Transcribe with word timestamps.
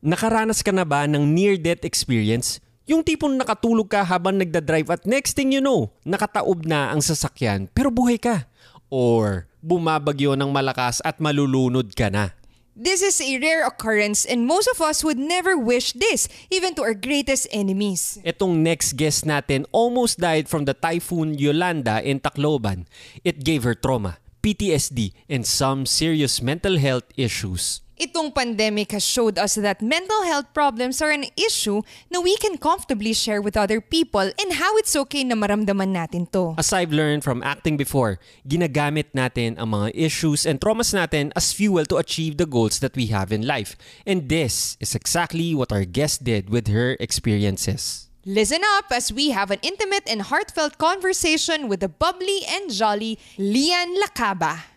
Nakaranas 0.00 0.64
ka 0.64 0.72
na 0.72 0.88
ba 0.88 1.04
ng 1.04 1.28
near-death 1.28 1.84
experience? 1.84 2.56
Yung 2.88 3.04
tipong 3.04 3.36
nakatulog 3.36 3.84
ka 3.84 4.00
habang 4.00 4.32
nagda-drive 4.32 4.88
at 4.88 5.04
next 5.04 5.36
thing 5.36 5.52
you 5.52 5.60
know, 5.60 5.92
nakataob 6.08 6.64
na 6.64 6.88
ang 6.88 7.04
sasakyan 7.04 7.68
pero 7.68 7.92
buhay 7.92 8.16
ka. 8.16 8.48
Or 8.88 9.44
bumabagyo 9.60 10.40
ng 10.40 10.48
malakas 10.48 11.04
at 11.04 11.20
malulunod 11.20 11.92
ka 11.92 12.08
na. 12.08 12.32
This 12.72 13.04
is 13.04 13.20
a 13.20 13.36
rare 13.44 13.68
occurrence 13.68 14.24
and 14.24 14.48
most 14.48 14.72
of 14.72 14.80
us 14.80 15.04
would 15.04 15.20
never 15.20 15.52
wish 15.60 15.92
this, 15.92 16.32
even 16.48 16.72
to 16.80 16.82
our 16.82 16.96
greatest 16.96 17.44
enemies. 17.52 18.16
Itong 18.24 18.64
next 18.64 18.96
guest 18.96 19.28
natin 19.28 19.68
almost 19.68 20.16
died 20.16 20.48
from 20.48 20.64
the 20.64 20.72
typhoon 20.72 21.36
Yolanda 21.36 22.00
in 22.00 22.24
Tacloban. 22.24 22.88
It 23.20 23.44
gave 23.44 23.68
her 23.68 23.76
trauma, 23.76 24.16
PTSD, 24.40 25.12
and 25.28 25.44
some 25.44 25.84
serious 25.84 26.40
mental 26.40 26.80
health 26.80 27.04
issues. 27.20 27.84
Itong 28.00 28.32
pandemic 28.32 28.96
has 28.96 29.04
showed 29.04 29.36
us 29.36 29.60
that 29.60 29.84
mental 29.84 30.24
health 30.24 30.56
problems 30.56 31.04
are 31.04 31.12
an 31.12 31.28
issue 31.36 31.84
na 32.08 32.24
we 32.24 32.32
can 32.40 32.56
comfortably 32.56 33.12
share 33.12 33.44
with 33.44 33.60
other 33.60 33.84
people 33.84 34.24
and 34.24 34.56
how 34.56 34.72
it's 34.80 34.96
okay 35.04 35.20
na 35.20 35.36
maramdaman 35.36 35.92
natin 35.92 36.24
to. 36.32 36.56
As 36.56 36.72
I've 36.72 36.96
learned 36.96 37.28
from 37.28 37.44
acting 37.44 37.76
before, 37.76 38.16
ginagamit 38.48 39.12
natin 39.12 39.60
ang 39.60 39.76
mga 39.76 39.92
issues 39.92 40.48
and 40.48 40.56
traumas 40.56 40.96
natin 40.96 41.28
as 41.36 41.52
fuel 41.52 41.84
to 41.92 42.00
achieve 42.00 42.40
the 42.40 42.48
goals 42.48 42.80
that 42.80 42.96
we 42.96 43.12
have 43.12 43.36
in 43.36 43.44
life. 43.44 43.76
And 44.08 44.32
this 44.32 44.80
is 44.80 44.96
exactly 44.96 45.52
what 45.52 45.68
our 45.68 45.84
guest 45.84 46.24
did 46.24 46.48
with 46.48 46.72
her 46.72 46.96
experiences. 47.04 48.08
Listen 48.24 48.64
up 48.80 48.88
as 48.96 49.12
we 49.12 49.36
have 49.36 49.52
an 49.52 49.60
intimate 49.60 50.08
and 50.08 50.24
heartfelt 50.24 50.80
conversation 50.80 51.68
with 51.68 51.84
the 51.84 51.92
bubbly 51.92 52.48
and 52.48 52.72
jolly 52.72 53.20
Lian 53.36 54.00
Lakaba. 54.00 54.69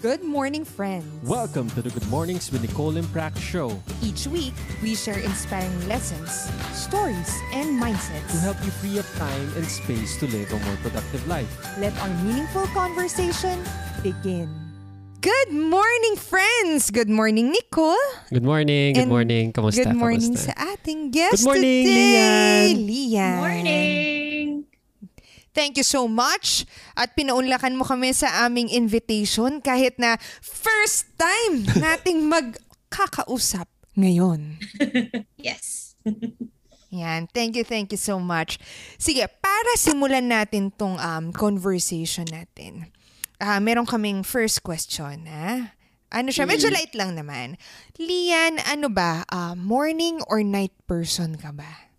Good 0.00 0.24
morning, 0.24 0.64
friends. 0.64 1.04
Welcome 1.28 1.68
to 1.76 1.82
the 1.84 1.90
Good 1.92 2.08
Mornings 2.08 2.48
with 2.50 2.64
Nicole 2.64 2.96
and 2.96 3.04
Prac 3.12 3.36
show 3.36 3.76
Each 4.00 4.24
week, 4.26 4.56
we 4.80 4.94
share 4.96 5.20
inspiring 5.20 5.76
lessons, 5.88 6.32
stories, 6.72 7.28
and 7.52 7.76
mindsets. 7.76 8.32
to 8.32 8.38
help 8.40 8.56
you 8.64 8.72
free 8.80 8.96
up 8.96 9.04
time 9.20 9.44
and 9.60 9.64
space 9.68 10.16
to 10.24 10.26
live 10.32 10.48
a 10.52 10.58
more 10.64 10.76
productive 10.80 11.20
life. 11.28 11.48
Let 11.76 11.92
our 12.00 12.08
meaningful 12.24 12.64
conversation 12.72 13.60
begin. 14.02 14.48
Good 15.20 15.52
morning, 15.52 16.16
friends! 16.16 16.88
Good 16.88 17.12
morning, 17.12 17.52
Nicole. 17.52 18.00
Good 18.32 18.40
morning, 18.44 18.96
good 18.96 19.04
And 19.04 19.10
morning. 19.12 19.52
Kamusta? 19.52 19.84
Good 19.84 20.00
morning 20.00 20.32
Kamusta? 20.32 20.56
sa 20.56 20.80
ating 20.80 21.12
guest 21.12 21.44
Good 21.44 21.60
morning, 21.60 21.84
today, 21.84 22.72
Lian. 22.72 22.88
Lian. 22.88 23.36
Morning! 23.36 24.46
Thank 25.50 25.76
you 25.78 25.86
so 25.86 26.06
much. 26.06 26.62
At 26.94 27.18
pinaunlakan 27.18 27.74
mo 27.74 27.82
kami 27.82 28.14
sa 28.14 28.46
aming 28.46 28.70
invitation 28.70 29.58
kahit 29.58 29.98
na 29.98 30.14
first 30.38 31.10
time 31.18 31.66
nating 31.84 32.30
magkakausap 32.30 33.66
ngayon. 33.98 34.56
Yes. 35.40 35.96
Yan. 36.92 37.24
Thank 37.32 37.56
you, 37.56 37.64
thank 37.64 37.88
you 37.96 38.00
so 38.00 38.20
much. 38.20 38.60
Sige, 39.00 39.24
para 39.40 39.72
simulan 39.80 40.28
natin 40.28 40.68
tong 40.68 41.00
um, 41.00 41.32
conversation 41.32 42.28
natin. 42.28 42.92
Ah, 43.40 43.56
meron 43.56 43.88
kaming 43.88 44.20
first 44.20 44.60
question, 44.60 45.24
ha? 45.24 45.72
Ano 46.12 46.28
siya? 46.28 46.44
Medyo 46.44 46.68
light 46.68 46.92
lang 46.92 47.16
naman. 47.16 47.56
Lian, 47.96 48.60
ano 48.68 48.92
ba? 48.92 49.24
ah, 49.32 49.56
morning 49.56 50.20
or 50.28 50.44
night 50.44 50.76
person 50.84 51.40
ka 51.40 51.54
ba? 51.54 51.89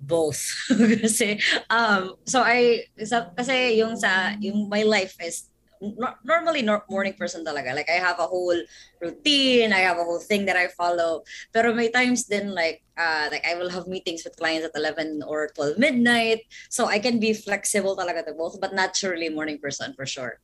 Both. 0.00 0.40
kasi, 1.04 1.38
um, 1.68 2.16
so 2.24 2.40
I, 2.40 2.88
sa, 3.04 3.28
kasi 3.36 3.76
yung 3.76 3.96
sa, 4.00 4.32
yung 4.40 4.68
my 4.68 4.82
life 4.82 5.14
is 5.20 5.50
no- 5.80 6.16
normally 6.22 6.62
nor- 6.62 6.84
morning 6.88 7.16
person 7.16 7.44
talaga. 7.44 7.72
Like 7.72 7.88
I 7.88 7.98
have 7.98 8.20
a 8.20 8.28
whole 8.28 8.56
routine, 9.00 9.72
I 9.72 9.80
have 9.80 9.96
a 9.96 10.04
whole 10.04 10.20
thing 10.20 10.44
that 10.46 10.56
I 10.56 10.68
follow. 10.68 11.24
Pero 11.52 11.72
may 11.72 11.88
times 11.88 12.28
then 12.28 12.52
like, 12.52 12.84
uh, 12.96 13.32
like 13.32 13.44
I 13.48 13.56
will 13.56 13.72
have 13.72 13.88
meetings 13.88 14.22
with 14.24 14.36
clients 14.36 14.68
at 14.68 14.76
11 14.76 15.24
or 15.26 15.48
12 15.56 15.80
midnight. 15.80 16.44
So 16.68 16.86
I 16.86 17.00
can 17.00 17.18
be 17.18 17.32
flexible 17.32 17.96
talaga 17.96 18.24
to 18.28 18.32
both, 18.36 18.60
but 18.60 18.76
naturally 18.76 19.28
morning 19.28 19.58
person 19.58 19.96
for 19.96 20.04
sure. 20.04 20.38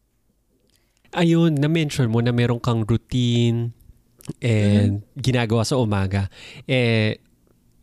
Ayun, 1.15 1.61
na-mention 1.61 2.11
mo 2.11 2.21
na 2.21 2.33
meron 2.33 2.59
kang 2.59 2.83
routine 2.83 3.73
and 4.43 5.06
ginagawa 5.15 5.62
sa 5.62 5.78
umaga. 5.78 6.27
Eh, 6.67 7.21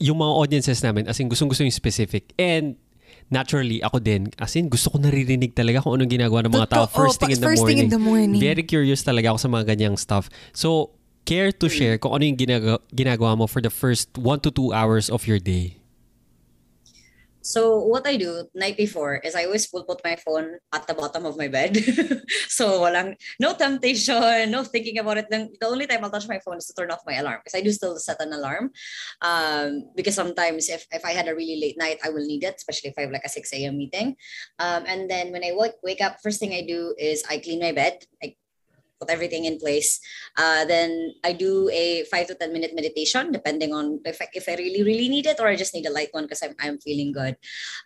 yung 0.04 0.20
mga 0.20 0.34
audiences 0.36 0.84
namin, 0.84 1.08
as 1.08 1.16
in 1.24 1.32
gustong-gusto 1.32 1.64
yung 1.64 1.72
specific. 1.72 2.36
And 2.36 2.76
naturally, 3.32 3.80
ako 3.80 4.04
din, 4.04 4.28
as 4.36 4.52
in 4.60 4.68
gusto 4.68 4.92
ko 4.92 5.00
naririnig 5.00 5.56
talaga 5.56 5.80
kung 5.80 5.96
anong 5.96 6.12
ginagawa 6.12 6.44
ng 6.44 6.52
mga 6.52 6.68
tao 6.68 6.86
first 6.92 7.24
thing 7.24 7.32
in 7.32 7.40
the 7.40 7.48
first 7.48 7.64
thing 7.64 7.80
morning. 7.80 7.88
in 7.88 7.96
the 7.96 8.04
morning. 8.04 8.42
Very 8.44 8.68
curious 8.68 9.00
talaga 9.00 9.32
ako 9.32 9.40
sa 9.40 9.50
mga 9.50 9.64
ganyang 9.72 9.96
stuff. 9.96 10.28
So, 10.52 10.92
care 11.24 11.56
to 11.56 11.72
share 11.72 11.96
kung 11.96 12.20
ano 12.20 12.28
yung 12.28 12.36
ginagawa, 12.36 12.78
ginagawa 12.92 13.32
mo 13.40 13.48
for 13.48 13.64
the 13.64 13.72
first 13.72 14.12
one 14.20 14.44
to 14.44 14.52
two 14.52 14.76
hours 14.76 15.08
of 15.08 15.24
your 15.24 15.40
day? 15.40 15.80
So 17.44 17.84
what 17.84 18.08
I 18.08 18.16
do 18.16 18.48
night 18.56 18.78
before 18.78 19.20
is 19.20 19.36
I 19.36 19.46
always 19.46 19.68
will 19.72 19.84
put 19.84 20.00
my 20.04 20.16
phone 20.16 20.64
at 20.72 20.88
the 20.88 20.96
bottom 20.96 21.28
of 21.28 21.36
my 21.36 21.52
bed. 21.52 21.76
so 22.48 22.80
walang 22.80 23.20
no 23.38 23.54
temptation, 23.54 24.50
no 24.50 24.64
thinking 24.64 24.98
about 24.98 25.20
it. 25.20 25.28
The 25.30 25.68
only 25.68 25.86
time 25.86 26.04
I'll 26.04 26.10
touch 26.10 26.28
my 26.28 26.40
phone 26.40 26.58
is 26.58 26.68
to 26.68 26.74
turn 26.74 26.90
off 26.90 27.04
my 27.06 27.20
alarm 27.20 27.44
because 27.44 27.60
I 27.60 27.62
do 27.62 27.72
still 27.72 28.00
set 28.00 28.24
an 28.24 28.32
alarm. 28.32 28.72
Um, 29.22 29.92
because 29.94 30.16
sometimes 30.16 30.70
if, 30.70 30.88
if 30.92 31.04
I 31.04 31.12
had 31.12 31.28
a 31.28 31.36
really 31.36 31.60
late 31.60 31.78
night, 31.78 32.00
I 32.04 32.10
will 32.10 32.26
need 32.26 32.44
it, 32.44 32.56
especially 32.56 32.92
if 32.92 32.96
I 32.98 33.02
have 33.02 33.12
like 33.12 33.28
a 33.28 33.30
6 33.30 33.54
a.m. 33.54 33.78
meeting. 33.78 34.16
Um, 34.60 34.88
and 34.88 35.12
then 35.12 35.34
when 35.34 35.44
I 35.44 35.52
wake, 35.54 35.76
wake 35.84 36.02
up, 36.02 36.18
first 36.24 36.40
thing 36.40 36.54
I 36.54 36.64
do 36.66 36.96
is 36.98 37.24
I 37.30 37.40
clean 37.40 37.60
my 37.60 37.74
bed. 37.74 38.08
I 38.24 38.36
put 39.04 39.12
everything 39.12 39.46
in 39.46 39.60
place. 39.60 40.00
Uh, 40.38 40.64
then 40.66 41.14
I 41.24 41.34
do 41.34 41.70
a 41.72 42.06
five 42.06 42.28
to 42.28 42.36
10 42.36 42.54
minute 42.54 42.72
meditation, 42.74 43.32
depending 43.32 43.74
on 43.74 44.00
if 44.06 44.22
I, 44.22 44.28
if 44.34 44.48
I 44.48 44.56
really, 44.56 44.84
really 44.84 45.10
need 45.10 45.26
it 45.26 45.40
or 45.40 45.48
I 45.48 45.56
just 45.56 45.74
need 45.74 45.86
a 45.86 45.92
light 45.92 46.10
one 46.12 46.24
because 46.24 46.42
I'm, 46.42 46.56
I'm 46.60 46.80
feeling 46.80 47.12
good. 47.12 47.36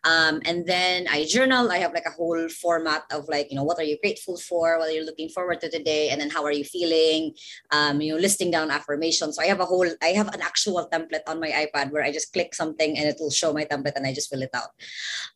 Um, 0.03 0.41
and 0.45 0.65
then 0.65 1.07
I 1.09 1.25
journal. 1.25 1.71
I 1.71 1.77
have 1.77 1.93
like 1.93 2.05
a 2.05 2.11
whole 2.11 2.47
format 2.49 3.03
of 3.11 3.27
like, 3.27 3.49
you 3.49 3.57
know, 3.57 3.63
what 3.63 3.79
are 3.79 3.83
you 3.83 3.97
grateful 4.01 4.37
for? 4.37 4.77
What 4.77 4.89
are 4.89 4.93
you 4.93 5.05
looking 5.05 5.29
forward 5.29 5.61
to 5.61 5.69
today? 5.69 6.09
And 6.09 6.21
then 6.21 6.29
how 6.29 6.43
are 6.43 6.51
you 6.51 6.63
feeling? 6.63 7.33
Um, 7.71 8.01
you 8.01 8.13
know, 8.13 8.19
listing 8.19 8.51
down 8.51 8.69
affirmations. 8.69 9.35
So 9.35 9.41
I 9.41 9.47
have 9.47 9.59
a 9.59 9.65
whole, 9.65 9.89
I 10.01 10.07
have 10.07 10.33
an 10.33 10.41
actual 10.41 10.87
template 10.91 11.25
on 11.27 11.39
my 11.39 11.49
iPad 11.49 11.91
where 11.91 12.03
I 12.03 12.11
just 12.11 12.31
click 12.33 12.53
something 12.53 12.97
and 12.97 13.07
it 13.07 13.17
will 13.19 13.31
show 13.31 13.53
my 13.53 13.65
template 13.65 13.95
and 13.95 14.05
I 14.05 14.13
just 14.13 14.29
fill 14.29 14.41
it 14.41 14.53
out. 14.53 14.69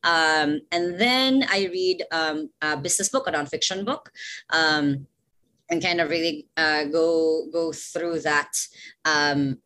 Um, 0.04 0.62
and 0.72 1.00
then 1.00 1.46
I 1.50 1.70
read 1.72 2.04
um, 2.12 2.50
a 2.62 2.78
business 2.78 3.10
book, 3.10 3.28
a 3.28 3.32
nonfiction 3.32 3.86
book. 3.86 4.12
Um, 4.50 5.08
and 5.72 5.82
kind 5.82 6.02
of 6.02 6.10
really 6.10 6.48
uh, 6.58 6.84
go 6.86 7.48
go 7.52 7.72
through 7.72 8.20
that 8.20 8.52
um, 9.06 9.58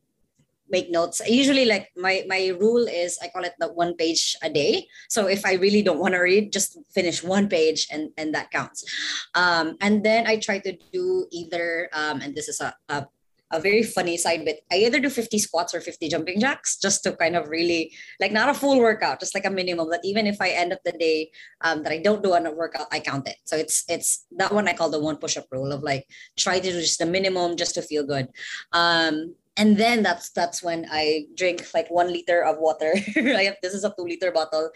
make 0.69 0.89
notes. 0.89 1.21
I 1.21 1.27
usually 1.27 1.65
like 1.65 1.89
my 1.97 2.23
my 2.27 2.53
rule 2.59 2.87
is 2.87 3.17
i 3.21 3.27
call 3.27 3.43
it 3.43 3.53
the 3.59 3.73
one 3.73 3.95
page 3.95 4.37
a 4.41 4.49
day. 4.49 4.87
So 5.09 5.27
if 5.27 5.45
i 5.45 5.53
really 5.53 5.81
don't 5.81 5.99
want 5.99 6.13
to 6.13 6.21
read 6.21 6.53
just 6.53 6.77
finish 6.93 7.23
one 7.23 7.49
page 7.49 7.87
and 7.91 8.09
and 8.17 8.33
that 8.33 8.51
counts. 8.51 8.85
Um, 9.33 9.77
and 9.81 10.03
then 10.05 10.27
i 10.27 10.37
try 10.37 10.59
to 10.59 10.77
do 10.93 11.27
either 11.31 11.89
um, 11.93 12.21
and 12.21 12.33
this 12.35 12.47
is 12.47 12.61
a, 12.61 12.73
a 12.89 13.07
a 13.55 13.59
very 13.59 13.83
funny 13.83 14.17
side 14.17 14.43
bit. 14.45 14.59
I 14.71 14.75
either 14.77 14.99
do 14.99 15.09
50 15.09 15.39
squats 15.39 15.73
or 15.73 15.81
50 15.81 16.09
jumping 16.09 16.39
jacks 16.39 16.77
just 16.77 17.03
to 17.03 17.15
kind 17.15 17.35
of 17.35 17.47
really 17.47 17.93
like 18.19 18.31
not 18.31 18.49
a 18.49 18.53
full 18.53 18.79
workout, 18.79 19.19
just 19.19 19.33
like 19.33 19.45
a 19.45 19.49
minimum. 19.49 19.89
That 19.89 20.01
even 20.03 20.27
if 20.27 20.41
I 20.41 20.49
end 20.49 20.73
up 20.73 20.79
the 20.83 20.91
day 20.91 21.31
um, 21.61 21.83
that 21.83 21.91
I 21.91 21.99
don't 21.99 22.23
do 22.23 22.33
a 22.33 22.51
workout, 22.51 22.87
I 22.91 22.99
count 22.99 23.27
it. 23.27 23.37
So 23.45 23.55
it's 23.55 23.83
it's 23.87 24.25
that 24.37 24.53
one 24.53 24.67
I 24.67 24.73
call 24.73 24.89
the 24.89 24.99
one 24.99 25.17
push-up 25.17 25.47
rule 25.51 25.71
of 25.71 25.83
like 25.83 26.05
try 26.37 26.59
to 26.59 26.71
do 26.71 26.81
just 26.81 26.99
the 26.99 27.05
minimum 27.05 27.55
just 27.55 27.75
to 27.75 27.81
feel 27.81 28.05
good. 28.05 28.27
Um, 28.73 29.35
and 29.57 29.77
then 29.77 30.03
that's 30.03 30.29
that's 30.31 30.61
when 30.61 30.85
I 30.91 31.27
drink 31.35 31.67
like 31.73 31.89
one 31.89 32.11
liter 32.11 32.43
of 32.43 32.57
water. 32.59 32.93
I 33.15 33.47
have 33.47 33.55
this 33.61 33.73
is 33.73 33.83
a 33.83 33.93
two 33.95 34.03
liter 34.03 34.31
bottle, 34.31 34.69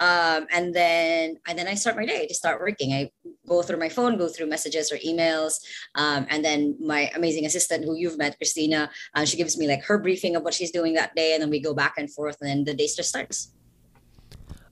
um, 0.00 0.46
and 0.50 0.74
then 0.74 1.36
and 1.46 1.58
then 1.58 1.68
I 1.68 1.74
start 1.74 1.96
my 1.96 2.06
day. 2.06 2.24
I 2.24 2.26
just 2.26 2.40
start 2.40 2.60
working. 2.60 2.92
I 2.92 3.10
go 3.46 3.62
through 3.62 3.78
my 3.78 3.88
phone, 3.88 4.16
go 4.16 4.28
through 4.28 4.46
messages 4.46 4.90
or 4.90 4.96
emails, 4.98 5.60
um, 5.94 6.26
and 6.30 6.44
then 6.44 6.76
my 6.80 7.10
amazing 7.14 7.44
assistant, 7.44 7.84
who 7.84 7.94
you've 7.94 8.16
met, 8.16 8.36
Christina, 8.38 8.90
uh, 9.14 9.24
she 9.24 9.36
gives 9.36 9.58
me 9.58 9.68
like 9.68 9.84
her 9.84 9.98
briefing 9.98 10.36
of 10.36 10.42
what 10.42 10.54
she's 10.54 10.70
doing 10.70 10.94
that 10.94 11.14
day, 11.14 11.34
and 11.34 11.42
then 11.42 11.50
we 11.50 11.60
go 11.60 11.74
back 11.74 11.94
and 11.98 12.10
forth, 12.10 12.38
and 12.40 12.48
then 12.48 12.64
the 12.64 12.74
day 12.74 12.88
just 12.88 13.10
starts. 13.10 13.52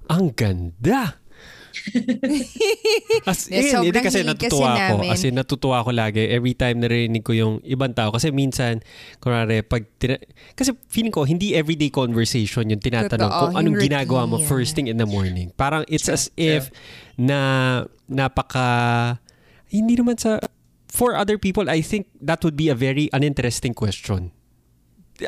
Ang 0.09 0.33
ganda! 0.33 1.21
As 3.31 3.47
in, 3.47 3.61
Yeah, 3.61 3.81
hindi 3.83 4.01
kasi 4.01 4.21
hilig 4.21 4.37
kasi 4.37 4.49
natutuwa 4.51 4.69
ako. 4.71 4.95
namin. 4.97 5.09
As 5.11 5.23
in, 5.23 5.35
natutuwa 5.35 5.77
ako 5.81 5.91
lagi 5.93 6.23
every 6.27 6.53
time 6.53 6.77
narinig 6.79 7.23
ko 7.23 7.33
yung 7.33 7.63
ibang 7.63 7.93
tao. 7.93 8.11
Kasi 8.11 8.31
minsan, 8.31 8.81
kunwari, 9.19 9.63
pag, 9.63 9.87
tina- 9.97 10.21
kasi 10.55 10.73
feeling 10.89 11.11
ko, 11.11 11.23
hindi 11.23 11.55
everyday 11.55 11.89
conversation 11.89 12.69
yung 12.69 12.81
tinatanong 12.81 13.31
Totoo, 13.31 13.41
kung 13.47 13.53
anong 13.57 13.75
yung 13.77 13.85
ginagawa 13.87 14.27
mo 14.27 14.37
routine. 14.37 14.49
first 14.49 14.73
thing 14.75 14.87
in 14.87 14.97
the 14.97 15.07
morning. 15.07 15.53
Parang 15.55 15.85
it's 15.87 16.09
as 16.09 16.29
if 16.35 16.71
na 17.15 17.39
napaka, 18.07 19.19
hindi 19.71 19.95
naman 19.95 20.19
sa, 20.19 20.43
for 20.91 21.15
other 21.15 21.39
people, 21.39 21.71
I 21.71 21.81
think 21.81 22.11
that 22.19 22.43
would 22.43 22.59
be 22.59 22.67
a 22.67 22.75
very 22.75 23.07
uninteresting 23.13 23.73
question. 23.73 24.35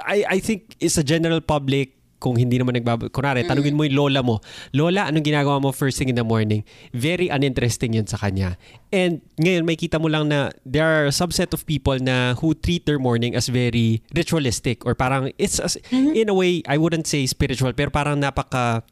I 0.03 0.25
I 0.27 0.39
think 0.41 0.75
it's 0.81 0.97
a 0.97 1.05
general 1.05 1.39
public 1.39 2.01
kung 2.23 2.39
hindi 2.39 2.63
naman 2.63 2.79
nagbab... 2.79 3.11
Kunwari, 3.11 3.43
tanungin 3.43 3.75
mo 3.75 3.83
yung 3.83 3.99
lola 3.99 4.23
mo, 4.23 4.39
Lola, 4.71 5.11
anong 5.11 5.27
ginagawa 5.27 5.59
mo 5.59 5.75
first 5.75 5.99
thing 5.99 6.07
in 6.07 6.15
the 6.15 6.23
morning? 6.23 6.63
Very 6.95 7.27
uninteresting 7.27 7.99
yun 7.99 8.07
sa 8.07 8.15
kanya. 8.23 8.55
And 8.95 9.19
ngayon, 9.43 9.67
may 9.67 9.75
kita 9.75 9.99
mo 9.99 10.07
lang 10.07 10.31
na 10.31 10.55
there 10.63 10.87
are 10.87 11.11
a 11.11 11.15
subset 11.15 11.51
of 11.51 11.67
people 11.67 11.99
na 11.99 12.39
who 12.39 12.55
treat 12.55 12.87
their 12.87 13.03
morning 13.03 13.35
as 13.35 13.51
very 13.51 14.07
ritualistic 14.15 14.87
or 14.87 14.95
parang 14.95 15.35
it's 15.35 15.59
as, 15.59 15.75
in 15.91 16.31
a 16.31 16.37
way, 16.37 16.63
I 16.71 16.79
wouldn't 16.79 17.11
say 17.11 17.27
spiritual, 17.27 17.75
pero 17.75 17.91
parang 17.91 18.23
napaka 18.23 18.87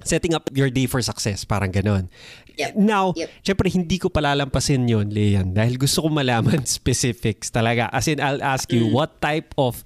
setting 0.00 0.32
up 0.32 0.48
your 0.56 0.72
day 0.72 0.88
for 0.88 1.02
success. 1.04 1.44
Parang 1.44 1.68
ganon. 1.68 2.08
Yep. 2.56 2.72
Now, 2.76 3.12
Yep. 3.16 3.28
syempre 3.44 3.68
hindi 3.72 3.96
ko 4.00 4.08
palalampasin 4.08 4.84
yun, 4.88 5.08
Leon, 5.12 5.52
dahil 5.56 5.76
gusto 5.76 6.04
ko 6.04 6.08
malaman 6.08 6.64
specifics 6.80 7.52
talaga. 7.52 7.88
As 7.92 8.08
in, 8.08 8.20
I'll 8.20 8.40
ask 8.40 8.68
you, 8.72 8.88
what 8.88 9.20
type 9.20 9.52
of 9.56 9.84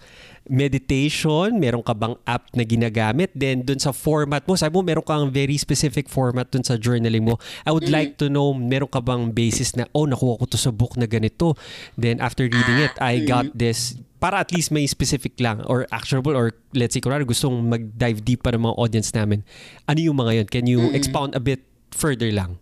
meditation, 0.49 1.57
meron 1.57 1.81
ka 1.81 1.97
bang 1.97 2.17
app 2.29 2.53
na 2.53 2.65
ginagamit? 2.65 3.33
Then, 3.33 3.65
dun 3.65 3.81
sa 3.81 3.97
format 3.97 4.45
mo, 4.45 4.57
sabi 4.57 4.77
mo, 4.77 4.85
meron 4.85 5.05
kang 5.05 5.33
very 5.33 5.57
specific 5.57 6.09
format 6.13 6.53
dun 6.53 6.65
sa 6.65 6.77
journaling 6.77 7.25
mo. 7.25 7.41
I 7.65 7.73
would 7.73 7.89
like 7.89 8.21
to 8.21 8.29
know, 8.29 8.53
meron 8.53 8.93
ka 8.93 9.01
bang 9.01 9.33
basis 9.33 9.73
na, 9.77 9.89
oh, 9.97 10.05
nakuha 10.05 10.41
ko 10.41 10.45
to 10.49 10.61
sa 10.61 10.69
book 10.69 11.01
na 11.01 11.09
ganito. 11.09 11.57
Then, 11.97 12.21
after 12.21 12.45
reading 12.45 12.81
it, 12.85 12.95
I 13.01 13.25
got 13.25 13.57
this 13.57 13.97
para 14.25 14.41
at 14.41 14.57
least 14.57 14.73
may 14.73 14.89
specific 14.89 15.37
lang 15.37 15.61
or 15.69 15.85
actionable 15.93 16.33
or 16.33 16.57
let's 16.73 16.97
say 16.97 17.01
kunwari 17.05 17.29
gustong 17.29 17.69
mag-dive 17.69 18.25
deep 18.25 18.41
pa 18.41 18.57
ng 18.57 18.65
mga 18.65 18.77
audience 18.81 19.13
namin. 19.13 19.45
Ano 19.85 20.01
yung 20.01 20.17
mga 20.17 20.33
yun? 20.41 20.47
Can 20.49 20.65
you 20.65 20.81
expound 20.97 21.37
a 21.37 21.43
bit 21.45 21.61
further 21.93 22.33
lang? 22.33 22.57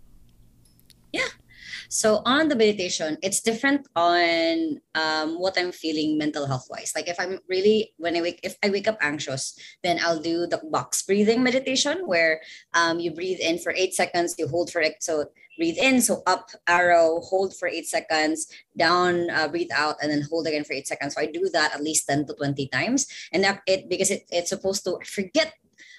So 1.92 2.22
on 2.24 2.48
the 2.48 2.56
meditation, 2.56 3.18
it's 3.22 3.42
different 3.42 3.86
on 3.94 4.80
um, 4.94 5.38
what 5.38 5.58
I'm 5.58 5.72
feeling 5.72 6.16
mental 6.16 6.46
health 6.46 6.66
wise. 6.70 6.92
Like 6.96 7.06
if 7.06 7.20
I'm 7.20 7.38
really 7.50 7.92
when 7.98 8.16
I 8.16 8.22
wake 8.22 8.40
if 8.42 8.56
I 8.64 8.70
wake 8.70 8.88
up 8.88 8.96
anxious, 9.02 9.52
then 9.84 10.00
I'll 10.00 10.18
do 10.18 10.46
the 10.46 10.56
box 10.72 11.02
breathing 11.02 11.42
meditation 11.42 12.08
where 12.08 12.40
um, 12.72 12.98
you 12.98 13.12
breathe 13.12 13.40
in 13.40 13.58
for 13.58 13.72
eight 13.76 13.92
seconds, 13.92 14.36
you 14.38 14.48
hold 14.48 14.72
for 14.72 14.80
it. 14.80 15.04
So 15.04 15.26
breathe 15.58 15.76
in, 15.76 16.00
so 16.00 16.22
up 16.26 16.48
arrow, 16.66 17.20
hold 17.20 17.54
for 17.54 17.68
eight 17.68 17.86
seconds, 17.86 18.48
down, 18.74 19.28
uh, 19.28 19.48
breathe 19.48 19.70
out, 19.76 19.96
and 20.00 20.10
then 20.10 20.24
hold 20.30 20.46
again 20.46 20.64
for 20.64 20.72
eight 20.72 20.88
seconds. 20.88 21.14
So 21.14 21.20
I 21.20 21.26
do 21.26 21.50
that 21.52 21.74
at 21.74 21.82
least 21.82 22.08
ten 22.08 22.24
to 22.24 22.32
twenty 22.32 22.68
times, 22.68 23.06
and 23.34 23.44
that 23.44 23.60
it 23.66 23.90
because 23.90 24.10
it, 24.10 24.24
it's 24.30 24.48
supposed 24.48 24.84
to 24.84 24.96
forget 25.04 25.52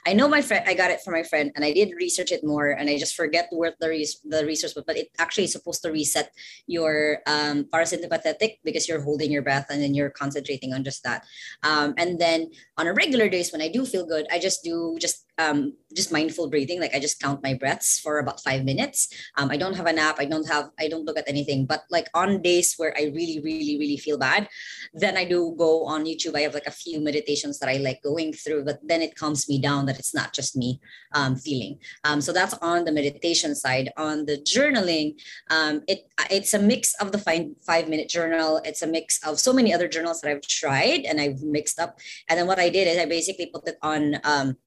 I 0.05 0.13
know 0.13 0.27
my 0.27 0.41
friend. 0.41 0.63
I 0.67 0.73
got 0.73 0.91
it 0.91 1.01
from 1.01 1.13
my 1.13 1.23
friend, 1.23 1.51
and 1.55 1.63
I 1.63 1.71
did 1.71 1.93
research 1.95 2.31
it 2.31 2.43
more, 2.43 2.71
and 2.71 2.89
I 2.89 2.97
just 2.97 3.15
forget 3.15 3.47
where 3.51 3.73
the 3.79 3.89
res- 3.89 4.19
the 4.23 4.45
resource 4.45 4.75
was. 4.75 4.83
But 4.85 4.97
it 4.97 5.09
actually 5.17 5.45
is 5.45 5.53
supposed 5.53 5.81
to 5.83 5.91
reset 5.91 6.31
your 6.67 7.19
um, 7.25 7.65
parasympathetic 7.65 8.59
because 8.63 8.87
you're 8.87 9.01
holding 9.01 9.31
your 9.31 9.41
breath 9.41 9.67
and 9.69 9.81
then 9.81 9.93
you're 9.93 10.09
concentrating 10.09 10.73
on 10.73 10.83
just 10.83 11.03
that. 11.03 11.25
Um, 11.63 11.93
and 11.97 12.19
then 12.19 12.51
on 12.77 12.87
a 12.87 12.93
regular 12.93 13.29
days 13.29 13.51
when 13.51 13.61
I 13.61 13.69
do 13.69 13.85
feel 13.85 14.05
good, 14.05 14.27
I 14.31 14.39
just 14.39 14.63
do 14.63 14.97
just 14.99 15.25
um, 15.37 15.73
just 15.95 16.11
mindful 16.11 16.49
breathing. 16.49 16.79
Like 16.79 16.95
I 16.95 16.99
just 16.99 17.19
count 17.19 17.43
my 17.43 17.53
breaths 17.53 17.99
for 17.99 18.19
about 18.19 18.41
five 18.41 18.63
minutes. 18.63 19.09
Um, 19.37 19.49
I 19.51 19.57
don't 19.57 19.75
have 19.75 19.85
an 19.85 19.99
app. 19.99 20.19
I 20.19 20.25
don't 20.25 20.47
have. 20.47 20.69
I 20.79 20.87
don't 20.87 21.05
look 21.05 21.17
at 21.17 21.27
anything. 21.27 21.65
But 21.65 21.83
like 21.89 22.07
on 22.13 22.41
days 22.41 22.75
where 22.77 22.93
I 22.97 23.05
really, 23.13 23.39
really, 23.43 23.77
really 23.79 23.97
feel 23.97 24.17
bad, 24.17 24.47
then 24.93 25.17
I 25.17 25.25
do 25.25 25.55
go 25.57 25.85
on 25.85 26.05
YouTube. 26.05 26.35
I 26.35 26.41
have 26.41 26.53
like 26.53 26.67
a 26.67 26.71
few 26.71 26.99
meditations 27.01 27.59
that 27.59 27.69
I 27.69 27.77
like 27.77 28.01
going 28.03 28.33
through, 28.33 28.65
but 28.65 28.79
then 28.83 29.01
it 29.01 29.15
calms 29.15 29.47
me 29.49 29.59
down 29.59 29.85
that 29.87 29.99
it's 29.99 30.13
not 30.13 30.33
just 30.33 30.55
me 30.55 30.79
um, 31.13 31.35
feeling. 31.35 31.79
Um, 32.03 32.21
so 32.21 32.33
that's 32.33 32.53
on 32.55 32.85
the 32.85 32.91
meditation 32.91 33.55
side. 33.55 33.91
On 33.97 34.25
the 34.25 34.37
journaling, 34.37 35.19
um, 35.49 35.81
it 35.87 36.07
it's 36.29 36.53
a 36.53 36.59
mix 36.59 36.93
of 37.01 37.11
the 37.11 37.17
five 37.17 37.45
five 37.65 37.89
minute 37.89 38.09
journal. 38.09 38.61
It's 38.63 38.81
a 38.81 38.87
mix 38.87 39.23
of 39.25 39.39
so 39.39 39.53
many 39.53 39.73
other 39.73 39.87
journals 39.87 40.21
that 40.21 40.31
I've 40.31 40.41
tried 40.41 41.05
and 41.05 41.19
I've 41.19 41.41
mixed 41.41 41.79
up. 41.79 41.99
And 42.29 42.39
then 42.39 42.47
what 42.47 42.59
I 42.59 42.69
did 42.69 42.87
is 42.87 42.97
I 42.97 43.05
basically 43.05 43.47
put 43.47 43.67
it 43.67 43.77
on. 43.81 44.19
Um, 44.23 44.57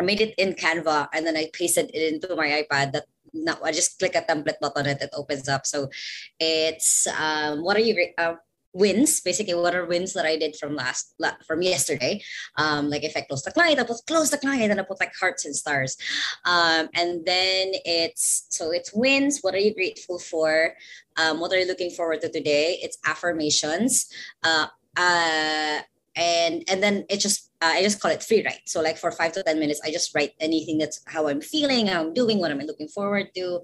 I 0.00 0.02
made 0.02 0.20
it 0.20 0.34
in 0.38 0.54
Canva 0.54 1.08
and 1.12 1.26
then 1.26 1.36
I 1.36 1.48
pasted 1.52 1.90
it 1.92 2.14
into 2.14 2.34
my 2.34 2.64
iPad. 2.64 2.92
That 2.92 3.04
now 3.34 3.58
I 3.62 3.70
just 3.70 3.98
click 3.98 4.14
a 4.14 4.22
template 4.22 4.58
button 4.60 4.86
and 4.86 5.00
it 5.00 5.10
opens 5.12 5.48
up. 5.48 5.66
So 5.66 5.90
it's 6.38 7.06
um, 7.06 7.62
what 7.62 7.76
are 7.76 7.80
you 7.80 8.08
uh, 8.16 8.34
wins 8.72 9.20
basically 9.20 9.54
what 9.54 9.74
are 9.74 9.84
wins 9.84 10.12
that 10.12 10.24
I 10.24 10.36
did 10.36 10.54
from 10.56 10.76
last 10.76 11.14
from 11.46 11.62
yesterday. 11.62 12.22
Um, 12.56 12.88
like 12.88 13.04
if 13.04 13.16
I 13.16 13.22
close 13.22 13.42
the 13.42 13.50
client, 13.50 13.80
I 13.80 13.84
put 13.84 13.98
close 14.06 14.30
the 14.30 14.38
client 14.38 14.70
and 14.70 14.80
I 14.80 14.84
put 14.84 15.00
like 15.00 15.12
hearts 15.18 15.44
and 15.44 15.54
stars. 15.54 15.96
Um, 16.44 16.88
and 16.94 17.24
then 17.26 17.72
it's 17.84 18.46
so 18.50 18.70
it's 18.70 18.92
wins. 18.94 19.40
What 19.40 19.54
are 19.54 19.58
you 19.58 19.74
grateful 19.74 20.18
for? 20.18 20.74
Um, 21.16 21.40
what 21.40 21.52
are 21.52 21.58
you 21.58 21.66
looking 21.66 21.90
forward 21.90 22.20
to 22.22 22.30
today? 22.30 22.78
It's 22.82 22.98
affirmations. 23.04 24.06
Uh, 24.42 24.68
uh, 24.96 25.80
and 26.16 26.64
and 26.68 26.82
then 26.82 27.04
it 27.08 27.18
just 27.18 27.49
uh, 27.60 27.76
I 27.76 27.82
just 27.82 28.00
call 28.00 28.10
it 28.10 28.22
free 28.22 28.44
write. 28.44 28.64
So 28.64 28.80
like 28.80 28.96
for 28.96 29.12
five 29.12 29.32
to 29.32 29.42
ten 29.42 29.60
minutes, 29.60 29.80
I 29.84 29.92
just 29.92 30.14
write 30.14 30.32
anything 30.40 30.78
that's 30.78 31.00
how 31.06 31.28
I'm 31.28 31.40
feeling, 31.40 31.86
how 31.86 32.00
I'm 32.00 32.14
doing, 32.14 32.38
what 32.38 32.50
am 32.50 32.60
I 32.60 32.64
looking 32.64 32.88
forward 32.88 33.28
to. 33.36 33.60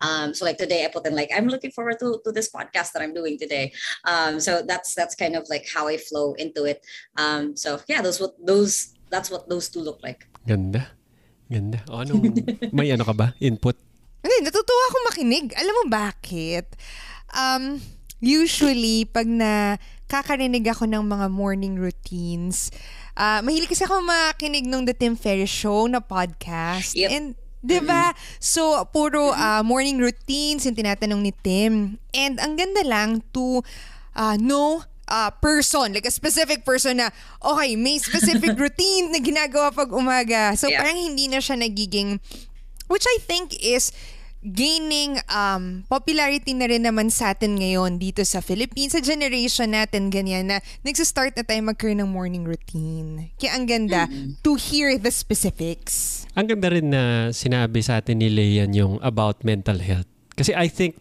Um, 0.00 0.34
so 0.34 0.44
like 0.44 0.58
today, 0.58 0.84
I 0.84 0.88
put 0.88 1.06
in 1.06 1.14
like 1.14 1.30
I'm 1.34 1.48
looking 1.48 1.70
forward 1.70 1.98
to 2.00 2.20
to 2.24 2.32
this 2.32 2.50
podcast 2.50 2.92
that 2.92 3.02
I'm 3.02 3.14
doing 3.14 3.38
today. 3.38 3.72
Um, 4.04 4.38
so 4.38 4.62
that's 4.62 4.94
that's 4.94 5.14
kind 5.14 5.34
of 5.34 5.46
like 5.50 5.66
how 5.66 5.88
I 5.88 5.98
flow 5.98 6.34
into 6.34 6.64
it. 6.64 6.86
Um, 7.16 7.56
so 7.56 7.80
yeah, 7.88 8.02
those 8.02 8.20
what 8.20 8.34
those 8.38 8.94
that's 9.10 9.30
what 9.30 9.48
those 9.50 9.68
two 9.68 9.82
look 9.82 9.98
like. 10.02 10.26
Ganda. 10.46 10.86
Ganda. 11.50 11.82
O, 11.90 11.98
anong, 12.06 12.30
may 12.76 12.94
ano 12.94 13.02
ka 13.02 13.12
ba? 13.12 13.34
Input? 13.42 13.74
Hindi, 14.22 14.46
natutuwa 14.46 14.82
akong 14.86 15.06
makinig. 15.10 15.46
Alam 15.58 15.74
mo 15.74 15.84
bakit? 15.90 16.78
Um, 17.34 17.82
usually, 18.22 19.02
pag 19.02 19.26
na 19.26 19.82
kakarinig 20.06 20.62
ako 20.70 20.86
ng 20.86 21.02
mga 21.02 21.26
morning 21.26 21.74
routines, 21.74 22.70
ah 23.20 23.44
mahilig 23.44 23.68
kasi 23.68 23.84
ako 23.84 24.00
makinig 24.00 24.64
ng 24.64 24.88
The 24.88 24.96
Tim 24.96 25.12
Ferriss 25.12 25.52
Show 25.52 25.84
na 25.84 26.00
podcast. 26.00 26.96
Yep. 26.96 27.08
And, 27.12 27.26
di 27.60 27.76
ba? 27.84 28.16
So, 28.40 28.80
puro 28.88 29.36
ah, 29.36 29.60
morning 29.60 30.00
routines 30.00 30.64
yung 30.64 30.72
tinatanong 30.72 31.20
ni 31.20 31.32
Tim. 31.44 32.00
And 32.16 32.40
ang 32.40 32.56
ganda 32.56 32.80
lang 32.80 33.20
to 33.36 33.60
ah, 34.16 34.40
know 34.40 34.88
a 35.10 35.28
person, 35.28 35.92
like 35.92 36.06
a 36.06 36.14
specific 36.14 36.64
person 36.64 37.02
na, 37.02 37.10
okay, 37.42 37.74
may 37.76 37.98
specific 38.00 38.56
routine 38.62 39.12
na 39.12 39.20
ginagawa 39.20 39.68
pag 39.68 39.92
umaga. 39.92 40.56
So, 40.56 40.70
Yeah. 40.72 40.80
parang 40.80 40.96
hindi 40.96 41.28
na 41.28 41.44
siya 41.44 41.60
nagiging 41.60 42.22
which 42.90 43.06
I 43.06 43.22
think 43.22 43.54
is 43.62 43.94
gaining 44.40 45.20
um, 45.28 45.84
popularity 45.84 46.56
na 46.56 46.64
rin 46.64 46.88
naman 46.88 47.12
sa 47.12 47.36
atin 47.36 47.60
ngayon 47.60 48.00
dito 48.00 48.24
sa 48.24 48.40
Philippines, 48.40 48.96
sa 48.96 49.04
generation 49.04 49.68
natin 49.76 50.08
ganyan 50.08 50.48
na 50.48 50.56
nagsistart 50.80 51.36
na 51.36 51.44
tayo 51.44 51.60
magkaroon 51.60 52.00
ng 52.00 52.10
morning 52.10 52.44
routine. 52.48 53.36
Kaya 53.36 53.60
ang 53.60 53.68
ganda 53.68 54.08
to 54.40 54.56
hear 54.56 54.96
the 54.96 55.12
specifics. 55.12 56.24
Ang 56.32 56.56
ganda 56.56 56.72
rin 56.72 56.88
na 56.88 57.28
sinabi 57.36 57.84
sa 57.84 58.00
atin 58.00 58.24
ni 58.24 58.32
Leon 58.32 58.72
yung 58.72 58.94
about 59.04 59.44
mental 59.44 59.76
health. 59.76 60.08
Kasi 60.32 60.56
I 60.56 60.72
think 60.72 60.96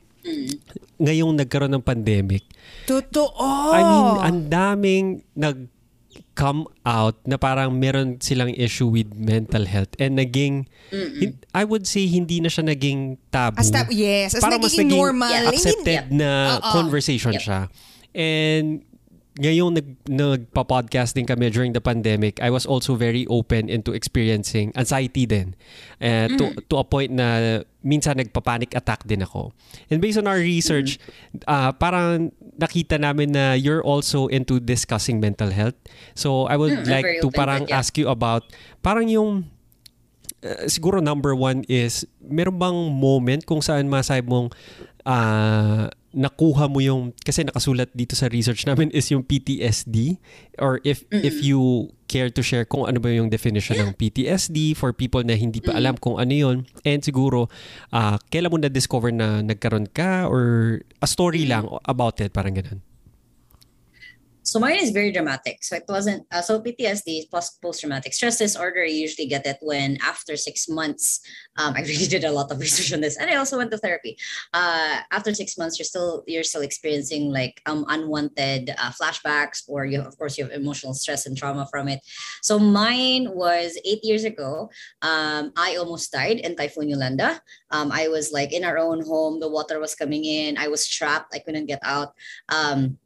ngayong 0.99 1.39
nagkaroon 1.39 1.71
ng 1.79 1.85
pandemic, 1.85 2.43
Totoo! 2.83 3.71
I 3.71 3.81
mean, 3.81 4.09
ang 4.19 4.37
daming 4.51 5.05
nag 5.33 5.78
come 6.39 6.63
out 6.87 7.19
na 7.27 7.35
parang 7.35 7.75
meron 7.75 8.15
silang 8.23 8.55
issue 8.55 8.87
with 8.87 9.11
mental 9.11 9.67
health 9.67 9.91
and 9.99 10.15
naging 10.15 10.71
hin- 10.87 11.35
I 11.51 11.67
would 11.67 11.83
say 11.83 12.07
hindi 12.07 12.39
na 12.39 12.47
siya 12.47 12.63
naging 12.63 13.19
taboo. 13.27 13.59
As 13.59 13.67
ta- 13.67 13.91
yes, 13.91 14.39
as 14.39 14.41
Parang 14.41 14.63
mas 14.63 14.71
nagiging 14.71 14.87
naging 14.87 15.03
normal. 15.03 15.27
Yeah, 15.27 15.51
accepted 15.51 16.03
na 16.15 16.63
Oo. 16.63 16.71
conversation 16.71 17.35
Yep. 17.35 17.43
siya. 17.43 17.59
And 18.15 18.87
ngayong 19.39 19.71
nag, 19.71 19.87
nagpa-podcast 20.03 21.15
din 21.15 21.23
kami 21.23 21.47
during 21.47 21.71
the 21.71 21.79
pandemic, 21.79 22.43
I 22.43 22.51
was 22.51 22.67
also 22.67 22.95
very 22.95 23.23
open 23.27 23.67
into 23.71 23.95
experiencing 23.95 24.75
anxiety 24.75 25.23
din. 25.23 25.55
Uh, 25.99 26.27
to, 26.35 26.43
to 26.67 26.75
a 26.75 26.83
point 26.83 27.11
na 27.11 27.61
minsan 27.79 28.19
nagpa-panic 28.19 28.75
attack 28.75 29.07
din 29.07 29.23
ako. 29.23 29.55
And 29.87 30.03
based 30.03 30.19
on 30.19 30.27
our 30.27 30.39
research, 30.39 30.99
ah, 31.47 31.71
parang 31.71 32.31
nakita 32.59 32.99
namin 32.99 33.31
na 33.31 33.55
you're 33.55 33.81
also 33.81 34.27
into 34.27 34.59
discussing 34.59 35.23
mental 35.23 35.49
health. 35.49 35.79
So 36.13 36.45
I 36.45 36.59
would 36.59 36.83
Mm, 36.83 36.91
like 36.91 37.07
to 37.23 37.31
parang 37.31 37.65
yeah. 37.65 37.79
ask 37.79 37.95
you 37.95 38.11
about 38.11 38.43
parang 38.83 39.07
yung 39.07 39.47
uh, 40.43 40.67
siguro 40.67 40.99
number 40.99 41.31
one 41.33 41.63
is, 41.71 42.03
meron 42.19 42.59
bang 42.59 42.77
moment 42.91 43.47
kung 43.47 43.63
saan 43.63 43.87
masabi 43.87 44.27
mong 44.27 44.51
ah, 45.07 45.89
nakuha 46.13 46.65
mo 46.65 46.81
yung, 46.81 47.13
kasi 47.21 47.45
nakasulat 47.45 47.93
dito 47.93 48.17
sa 48.17 48.25
research 48.27 48.65
namin 48.65 48.89
is 48.89 49.09
yung 49.13 49.21
PTSD 49.21 50.17
or 50.57 50.81
if 50.81 51.05
if 51.13 51.45
you 51.45 51.91
care 52.09 52.33
to 52.33 52.41
share 52.41 52.65
kung 52.65 52.89
ano 52.89 52.97
ba 52.97 53.13
yung 53.13 53.29
definition 53.29 53.77
ng 53.77 53.93
PTSD 53.93 54.73
for 54.73 54.89
people 54.89 55.21
na 55.21 55.37
hindi 55.37 55.61
pa 55.61 55.77
alam 55.77 55.93
kung 56.01 56.17
ano 56.17 56.33
yun. 56.33 56.57
And 56.81 57.05
siguro 57.05 57.47
ah, 57.93 58.17
kailan 58.33 58.49
mo 58.49 58.57
na-discover 58.57 59.13
na 59.13 59.45
nagkaroon 59.45 59.93
ka 59.93 60.25
or 60.25 60.81
a 60.99 61.07
story 61.07 61.45
lang 61.45 61.69
about 61.85 62.17
it, 62.17 62.33
parang 62.33 62.57
ganun. 62.57 62.81
So 64.49 64.59
mine 64.59 64.81
is 64.81 64.89
very 64.89 65.11
dramatic. 65.11 65.63
So 65.63 65.75
it 65.75 65.85
wasn't 65.87 66.25
uh, 66.31 66.41
so 66.41 66.59
PTSD 66.59 67.29
plus 67.29 67.51
post 67.61 67.81
traumatic 67.81 68.13
stress 68.13 68.39
disorder. 68.39 68.83
You 68.83 69.01
usually 69.05 69.27
get 69.27 69.45
it 69.45 69.57
when 69.61 69.97
after 70.01 70.35
six 70.35 70.67
months. 70.67 71.21
Um, 71.57 71.73
I 71.77 71.81
really 71.81 72.07
did 72.07 72.23
a 72.23 72.31
lot 72.31 72.51
of 72.51 72.59
research 72.59 72.91
on 72.91 73.01
this, 73.01 73.17
and 73.17 73.29
I 73.29 73.35
also 73.35 73.57
went 73.57 73.69
to 73.71 73.77
therapy. 73.77 74.17
Uh, 74.51 75.01
after 75.11 75.33
six 75.35 75.55
months, 75.57 75.77
you're 75.77 75.85
still 75.85 76.23
you're 76.25 76.43
still 76.43 76.61
experiencing 76.61 77.29
like 77.29 77.61
um, 77.67 77.85
unwanted 77.89 78.71
uh, 78.71 78.89
flashbacks, 78.89 79.61
or 79.67 79.85
you 79.85 80.01
of 80.01 80.17
course 80.17 80.37
you 80.37 80.45
have 80.45 80.53
emotional 80.53 80.95
stress 80.95 81.27
and 81.27 81.37
trauma 81.37 81.67
from 81.69 81.87
it. 81.87 81.99
So 82.41 82.57
mine 82.57 83.29
was 83.29 83.77
eight 83.85 84.03
years 84.03 84.23
ago. 84.23 84.71
Um, 85.03 85.53
I 85.57 85.75
almost 85.77 86.11
died 86.11 86.39
in 86.39 86.55
Typhoon 86.55 86.89
Yolanda. 86.89 87.39
Um, 87.69 87.91
I 87.91 88.07
was 88.07 88.31
like 88.31 88.51
in 88.51 88.63
our 88.63 88.79
own 88.79 89.05
home. 89.05 89.39
The 89.39 89.49
water 89.49 89.79
was 89.79 89.93
coming 89.93 90.25
in. 90.25 90.57
I 90.57 90.69
was 90.69 90.87
trapped. 90.87 91.35
I 91.35 91.39
couldn't 91.39 91.67
get 91.67 91.79
out. 91.83 92.13
Um, 92.49 92.97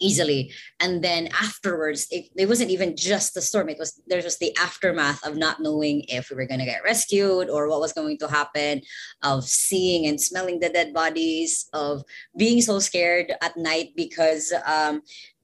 easily. 0.00 0.52
And 0.80 1.04
then 1.04 1.28
afterwards 1.28 2.06
it, 2.10 2.26
it 2.36 2.48
wasn't 2.48 2.70
even 2.70 2.96
just 2.96 3.34
the 3.34 3.42
storm. 3.42 3.68
It 3.68 3.78
was 3.78 4.00
there 4.06 4.22
was 4.22 4.38
the 4.38 4.56
aftermath 4.56 5.24
of 5.26 5.36
not 5.36 5.60
knowing 5.60 6.04
if 6.08 6.30
we 6.30 6.36
were 6.36 6.46
going 6.46 6.60
to 6.60 6.66
get 6.66 6.82
rescued 6.84 7.50
or 7.50 7.68
what 7.68 7.80
was 7.80 7.92
going 7.92 8.18
to 8.18 8.28
happen 8.28 8.82
of 9.22 9.44
seeing 9.44 10.06
and 10.06 10.20
smelling 10.20 10.60
the 10.60 10.70
dead 10.70 10.92
bodies 10.92 11.68
of 11.72 12.02
being 12.36 12.62
so 12.62 12.78
scared 12.78 13.32
at 13.42 13.56
night 13.56 13.90
because 13.96 14.52
um, 14.66 15.02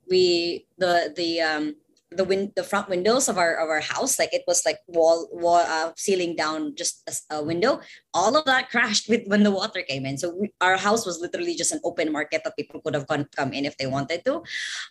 we 0.08 0.66
the 0.78 1.12
the 1.16 1.40
um, 1.40 1.75
the 2.16 2.25
win 2.25 2.52
the 2.56 2.64
front 2.64 2.88
windows 2.88 3.28
of 3.28 3.38
our 3.38 3.54
of 3.56 3.68
our 3.68 3.80
house 3.80 4.18
like 4.18 4.32
it 4.32 4.44
was 4.46 4.64
like 4.64 4.78
wall 4.88 5.28
wall 5.32 5.56
uh, 5.56 5.92
ceiling 5.96 6.35
down 6.35 6.75
just 6.75 7.02
a, 7.08 7.37
a, 7.37 7.42
window. 7.42 7.80
All 8.14 8.37
of 8.37 8.44
that 8.46 8.70
crashed 8.73 9.08
with 9.08 9.26
when 9.26 9.42
the 9.42 9.50
water 9.50 9.82
came 9.82 10.06
in. 10.06 10.18
So 10.18 10.35
we, 10.35 10.52
our 10.61 10.76
house 10.76 11.06
was 11.06 11.20
literally 11.20 11.54
just 11.54 11.73
an 11.73 11.80
open 11.85 12.12
market 12.12 12.42
that 12.44 12.56
people 12.56 12.80
could 12.80 12.94
have 12.94 13.06
come, 13.06 13.26
come 13.37 13.52
in 13.52 13.64
if 13.64 13.76
they 13.76 13.87
wanted 13.87 14.25
to. 14.25 14.42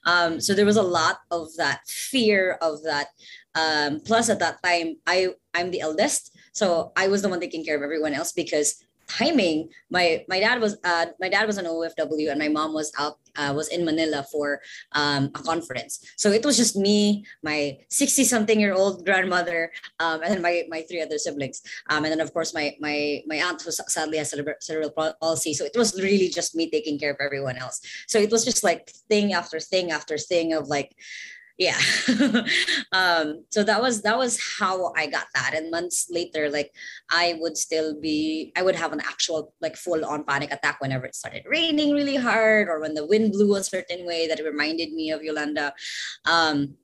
Um, 0.05 0.39
so 0.39 0.53
there 0.53 0.65
was 0.65 0.77
a 0.77 0.83
lot 0.83 1.19
of 1.31 1.47
that 1.57 1.81
fear 1.87 2.57
of 2.61 2.83
that 2.83 3.07
um, 3.55 4.01
plus 4.01 4.29
at 4.29 4.39
that 4.39 4.61
time 4.63 4.97
i 5.07 5.29
i'm 5.53 5.71
the 5.71 5.81
eldest. 5.81 6.31
So 6.53 6.91
i 6.95 7.07
was 7.07 7.21
the 7.21 7.29
one 7.29 7.39
taking 7.39 7.65
care 7.65 7.75
of 7.75 7.81
everyone 7.81 8.13
else 8.13 8.31
because 8.31 8.84
timing 9.07 9.69
my 9.89 10.23
my 10.27 10.39
dad 10.39 10.59
was 10.59 10.77
uh 10.83 11.05
my 11.19 11.29
dad 11.29 11.45
was 11.47 11.57
an 11.57 11.65
ofw 11.65 12.31
and 12.31 12.39
my 12.39 12.47
mom 12.47 12.73
was 12.73 12.91
out 12.97 13.17
uh, 13.37 13.53
was 13.55 13.67
in 13.69 13.83
manila 13.85 14.25
for 14.31 14.61
um, 14.93 15.25
a 15.35 15.39
conference. 15.39 15.99
So 16.17 16.31
it 16.31 16.45
was 16.45 16.57
just 16.57 16.75
me 16.75 17.25
my 17.43 17.77
60 17.89 18.23
something 18.23 18.59
year 18.59 18.73
old 18.73 19.05
grandmother 19.05 19.71
um, 19.99 20.21
and 20.23 20.33
then 20.33 20.41
my 20.41 20.63
my 20.69 20.81
three 20.83 21.01
other 21.01 21.17
siblings. 21.17 21.61
Um, 21.89 22.05
and 22.05 22.11
then 22.13 22.21
of 22.21 22.33
course 22.33 22.53
my 22.53 22.75
my 22.79 23.21
my 23.27 23.37
aunt 23.37 23.61
who 23.61 23.71
sadly 23.71 24.17
has 24.17 24.31
cerebral, 24.31 24.55
cerebral 24.59 25.13
palsy. 25.19 25.53
So 25.53 25.65
it 25.65 25.75
was 25.75 26.01
really 26.01 26.29
just 26.29 26.55
me 26.55 26.69
taking 26.69 26.97
care 26.99 27.11
of 27.11 27.17
everyone 27.19 27.57
else. 27.57 27.81
So 28.07 28.19
it 28.19 28.31
was 28.31 28.45
just 28.45 28.63
like 28.63 28.89
thing 29.09 29.33
after 29.33 29.59
thing 29.59 29.91
after 29.91 30.17
thing 30.17 30.53
of 30.53 30.67
like 30.67 30.95
yeah 31.57 31.79
um 32.91 33.43
so 33.49 33.63
that 33.63 33.81
was 33.81 34.01
that 34.01 34.17
was 34.17 34.39
how 34.59 34.91
i 34.97 35.07
got 35.07 35.27
that 35.33 35.53
and 35.55 35.71
months 35.71 36.07
later 36.09 36.49
like 36.49 36.71
i 37.09 37.37
would 37.39 37.55
still 37.55 37.99
be 37.99 38.51
i 38.57 38.61
would 38.61 38.75
have 38.75 38.91
an 38.91 38.99
actual 38.99 39.53
like 39.61 39.77
full 39.77 40.03
on 40.03 40.23
panic 40.25 40.51
attack 40.51 40.81
whenever 40.81 41.05
it 41.05 41.15
started 41.15 41.43
raining 41.47 41.93
really 41.93 42.17
hard 42.17 42.67
or 42.67 42.81
when 42.81 42.93
the 42.93 43.05
wind 43.05 43.31
blew 43.31 43.55
a 43.55 43.63
certain 43.63 44.05
way 44.05 44.27
that 44.27 44.43
reminded 44.43 44.91
me 44.91 45.11
of 45.11 45.23
yolanda 45.23 45.73
um 46.25 46.75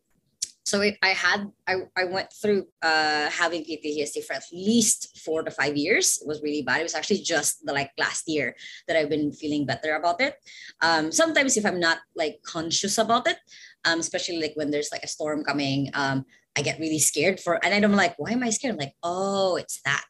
so 0.63 0.79
it, 0.79 0.95
I 1.01 1.09
had 1.09 1.51
I, 1.67 1.83
I 1.97 2.05
went 2.05 2.31
through 2.31 2.67
uh, 2.81 3.29
having 3.29 3.63
PTSD 3.65 4.23
for 4.23 4.33
at 4.33 4.43
least 4.53 5.19
four 5.19 5.43
to 5.43 5.51
five 5.51 5.75
years. 5.75 6.19
It 6.21 6.27
was 6.27 6.41
really 6.41 6.61
bad. 6.61 6.79
It 6.79 6.83
was 6.83 6.95
actually 6.95 7.23
just 7.23 7.65
the 7.65 7.73
like 7.73 7.91
last 7.97 8.23
year 8.27 8.55
that 8.87 8.95
I've 8.95 9.09
been 9.09 9.33
feeling 9.33 9.65
better 9.65 9.95
about 9.95 10.21
it. 10.21 10.35
Um, 10.81 11.11
sometimes 11.11 11.57
if 11.57 11.65
I'm 11.65 11.79
not 11.79 11.97
like 12.15 12.41
conscious 12.43 12.97
about 12.97 13.27
it, 13.27 13.37
um, 13.85 13.99
especially 13.99 14.41
like 14.41 14.53
when 14.55 14.71
there's 14.71 14.91
like 14.91 15.03
a 15.03 15.07
storm 15.07 15.43
coming. 15.43 15.89
Um, 15.93 16.25
I 16.57 16.61
get 16.61 16.79
really 16.79 16.99
scared 16.99 17.39
for, 17.39 17.63
and 17.63 17.85
I'm 17.85 17.93
like, 17.93 18.15
why 18.17 18.31
am 18.31 18.43
I 18.43 18.49
scared? 18.49 18.73
I'm 18.73 18.79
like, 18.79 18.95
oh, 19.03 19.55
it's 19.55 19.81
that. 19.83 20.03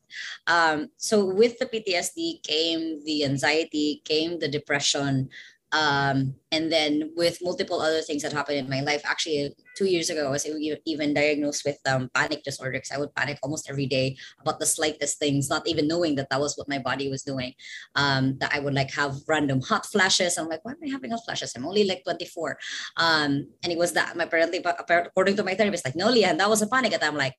Um, 0.47 0.89
so 0.97 1.23
with 1.23 1.59
the 1.59 1.67
PTSD 1.67 2.41
came 2.43 3.03
the 3.05 3.25
anxiety, 3.25 4.01
came 4.05 4.39
the 4.39 4.47
depression, 4.47 5.29
um, 5.71 6.35
and 6.51 6.71
then 6.71 7.11
with 7.15 7.37
multiple 7.41 7.81
other 7.81 8.01
things 8.01 8.21
that 8.23 8.33
happened 8.33 8.57
in 8.57 8.69
my 8.69 8.81
life 8.81 9.01
actually 9.05 9.55
two 9.77 9.85
years 9.85 10.09
ago 10.09 10.27
i 10.27 10.29
was 10.29 10.47
even 10.85 11.13
diagnosed 11.13 11.63
with 11.65 11.77
um, 11.87 12.09
panic 12.13 12.43
disorder 12.43 12.73
because 12.73 12.91
i 12.91 12.97
would 12.97 13.13
panic 13.15 13.37
almost 13.43 13.69
every 13.69 13.85
day 13.85 14.15
about 14.41 14.59
the 14.59 14.65
slightest 14.65 15.19
things 15.19 15.49
not 15.49 15.67
even 15.67 15.87
knowing 15.87 16.15
that 16.15 16.29
that 16.29 16.39
was 16.39 16.55
what 16.57 16.69
my 16.69 16.79
body 16.79 17.09
was 17.09 17.23
doing. 17.23 17.53
Um, 17.95 18.37
that 18.39 18.53
i 18.53 18.59
would 18.59 18.73
like 18.73 18.91
have 18.91 19.15
random 19.27 19.61
hot 19.61 19.85
flashes. 19.85 20.37
I'm 20.37 20.47
like 20.47 20.63
why 20.63 20.71
am 20.71 20.77
i 20.85 20.89
having 20.89 21.11
hot 21.11 21.23
flashes? 21.25 21.53
I'm 21.55 21.65
only 21.65 21.85
like 21.85 22.03
24 22.03 22.57
um, 22.97 23.47
and 23.63 23.71
it 23.71 23.77
was 23.77 23.93
that 23.93 24.15
my 24.15 24.23
apparently 24.23 24.63
according 24.63 25.35
to 25.35 25.43
my 25.43 25.55
therapist 25.55 25.85
like 25.85 25.95
no 25.95 26.09
leah 26.09 26.35
that 26.35 26.49
was 26.49 26.61
a 26.61 26.67
panic 26.67 26.93
attack. 26.93 27.09
I'm 27.09 27.17
like 27.17 27.35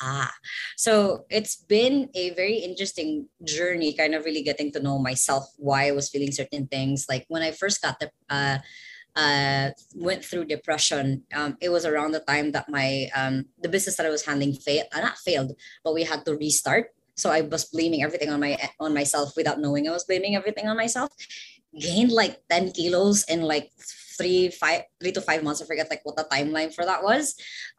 ah 0.00 0.32
so 0.76 1.24
it's 1.30 1.56
been 1.56 2.08
a 2.14 2.30
very 2.30 2.56
interesting 2.56 3.28
journey 3.44 3.92
kind 3.92 4.14
of 4.14 4.24
really 4.24 4.42
getting 4.42 4.72
to 4.72 4.80
know 4.80 4.98
myself 4.98 5.44
why 5.56 5.88
i 5.88 5.92
was 5.92 6.08
feeling 6.08 6.32
certain 6.32 6.66
things. 6.66 7.06
Like 7.08 7.24
when 7.28 7.42
i 7.42 7.50
first 7.50 7.82
got 7.82 8.00
the 8.00 8.10
uh, 8.28 8.58
uh, 9.16 9.70
went 9.94 10.24
through 10.24 10.44
depression 10.44 11.22
um, 11.34 11.56
it 11.60 11.68
was 11.68 11.84
around 11.84 12.12
the 12.12 12.20
time 12.20 12.52
that 12.52 12.68
my 12.68 13.08
um, 13.14 13.46
the 13.60 13.68
business 13.68 13.96
that 13.96 14.06
i 14.06 14.10
was 14.10 14.24
handling 14.24 14.54
failed 14.54 14.86
uh, 14.94 15.00
not 15.00 15.18
failed 15.18 15.52
but 15.84 15.94
we 15.94 16.04
had 16.04 16.24
to 16.24 16.36
restart. 16.36 16.94
So 17.16 17.30
i 17.30 17.42
was 17.42 17.64
blaming 17.68 18.02
everything 18.02 18.30
on 18.30 18.40
my 18.40 18.56
on 18.78 18.94
myself 18.94 19.34
without 19.36 19.60
knowing 19.60 19.88
i 19.88 19.92
was 19.92 20.04
blaming 20.04 20.36
everything 20.36 20.68
on 20.68 20.76
myself. 20.76 21.12
Gained 21.78 22.10
like 22.10 22.42
10 22.50 22.72
kilos 22.72 23.22
in 23.30 23.42
like 23.42 23.70
three 24.20 24.50
five 24.62 24.82
three 25.00 25.12
to 25.12 25.22
five 25.28 25.42
months 25.42 25.62
i 25.62 25.64
forget 25.64 25.90
like 25.90 26.04
what 26.04 26.16
the 26.16 26.26
timeline 26.30 26.72
for 26.74 26.84
that 26.84 27.02
was. 27.02 27.34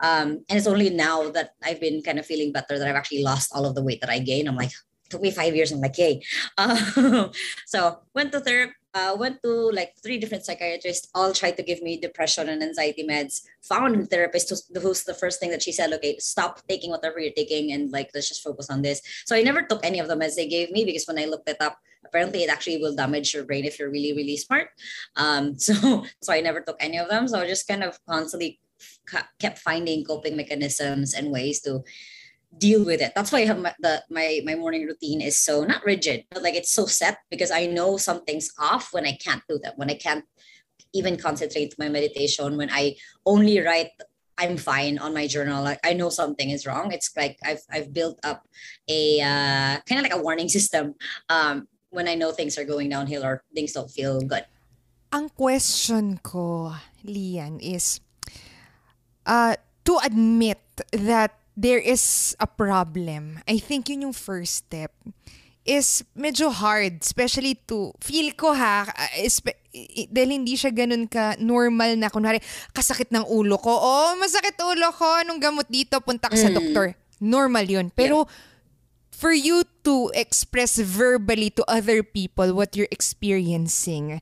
Um, 0.07 0.27
and 0.47 0.57
it's 0.57 0.71
only 0.73 0.89
now 0.89 1.29
that 1.35 1.51
i've 1.63 1.81
been 1.85 2.01
kind 2.01 2.19
of 2.19 2.25
feeling 2.25 2.51
better 2.51 2.77
that 2.77 2.87
i've 2.87 3.01
actually 3.01 3.23
lost 3.23 3.51
all 3.53 3.65
of 3.65 3.75
the 3.75 3.83
weight 3.83 4.01
that 4.01 4.09
i 4.09 4.19
gained. 4.19 4.47
I'm 4.49 4.55
like 4.55 4.71
took 5.09 5.21
me 5.21 5.31
five 5.31 5.53
years. 5.53 5.71
I'm 5.71 5.81
like 5.81 5.97
yay. 5.97 6.23
Uh, 6.57 7.27
so 7.65 7.99
went 8.15 8.31
to 8.31 8.39
therapy 8.39 8.73
uh, 8.93 9.15
went 9.17 9.41
to 9.43 9.71
like 9.71 9.93
three 10.03 10.17
different 10.17 10.45
psychiatrists, 10.45 11.07
all 11.15 11.31
tried 11.33 11.57
to 11.57 11.63
give 11.63 11.81
me 11.81 11.97
depression 11.97 12.49
and 12.49 12.61
anxiety 12.61 13.05
meds. 13.07 13.41
Found 13.63 13.95
a 13.95 14.05
therapist 14.05 14.49
who's, 14.49 14.69
who's 14.81 15.03
the 15.03 15.13
first 15.13 15.39
thing 15.39 15.49
that 15.51 15.61
she 15.61 15.71
said, 15.71 15.93
okay, 15.93 16.17
stop 16.19 16.59
taking 16.67 16.91
whatever 16.91 17.19
you're 17.19 17.31
taking 17.31 17.71
and 17.71 17.91
like 17.91 18.09
let's 18.13 18.27
just 18.27 18.43
focus 18.43 18.69
on 18.69 18.81
this. 18.81 19.01
So 19.25 19.35
I 19.35 19.43
never 19.43 19.61
took 19.61 19.85
any 19.85 19.99
of 19.99 20.07
the 20.07 20.15
meds 20.15 20.35
they 20.35 20.47
gave 20.47 20.71
me 20.71 20.83
because 20.83 21.05
when 21.05 21.19
I 21.19 21.25
looked 21.25 21.49
it 21.49 21.61
up, 21.61 21.77
apparently 22.05 22.43
it 22.43 22.49
actually 22.49 22.77
will 22.77 22.95
damage 22.95 23.33
your 23.33 23.43
brain 23.43 23.65
if 23.65 23.79
you're 23.79 23.91
really 23.91 24.13
really 24.13 24.37
smart 24.37 24.69
um, 25.15 25.57
so 25.65 26.05
so 26.21 26.33
i 26.33 26.41
never 26.41 26.61
took 26.61 26.77
any 26.79 26.97
of 26.97 27.09
them 27.09 27.27
so 27.27 27.39
i 27.39 27.47
just 27.47 27.67
kind 27.67 27.83
of 27.83 27.97
constantly 28.05 28.59
kept 29.39 29.59
finding 29.59 30.03
coping 30.03 30.35
mechanisms 30.35 31.13
and 31.13 31.31
ways 31.31 31.61
to 31.61 31.83
deal 32.57 32.83
with 32.83 33.01
it 33.01 33.13
that's 33.15 33.31
why 33.31 33.39
i 33.39 33.45
have 33.45 33.59
my, 33.59 33.73
the, 33.79 34.03
my 34.09 34.41
my 34.43 34.55
morning 34.55 34.85
routine 34.85 35.21
is 35.21 35.39
so 35.39 35.63
not 35.63 35.85
rigid 35.85 36.25
but 36.31 36.43
like 36.43 36.55
it's 36.55 36.71
so 36.71 36.85
set 36.85 37.19
because 37.29 37.51
i 37.51 37.65
know 37.65 37.95
something's 37.95 38.51
off 38.59 38.89
when 38.91 39.05
i 39.05 39.13
can't 39.23 39.43
do 39.47 39.59
that 39.63 39.77
when 39.77 39.89
i 39.89 39.93
can't 39.93 40.25
even 40.93 41.15
concentrate 41.15 41.73
my 41.79 41.87
meditation 41.87 42.57
when 42.57 42.69
i 42.71 42.95
only 43.25 43.59
write 43.59 43.91
I'm 44.41 44.57
fine 44.57 44.97
on 44.97 45.13
my 45.13 45.27
journal. 45.27 45.63
Like 45.63 45.79
I 45.83 45.93
know 45.93 46.09
something 46.09 46.49
is 46.49 46.65
wrong. 46.65 46.91
It's 46.91 47.15
like 47.15 47.37
I've 47.45 47.61
I've 47.69 47.93
built 47.93 48.19
up 48.23 48.41
a 48.89 49.21
uh, 49.21 49.77
kind 49.85 49.99
of 49.99 50.03
like 50.03 50.15
a 50.15 50.21
warning 50.21 50.49
system 50.57 50.95
um, 51.29 51.67
when 51.91 52.07
I 52.07 52.15
know 52.15 52.31
things 52.31 52.57
are 52.57 52.65
going 52.65 52.89
downhill 52.89 53.23
or 53.23 53.43
things 53.53 53.75
don't 53.75 53.91
feel 53.91 54.23
good? 54.23 54.47
Ang 55.11 55.29
question 55.35 56.17
ko, 56.23 56.73
Lian, 57.03 57.59
is 57.59 57.99
uh, 59.27 59.59
to 59.83 59.99
admit 59.99 60.63
that 60.95 61.35
there 61.53 61.83
is 61.83 62.33
a 62.39 62.47
problem. 62.47 63.43
I 63.43 63.59
think 63.59 63.91
yun 63.91 64.07
yung 64.09 64.15
first 64.15 64.65
step 64.65 64.95
is 65.67 66.01
medyo 66.17 66.49
hard, 66.49 67.03
especially 67.03 67.59
to, 67.69 67.93
feel 68.01 68.33
ko 68.33 68.55
ha, 68.55 68.87
espe, 69.19 69.53
dahil 70.09 70.41
hindi 70.41 70.57
siya 70.57 70.73
ganun 70.73 71.05
ka 71.05 71.37
normal 71.37 71.99
na, 71.99 72.09
kunwari, 72.09 72.41
kasakit 72.73 73.13
ng 73.13 73.27
ulo 73.29 73.61
ko, 73.61 73.69
oh, 73.69 74.17
masakit 74.17 74.57
ulo 74.57 74.89
ko, 74.95 75.05
anong 75.21 75.37
gamot 75.37 75.67
dito, 75.69 76.01
punta 76.01 76.31
ka 76.31 76.39
mm. 76.39 76.41
sa 76.41 76.49
doktor. 76.49 76.97
Normal 77.21 77.67
yun. 77.67 77.93
Pero, 77.93 78.25
yeah 78.25 78.49
for 79.21 79.29
you 79.29 79.61
to 79.85 80.09
express 80.17 80.81
verbally 80.81 81.53
to 81.53 81.61
other 81.69 82.01
people 82.01 82.57
what 82.57 82.73
you're 82.73 82.89
experiencing, 82.89 84.17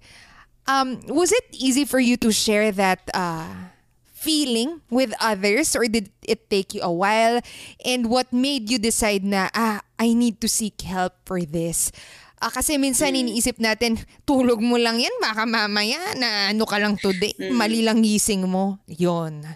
um, 0.68 1.00
was 1.08 1.32
it 1.32 1.48
easy 1.56 1.88
for 1.88 2.03
you 2.03 2.20
to 2.20 2.36
share 2.36 2.75
that 2.75 3.00
uh, 3.15 3.72
feeling 4.03 4.84
with 4.91 5.15
others 5.24 5.72
or 5.72 5.88
did 5.88 6.12
it 6.27 6.51
take 6.51 6.75
you 6.75 6.84
a 6.84 6.91
while? 6.91 7.39
And 7.88 8.12
what 8.12 8.36
made 8.36 8.68
you 8.68 8.75
decide 8.75 9.24
na, 9.24 9.48
ah, 9.56 9.79
I 9.96 10.12
need 10.12 10.44
to 10.44 10.51
seek 10.51 10.84
help 10.84 11.15
for 11.24 11.39
this? 11.48 11.96
Ah, 12.44 12.51
kasi 12.51 12.75
minsan 12.75 13.15
mm. 13.15 13.20
iniisip 13.24 13.56
natin, 13.56 14.03
tulog 14.27 14.60
mo 14.60 14.75
lang 14.75 15.00
yan, 15.00 15.12
baka 15.24 15.48
mamaya 15.48 16.00
na 16.20 16.51
ano 16.51 16.68
ka 16.68 16.75
lang 16.75 17.00
today, 17.00 17.36
mm. 17.39 17.56
mali 17.56 17.84
lang 17.84 18.03
gising 18.03 18.48
mo. 18.48 18.79
Yon. 18.88 19.48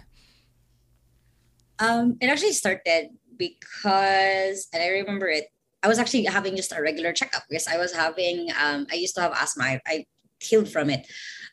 Um, 1.80 2.16
it 2.20 2.32
actually 2.32 2.56
started 2.56 3.12
because, 3.38 4.68
and 4.72 4.82
I 4.82 4.88
remember 4.88 5.28
it, 5.28 5.46
I 5.82 5.88
was 5.88 5.98
actually 5.98 6.24
having 6.24 6.56
just 6.56 6.72
a 6.72 6.80
regular 6.80 7.12
checkup 7.12 7.42
because 7.48 7.66
I 7.66 7.76
was 7.76 7.92
having, 7.92 8.48
um, 8.60 8.86
I 8.90 8.94
used 8.94 9.14
to 9.16 9.20
have 9.20 9.32
asthma. 9.32 9.64
I, 9.64 9.80
I 9.86 10.06
healed 10.40 10.68
from 10.68 10.90
it. 10.90 11.06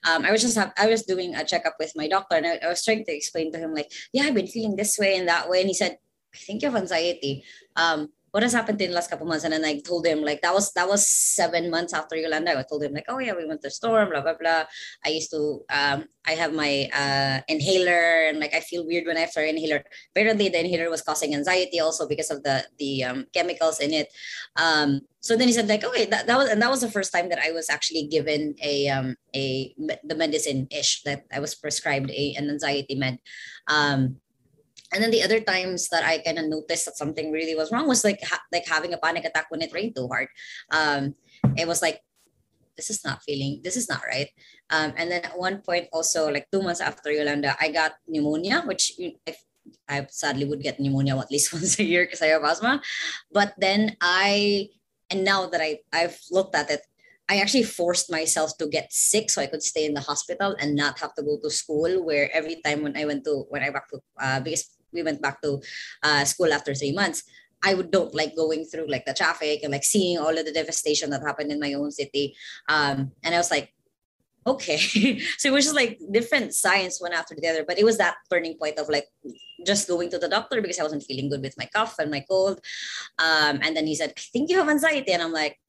um, 0.08 0.26
I 0.26 0.32
was 0.32 0.42
just 0.42 0.58
have, 0.58 0.74
I 0.78 0.88
was 0.88 1.04
doing 1.04 1.36
a 1.36 1.46
checkup 1.46 1.76
with 1.80 1.92
my 1.96 2.08
doctor, 2.08 2.36
and 2.36 2.46
I, 2.46 2.60
I 2.64 2.68
was 2.68 2.84
trying 2.84 3.06
to 3.06 3.16
explain 3.16 3.52
to 3.52 3.60
him 3.60 3.74
like, 3.74 3.92
yeah, 4.14 4.24
I've 4.24 4.36
been 4.36 4.48
feeling 4.48 4.76
this 4.76 4.98
way 4.98 5.18
and 5.18 5.28
that 5.28 5.50
way, 5.50 5.60
and 5.60 5.68
he 5.68 5.74
said, 5.74 5.98
I 6.34 6.38
think 6.38 6.62
you 6.62 6.70
have 6.70 6.80
anxiety. 6.80 7.44
Um, 7.76 8.10
what 8.32 8.44
has 8.44 8.54
happened 8.54 8.82
in 8.82 8.90
the 8.90 8.96
last 8.96 9.10
couple 9.10 9.28
months? 9.28 9.44
And 9.44 9.54
then 9.54 9.66
I 9.66 9.80
told 9.80 10.06
him 10.06 10.22
like 10.24 10.42
that 10.42 10.54
was 10.54 10.72
that 10.74 10.88
was 10.88 11.06
seven 11.06 11.70
months 11.70 11.94
after 11.94 12.16
Yolanda. 12.16 12.58
I 12.58 12.64
told 12.64 12.84
him 12.84 12.94
like, 12.94 13.06
oh 13.10 13.20
yeah, 13.20 13.34
we 13.36 13.46
went 13.46 13.62
to 13.62 13.70
storm, 13.70 14.10
blah 14.10 14.22
blah 14.22 14.36
blah. 14.40 14.64
I 15.06 15.10
used 15.10 15.32
to 15.32 15.64
um 15.70 16.06
I 16.26 16.32
have 16.32 16.54
my 16.54 16.90
uh 16.96 17.42
inhaler 17.48 18.28
and 18.30 18.40
like 18.40 18.54
I 18.56 18.62
feel 18.62 18.88
weird 18.88 19.06
when 19.06 19.18
I 19.18 19.22
have 19.22 19.36
our 19.36 19.44
inhaler. 19.44 19.84
Apparently 20.16 20.48
the 20.48 20.60
inhaler 20.60 20.90
was 20.90 21.02
causing 21.02 21.36
anxiety 21.36 21.80
also 21.80 22.08
because 22.08 22.32
of 22.32 22.44
the 22.44 22.64
the 22.80 23.04
um, 23.04 23.26
chemicals 23.34 23.80
in 23.80 23.92
it. 23.94 24.08
Um 24.56 25.02
so 25.20 25.36
then 25.36 25.48
he 25.48 25.54
said 25.54 25.68
like 25.68 25.84
okay 25.84 26.06
that, 26.06 26.26
that 26.28 26.38
was 26.38 26.50
and 26.50 26.62
that 26.62 26.72
was 26.72 26.82
the 26.82 26.92
first 26.92 27.12
time 27.12 27.28
that 27.30 27.40
I 27.40 27.52
was 27.52 27.70
actually 27.70 28.08
given 28.08 28.56
a 28.64 28.88
um 28.88 29.16
a 29.36 29.76
the 30.04 30.16
medicine 30.16 30.68
ish 30.72 31.04
that 31.04 31.26
I 31.34 31.40
was 31.40 31.54
prescribed 31.54 32.10
a 32.12 32.36
an 32.38 32.50
anxiety 32.50 32.96
med. 32.96 33.20
Um 33.68 34.22
and 34.94 35.04
then 35.04 35.12
the 35.12 35.24
other 35.24 35.40
times 35.40 35.88
that 35.90 36.04
I 36.04 36.20
kind 36.20 36.40
of 36.40 36.46
noticed 36.46 36.86
that 36.86 36.98
something 36.98 37.32
really 37.32 37.56
was 37.56 37.72
wrong 37.72 37.88
was 37.88 38.04
like 38.04 38.20
ha- 38.24 38.44
like 38.52 38.68
having 38.68 38.94
a 38.94 38.98
panic 38.98 39.26
attack 39.26 39.48
when 39.50 39.62
it 39.62 39.74
rained 39.74 39.96
too 39.96 40.08
hard. 40.08 40.28
Um, 40.72 41.16
it 41.58 41.68
was 41.68 41.82
like 41.82 42.02
this 42.76 42.90
is 42.90 43.04
not 43.04 43.24
feeling 43.24 43.62
this 43.64 43.78
is 43.78 43.88
not 43.90 44.02
right. 44.08 44.28
Um, 44.70 44.94
and 44.98 45.12
then 45.12 45.24
at 45.24 45.38
one 45.38 45.62
point 45.62 45.88
also 45.94 46.32
like 46.32 46.48
two 46.52 46.62
months 46.62 46.82
after 46.82 47.12
Yolanda, 47.12 47.56
I 47.60 47.72
got 47.72 47.94
pneumonia, 48.08 48.64
which 48.66 48.94
I, 49.00 49.36
I 49.88 50.08
sadly 50.10 50.46
would 50.46 50.62
get 50.62 50.80
pneumonia 50.80 51.18
at 51.18 51.32
least 51.32 51.54
once 51.56 51.80
a 51.80 51.84
year 51.84 52.06
because 52.06 52.22
I 52.22 52.34
have 52.36 52.44
asthma. 52.44 52.82
But 53.32 53.54
then 53.58 53.96
I 54.02 54.70
and 55.10 55.24
now 55.24 55.48
that 55.48 55.62
I 55.62 55.80
I've 55.94 56.20
looked 56.32 56.56
at 56.56 56.70
it, 56.70 56.82
I 57.30 57.40
actually 57.40 57.64
forced 57.64 58.12
myself 58.12 58.58
to 58.58 58.68
get 58.68 58.92
sick 58.92 59.30
so 59.30 59.42
I 59.42 59.48
could 59.48 59.64
stay 59.64 59.86
in 59.86 59.94
the 59.94 60.02
hospital 60.02 60.56
and 60.60 60.76
not 60.76 61.00
have 61.00 61.16
to 61.16 61.24
go 61.24 61.38
to 61.44 61.50
school. 61.50 62.04
Where 62.04 62.28
every 62.36 62.60
time 62.60 62.84
when 62.84 62.98
I 62.98 63.06
went 63.06 63.24
to 63.24 63.46
when 63.48 63.64
I 63.64 63.70
back 63.70 63.88
to 63.90 64.00
uh, 64.20 64.40
because 64.40 64.81
we 64.94 65.04
went 65.04 65.22
back 65.22 65.42
to 65.42 65.62
uh, 66.04 66.26
school 66.26 66.54
after 66.54 66.74
three 66.74 66.92
months, 66.92 67.24
I 67.64 67.74
would 67.74 67.92
don't 67.92 68.14
like 68.16 68.36
going 68.36 68.66
through 68.66 68.88
like 68.88 69.06
the 69.06 69.14
traffic 69.14 69.62
and 69.64 69.72
like 69.72 69.84
seeing 69.84 70.18
all 70.18 70.38
of 70.38 70.46
the 70.46 70.52
devastation 70.52 71.10
that 71.12 71.22
happened 71.22 71.52
in 71.52 71.60
my 71.60 71.74
own 71.74 71.92
city. 71.92 72.36
Um, 72.68 73.12
and 73.24 73.36
I 73.36 73.38
was 73.38 73.52
like, 73.52 73.74
okay. 74.46 74.78
so 75.38 75.50
it 75.50 75.54
was 75.54 75.66
just 75.66 75.76
like 75.76 76.00
different 76.12 76.54
science 76.54 77.00
one 77.00 77.14
after 77.14 77.36
the 77.36 77.48
other. 77.48 77.64
But 77.64 77.78
it 77.78 77.86
was 77.86 77.98
that 77.98 78.16
turning 78.30 78.58
point 78.58 78.80
of 78.80 78.90
like 78.90 79.08
just 79.66 79.88
going 79.88 80.10
to 80.10 80.18
the 80.18 80.30
doctor 80.30 80.62
because 80.62 80.80
I 80.80 80.84
wasn't 80.84 81.04
feeling 81.04 81.30
good 81.30 81.42
with 81.42 81.58
my 81.58 81.70
cough 81.74 82.00
and 82.00 82.10
my 82.10 82.26
cold. 82.28 82.60
Um, 83.20 83.60
and 83.62 83.76
then 83.76 83.86
he 83.86 83.96
said, 83.96 84.14
I 84.18 84.22
think 84.34 84.50
you 84.50 84.58
have 84.58 84.70
anxiety. 84.70 85.12
And 85.12 85.22
I'm 85.22 85.34
like, 85.34 85.60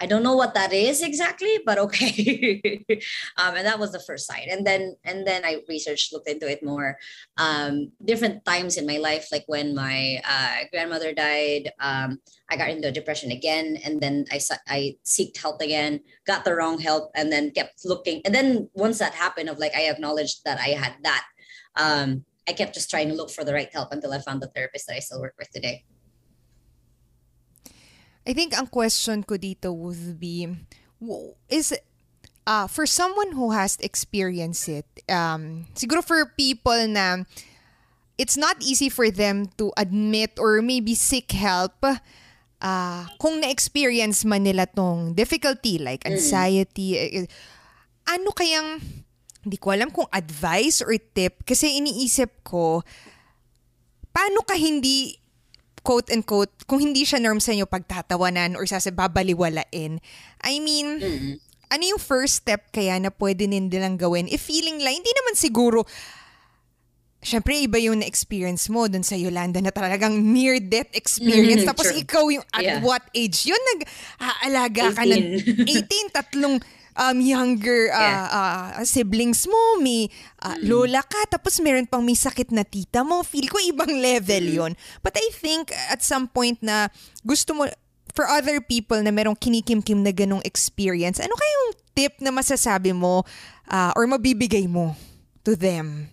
I 0.00 0.06
don't 0.06 0.22
know 0.22 0.34
what 0.34 0.54
that 0.54 0.72
is 0.72 1.02
exactly, 1.02 1.58
but 1.64 1.76
okay. 1.78 2.82
um, 3.36 3.54
and 3.54 3.66
that 3.66 3.78
was 3.78 3.92
the 3.92 4.00
first 4.00 4.26
sign. 4.26 4.48
And 4.50 4.66
then 4.66 4.96
and 5.04 5.26
then 5.26 5.44
I 5.44 5.60
researched, 5.68 6.12
looked 6.12 6.28
into 6.28 6.50
it 6.50 6.64
more. 6.64 6.96
Um, 7.36 7.92
different 8.04 8.44
times 8.44 8.78
in 8.78 8.86
my 8.86 8.96
life, 8.96 9.28
like 9.30 9.44
when 9.46 9.74
my 9.74 10.22
uh, 10.24 10.64
grandmother 10.72 11.12
died, 11.12 11.70
um, 11.80 12.18
I 12.48 12.56
got 12.56 12.70
into 12.70 12.90
depression 12.90 13.30
again, 13.30 13.76
and 13.84 14.00
then 14.00 14.24
I 14.32 14.40
I 14.66 14.96
seeked 15.04 15.36
help 15.36 15.60
again, 15.60 16.00
got 16.26 16.44
the 16.44 16.54
wrong 16.54 16.78
help, 16.78 17.10
and 17.14 17.30
then 17.30 17.50
kept 17.50 17.84
looking. 17.84 18.22
And 18.24 18.34
then 18.34 18.70
once 18.72 18.98
that 18.98 19.14
happened, 19.14 19.50
of 19.50 19.58
like 19.58 19.74
I 19.76 19.90
acknowledged 19.90 20.44
that 20.44 20.58
I 20.58 20.68
had 20.68 20.94
that. 21.02 21.26
Um, 21.76 22.24
I 22.48 22.52
kept 22.52 22.74
just 22.74 22.90
trying 22.90 23.08
to 23.08 23.14
look 23.14 23.30
for 23.30 23.44
the 23.44 23.54
right 23.54 23.72
help 23.72 23.92
until 23.92 24.12
I 24.12 24.18
found 24.18 24.40
the 24.40 24.48
therapist 24.48 24.86
that 24.88 24.96
I 24.96 25.00
still 25.00 25.20
work 25.20 25.34
with 25.38 25.50
today. 25.50 25.84
I 28.30 28.32
think 28.32 28.54
ang 28.54 28.70
question 28.70 29.26
ko 29.26 29.34
dito 29.34 29.74
would 29.74 30.22
be, 30.22 30.46
is 31.50 31.74
uh, 32.46 32.70
for 32.70 32.86
someone 32.86 33.34
who 33.34 33.50
has 33.50 33.74
experienced 33.82 34.70
it, 34.70 34.86
um, 35.10 35.66
siguro 35.74 35.98
for 35.98 36.22
people 36.38 36.78
na 36.86 37.26
it's 38.14 38.38
not 38.38 38.54
easy 38.62 38.86
for 38.86 39.10
them 39.10 39.50
to 39.58 39.74
admit 39.74 40.38
or 40.38 40.62
maybe 40.62 40.94
seek 40.94 41.34
help 41.34 41.74
uh, 42.62 43.02
kung 43.18 43.42
na-experience 43.42 44.22
man 44.22 44.46
nila 44.46 44.70
tong 44.70 45.10
difficulty 45.10 45.82
like 45.82 46.06
mm. 46.06 46.14
anxiety, 46.14 46.94
mm. 46.94 47.26
ano 48.06 48.30
kayang, 48.30 48.78
hindi 49.42 49.58
ko 49.58 49.74
alam 49.74 49.90
kung 49.90 50.06
advice 50.14 50.86
or 50.86 50.94
tip 51.18 51.42
kasi 51.42 51.82
iniisip 51.82 52.46
ko, 52.46 52.86
paano 54.14 54.46
ka 54.46 54.54
hindi 54.54 55.19
quote 55.82 56.08
and 56.12 56.24
quote, 56.24 56.52
kung 56.68 56.80
hindi 56.80 57.04
siya 57.04 57.20
norm 57.20 57.40
sa 57.40 57.52
inyo 57.52 57.64
pagtatawanan 57.64 58.56
or 58.56 58.64
sasababaliwalain, 58.68 60.00
I 60.44 60.54
mean, 60.60 60.88
mm-hmm. 61.00 61.34
ano 61.72 61.82
yung 61.84 62.00
first 62.00 62.44
step 62.44 62.72
kaya 62.72 63.00
na 63.00 63.10
pwede 63.12 63.48
nilang 63.48 63.96
gawin? 63.96 64.28
If 64.28 64.46
feeling 64.48 64.80
like, 64.80 64.96
hindi 65.00 65.12
naman 65.12 65.34
siguro, 65.36 65.84
Siyempre, 67.20 67.52
iba 67.60 67.76
yung 67.76 68.00
na-experience 68.00 68.72
mo 68.72 68.88
dun 68.88 69.04
sa 69.04 69.12
Yolanda 69.12 69.60
na 69.60 69.68
talagang 69.68 70.16
near-death 70.16 70.88
experience. 70.96 71.68
Mm-hmm, 71.68 71.68
Tapos 71.68 71.92
true. 71.92 72.00
ikaw 72.00 72.24
yung 72.32 72.46
at 72.48 72.64
yeah. 72.64 72.80
what 72.80 73.04
age? 73.12 73.44
Yun, 73.44 73.60
nag-aalaga 73.76 74.96
ka 74.96 75.04
ng 75.04 75.36
18, 75.68 75.68
tatlong 76.16 76.56
um, 77.00 77.16
younger 77.16 77.88
uh, 77.88 77.96
yeah. 77.96 78.24
uh, 78.28 78.84
siblings 78.84 79.48
mo, 79.48 79.80
may 79.80 80.12
uh, 80.44 80.60
mm. 80.60 80.68
lola 80.68 81.00
ka, 81.00 81.24
tapos 81.32 81.56
meron 81.64 81.88
pang 81.88 82.04
may 82.04 82.14
sakit 82.14 82.52
na 82.52 82.60
tita 82.60 83.00
mo. 83.00 83.24
Feel 83.24 83.48
ko 83.48 83.56
ibang 83.64 83.88
level 83.88 84.44
mm. 84.44 84.56
yon 84.60 84.72
But 85.00 85.16
I 85.16 85.32
think 85.32 85.72
at 85.88 86.04
some 86.04 86.28
point 86.28 86.60
na 86.60 86.92
gusto 87.24 87.56
mo, 87.56 87.64
for 88.12 88.28
other 88.28 88.60
people 88.60 89.00
na 89.00 89.08
merong 89.08 89.38
kinikim-kim 89.40 90.04
na 90.04 90.12
ganong 90.12 90.44
experience, 90.44 91.16
ano 91.16 91.32
kayong 91.32 91.68
tip 91.96 92.14
na 92.20 92.28
masasabi 92.28 92.92
mo 92.92 93.24
uh, 93.72 93.96
or 93.96 94.04
mabibigay 94.04 94.68
mo 94.68 94.92
to 95.40 95.56
them? 95.56 96.12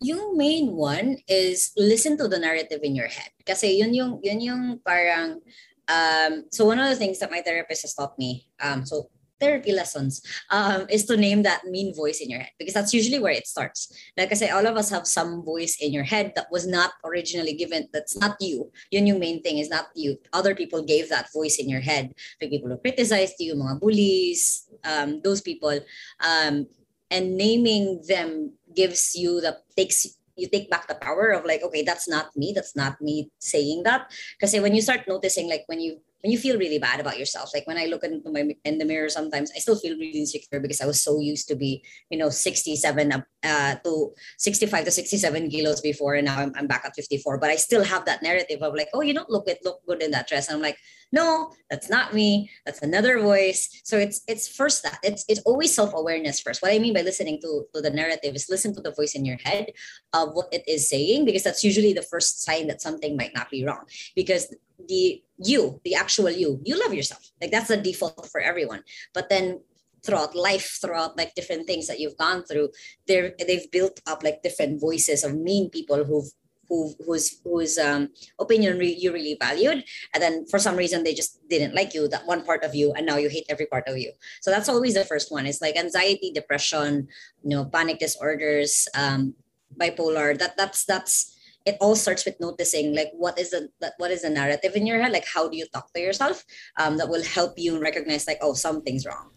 Yung 0.00 0.32
main 0.32 0.72
one 0.72 1.20
is 1.28 1.76
listen 1.76 2.16
to 2.16 2.24
the 2.24 2.40
narrative 2.40 2.80
in 2.80 2.96
your 2.96 3.08
head. 3.08 3.28
Kasi 3.44 3.76
yun 3.76 3.92
yung, 3.92 4.16
yun 4.24 4.40
yung 4.40 4.62
parang 4.80 5.44
um, 5.90 6.46
so 6.50 6.64
one 6.64 6.78
of 6.78 6.88
the 6.88 6.96
things 6.96 7.18
that 7.18 7.30
my 7.30 7.42
therapist 7.42 7.82
has 7.82 7.94
taught 7.94 8.16
me, 8.16 8.46
um, 8.62 8.84
so 8.86 9.10
therapy 9.40 9.72
lessons, 9.72 10.20
um, 10.50 10.86
is 10.90 11.06
to 11.06 11.16
name 11.16 11.42
that 11.42 11.64
mean 11.64 11.94
voice 11.94 12.20
in 12.20 12.28
your 12.30 12.40
head 12.40 12.52
because 12.58 12.74
that's 12.74 12.94
usually 12.94 13.18
where 13.18 13.32
it 13.32 13.46
starts. 13.46 13.90
Like 14.16 14.30
I 14.30 14.34
say, 14.34 14.50
all 14.50 14.66
of 14.66 14.76
us 14.76 14.90
have 14.90 15.06
some 15.06 15.42
voice 15.42 15.78
in 15.80 15.92
your 15.92 16.04
head 16.04 16.32
that 16.36 16.52
was 16.52 16.66
not 16.66 16.92
originally 17.04 17.54
given. 17.54 17.88
That's 17.92 18.16
not 18.16 18.36
you. 18.40 18.70
Your 18.90 19.02
new 19.02 19.18
main 19.18 19.42
thing 19.42 19.58
is 19.58 19.70
not 19.70 19.88
you. 19.96 20.18
Other 20.32 20.54
people 20.54 20.84
gave 20.84 21.08
that 21.08 21.32
voice 21.32 21.56
in 21.58 21.68
your 21.68 21.80
head. 21.80 22.12
Like 22.40 22.50
people 22.50 22.68
who 22.68 22.76
criticized 22.76 23.36
you, 23.40 23.54
mga 23.54 23.80
bullies, 23.80 24.68
um, 24.84 25.22
those 25.24 25.40
people, 25.40 25.80
um, 26.20 26.66
and 27.10 27.36
naming 27.36 28.02
them 28.06 28.52
gives 28.76 29.16
you 29.16 29.40
the 29.40 29.58
takes 29.76 30.06
you 30.36 30.48
take 30.48 30.70
back 30.70 30.88
the 30.88 30.94
power 30.94 31.30
of 31.30 31.44
like 31.44 31.62
okay 31.62 31.82
that's 31.82 32.08
not 32.08 32.30
me 32.36 32.52
that's 32.54 32.74
not 32.74 32.96
me 33.02 33.28
saying 33.40 33.82
that 33.82 34.08
because 34.38 34.54
when 34.62 34.74
you 34.74 34.80
start 34.80 35.00
noticing 35.06 35.50
like 35.50 35.64
when 35.66 35.80
you 35.80 36.00
when 36.22 36.30
you 36.30 36.38
feel 36.38 36.58
really 36.58 36.78
bad 36.78 37.00
about 37.00 37.18
yourself. 37.18 37.50
Like 37.54 37.66
when 37.66 37.78
i 37.78 37.86
look 37.86 38.04
into 38.04 38.30
my 38.30 38.54
in 38.64 38.78
the 38.78 38.84
mirror 38.84 39.08
sometimes 39.08 39.50
i 39.56 39.58
still 39.58 39.76
feel 39.76 39.96
really 39.96 40.20
insecure 40.20 40.60
because 40.60 40.80
i 40.80 40.86
was 40.86 41.02
so 41.02 41.20
used 41.20 41.48
to 41.48 41.56
be 41.56 41.84
you 42.10 42.18
know 42.18 42.28
67 42.28 43.12
uh, 43.42 43.74
to 43.84 44.12
65 44.38 44.84
to 44.84 44.90
67 44.90 45.50
kilos 45.50 45.80
before 45.80 46.14
and 46.14 46.26
now 46.26 46.38
I'm, 46.38 46.52
I'm 46.56 46.66
back 46.66 46.82
at 46.84 46.94
54 46.94 47.38
but 47.38 47.50
i 47.50 47.56
still 47.56 47.84
have 47.84 48.04
that 48.06 48.22
narrative 48.22 48.62
of 48.62 48.74
like 48.74 48.88
oh 48.94 49.02
you 49.02 49.14
don't 49.14 49.30
look 49.30 49.48
it 49.48 49.58
look 49.64 49.80
good 49.86 50.02
in 50.02 50.10
that 50.12 50.28
dress. 50.28 50.48
And 50.48 50.56
i'm 50.56 50.62
like 50.62 50.78
no 51.12 51.52
that's 51.70 51.88
not 51.88 52.12
me. 52.12 52.50
That's 52.66 52.82
another 52.82 53.20
voice. 53.20 53.82
So 53.84 53.96
it's 53.96 54.22
it's 54.26 54.48
first 54.48 54.82
that 54.82 54.98
it's 55.02 55.24
it's 55.28 55.40
always 55.40 55.74
self-awareness 55.74 56.40
first. 56.40 56.62
What 56.62 56.72
i 56.72 56.78
mean 56.78 56.94
by 56.94 57.02
listening 57.02 57.40
to 57.42 57.64
to 57.74 57.80
the 57.80 57.90
narrative 57.90 58.34
is 58.34 58.48
listen 58.50 58.74
to 58.74 58.80
the 58.80 58.92
voice 58.92 59.14
in 59.14 59.24
your 59.24 59.38
head 59.44 59.72
of 60.12 60.34
what 60.34 60.48
it 60.52 60.64
is 60.66 60.88
saying 60.88 61.24
because 61.24 61.42
that's 61.42 61.64
usually 61.64 61.92
the 61.92 62.02
first 62.02 62.42
sign 62.42 62.66
that 62.66 62.82
something 62.82 63.16
might 63.16 63.34
not 63.34 63.50
be 63.50 63.64
wrong. 63.64 63.84
Because 64.14 64.54
the 64.88 65.22
you, 65.38 65.80
the 65.84 65.94
actual 65.94 66.30
you, 66.30 66.60
you 66.64 66.78
love 66.78 66.94
yourself. 66.94 67.30
Like 67.40 67.50
that's 67.50 67.68
the 67.68 67.76
default 67.76 68.28
for 68.30 68.40
everyone. 68.40 68.82
But 69.14 69.28
then 69.28 69.60
throughout 70.04 70.34
life, 70.34 70.78
throughout 70.80 71.16
like 71.16 71.34
different 71.34 71.66
things 71.66 71.86
that 71.86 72.00
you've 72.00 72.16
gone 72.16 72.44
through, 72.44 72.70
they're 73.06 73.34
they've 73.38 73.70
built 73.70 74.00
up 74.06 74.22
like 74.22 74.42
different 74.42 74.80
voices 74.80 75.24
of 75.24 75.36
mean 75.36 75.70
people 75.70 76.04
who've 76.04 76.30
who 76.70 76.94
whose 77.04 77.42
whose 77.42 77.76
um, 77.76 78.08
opinion 78.38 78.78
re- 78.78 78.96
you 78.96 79.12
really 79.12 79.36
valued, 79.38 79.84
and 80.14 80.22
then 80.22 80.46
for 80.46 80.58
some 80.58 80.76
reason 80.76 81.02
they 81.02 81.12
just 81.12 81.36
didn't 81.48 81.74
like 81.74 81.92
you, 81.92 82.06
that 82.08 82.26
one 82.26 82.44
part 82.44 82.62
of 82.62 82.74
you, 82.74 82.92
and 82.92 83.04
now 83.04 83.16
you 83.16 83.28
hate 83.28 83.44
every 83.50 83.66
part 83.66 83.84
of 83.88 83.98
you. 83.98 84.12
So 84.40 84.50
that's 84.50 84.68
always 84.68 84.94
the 84.94 85.04
first 85.04 85.32
one. 85.32 85.46
It's 85.46 85.60
like 85.60 85.76
anxiety, 85.76 86.30
depression, 86.32 87.08
you 87.42 87.50
know, 87.50 87.64
panic 87.66 87.98
disorders, 87.98 88.86
um, 88.94 89.34
bipolar. 89.76 90.38
That 90.38 90.56
that's 90.56 90.84
that's 90.84 91.34
it 91.66 91.76
all 91.80 91.94
starts 91.94 92.24
with 92.24 92.38
noticing 92.40 92.94
like 92.94 93.12
what 93.14 93.38
is 93.38 93.50
the 93.50 93.68
what 93.98 94.10
is 94.10 94.22
the 94.22 94.30
narrative 94.30 94.74
in 94.74 94.86
your 94.86 95.00
head 95.00 95.12
like 95.12 95.26
how 95.26 95.48
do 95.48 95.56
you 95.56 95.66
talk 95.72 95.92
to 95.92 96.00
yourself 96.00 96.44
um, 96.78 96.96
that 96.96 97.08
will 97.08 97.24
help 97.24 97.58
you 97.58 97.78
recognize 97.78 98.26
like 98.26 98.38
oh 98.40 98.54
something's 98.54 99.06
wrong 99.06 99.30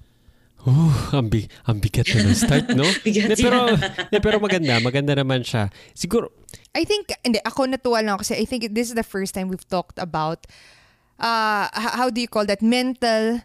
Oh, 0.63 0.95
ang, 1.11 1.27
bi 1.27 1.43
ang 1.67 1.83
bigat 1.83 2.07
na 2.15 2.23
ng 2.23 2.39
start, 2.39 2.71
no? 2.71 2.87
bigat, 3.03 3.27
de, 3.27 3.35
pero, 3.35 3.67
de, 3.75 4.19
pero 4.23 4.39
maganda, 4.39 4.79
maganda 4.79 5.11
naman 5.11 5.43
siya. 5.43 5.67
Siguro, 5.91 6.31
I 6.71 6.87
think, 6.87 7.11
hindi, 7.19 7.43
ako 7.43 7.67
natuwa 7.67 7.99
lang 7.99 8.15
kasi 8.15 8.39
I 8.39 8.47
think 8.47 8.71
this 8.71 8.87
is 8.87 8.95
the 8.95 9.03
first 9.03 9.35
time 9.35 9.51
we've 9.51 9.67
talked 9.67 9.99
about 9.99 10.47
uh, 11.19 11.67
how 11.67 12.07
do 12.07 12.23
you 12.23 12.31
call 12.31 12.47
that? 12.47 12.63
Mental 12.63 13.43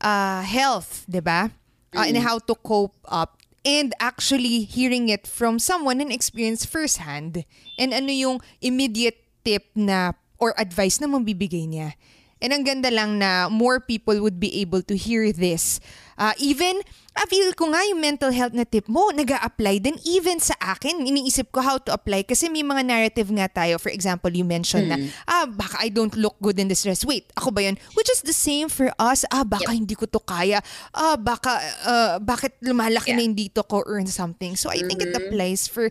uh, 0.00 0.40
health, 0.40 1.04
di 1.04 1.20
ba? 1.20 1.52
uh, 1.96 2.06
and 2.06 2.18
how 2.18 2.38
to 2.38 2.54
cope 2.54 2.96
up 3.06 3.39
and 3.64 3.92
actually 4.00 4.64
hearing 4.64 5.08
it 5.08 5.26
from 5.26 5.58
someone 5.58 6.00
and 6.00 6.12
experience 6.12 6.64
firsthand 6.64 7.44
and 7.76 7.92
ano 7.92 8.12
yung 8.12 8.36
immediate 8.60 9.20
tip 9.44 9.68
na 9.76 10.12
or 10.40 10.56
advice 10.56 11.00
na 11.00 11.06
mabibigay 11.06 11.68
niya. 11.68 11.92
And 12.40 12.56
ang 12.56 12.64
ganda 12.64 12.88
lang 12.88 13.20
na 13.20 13.52
more 13.52 13.80
people 13.80 14.16
would 14.24 14.40
be 14.40 14.64
able 14.64 14.80
to 14.88 14.96
hear 14.96 15.28
this. 15.28 15.76
Uh, 16.20 16.32
even, 16.36 16.80
I 17.16 17.24
feel 17.28 17.52
ko 17.56 17.72
nga 17.72 17.80
yung 17.88 18.00
mental 18.00 18.28
health 18.28 18.52
na 18.52 18.64
tip 18.68 18.88
mo, 18.88 19.08
nag 19.08 19.28
apply 19.32 19.80
din 19.80 19.96
even 20.04 20.40
sa 20.40 20.52
akin. 20.60 21.04
Iniisip 21.04 21.48
ko 21.52 21.60
how 21.64 21.76
to 21.80 21.92
apply 21.92 22.24
kasi 22.24 22.48
may 22.52 22.60
mga 22.60 22.84
narrative 22.84 23.28
nga 23.32 23.48
tayo. 23.48 23.80
For 23.80 23.88
example, 23.88 24.28
you 24.32 24.44
mentioned 24.44 24.88
na, 24.88 24.96
ah, 25.24 25.48
baka 25.48 25.80
I 25.80 25.88
don't 25.88 26.12
look 26.16 26.36
good 26.40 26.60
in 26.60 26.68
this 26.68 26.84
dress. 26.84 27.04
Wait, 27.04 27.28
ako 27.36 27.52
ba 27.52 27.64
yun? 27.64 27.76
Which 27.96 28.08
is 28.12 28.20
the 28.20 28.36
same 28.36 28.68
for 28.68 28.92
us. 29.00 29.24
Ah, 29.32 29.44
baka 29.44 29.72
hindi 29.72 29.96
ko 29.96 30.04
to 30.08 30.20
kaya. 30.20 30.60
Ah, 30.92 31.16
baka, 31.16 31.56
uh, 31.88 32.16
bakit 32.20 32.56
lumalaki 32.60 33.16
na 33.16 33.20
Yeah. 33.20 33.28
hindi 33.32 33.48
to 33.52 33.64
ko 33.64 33.84
earn 33.84 34.08
something. 34.08 34.56
So 34.56 34.68
I 34.68 34.80
think 34.84 35.00
it 35.00 35.12
applies 35.16 35.68
for 35.68 35.88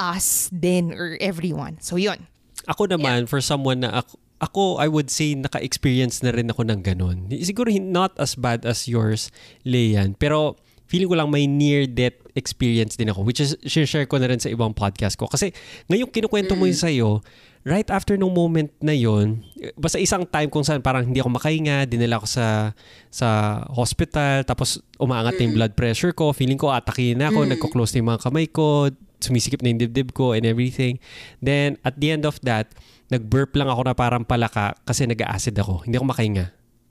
us 0.00 0.48
then 0.52 0.92
or 0.96 1.16
everyone. 1.20 1.76
So 1.84 1.96
yun. 2.00 2.24
Ako 2.68 2.88
naman, 2.88 3.28
for 3.28 3.40
someone 3.40 3.80
na 3.84 4.04
ako, 4.04 4.16
ako, 4.40 4.80
I 4.80 4.88
would 4.88 5.12
say, 5.12 5.36
naka-experience 5.36 6.24
na 6.24 6.32
rin 6.32 6.48
ako 6.48 6.64
ng 6.64 6.80
ganun. 6.80 7.28
Siguro 7.44 7.68
not 7.78 8.16
as 8.16 8.34
bad 8.34 8.64
as 8.64 8.88
yours, 8.88 9.28
Leyan. 9.68 10.16
Pero 10.16 10.56
feeling 10.90 11.06
ko 11.06 11.14
lang 11.14 11.30
may 11.30 11.46
near-death 11.46 12.18
experience 12.34 12.98
din 12.98 13.12
ako, 13.12 13.22
which 13.22 13.38
is, 13.38 13.54
share 13.68 14.08
ko 14.08 14.18
na 14.18 14.26
rin 14.26 14.42
sa 14.42 14.50
ibang 14.50 14.74
podcast 14.74 15.14
ko. 15.14 15.30
Kasi 15.30 15.54
ngayong 15.86 16.10
kinukwento 16.10 16.58
mo 16.58 16.66
yun 16.66 16.74
sa'yo, 16.74 17.22
right 17.62 17.86
after 17.92 18.16
nung 18.16 18.32
moment 18.32 18.72
na 18.80 18.96
yon 18.96 19.44
basta 19.76 20.00
isang 20.00 20.24
time 20.24 20.48
kung 20.48 20.64
saan 20.64 20.80
parang 20.80 21.04
hindi 21.04 21.20
ako 21.20 21.36
makahinga, 21.36 21.84
dinala 21.84 22.16
ako 22.16 22.26
sa 22.26 22.72
sa 23.12 23.28
hospital, 23.68 24.42
tapos 24.48 24.80
umaangat 24.96 25.36
na 25.36 25.42
yung 25.44 25.54
blood 25.60 25.74
pressure 25.76 26.16
ko, 26.16 26.32
feeling 26.32 26.56
ko 26.56 26.72
atakin 26.72 27.20
na 27.20 27.28
ako, 27.28 27.44
nagko-close 27.44 27.92
na 27.94 27.98
yung 28.00 28.10
mga 28.16 28.22
kamay 28.24 28.46
ko, 28.48 28.88
sumisikip 29.20 29.60
na 29.60 29.70
yung 29.70 29.80
dibdib 29.86 30.16
ko 30.16 30.32
and 30.32 30.48
everything. 30.48 30.96
Then, 31.44 31.76
at 31.84 32.00
the 32.00 32.10
end 32.10 32.24
of 32.24 32.40
that, 32.42 32.72
nag-burp 33.10 33.52
lang 33.58 33.68
ako 33.68 33.82
na 33.90 33.94
parang 33.94 34.22
palaka 34.22 34.78
kasi 34.86 35.04
nag-acid 35.04 35.58
ako. 35.58 35.82
Hindi 35.84 35.98
ako 35.98 36.06
makahinga. 36.14 36.46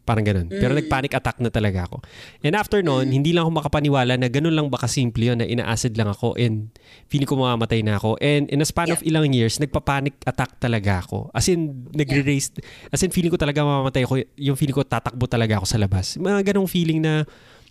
Parang 0.10 0.25
ganun. 0.25 0.49
Pero 0.49 0.73
nag-panic 0.73 1.13
attack 1.13 1.38
na 1.38 1.53
talaga 1.53 1.86
ako. 1.86 2.01
And 2.41 2.58
after 2.58 2.82
noon, 2.82 3.13
hindi 3.13 3.29
lang 3.29 3.45
ako 3.45 3.62
makapaniwala 3.62 4.17
na 4.17 4.25
ganun 4.25 4.58
lang 4.58 4.65
ba 4.65 4.82
kasimple 4.82 5.21
yun, 5.21 5.38
na 5.38 5.45
ina-acid 5.45 5.93
lang 5.93 6.10
ako 6.10 6.34
and 6.34 6.73
feeling 7.13 7.29
ko 7.29 7.38
mamamatay 7.38 7.86
na 7.86 8.01
ako. 8.01 8.17
And 8.17 8.49
in 8.49 8.58
a 8.58 8.65
span 8.65 8.89
of 8.89 9.05
ilang 9.05 9.29
years, 9.29 9.62
nagpa-panic 9.62 10.17
attack 10.25 10.58
talaga 10.58 11.05
ako. 11.05 11.29
As 11.29 11.45
in, 11.45 11.86
nagre-raise, 11.93 12.58
as 12.89 13.05
in 13.05 13.13
feeling 13.13 13.29
ko 13.29 13.38
talaga 13.38 13.62
mamamatay 13.62 14.01
ako. 14.01 14.25
Yung 14.41 14.58
feeling 14.58 14.73
ko 14.73 14.82
tatakbo 14.82 15.29
talaga 15.29 15.62
ako 15.62 15.69
sa 15.69 15.77
labas. 15.77 16.17
Mga 16.17 16.41
ganong 16.41 16.65
feeling 16.65 17.05
na 17.05 17.21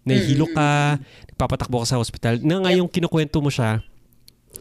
nahihilo 0.07 0.47
ka, 0.55 0.95
nagpapatakbo 1.35 1.83
ka 1.83 1.91
sa 1.91 1.99
hospital. 1.99 2.39
Na 2.47 2.63
ngayong 2.63 2.87
kinukwento 2.87 3.43
mo 3.43 3.51
siya, 3.51 3.83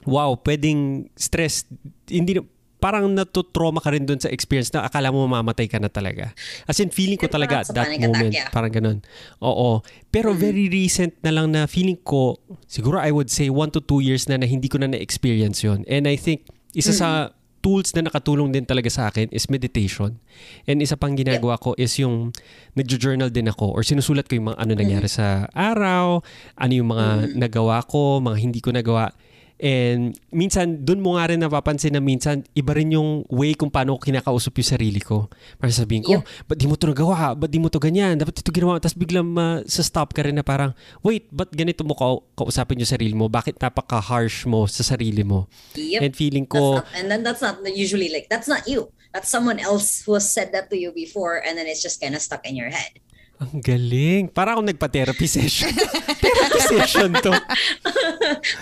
wow, 0.01 0.33
pwedeng 0.41 1.13
stress, 1.13 1.61
hindi 2.09 2.41
parang 2.77 3.09
natutrauma 3.09 3.81
ka 3.81 3.89
rin 3.89 4.05
dun 4.05 4.21
sa 4.21 4.29
experience 4.29 4.69
na 4.69 4.85
akala 4.85 5.09
mo 5.09 5.25
mamamatay 5.25 5.65
ka 5.65 5.81
na 5.81 5.89
talaga. 5.89 6.33
As 6.69 6.77
in, 6.77 6.93
feeling 6.93 7.17
ko 7.17 7.25
talaga 7.25 7.65
at 7.65 7.73
that 7.73 7.89
attack, 7.89 8.01
moment, 8.05 8.33
yeah. 8.33 8.45
Mm-hmm. 8.45 8.53
parang 8.53 8.73
ganun. 8.73 8.97
Oo. 9.41 9.81
Pero 10.13 10.37
very 10.37 10.69
recent 10.69 11.17
na 11.25 11.33
lang 11.33 11.49
na 11.53 11.65
feeling 11.65 11.97
ko, 11.97 12.37
siguro 12.69 13.01
I 13.01 13.09
would 13.09 13.33
say 13.33 13.49
one 13.49 13.73
to 13.73 13.81
two 13.81 13.99
years 14.05 14.29
na 14.29 14.37
na 14.37 14.45
hindi 14.45 14.69
ko 14.69 14.77
na 14.77 14.89
na-experience 14.89 15.65
yon 15.65 15.83
And 15.89 16.05
I 16.05 16.15
think, 16.15 16.45
isa 16.77 16.93
sa 16.93 17.09
Mm-hmm. 17.09 17.35
tools 17.67 17.89
na 17.97 18.05
nakatulong 18.07 18.53
din 18.53 18.63
talaga 18.63 18.87
sa 18.87 19.09
akin 19.09 19.27
is 19.33 19.49
meditation. 19.51 20.21
And 20.69 20.79
isa 20.79 20.95
pang 20.95 21.17
ginagawa 21.17 21.59
ko 21.59 21.73
is 21.75 21.97
yung 21.99 22.31
nagjo-journal 22.77 23.27
din 23.33 23.49
ako 23.49 23.73
or 23.75 23.81
sinusulat 23.83 24.29
ko 24.29 24.39
yung 24.39 24.53
mga 24.53 24.61
ano 24.61 24.71
nangyari 24.77 25.09
sa 25.09 25.49
araw, 25.51 26.21
ano 26.55 26.71
yung 26.71 26.93
mga 26.93 27.35
nagawa 27.35 27.83
ko, 27.83 28.23
mga 28.23 28.37
hindi 28.39 28.63
ko 28.63 28.71
nagawa. 28.71 29.11
And 29.57 30.13
minsan, 30.29 30.85
dun 30.85 31.01
mo 31.01 31.17
nga 31.17 31.33
rin 31.33 31.41
napapansin 31.41 31.93
na 31.93 32.01
minsan, 32.01 32.45
iba 32.53 32.77
rin 32.77 32.93
yung 32.93 33.25
way 33.27 33.57
kung 33.57 33.73
paano 33.73 33.97
ko 33.97 34.05
kinakausap 34.05 34.53
yung 34.53 34.69
sarili 34.69 35.01
ko. 35.01 35.29
Para 35.57 35.73
sabihin 35.73 36.05
ko, 36.05 36.21
Yep. 36.21 36.45
ba't 36.45 36.57
di 36.57 36.67
mo 36.69 36.75
to 36.77 36.85
nagawa? 36.87 37.33
Ba't 37.33 37.49
di 37.49 37.57
mo 37.57 37.67
to 37.67 37.81
ganyan? 37.81 38.21
Dapat 38.21 38.37
ito 38.37 38.53
ginawa. 38.53 38.77
Tapos 38.77 38.93
biglang 38.93 39.25
ma- 39.25 39.65
sa 39.65 39.81
stop 39.81 40.13
ka 40.13 40.21
rin 40.21 40.37
na 40.37 40.45
parang, 40.45 40.77
wait, 41.01 41.25
ba't 41.33 41.49
ganito 41.49 41.81
mo 41.81 41.97
ka- 41.97 42.21
kausapin 42.37 42.77
yung 42.77 42.89
sarili 42.89 43.17
mo? 43.17 43.25
Bakit 43.27 43.57
napaka-harsh 43.57 44.45
mo 44.45 44.69
sa 44.69 44.85
sarili 44.85 45.25
mo? 45.25 45.49
Yep. 45.73 46.01
And 46.05 46.13
feeling 46.13 46.45
That's 46.45 46.53
ko, 46.53 46.61
not- 46.85 46.93
and 46.93 47.05
then 47.09 47.21
that's 47.25 47.41
not 47.41 47.57
usually 47.65 48.13
like 48.13 48.29
that's 48.29 48.45
not 48.45 48.69
you. 48.69 48.93
That's 49.09 49.31
someone 49.31 49.57
else 49.57 50.05
who 50.05 50.13
has 50.13 50.29
said 50.29 50.53
that 50.53 50.69
to 50.69 50.77
you 50.77 50.93
before, 50.93 51.41
and 51.41 51.57
then 51.57 51.65
it's 51.65 51.81
just 51.81 51.97
kind 51.97 52.13
of 52.13 52.21
stuck 52.21 52.45
in 52.45 52.53
your 52.53 52.69
head. 52.69 53.01
Ang 53.37 53.61
galing. 53.61 54.33
Para 54.33 54.57
akong 54.57 54.65
nagpa-therapy 54.65 55.27
session. 55.29 55.69
therapy 56.25 56.61
session 56.65 57.13
to. 57.21 57.31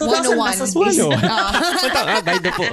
2,000 0.03 0.35
101. 0.35 0.51
pesos 0.51 0.71
bayad 2.27 2.43
na 2.43 2.51
po. 2.51 2.67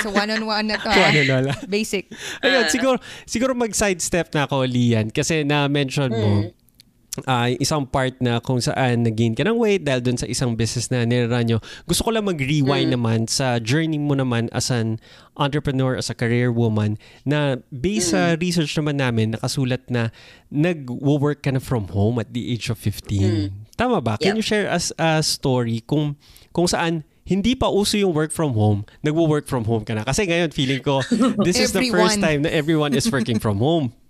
So 0.00 0.08
one-on-one 0.16 0.66
na 0.72 0.76
to. 0.80 0.88
Ah. 0.88 1.12
na 1.12 1.38
lang. 1.52 1.58
Basic. 1.68 2.08
Ayun, 2.40 2.64
siguro, 2.72 2.96
siguro 3.28 3.52
mag-sidestep 3.52 4.32
na 4.32 4.48
ako, 4.48 4.64
Lian. 4.64 5.12
Kasi 5.12 5.44
na-mention 5.44 6.08
mo, 6.08 6.30
ah, 6.48 6.59
yung 7.18 7.58
isang 7.58 7.82
part 7.86 8.14
na 8.22 8.38
kung 8.38 8.62
saan 8.62 9.02
nag-gain 9.02 9.34
ka 9.34 9.42
ng 9.42 9.58
weight 9.58 9.82
dahil 9.82 9.98
dun 9.98 10.18
sa 10.18 10.30
isang 10.30 10.54
business 10.54 10.90
na 10.94 11.02
nirarun 11.02 11.42
nyo. 11.46 11.58
Gusto 11.84 12.06
ko 12.06 12.10
lang 12.14 12.26
mag-rewind 12.26 12.94
naman 12.94 13.26
sa 13.26 13.58
journey 13.58 13.98
mo 13.98 14.14
naman 14.14 14.46
as 14.54 14.70
an 14.70 15.02
entrepreneur, 15.34 15.98
as 15.98 16.06
a 16.06 16.14
career 16.14 16.54
woman, 16.54 16.94
na 17.26 17.58
based 17.74 18.14
sa 18.14 18.38
research 18.38 18.70
naman 18.78 19.02
namin, 19.02 19.34
nakasulat 19.34 19.82
na 19.90 20.14
nag-work 20.54 21.42
ka 21.42 21.50
na 21.50 21.58
from 21.58 21.90
home 21.90 22.18
at 22.22 22.30
the 22.30 22.52
age 22.52 22.70
of 22.70 22.78
15. 22.78 23.50
Tama 23.74 23.98
ba? 23.98 24.14
Can 24.20 24.36
Yeah. 24.36 24.38
you 24.38 24.44
share 24.46 24.68
us 24.70 24.92
a 25.00 25.24
story 25.24 25.82
kung 25.82 26.14
kung 26.52 26.68
saan 26.68 27.02
hindi 27.24 27.54
pa 27.54 27.70
uso 27.70 27.94
yung 27.94 28.10
work 28.10 28.34
from 28.34 28.58
home, 28.58 28.82
nagwo-work 29.06 29.46
from 29.46 29.62
home 29.62 29.86
ka 29.86 29.94
na. 29.94 30.02
Kasi 30.02 30.26
ngayon, 30.26 30.50
feeling 30.50 30.82
ko, 30.82 30.98
this 31.46 31.62
is 31.62 31.70
the 31.70 31.86
first 31.88 32.18
time 32.18 32.42
na 32.42 32.50
everyone 32.50 32.90
is 32.90 33.06
working 33.06 33.38
from 33.38 33.62
home. 33.62 33.94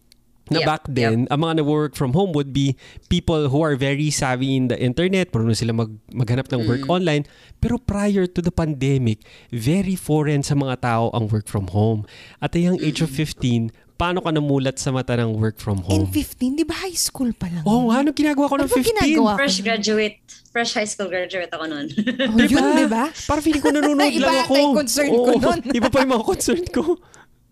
Na 0.50 0.58
Yep, 0.58 0.66
back 0.66 0.84
then, 0.90 1.30
ang 1.30 1.46
mga 1.46 1.62
nag-work 1.62 1.94
from 1.94 2.10
home 2.10 2.34
would 2.34 2.50
be 2.50 2.74
people 3.06 3.54
who 3.54 3.62
are 3.62 3.78
very 3.78 4.10
savvy 4.10 4.58
in 4.58 4.66
the 4.66 4.74
internet, 4.74 5.30
marunong 5.30 5.54
sila 5.54 5.70
mag, 5.70 5.94
maghanap 6.10 6.50
ng 6.50 6.66
work 6.66 6.82
online. 6.90 7.22
Pero 7.62 7.78
prior 7.78 8.26
to 8.26 8.42
the 8.42 8.50
pandemic, 8.50 9.22
very 9.54 9.94
foreign 9.94 10.42
sa 10.42 10.58
mga 10.58 10.82
tao 10.82 11.14
ang 11.14 11.30
work 11.30 11.46
from 11.46 11.70
home. 11.70 12.02
At 12.42 12.58
a 12.58 12.60
young 12.60 12.82
age 12.82 12.98
of 12.98 13.14
15, 13.14 13.70
paano 13.94 14.18
ka 14.18 14.34
namulat 14.34 14.80
sa 14.82 14.90
mata 14.90 15.14
ng 15.14 15.38
work 15.38 15.62
from 15.62 15.86
In 15.86 16.08
home? 16.08 16.10
15, 16.10 16.58
di 16.58 16.66
ba 16.66 16.74
high 16.82 16.98
school 16.98 17.30
pa 17.30 17.46
lang? 17.46 17.62
Oh, 17.62 17.92
ano 17.94 18.10
ginagawa 18.10 18.50
ko 18.50 18.58
ng 18.58 18.66
Ano 18.66 18.74
ba 18.74 18.80
15? 18.80 18.90
ginagawa? 18.90 19.30
Fresh 19.38 19.58
graduate, 19.62 20.18
fresh 20.50 20.72
high 20.74 20.88
school 20.88 21.06
graduate 21.06 21.52
ako 21.52 21.64
noon. 21.70 21.86
Oh, 22.26 22.42
yun, 22.42 22.64
di 22.74 22.88
ba? 22.90 23.06
Parang 23.28 23.44
feeling 23.44 23.62
ko 23.62 23.70
nanonood 23.70 24.08
Iba 24.18 24.24
lang 24.26 24.34
ata 24.34 24.50
ako. 24.50 24.54
yung 24.58 24.74
concern 24.74 25.10
ko 25.14 25.20
Oo, 25.30 25.38
nun. 25.38 25.58
Iba 25.70 25.86
pa 25.86 25.98
yung 26.02 26.12
mga 26.16 26.24
concern 26.26 26.64
ko. 26.74 26.82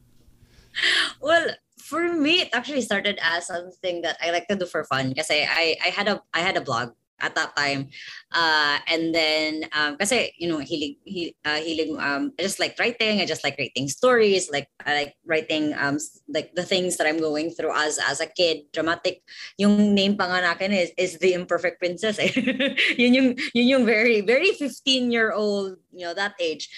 well, 1.23 1.47
for 1.88 2.12
me, 2.12 2.44
it 2.44 2.53
actually 2.53 2.85
started 2.85 3.18
as 3.24 3.48
something 3.48 4.03
that 4.03 4.20
I 4.20 4.31
like 4.31 4.46
to 4.48 4.57
do 4.57 4.66
for 4.66 4.85
fun. 4.85 5.09
Because 5.09 5.31
I, 5.31 5.77
I 5.85 5.88
had 5.88 6.09
a 6.09 6.20
I 6.35 6.40
had 6.40 6.57
a 6.57 6.61
blog 6.61 6.92
at 7.20 7.35
that 7.35 7.55
time. 7.57 7.88
Uh, 8.33 8.79
and 8.87 9.14
then, 9.14 9.64
um, 9.72 9.96
you 10.38 10.48
know, 10.48 10.59
hilig, 10.59 10.98
hi, 11.03 11.33
uh, 11.44 11.59
hilig, 11.59 11.90
um, 11.98 12.33
I 12.38 12.42
just 12.42 12.61
like 12.61 12.79
writing. 12.79 13.20
I 13.20 13.27
just 13.27 13.42
like 13.42 13.57
writing 13.59 13.88
stories. 13.88 14.51
Like, 14.51 14.68
I 14.85 14.94
like 14.94 15.14
writing, 15.27 15.74
um, 15.74 15.98
like 16.29 16.55
the 16.55 16.62
things 16.62 16.96
that 16.96 17.07
I'm 17.07 17.18
going 17.18 17.51
through 17.51 17.74
as, 17.74 17.98
as 17.98 18.20
a 18.20 18.27
kid. 18.27 18.70
Dramatic. 18.72 19.22
Yung 19.59 19.94
name 19.94 20.16
pa 20.16 20.27
nga 20.27 20.55
nakin 20.55 20.70
is, 20.70 20.92
is 20.96 21.18
The 21.18 21.35
Imperfect 21.35 21.79
Princess. 21.79 22.18
Eh. 22.18 22.31
yun 22.96 23.14
yung, 23.14 23.29
yun 23.55 23.68
yung 23.68 23.87
very, 23.87 24.20
very 24.20 24.53
15 24.53 25.11
year 25.11 25.33
old, 25.33 25.77
you 25.92 26.07
know, 26.07 26.14
that 26.14 26.35
age. 26.38 26.70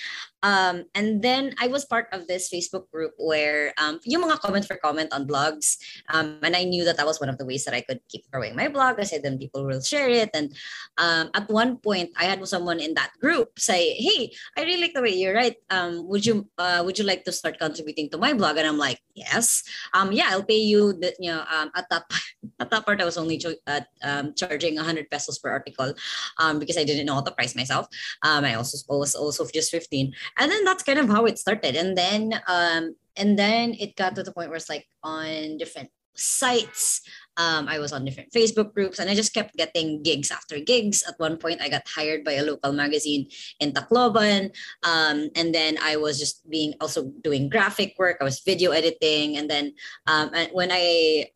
Um, 0.42 0.84
and 0.94 1.22
then 1.22 1.54
I 1.60 1.68
was 1.68 1.84
part 1.84 2.08
of 2.12 2.26
this 2.26 2.48
Facebook 2.48 2.90
group 2.90 3.12
where 3.18 3.72
um, 3.78 4.00
yung 4.04 4.24
mga 4.24 4.40
comment 4.40 4.64
for 4.64 4.76
comment 4.76 5.12
on 5.12 5.26
blogs. 5.26 5.76
Um, 6.08 6.38
and 6.42 6.56
I 6.56 6.64
knew 6.64 6.84
that 6.84 6.96
that 6.96 7.06
was 7.06 7.20
one 7.20 7.28
of 7.28 7.38
the 7.38 7.46
ways 7.46 7.64
that 7.64 7.74
I 7.74 7.80
could 7.80 8.00
keep 8.08 8.30
growing 8.30 8.56
my 8.56 8.68
blog. 8.68 8.98
I 8.98 9.04
said 9.04 9.22
then 9.22 9.38
people 9.38 9.64
will 9.64 9.80
share 9.80 10.08
it. 10.08 10.30
And 10.34 10.54
um, 10.98 11.30
at 11.34 11.48
one 11.48 11.76
point, 11.78 12.10
I 12.16 12.24
had 12.24 12.40
someone 12.48 12.80
in 12.80 12.94
that 12.94 13.12
group 13.20 13.58
say, 13.58 13.94
"Hey, 13.94 14.32
I 14.56 14.62
really 14.62 14.80
like 14.80 14.94
the 14.94 15.02
way 15.02 15.14
you 15.14 15.32
write. 15.32 15.56
Um, 15.68 16.08
would 16.08 16.24
you 16.24 16.48
uh, 16.58 16.82
would 16.84 16.98
you 16.98 17.04
like 17.04 17.24
to 17.24 17.32
start 17.32 17.58
contributing 17.58 18.08
to 18.10 18.18
my 18.18 18.32
blog?" 18.32 18.56
And 18.56 18.66
I'm 18.66 18.78
like, 18.78 19.00
"Yes. 19.14 19.62
Um, 19.92 20.12
yeah, 20.12 20.32
I'll 20.32 20.46
pay 20.46 20.60
you. 20.60 20.94
The, 20.94 21.14
you 21.18 21.30
know, 21.30 21.44
um, 21.48 21.70
at 21.74 21.86
that 21.90 22.04
at 22.60 22.70
that 22.70 22.86
part, 22.86 23.00
I 23.00 23.04
was 23.04 23.18
only 23.18 23.38
cho- 23.38 23.60
um, 24.02 24.34
charging 24.34 24.76
100 24.76 25.10
pesos 25.10 25.38
per 25.38 25.50
article 25.50 25.94
um, 26.38 26.58
because 26.58 26.76
I 26.76 26.84
didn't 26.84 27.06
know 27.06 27.14
how 27.14 27.26
to 27.26 27.32
price 27.32 27.54
myself. 27.54 27.86
Um, 28.22 28.44
I 28.44 28.54
also 28.54 28.78
was 28.88 29.14
also 29.14 29.46
just 29.52 29.70
15 29.70 30.12
and 30.38 30.50
then 30.50 30.64
that's 30.64 30.82
kind 30.82 30.98
of 30.98 31.08
how 31.08 31.26
it 31.26 31.38
started. 31.38 31.76
And 31.76 31.96
then 31.96 32.40
um 32.46 32.96
and 33.16 33.38
then 33.38 33.74
it 33.78 33.96
got 33.96 34.14
to 34.14 34.22
the 34.22 34.32
point 34.32 34.48
where 34.48 34.56
it's 34.56 34.68
like 34.68 34.86
on 35.02 35.58
different 35.58 35.90
sites. 36.14 37.02
Um 37.36 37.68
i 37.68 37.78
was 37.78 37.92
on 37.92 38.04
different 38.04 38.32
facebook 38.32 38.74
groups 38.74 38.98
and 38.98 39.08
i 39.08 39.14
just 39.14 39.32
kept 39.32 39.56
getting 39.56 40.02
gigs 40.02 40.30
after 40.30 40.58
gigs. 40.58 41.02
At 41.06 41.18
one 41.18 41.36
point 41.38 41.62
i 41.62 41.68
got 41.68 41.86
hired 41.88 42.24
by 42.24 42.32
a 42.32 42.44
local 42.44 42.72
magazine 42.72 43.28
in 43.60 43.72
tacloban. 43.72 44.50
Um 44.82 45.30
and 45.36 45.54
then 45.54 45.78
i 45.82 45.96
was 45.96 46.18
just 46.18 46.48
being 46.50 46.74
also 46.80 47.12
doing 47.22 47.48
graphic 47.48 47.94
work. 47.98 48.18
I 48.20 48.24
was 48.24 48.40
video 48.40 48.72
editing. 48.72 49.36
And 49.36 49.48
then 49.48 49.74
um 50.06 50.30
and 50.34 50.50
when 50.52 50.70
i 50.72 51.30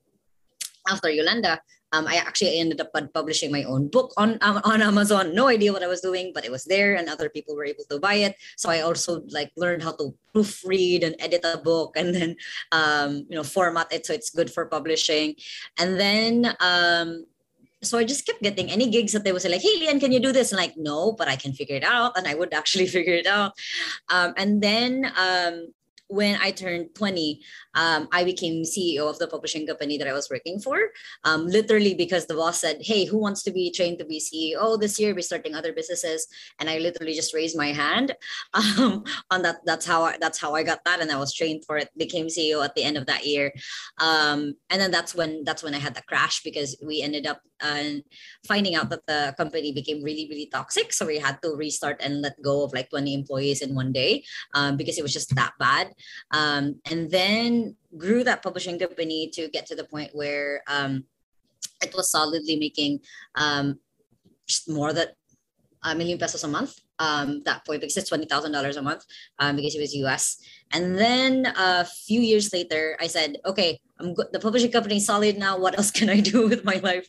after 0.89 1.09
yolanda 1.09 1.61
Um, 1.95 2.07
I 2.09 2.17
actually 2.17 2.59
ended 2.59 2.81
up 2.81 2.91
publishing 3.15 3.53
my 3.53 3.63
own 3.63 3.87
book 3.87 4.13
on 4.17 4.39
um, 4.43 4.61
on 4.65 4.83
Amazon. 4.83 5.35
No 5.35 5.47
idea 5.47 5.73
what 5.73 5.85
I 5.85 5.87
was 5.87 6.01
doing, 6.01 6.33
but 6.35 6.45
it 6.45 6.51
was 6.51 6.65
there, 6.65 6.97
and 6.99 7.09
other 7.09 7.29
people 7.31 7.55
were 7.55 7.65
able 7.65 7.85
to 7.91 8.01
buy 8.01 8.15
it. 8.27 8.35
So 8.57 8.69
I 8.69 8.81
also 8.81 9.23
like 9.31 9.53
learned 9.57 9.83
how 9.87 9.93
to 10.03 10.15
proofread 10.35 11.07
and 11.07 11.15
edit 11.21 11.47
a 11.47 11.59
book, 11.59 11.95
and 11.95 12.15
then 12.15 12.37
um, 12.73 13.27
you 13.31 13.37
know 13.39 13.47
format 13.47 13.93
it 13.95 14.07
so 14.07 14.13
it's 14.13 14.31
good 14.31 14.51
for 14.51 14.67
publishing. 14.67 15.37
And 15.79 16.01
then 16.01 16.57
um, 16.59 17.27
so 17.81 17.99
I 17.99 18.05
just 18.05 18.27
kept 18.27 18.43
getting 18.43 18.71
any 18.71 18.91
gigs 18.91 19.13
that 19.13 19.23
they 19.23 19.31
would 19.31 19.43
say 19.43 19.55
like, 19.55 19.63
"Hey, 19.63 19.79
Leanne, 19.79 20.01
can 20.01 20.11
you 20.11 20.19
do 20.19 20.33
this?" 20.33 20.51
And 20.51 20.59
like, 20.59 20.75
no, 20.77 21.13
but 21.13 21.29
I 21.29 21.37
can 21.37 21.53
figure 21.53 21.77
it 21.77 21.85
out, 21.85 22.19
and 22.19 22.27
I 22.27 22.35
would 22.35 22.53
actually 22.53 22.87
figure 22.97 23.15
it 23.15 23.27
out. 23.27 23.53
Um, 24.11 24.35
and 24.37 24.59
then 24.59 25.13
um, 25.15 25.71
when 26.09 26.39
I 26.41 26.51
turned 26.51 26.95
20, 26.95 27.41
um, 27.75 28.09
I 28.13 28.25
became 28.25 28.63
CEO 28.63 29.09
of 29.09 29.19
the 29.19 29.27
publishing 29.27 29.67
company 29.67 29.99
that 29.99 30.09
I 30.09 30.13
was 30.13 30.31
working 30.31 30.61
for. 30.61 30.79
Um, 31.25 31.47
literally 31.47 31.95
because 31.95 32.27
the 32.27 32.35
boss 32.35 32.61
said, 32.61 32.79
"Hey, 32.81 33.05
who 33.05 33.19
wants 33.19 33.43
to 33.45 33.53
be 33.53 33.71
trained 33.71 33.99
to 33.99 34.05
be 34.05 34.21
CEO 34.21 34.79
this 34.81 34.99
year? 34.99 35.15
We're 35.15 35.23
starting 35.23 35.55
other 35.55 35.73
businesses," 35.73 36.27
and 36.59 36.71
I 36.71 36.79
literally 36.79 37.15
just 37.15 37.35
raised 37.35 37.57
my 37.57 37.73
hand. 37.73 38.15
Um, 38.75 39.05
on 39.31 39.43
that, 39.43 39.59
that's 39.67 39.87
how 39.87 40.05
I, 40.05 40.17
that's 40.19 40.39
how 40.39 40.55
I 40.55 40.63
got 40.63 40.85
that, 40.85 41.01
and 41.01 41.11
I 41.11 41.19
was 41.19 41.35
trained 41.35 41.65
for 41.65 41.77
it. 41.77 41.91
Became 41.97 42.27
CEO 42.27 42.65
at 42.65 42.75
the 42.75 42.83
end 42.83 42.97
of 42.97 43.07
that 43.07 43.27
year, 43.27 43.53
um, 43.99 44.55
and 44.71 44.81
then 44.81 44.91
that's 44.91 45.15
when 45.15 45.45
that's 45.45 45.63
when 45.63 45.75
I 45.75 45.79
had 45.79 45.95
the 45.95 46.03
crash 46.03 46.43
because 46.43 46.77
we 46.85 47.03
ended 47.03 47.27
up 47.27 47.41
uh, 47.63 48.01
finding 48.47 48.75
out 48.75 48.91
that 48.91 49.07
the 49.07 49.35
company 49.37 49.73
became 49.73 50.03
really 50.03 50.27
really 50.31 50.47
toxic. 50.47 50.93
So 50.93 51.07
we 51.07 51.19
had 51.19 51.41
to 51.43 51.55
restart 51.57 52.01
and 52.03 52.23
let 52.23 52.41
go 52.43 52.65
of 52.65 52.73
like 52.73 52.91
20 52.91 53.15
employees 53.15 53.63
in 53.63 53.75
one 53.75 53.93
day 53.93 54.25
um, 54.55 54.77
because 54.77 54.99
it 54.99 55.03
was 55.03 55.13
just 55.13 55.35
that 55.35 55.53
bad. 55.59 55.93
Um, 56.31 56.81
and 56.91 57.11
then 57.11 57.64
grew 57.97 58.25
that 58.25 58.43
publishing 58.43 58.79
company 58.79 59.31
to 59.35 59.49
get 59.49 59.67
to 59.67 59.75
the 59.75 59.85
point 59.85 60.11
where 60.15 60.63
um, 60.69 61.05
it 61.83 61.95
was 61.95 62.11
solidly 62.11 62.57
making 62.57 63.01
um, 63.37 63.79
more 64.69 64.93
than 64.93 65.09
a 65.85 65.95
million 65.95 66.19
pesos 66.19 66.45
a 66.45 66.49
month. 66.49 66.79
Um, 66.99 67.43
that 67.45 67.67
point 67.67 67.81
because 67.81 67.97
it's 67.97 68.09
twenty 68.09 68.27
thousand 68.27 68.53
dollars 68.53 68.77
a 68.77 68.83
month 68.83 69.05
um, 69.41 69.57
because 69.57 69.75
it 69.75 69.81
was 69.81 69.95
US. 69.97 70.39
And 70.73 70.99
then 70.99 71.53
a 71.57 71.85
few 71.85 72.21
years 72.21 72.53
later, 72.53 72.97
I 73.01 73.07
said, 73.07 73.37
okay, 73.47 73.81
I'm 74.01 74.13
good. 74.13 74.27
The 74.33 74.41
publishing 74.41 74.73
company 74.73 74.97
is 74.97 75.07
solid 75.07 75.39
now. 75.39 75.57
What 75.59 75.79
else 75.79 75.91
can 75.91 76.11
I 76.11 76.21
do 76.21 76.49
with 76.49 76.65
my 76.65 76.77
life? 76.83 77.09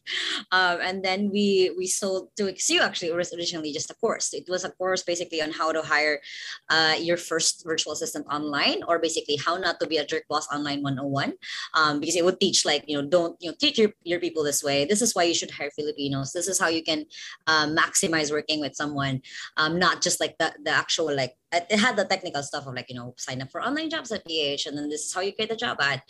Um, 0.52 0.78
and 0.82 1.04
then 1.04 1.32
we 1.32 1.74
we 1.78 1.88
sold 1.88 2.30
to 2.38 2.44
XU 2.46 2.80
actually. 2.80 3.10
It 3.10 3.16
was 3.16 3.34
originally 3.34 3.74
just 3.74 3.90
a 3.90 3.96
course. 3.96 4.34
It 4.34 4.46
was 4.48 4.64
a 4.64 4.70
course 4.70 5.02
basically 5.02 5.42
on 5.42 5.52
how 5.52 5.72
to 5.72 5.82
hire 5.82 6.22
uh, 6.70 6.96
your 7.00 7.18
first 7.18 7.64
virtual 7.66 7.94
assistant 7.94 8.28
online, 8.32 8.84
or 8.88 9.00
basically 9.00 9.36
how 9.36 9.58
not 9.58 9.80
to 9.80 9.88
be 9.88 9.98
a 9.98 10.06
jerk 10.06 10.26
boss 10.30 10.48
online 10.54 10.84
101. 10.84 11.34
Um, 11.74 12.00
because 12.00 12.16
it 12.16 12.24
would 12.24 12.40
teach 12.40 12.66
like 12.66 12.84
you 12.88 13.02
know 13.02 13.08
don't 13.08 13.36
you 13.40 13.50
know 13.50 13.56
teach 13.60 13.78
your, 13.80 13.92
your 14.04 14.20
people 14.20 14.44
this 14.44 14.64
way. 14.64 14.86
This 14.86 15.02
is 15.02 15.16
why 15.16 15.24
you 15.24 15.34
should 15.34 15.52
hire 15.52 15.72
Filipinos. 15.72 16.34
This 16.34 16.48
is 16.48 16.60
how 16.60 16.68
you 16.68 16.84
can 16.84 17.06
uh, 17.48 17.66
maximize 17.66 18.32
working 18.32 18.60
with 18.62 18.76
someone, 18.76 19.22
um, 19.58 19.80
not 19.80 20.02
just 20.02 20.20
like 20.20 20.38
the 20.38 20.54
the 20.64 20.72
actual 20.72 21.10
like 21.16 21.34
it 21.70 21.80
had 21.80 21.96
the 21.96 22.06
technical 22.06 22.44
stuff 22.44 22.68
of 22.68 22.74
like 22.74 22.90
you 22.90 22.96
know 22.96 23.14
sign 23.18 23.42
up 23.42 23.52
for 23.52 23.62
OnlineJobs.ph 23.62 24.66
and 24.66 24.78
then 24.78 24.90
this 24.90 25.06
is 25.06 25.14
how 25.14 25.22
you 25.22 25.34
create 25.34 25.52
a 25.52 25.56
job 25.56 25.78
ad. 25.82 26.02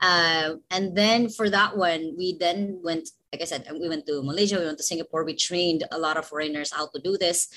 Uh, 0.00 0.56
and 0.70 0.96
then 0.96 1.28
for 1.28 1.48
that 1.50 1.76
one 1.76 2.14
we 2.16 2.36
then 2.38 2.80
went 2.82 3.08
like 3.32 3.42
i 3.42 3.44
said 3.44 3.66
we 3.80 3.88
went 3.88 4.06
to 4.06 4.22
malaysia 4.22 4.58
we 4.58 4.64
went 4.64 4.78
to 4.78 4.84
singapore 4.84 5.24
we 5.24 5.34
trained 5.34 5.84
a 5.90 5.98
lot 5.98 6.16
of 6.16 6.26
foreigners 6.26 6.72
how 6.72 6.86
to 6.88 7.00
do 7.00 7.16
this. 7.16 7.48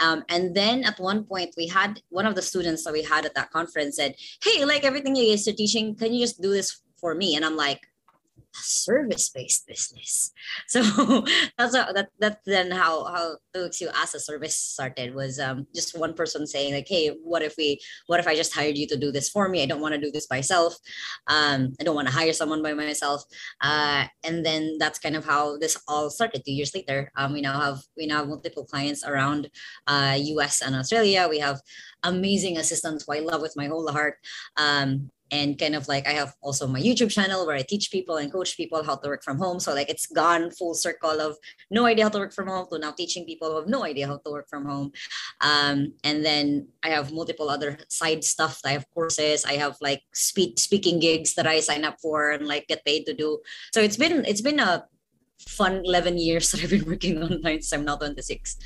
Um, 0.00 0.22
and 0.28 0.54
then 0.54 0.84
at 0.84 1.00
one 1.00 1.24
point 1.24 1.54
we 1.56 1.66
had 1.66 2.00
one 2.08 2.26
of 2.26 2.34
the 2.34 2.42
students 2.42 2.84
that 2.84 2.92
we 2.92 3.02
had 3.02 3.26
at 3.26 3.34
that 3.34 3.50
conference 3.50 3.96
said 3.96 4.14
hey 4.42 4.64
like 4.64 4.84
everything 4.84 5.16
you 5.16 5.30
guys 5.30 5.48
are 5.48 5.52
teaching 5.52 5.94
can 5.94 6.12
you 6.12 6.20
just 6.20 6.40
do 6.40 6.50
this 6.50 6.82
for 7.00 7.14
me? 7.14 7.36
And 7.36 7.44
i'm 7.44 7.56
like 7.56 7.87
service-based 8.54 9.66
business. 9.66 10.32
So 10.68 10.82
that's 11.56 11.76
how, 11.76 11.92
that 11.92 12.08
that's 12.18 12.44
then 12.44 12.70
how 12.70 13.04
how 13.04 13.36
you 13.80 13.88
as 14.02 14.14
a 14.14 14.20
service 14.20 14.56
started 14.56 15.14
was 15.14 15.38
um, 15.38 15.66
just 15.74 15.98
one 15.98 16.14
person 16.14 16.46
saying 16.46 16.74
like, 16.74 16.88
hey, 16.88 17.08
what 17.22 17.42
if 17.42 17.54
we 17.56 17.80
what 18.06 18.20
if 18.20 18.26
I 18.26 18.34
just 18.34 18.54
hired 18.54 18.76
you 18.76 18.86
to 18.88 18.96
do 18.96 19.10
this 19.12 19.28
for 19.28 19.48
me? 19.48 19.62
I 19.62 19.66
don't 19.66 19.80
want 19.80 19.94
to 19.94 20.00
do 20.00 20.10
this 20.10 20.28
myself. 20.30 20.76
Um, 21.26 21.74
I 21.80 21.84
don't 21.84 21.94
want 21.94 22.08
to 22.08 22.14
hire 22.14 22.32
someone 22.32 22.62
by 22.62 22.74
myself. 22.74 23.22
Uh, 23.60 24.06
and 24.24 24.44
then 24.44 24.76
that's 24.78 24.98
kind 24.98 25.16
of 25.16 25.24
how 25.24 25.58
this 25.58 25.80
all 25.88 26.10
started. 26.10 26.42
Two 26.44 26.52
years 26.52 26.74
later, 26.74 27.10
um, 27.16 27.32
we 27.32 27.40
now 27.40 27.60
have 27.60 27.78
we 27.96 28.06
now 28.06 28.18
have 28.18 28.28
multiple 28.28 28.64
clients 28.64 29.04
around 29.04 29.50
uh, 29.86 30.16
U.S. 30.18 30.60
and 30.62 30.74
Australia. 30.74 31.26
We 31.28 31.38
have 31.38 31.60
amazing 32.02 32.58
assistants 32.58 33.04
who 33.06 33.14
I 33.14 33.20
love 33.20 33.42
with 33.42 33.56
my 33.56 33.66
whole 33.66 33.90
heart. 33.90 34.16
Um, 34.56 35.10
and 35.30 35.58
kind 35.58 35.74
of 35.74 35.88
like 35.88 36.06
I 36.06 36.12
have 36.12 36.34
also 36.40 36.66
my 36.66 36.80
YouTube 36.80 37.10
channel 37.10 37.46
where 37.46 37.56
I 37.56 37.62
teach 37.62 37.90
people 37.90 38.16
and 38.16 38.32
coach 38.32 38.56
people 38.56 38.82
how 38.82 38.96
to 38.96 39.08
work 39.08 39.22
from 39.22 39.38
home. 39.38 39.60
So 39.60 39.74
like 39.74 39.90
it's 39.90 40.06
gone 40.06 40.50
full 40.50 40.74
circle 40.74 41.20
of 41.20 41.36
no 41.70 41.86
idea 41.86 42.04
how 42.04 42.10
to 42.10 42.18
work 42.18 42.32
from 42.32 42.48
home 42.48 42.66
to 42.72 42.78
now 42.78 42.92
teaching 42.92 43.24
people 43.24 43.50
who 43.50 43.56
have 43.56 43.68
no 43.68 43.84
idea 43.84 44.06
how 44.06 44.18
to 44.18 44.30
work 44.30 44.48
from 44.48 44.64
home. 44.66 44.92
Um, 45.40 45.94
and 46.04 46.24
then 46.24 46.68
I 46.82 46.90
have 46.90 47.12
multiple 47.12 47.50
other 47.50 47.78
side 47.88 48.24
stuff. 48.24 48.60
I 48.64 48.70
have 48.70 48.88
courses. 48.94 49.44
I 49.44 49.54
have 49.54 49.76
like 49.80 50.02
speak 50.14 50.58
speaking 50.58 50.98
gigs 50.98 51.34
that 51.34 51.46
I 51.46 51.60
sign 51.60 51.84
up 51.84 52.00
for 52.00 52.30
and 52.30 52.46
like 52.46 52.66
get 52.68 52.84
paid 52.84 53.04
to 53.06 53.14
do. 53.14 53.40
So 53.72 53.80
it's 53.80 53.96
been 53.96 54.24
it's 54.24 54.42
been 54.42 54.60
a 54.60 54.84
fun 55.46 55.82
11 55.84 56.18
years 56.18 56.50
that 56.50 56.62
I've 56.62 56.70
been 56.70 56.84
working 56.86 57.22
online 57.22 57.62
since 57.62 57.72
I'm 57.72 57.84
now 57.84 57.96
26. 57.96 58.56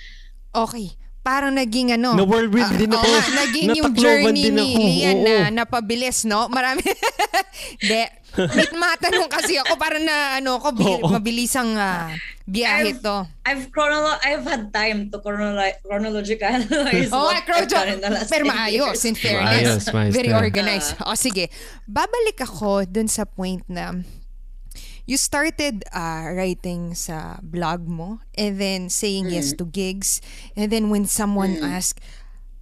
Okay. 0.55 0.91
Parang 1.23 1.55
naging 1.55 1.95
ano. 1.95 2.19
Na 2.19 2.27
whirlwind 2.27 2.75
uh, 2.75 2.79
din 2.79 2.91
ako. 2.91 3.07
Oh, 3.07 3.23
naging 3.47 3.69
yung 3.79 3.95
journey 3.95 4.51
ni 4.51 4.67
Lian 4.75 5.19
na 5.23 5.35
napabilis, 5.55 6.27
no? 6.27 6.51
Marami. 6.51 6.83
De, 7.89 8.03
wait, 8.35 8.73
matanong 8.75 9.31
kasi 9.31 9.55
ako 9.57 9.79
para 9.79 10.03
na 10.03 10.43
ano 10.43 10.59
ko 10.59 10.75
oh, 10.75 11.15
mabilisang 11.15 11.79
uh, 11.79 12.11
biyahe 12.43 12.97
I've, 12.97 13.01
to. 13.01 13.17
I've 13.47 13.65
chronolo 13.71 14.19
I've 14.19 14.43
had 14.43 14.75
time 14.75 15.15
to 15.15 15.23
chronolo- 15.23 15.79
chronologicalize 15.87 17.13
oh, 17.15 17.31
what 17.31 17.47
I've 17.47 17.71
done 17.71 17.89
in 17.97 18.01
the 18.03 18.11
last 18.11 18.29
Pero 18.33 18.45
maayos, 18.51 18.99
in 19.07 19.15
fairness. 19.15 19.87
Maayos, 19.87 19.95
maayos 19.95 20.15
Very 20.17 20.33
organized. 20.35 20.99
Uh, 20.99 21.13
o 21.13 21.17
sige, 21.17 21.53
babalik 21.87 22.43
ako 22.43 22.83
dun 22.89 23.07
sa 23.07 23.23
point 23.23 23.63
na 23.71 24.03
you 25.07 25.19
started 25.19 25.83
uh, 25.91 26.31
writing 26.31 26.95
sa 26.95 27.43
blog 27.43 27.87
mo 27.87 28.23
and 28.39 28.59
then 28.63 28.87
saying 28.87 29.27
mm. 29.27 29.35
yes 29.35 29.53
to 29.53 29.67
gigs 29.67 30.23
and 30.55 30.71
then 30.71 30.91
when 30.91 31.07
someone 31.07 31.59
mm. 31.59 31.67
asked 31.67 31.99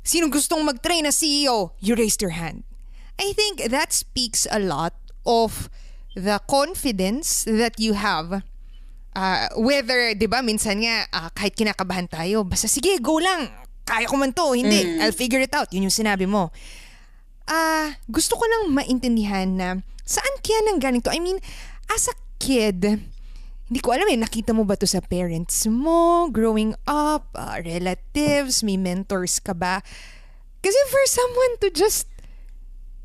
sino 0.00 0.32
gustong 0.32 0.64
mag-train 0.64 1.04
na 1.04 1.12
CEO 1.12 1.76
you 1.80 1.92
raised 1.94 2.24
your 2.24 2.32
hand. 2.32 2.64
I 3.20 3.36
think 3.36 3.68
that 3.68 3.92
speaks 3.92 4.48
a 4.48 4.56
lot 4.56 4.96
of 5.28 5.68
the 6.16 6.40
confidence 6.48 7.44
that 7.44 7.76
you 7.76 7.92
have 7.92 8.40
uh, 9.12 9.46
whether 9.60 10.16
'di 10.16 10.24
ba 10.24 10.40
minsan 10.40 10.80
nga 10.80 11.04
uh, 11.12 11.28
kahit 11.36 11.52
kinakabahan 11.52 12.08
tayo 12.08 12.42
basta 12.42 12.66
sige 12.66 12.96
go 13.04 13.20
lang. 13.20 13.52
Kaya 13.84 14.06
ko 14.08 14.16
man 14.16 14.32
to. 14.32 14.54
Hindi 14.56 14.86
mm. 14.86 15.04
I'll 15.04 15.16
figure 15.16 15.42
it 15.42 15.52
out. 15.52 15.68
Yun 15.74 15.90
yung 15.90 15.94
sinabi 15.94 16.24
mo. 16.24 16.48
Ah 17.44 17.52
uh, 17.52 17.86
gusto 18.08 18.40
ko 18.40 18.44
lang 18.48 18.72
maintindihan 18.72 19.50
na 19.52 19.68
saan 20.08 20.40
kaya 20.40 20.64
nang 20.64 20.80
galing 20.80 21.04
to? 21.04 21.12
I 21.12 21.20
mean 21.20 21.36
as 21.92 22.08
a 22.08 22.14
kid, 22.40 22.80
hindi 23.70 23.80
ko 23.84 23.92
alam 23.92 24.08
eh, 24.08 24.18
nakita 24.18 24.56
mo 24.56 24.64
ba 24.64 24.74
to 24.74 24.88
sa 24.88 25.04
parents 25.04 25.68
mo, 25.68 26.32
growing 26.32 26.72
up, 26.88 27.28
uh, 27.36 27.60
relatives, 27.60 28.64
may 28.64 28.80
mentors 28.80 29.38
ka 29.38 29.52
ba? 29.52 29.84
Kasi 30.58 30.80
for 30.90 31.04
someone 31.06 31.54
to 31.62 31.68
just 31.70 32.08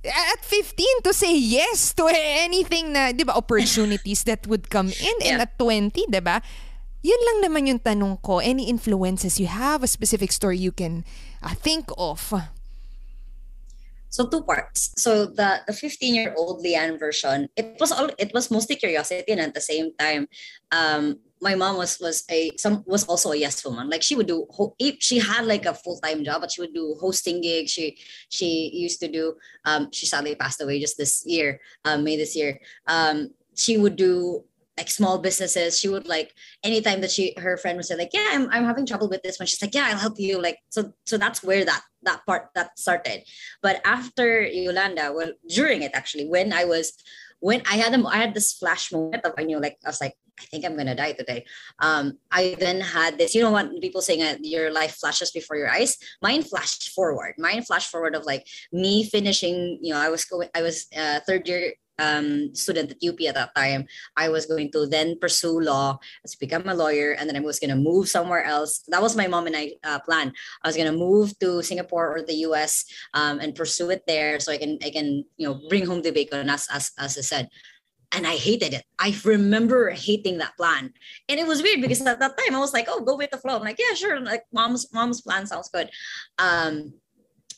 at 0.06 0.41
15 0.45 1.06
to 1.06 1.12
say 1.13 1.34
yes 1.34 1.93
to 1.98 2.06
anything 2.13 2.93
na, 2.93 3.10
'di 3.10 3.26
ba, 3.26 3.34
opportunities 3.34 4.21
that 4.26 4.45
would 4.45 4.69
come 4.69 4.89
in 4.89 5.15
yeah. 5.21 5.38
and 5.38 5.45
at 5.45 5.58
20, 5.58 5.91
'di 5.93 6.21
ba? 6.21 6.41
Yun 7.06 7.21
lang 7.30 7.38
naman 7.45 7.69
yung 7.69 7.82
tanong 7.82 8.17
ko. 8.26 8.41
Any 8.41 8.65
influences 8.65 9.38
you 9.38 9.45
have, 9.45 9.86
a 9.86 9.89
specific 9.89 10.34
story 10.34 10.58
you 10.58 10.74
can 10.74 11.06
uh, 11.45 11.54
think 11.54 11.93
of? 12.02 12.34
So 14.15 14.23
two 14.32 14.47
parts. 14.47 14.95
So 14.95 15.28
the 15.28 15.60
the 15.67 15.73
15 15.73 16.15
year 16.15 16.32
old 16.38 16.63
Leanne 16.63 16.95
version, 16.97 17.51
it 17.60 17.75
was 17.84 17.91
all 17.91 18.08
it 18.17 18.32
was 18.34 18.47
mostly 18.47 18.80
curiosity, 18.80 19.28
and 19.28 19.41
at 19.43 19.54
the 19.54 19.60
same 19.60 19.91
time, 19.99 20.32
um, 20.71 21.19
my 21.43 21.51
mom 21.56 21.75
was 21.75 21.99
was 21.99 22.23
a 22.32 22.56
some 22.56 22.88
was 22.88 23.04
also 23.12 23.36
a 23.36 23.36
yes 23.36 23.60
woman. 23.67 23.91
Like 23.91 24.08
she 24.08 24.15
would 24.15 24.32
do 24.32 24.47
if 24.80 25.04
she 25.04 25.19
had 25.19 25.43
like 25.43 25.65
a 25.67 25.75
full 25.75 25.99
time 25.99 26.23
job, 26.23 26.39
but 26.39 26.51
she 26.56 26.62
would 26.63 26.73
do 26.73 26.95
hosting 26.95 27.43
gigs. 27.43 27.75
She 27.75 27.99
she 28.32 28.71
used 28.71 29.04
to 29.04 29.12
do. 29.12 29.36
Um, 29.65 29.91
she 29.91 30.06
sadly 30.08 30.39
passed 30.39 30.63
away 30.63 30.80
just 30.80 30.95
this 30.95 31.28
year, 31.28 31.60
um, 31.84 32.08
May 32.08 32.15
this 32.15 32.39
year. 32.39 32.63
Um, 32.88 33.36
she 33.51 33.75
would 33.75 33.99
do 33.99 34.47
like 34.77 34.89
small 34.89 35.17
businesses 35.17 35.79
she 35.79 35.88
would 35.88 36.07
like 36.07 36.33
anytime 36.63 37.01
that 37.01 37.11
she 37.11 37.33
her 37.38 37.57
friend 37.57 37.77
would 37.77 37.85
say 37.85 37.95
like 37.95 38.13
yeah 38.13 38.29
I'm, 38.31 38.49
I'm 38.51 38.65
having 38.65 38.85
trouble 38.85 39.09
with 39.09 39.23
this 39.23 39.39
one 39.39 39.47
she's 39.47 39.61
like 39.61 39.73
yeah 39.73 39.88
i'll 39.89 39.97
help 39.97 40.19
you 40.19 40.41
like 40.41 40.59
so 40.69 40.93
so 41.05 41.17
that's 41.17 41.43
where 41.43 41.63
that 41.65 41.83
that 42.03 42.25
part 42.25 42.49
that 42.55 42.77
started 42.77 43.23
but 43.61 43.81
after 43.85 44.41
yolanda 44.41 45.11
well 45.13 45.31
during 45.47 45.81
it 45.81 45.91
actually 45.93 46.27
when 46.27 46.53
i 46.53 46.65
was 46.65 46.93
when 47.39 47.61
i 47.69 47.75
had 47.75 47.93
them 47.93 48.05
i 48.07 48.17
had 48.17 48.33
this 48.33 48.53
flash 48.53 48.91
moment 48.91 49.23
of 49.23 49.33
i 49.38 49.43
knew 49.43 49.59
like 49.59 49.77
i 49.85 49.89
was 49.89 50.01
like 50.01 50.15
I 50.38 50.43
think 50.47 50.65
I'm 50.65 50.75
gonna 50.75 50.95
die 50.95 51.13
today. 51.13 51.45
Um, 51.79 52.19
I 52.29 52.57
then 52.59 52.81
had 52.81 53.17
this, 53.17 53.33
you 53.33 53.41
know 53.41 53.51
what 53.51 53.71
people 53.79 54.01
saying 54.01 54.21
uh, 54.21 54.35
your 54.41 54.69
life 54.69 54.95
flashes 54.95 55.31
before 55.31 55.55
your 55.55 55.69
eyes. 55.69 55.97
Mine 56.21 56.43
flashed 56.43 56.89
forward. 56.89 57.35
Mine 57.38 57.63
flashed 57.63 57.89
forward 57.89 58.15
of 58.15 58.25
like 58.25 58.45
me 58.73 59.05
finishing. 59.05 59.79
You 59.81 59.93
know, 59.93 59.99
I 59.99 60.09
was 60.09 60.25
going, 60.25 60.49
I 60.53 60.61
was 60.61 60.88
uh, 60.93 61.21
third 61.25 61.47
year 61.47 61.75
um, 61.99 62.53
student 62.53 62.91
at 62.91 63.03
UP 63.08 63.19
at 63.27 63.36
that 63.36 63.55
time. 63.55 63.86
I 64.15 64.29
was 64.29 64.45
going 64.45 64.71
to 64.71 64.86
then 64.86 65.17
pursue 65.19 65.60
law, 65.60 65.99
to 66.25 66.38
become 66.39 66.67
a 66.67 66.73
lawyer, 66.73 67.12
and 67.13 67.29
then 67.29 67.36
I 67.36 67.39
was 67.39 67.60
going 67.60 67.69
to 67.69 67.75
move 67.75 68.10
somewhere 68.10 68.43
else. 68.43 68.84
That 68.88 69.01
was 69.01 69.15
my 69.15 69.27
mom 69.27 69.47
and 69.47 69.55
I 69.55 69.73
uh, 69.84 69.99
plan. 69.99 70.34
I 70.63 70.67
was 70.67 70.75
going 70.75 70.91
to 70.91 70.97
move 70.97 71.38
to 71.39 71.62
Singapore 71.62 72.15
or 72.15 72.21
the 72.21 72.45
US 72.49 72.86
um, 73.13 73.39
and 73.39 73.55
pursue 73.55 73.89
it 73.89 74.03
there, 74.08 74.39
so 74.39 74.51
I 74.51 74.58
can 74.58 74.77
I 74.84 74.89
can 74.89 75.25
you 75.38 75.47
know 75.47 75.62
bring 75.69 75.86
home 75.86 76.01
the 76.01 76.12
bacon 76.12 76.49
as 76.49 76.67
as 76.71 76.91
as 76.97 77.17
I 77.17 77.21
said. 77.21 77.49
And 78.12 78.25
I 78.25 78.36
hated 78.36 78.73
it. 78.73 78.86
I 78.99 79.13
remember 79.25 79.89
hating 79.89 80.38
that 80.38 80.55
plan, 80.55 80.93
and 81.27 81.39
it 81.39 81.47
was 81.47 81.62
weird 81.62 81.81
because 81.81 81.99
at 82.01 82.19
that 82.19 82.38
time 82.38 82.55
I 82.55 82.60
was 82.60 82.73
like, 82.73 82.88
"Oh, 82.88 83.01
go 83.01 83.17
with 83.17 83.31
the 83.31 83.38
flow." 83.38 83.58
I'm 83.58 83.63
like, 83.63 83.79
"Yeah, 83.79 83.95
sure." 83.95 84.19
Like 84.21 84.43
mom's 84.53 84.91
mom's 84.93 85.21
plan 85.21 85.47
sounds 85.47 85.69
good. 85.69 85.89
Um, 86.38 86.93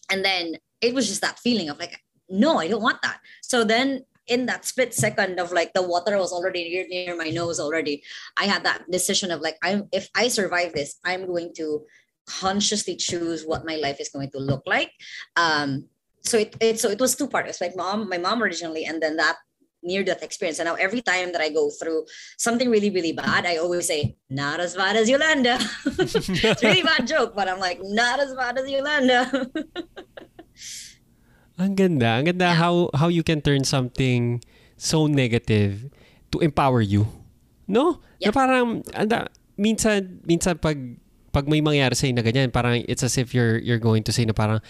and 0.10 0.24
then 0.24 0.58
it 0.82 0.94
was 0.94 1.08
just 1.08 1.22
that 1.22 1.40
feeling 1.40 1.70
of 1.70 1.80
like, 1.80 2.00
no, 2.30 2.58
I 2.58 2.68
don't 2.68 2.82
want 2.82 3.02
that. 3.02 3.20
So 3.42 3.64
then 3.64 4.04
in 4.28 4.46
that 4.46 4.66
split 4.66 4.94
second 4.94 5.40
of 5.40 5.52
like 5.52 5.74
the 5.74 5.82
water 5.82 6.18
was 6.18 6.32
already 6.32 6.70
near, 6.70 6.88
near 6.88 7.16
my 7.16 7.30
nose 7.30 7.60
already 7.60 8.04
i 8.38 8.46
had 8.46 8.64
that 8.64 8.84
decision 8.92 9.32
of 9.32 9.42
like 9.42 9.58
i'm 9.64 9.88
if 9.92 10.10
i 10.16 10.28
survive 10.28 10.74
this 10.74 11.00
i'm 11.06 11.26
going 11.26 11.54
to 11.56 11.86
consciously 12.28 12.96
choose 12.96 13.46
what 13.46 13.66
my 13.66 13.78
life 13.78 14.00
is 14.00 14.10
going 14.10 14.30
to 14.32 14.40
look 14.40 14.62
like. 14.68 14.92
Um 15.36 15.86
so 16.22 16.38
it, 16.38 16.56
it 16.60 16.80
so 16.80 16.90
it 16.90 17.00
was 17.00 17.16
two 17.16 17.28
parts. 17.28 17.62
Like 17.62 17.76
mom 17.76 18.10
my 18.10 18.18
mom 18.18 18.44
originally 18.44 18.86
and 18.86 19.02
then 19.02 19.16
that 19.16 19.38
near 19.82 20.04
death 20.04 20.24
experience. 20.24 20.60
And 20.60 20.68
now 20.68 20.76
every 20.76 21.02
time 21.02 21.32
that 21.32 21.42
i 21.42 21.50
go 21.50 21.70
through 21.70 22.06
something 22.38 22.70
really 22.70 22.90
really 22.90 23.14
bad 23.14 23.46
i 23.46 23.58
always 23.58 23.88
say 23.88 24.18
not 24.30 24.60
as 24.60 24.76
bad 24.76 24.96
as 24.96 25.10
yolanda. 25.10 25.58
It's 25.86 26.64
really 26.64 26.84
bad 26.84 27.08
joke 27.08 27.34
but 27.36 27.48
i'm 27.48 27.60
like 27.60 27.80
not 27.82 28.20
as 28.20 28.34
bad 28.34 28.58
as 28.58 28.70
yolanda 28.70 29.50
Ang 31.58 31.74
ganda. 31.74 32.22
Ang 32.22 32.34
ganda 32.34 32.54
how 32.54 32.94
how 32.94 33.10
you 33.10 33.26
can 33.26 33.42
turn 33.42 33.66
something 33.66 34.42
so 34.78 35.10
negative 35.10 35.90
to 36.30 36.38
empower 36.40 36.86
you. 36.86 37.10
No? 37.66 37.98
Na 38.22 38.30
Yeah. 38.30 38.34
parang 38.34 38.86
anda, 38.94 39.28
minsan 39.58 40.22
minsan 40.24 40.62
pag 40.62 40.78
pag 41.34 41.46
may 41.50 41.62
mangyari 41.62 41.94
sa 41.98 42.10
na 42.14 42.22
ganyan, 42.22 42.54
parang 42.54 42.82
it's 42.86 43.02
as 43.02 43.18
if 43.18 43.34
you're 43.34 43.58
you're 43.62 43.82
going 43.82 44.06
to 44.06 44.14
say 44.14 44.26
na 44.26 44.34
parang 44.38 44.62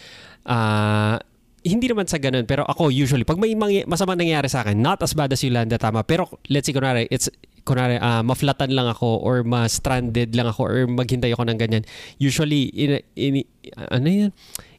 ah 0.47 1.19
hindi 1.67 1.91
naman 1.91 2.07
sa 2.07 2.15
ganun, 2.15 2.47
pero 2.47 2.63
ako 2.63 2.87
usually, 2.87 3.27
pag 3.27 3.35
may 3.35 3.51
mangy- 3.51 3.83
masama 3.83 4.15
nangyayari 4.15 4.47
sa 4.47 4.63
akin, 4.63 4.79
not 4.79 5.03
as 5.03 5.11
bad 5.11 5.27
as 5.33 5.43
Yolanda, 5.43 5.75
tama. 5.75 6.05
Pero 6.07 6.39
let's 6.47 6.63
say, 6.63 6.71
kunwari, 6.71 7.11
it's, 7.11 7.27
kunwari, 7.67 7.99
ah, 7.99 8.23
maflatan 8.23 8.71
lang 8.71 8.87
ako 8.87 9.19
or 9.19 9.43
ma-stranded 9.43 10.31
lang 10.31 10.47
ako 10.47 10.61
or 10.63 10.87
maghintay 10.87 11.35
ako 11.35 11.43
ng 11.43 11.59
ganyan. 11.59 11.83
Usually, 12.21 12.71
in, 12.71 13.03
in, 13.19 13.43
ano 13.91 14.07
yan? 14.07 14.31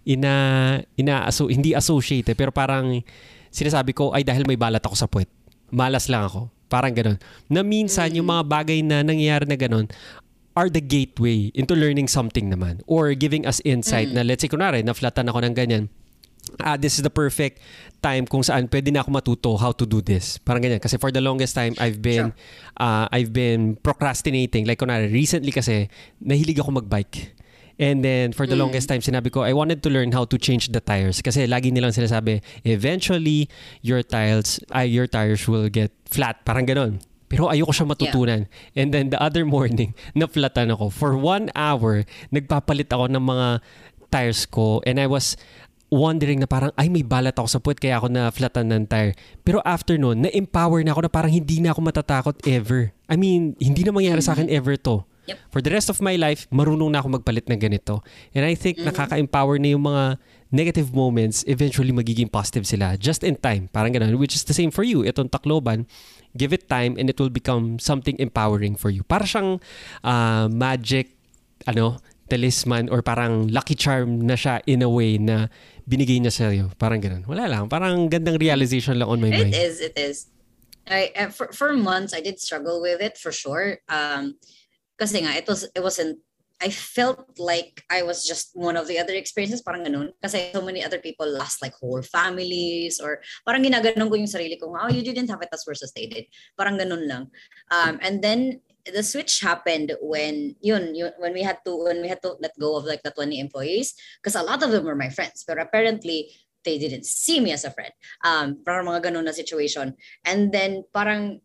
Ina, 0.09 0.33
ina, 0.97 1.29
aso, 1.29 1.53
hindi 1.53 1.77
associate, 1.77 2.33
eh, 2.33 2.37
pero 2.37 2.49
parang 2.49 3.05
sinasabi 3.53 3.93
ko, 3.93 4.17
ay 4.17 4.25
dahil 4.25 4.49
may 4.49 4.57
balat 4.57 4.81
ako 4.81 4.97
sa 4.97 5.05
puwet. 5.05 5.29
Malas 5.69 6.09
lang 6.09 6.25
ako. 6.25 6.49
Parang 6.73 6.97
ganun. 6.97 7.21
Na 7.49 7.61
minsan, 7.61 8.13
yung 8.17 8.29
mga 8.29 8.45
bagay 8.49 8.81
na 8.81 9.05
nangyayari 9.05 9.45
na 9.45 9.57
ganun, 9.61 9.85
are 10.59 10.67
the 10.67 10.83
gateway 10.83 11.55
into 11.55 11.79
learning 11.79 12.11
something 12.11 12.51
naman 12.51 12.83
or 12.91 13.15
giving 13.15 13.47
us 13.47 13.63
insight 13.63 14.11
na 14.11 14.27
let's 14.27 14.43
say 14.43 14.51
kunwari 14.51 14.83
naflatan 14.83 15.31
ako 15.31 15.39
ng 15.47 15.55
ganyan. 15.55 15.87
Ah 16.59 16.75
this 16.75 16.99
is 16.99 17.07
the 17.07 17.13
perfect 17.13 17.63
time 18.03 18.27
kung 18.27 18.43
saan 18.43 18.67
pwede 18.67 18.91
na 18.91 19.07
ako 19.07 19.11
matuto 19.15 19.51
how 19.55 19.71
to 19.71 19.87
do 19.87 20.03
this. 20.03 20.43
Parang 20.43 20.59
ganyan. 20.59 20.83
Kasi 20.83 20.99
for 20.99 21.15
the 21.15 21.23
longest 21.23 21.55
time 21.55 21.79
I've 21.79 22.03
been 22.03 22.35
uh, 22.75 23.07
I've 23.15 23.31
been 23.31 23.79
procrastinating. 23.79 24.67
Like 24.67 24.83
kunwari 24.83 25.07
recently 25.07 25.55
kasi 25.55 25.87
nahilig 26.19 26.59
ako 26.59 26.83
magbike 26.83 27.39
And 27.79 28.03
then, 28.03 28.35
for 28.35 28.43
the 28.43 28.59
longest 28.59 28.91
time, 28.91 28.99
sinabi 28.99 29.31
ko, 29.31 29.47
I 29.47 29.55
wanted 29.55 29.87
to 29.87 29.89
learn 29.89 30.11
how 30.11 30.27
to 30.27 30.35
change 30.35 30.75
the 30.75 30.83
tires. 30.83 31.23
Kasi 31.23 31.47
lagi 31.47 31.71
nilang 31.71 31.95
sinasabi, 31.95 32.43
eventually, 32.67 33.47
your 33.87 34.03
tires, 34.03 34.59
ay, 34.75 34.91
your 34.91 35.07
tires 35.07 35.47
will 35.47 35.71
get 35.71 35.95
flat. 36.11 36.43
Parang 36.43 36.67
ganon. 36.67 36.99
Pero 37.31 37.47
ayoko 37.47 37.71
siya 37.71 37.87
matutunan. 37.87 38.51
And 38.75 38.91
then, 38.91 39.15
the 39.15 39.21
other 39.23 39.47
morning, 39.47 39.95
na-flatan 40.19 40.75
ako. 40.75 40.91
For 40.91 41.15
one 41.15 41.55
hour, 41.55 42.03
nagpapalit 42.35 42.91
ako 42.91 43.15
ng 43.15 43.23
mga 43.23 43.49
tires 44.11 44.43
ko. 44.51 44.83
And 44.83 44.99
I 44.99 45.07
was 45.07 45.39
wondering 45.87 46.43
na 46.43 46.51
parang, 46.51 46.75
ay, 46.75 46.91
may 46.91 47.07
balat 47.07 47.39
ako 47.39 47.47
sa 47.47 47.63
puwet, 47.63 47.79
kaya 47.79 48.03
ako 48.03 48.11
na-flatan 48.11 48.75
ng 48.75 48.85
tire. 48.91 49.15
Pero 49.47 49.63
after 49.63 49.95
nun, 49.95 50.27
na-empower 50.27 50.83
na 50.83 50.99
ako 50.99 51.07
na 51.07 51.13
parang 51.15 51.31
hindi 51.31 51.63
na 51.63 51.71
ako 51.71 51.81
matatakot 51.87 52.37
ever. 52.43 52.91
I 53.07 53.15
mean, 53.15 53.55
hindi 53.63 53.87
na 53.87 53.95
mangyari 53.95 54.19
sa 54.19 54.35
akin 54.35 54.51
ever 54.51 54.75
to. 54.83 55.07
Yep. 55.29 55.39
For 55.53 55.61
the 55.61 55.71
rest 55.71 55.89
of 55.93 56.01
my 56.01 56.17
life, 56.17 56.49
marunong 56.49 56.93
na 56.93 57.05
ako 57.05 57.21
magpalit 57.21 57.47
ng 57.47 57.61
ganito. 57.61 58.01
And 58.33 58.49
I 58.49 58.57
think 58.57 58.81
nakaka-empower 58.81 59.61
na 59.61 59.77
yung 59.77 59.85
mga 59.85 60.17
negative 60.49 60.97
moments, 60.97 61.45
eventually 61.45 61.93
magiging 61.93 62.33
positive 62.33 62.65
sila. 62.65 62.97
Just 62.97 63.21
in 63.21 63.37
time. 63.37 63.69
Parang 63.69 63.93
ganun. 63.93 64.17
Which 64.17 64.33
is 64.33 64.49
the 64.49 64.57
same 64.57 64.73
for 64.73 64.83
you. 64.83 65.05
Itong 65.05 65.29
Tacloban, 65.29 65.85
give 66.33 66.57
it 66.57 66.69
time 66.69 66.97
and 66.97 67.13
it 67.13 67.21
will 67.21 67.33
become 67.33 67.77
something 67.79 68.17
empowering 68.17 68.75
for 68.75 68.89
you. 68.89 69.05
Para 69.05 69.29
siyang 69.29 69.61
ah, 70.01 70.49
magic, 70.49 71.13
ano, 71.69 72.01
talisman 72.29 72.93
or 72.93 73.01
parang 73.01 73.49
lucky 73.49 73.75
charm 73.75 74.21
na 74.21 74.37
siya 74.37 74.61
in 74.69 74.85
a 74.85 74.89
way 74.89 75.17
na 75.17 75.49
binigay 75.89 76.21
niya 76.21 76.33
sa'yo. 76.33 76.69
Parang 76.77 77.01
ganun. 77.01 77.25
Wala 77.25 77.49
lang. 77.49 77.69
Parang 77.73 78.09
gandang 78.13 78.37
realization 78.37 79.01
lang 79.01 79.09
on 79.09 79.21
my 79.21 79.33
It 79.33 79.41
mind. 79.41 79.55
is. 79.57 79.81
It 79.81 79.97
is. 79.97 80.29
I 80.89 81.13
uh, 81.17 81.29
for 81.29 81.53
for 81.53 81.77
months 81.77 82.17
I 82.17 82.25
did 82.25 82.41
struggle 82.41 82.81
with 82.81 83.01
it 83.05 83.21
for 83.21 83.33
sure. 83.33 83.85
Um, 83.93 84.41
kasi 84.99 85.23
nga 85.23 85.39
it 85.39 85.47
was 85.47 85.65
it 85.71 85.83
wasn't. 85.83 86.19
I 86.59 86.75
felt 86.75 87.39
like 87.39 87.87
I 87.87 88.03
was 88.03 88.27
just 88.27 88.51
one 88.59 88.75
of 88.75 88.91
the 88.91 88.99
other 88.99 89.15
experiences, 89.15 89.63
parang 89.63 89.87
ganun. 89.87 90.11
Kasi 90.19 90.51
so 90.51 90.59
many 90.59 90.83
other 90.83 90.99
people 90.99 91.23
lost 91.23 91.63
like 91.63 91.71
whole 91.79 92.03
families 92.03 92.99
or 92.99 93.23
parang 93.47 93.63
ginaganon 93.63 94.11
ko 94.11 94.19
yung 94.19 94.27
sarili 94.27 94.59
ko, 94.59 94.75
oh, 94.75 94.91
you 94.91 95.07
didn't 95.07 95.31
have 95.31 95.39
it 95.39 95.55
as 95.55 95.63
worse 95.71 95.87
as 95.87 95.95
they 95.95 96.11
did. 96.11 96.27
Parang 96.59 96.75
ganun 96.75 97.07
lang. 97.07 97.31
Um, 97.71 98.03
and 98.03 98.19
then 98.27 98.59
the 98.93 99.03
switch 99.03 99.41
happened 99.41 99.95
when 100.01 100.57
yun, 100.61 100.95
yun 100.95 101.13
when 101.19 101.33
we 101.33 101.43
had 101.43 101.59
to 101.65 101.77
when 101.77 102.01
we 102.03 102.09
had 102.09 102.23
to 102.23 102.37
let 102.41 102.59
go 102.59 102.77
of 102.77 102.85
like 102.85 103.03
the 103.03 103.11
20 103.11 103.39
employees 103.39 103.95
because 104.19 104.35
a 104.35 104.43
lot 104.43 104.63
of 104.63 104.71
them 104.71 104.85
were 104.85 104.97
my 104.97 105.09
friends 105.11 105.45
but 105.47 105.61
apparently 105.61 106.31
they 106.65 106.79
didn't 106.79 107.07
see 107.07 107.41
me 107.41 107.53
as 107.53 107.65
a 107.65 107.71
friend 107.71 107.93
um 108.25 108.59
parang 108.65 108.87
mga 108.87 109.11
ganun 109.11 109.25
na 109.25 109.33
situation 109.33 109.95
and 110.25 110.53
then 110.53 110.85
parang 110.93 111.41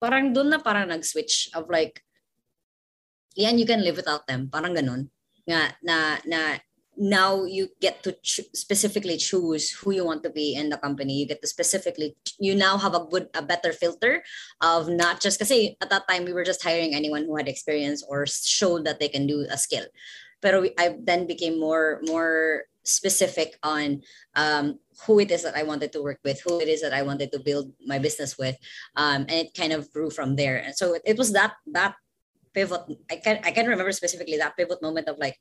parang 0.00 0.32
doon 0.32 0.50
na 0.52 0.60
parang 0.60 0.88
nag-switch 0.88 1.48
of 1.56 1.64
like 1.70 2.02
yan 3.36 3.60
you 3.60 3.68
can 3.68 3.84
live 3.84 3.96
without 3.96 4.26
them. 4.26 4.48
Parang 4.48 4.74
ganun. 4.74 5.12
Nga 5.46 5.60
na 5.84 6.18
na 6.26 6.40
now 6.96 7.44
you 7.44 7.68
get 7.80 8.02
to 8.02 8.16
specifically 8.24 9.20
choose 9.20 9.70
who 9.70 9.92
you 9.92 10.04
want 10.04 10.24
to 10.24 10.32
be 10.32 10.56
in 10.56 10.72
the 10.72 10.80
company. 10.80 11.20
You 11.20 11.28
get 11.28 11.42
to 11.42 11.48
specifically 11.48 12.16
you 12.40 12.56
now 12.56 12.80
have 12.80 12.96
a 12.96 13.04
good 13.04 13.28
a 13.36 13.44
better 13.44 13.72
filter 13.72 14.24
of 14.64 14.88
not 14.88 15.20
just 15.20 15.38
kasi 15.38 15.76
at 15.84 15.92
that 15.92 16.08
time 16.08 16.24
we 16.24 16.32
were 16.32 16.44
just 16.44 16.64
hiring 16.64 16.96
anyone 16.96 17.28
who 17.28 17.36
had 17.36 17.48
experience 17.48 18.02
or 18.08 18.24
showed 18.26 18.88
that 18.88 18.98
they 18.98 19.08
can 19.08 19.28
do 19.28 19.44
a 19.46 19.60
skill. 19.60 19.84
Pero 20.40 20.64
we, 20.64 20.72
I 20.80 20.96
then 21.04 21.28
became 21.28 21.60
more 21.60 22.00
more 22.08 22.64
specific 22.86 23.58
on 23.62 24.00
um, 24.36 24.78
who 25.04 25.18
it 25.18 25.30
is 25.30 25.42
that 25.42 25.56
I 25.56 25.64
wanted 25.64 25.92
to 25.92 26.02
work 26.02 26.20
with, 26.24 26.40
who 26.40 26.60
it 26.60 26.68
is 26.68 26.80
that 26.80 26.94
I 26.94 27.02
wanted 27.02 27.32
to 27.32 27.40
build 27.40 27.72
my 27.84 27.98
business 27.98 28.38
with, 28.38 28.56
um, 28.94 29.26
and 29.28 29.44
it 29.44 29.54
kind 29.54 29.72
of 29.72 29.90
grew 29.92 30.08
from 30.08 30.36
there. 30.36 30.56
And 30.56 30.74
so 30.74 30.94
it, 30.94 31.02
it 31.04 31.18
was 31.18 31.32
that 31.32 31.54
that 31.74 31.96
pivot. 32.56 32.88
I 33.12 33.20
can 33.20 33.44
I 33.44 33.52
can 33.52 33.68
remember 33.68 33.92
specifically 33.92 34.40
that 34.40 34.56
pivot 34.56 34.80
moment 34.80 35.12
of 35.12 35.20
like, 35.20 35.36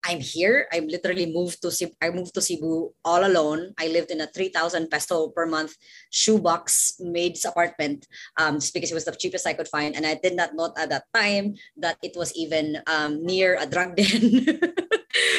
I'm 0.00 0.24
here. 0.24 0.64
I'm 0.72 0.88
literally 0.88 1.28
moved 1.28 1.60
to 1.60 1.70
Cebu. 1.70 1.92
I 2.00 2.08
moved 2.08 2.32
to 2.32 2.40
Cebu 2.40 2.96
all 3.04 3.22
alone. 3.28 3.76
I 3.76 3.92
lived 3.92 4.08
in 4.08 4.24
a 4.24 4.30
three 4.32 4.48
thousand 4.48 4.88
peso 4.88 5.28
per 5.28 5.44
month 5.44 5.76
shoebox 6.08 6.96
maid's 7.04 7.44
apartment, 7.44 8.08
um, 8.40 8.56
just 8.56 8.72
because 8.72 8.90
it 8.90 8.96
was 8.96 9.04
the 9.04 9.12
cheapest 9.12 9.44
I 9.44 9.52
could 9.52 9.68
find, 9.68 9.92
and 9.92 10.08
I 10.08 10.16
did 10.16 10.32
not 10.32 10.56
know 10.56 10.72
at 10.80 10.88
that 10.88 11.04
time 11.12 11.60
that 11.76 12.00
it 12.00 12.16
was 12.16 12.32
even 12.32 12.80
um, 12.88 13.20
near 13.20 13.60
a 13.60 13.68
drug 13.68 14.00
den. 14.00 14.56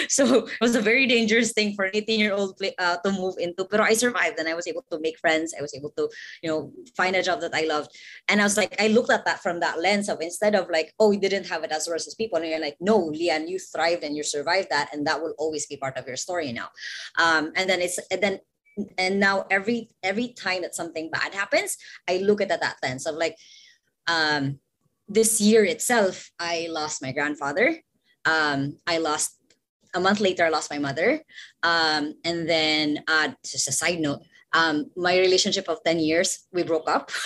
so 0.18 0.48
it 0.48 0.62
was 0.62 0.76
a 0.76 0.82
very 0.82 1.06
dangerous 1.06 1.54
thing 1.54 1.76
for 1.76 1.86
an 1.86 1.92
18 1.94 2.20
year 2.20 2.34
old 2.34 2.60
uh, 2.80 2.98
to 2.98 3.12
move 3.12 3.36
into 3.38 3.68
but 3.70 3.80
i 3.80 3.94
survived 3.94 4.40
and 4.40 4.50
i 4.50 4.56
was 4.56 4.68
able 4.68 4.84
to 4.90 5.00
make 5.00 5.18
friends. 5.20 5.54
I 5.58 5.62
was 5.62 5.76
able 5.76 5.92
to 5.92 6.10
you 6.42 6.50
know 6.50 6.72
find 6.98 7.16
a 7.16 7.24
job 7.24 7.42
that 7.42 7.54
i 7.54 7.62
loved. 7.62 7.92
And 8.28 8.42
i 8.42 8.44
was 8.44 8.58
like 8.58 8.76
i 8.82 8.88
looked 8.88 9.12
at 9.12 9.26
that 9.26 9.40
from 9.40 9.60
that 9.60 9.80
lens 9.80 10.10
of 10.10 10.22
instead 10.22 10.56
of 10.56 10.70
like 10.70 10.94
oh 11.00 11.12
you 11.12 11.20
didn't 11.20 11.48
have 11.48 11.64
it 11.64 11.72
as 11.72 11.88
as 11.88 12.16
people 12.16 12.38
and 12.40 12.48
you're 12.48 12.60
like 12.60 12.78
no 12.80 12.98
Lian 12.98 13.48
you 13.48 13.60
thrived 13.60 14.04
and 14.04 14.16
you 14.16 14.24
survived 14.24 14.70
that 14.72 14.90
and 14.94 15.06
that 15.06 15.22
will 15.22 15.36
always 15.38 15.66
be 15.68 15.78
part 15.78 15.98
of 15.98 16.08
your 16.08 16.18
story 16.18 16.52
now. 16.52 16.70
Um, 17.18 17.52
and 17.56 17.70
then 17.70 17.82
it's 17.82 18.00
and 18.12 18.22
then 18.22 18.40
and 18.98 19.20
now 19.20 19.46
every 19.50 19.90
every 20.04 20.30
time 20.30 20.62
that 20.62 20.76
something 20.76 21.10
bad 21.10 21.34
happens 21.34 21.76
i 22.08 22.18
look 22.18 22.40
at 22.40 22.48
that 22.48 22.78
lens 22.82 23.06
of 23.06 23.16
like 23.16 23.36
um 24.08 24.60
this 25.08 25.42
year 25.42 25.66
itself 25.66 26.32
i 26.40 26.68
lost 26.70 27.02
my 27.02 27.12
grandfather. 27.12 27.78
Um 28.26 28.78
i 28.88 28.98
lost 28.98 29.39
a 29.94 30.00
month 30.00 30.20
later 30.20 30.46
i 30.46 30.50
lost 30.50 30.72
my 30.72 30.80
mother. 30.80 31.22
Um 31.64 32.16
and 32.24 32.48
then 32.50 33.04
uh 33.08 33.30
just 33.44 33.68
a 33.68 33.72
side 33.72 34.00
note 34.00 34.22
um 34.54 34.90
my 34.96 35.18
relationship 35.20 35.70
of 35.70 35.84
10 35.86 36.00
years 36.00 36.48
we 36.52 36.64
broke 36.64 36.90
up. 36.90 37.12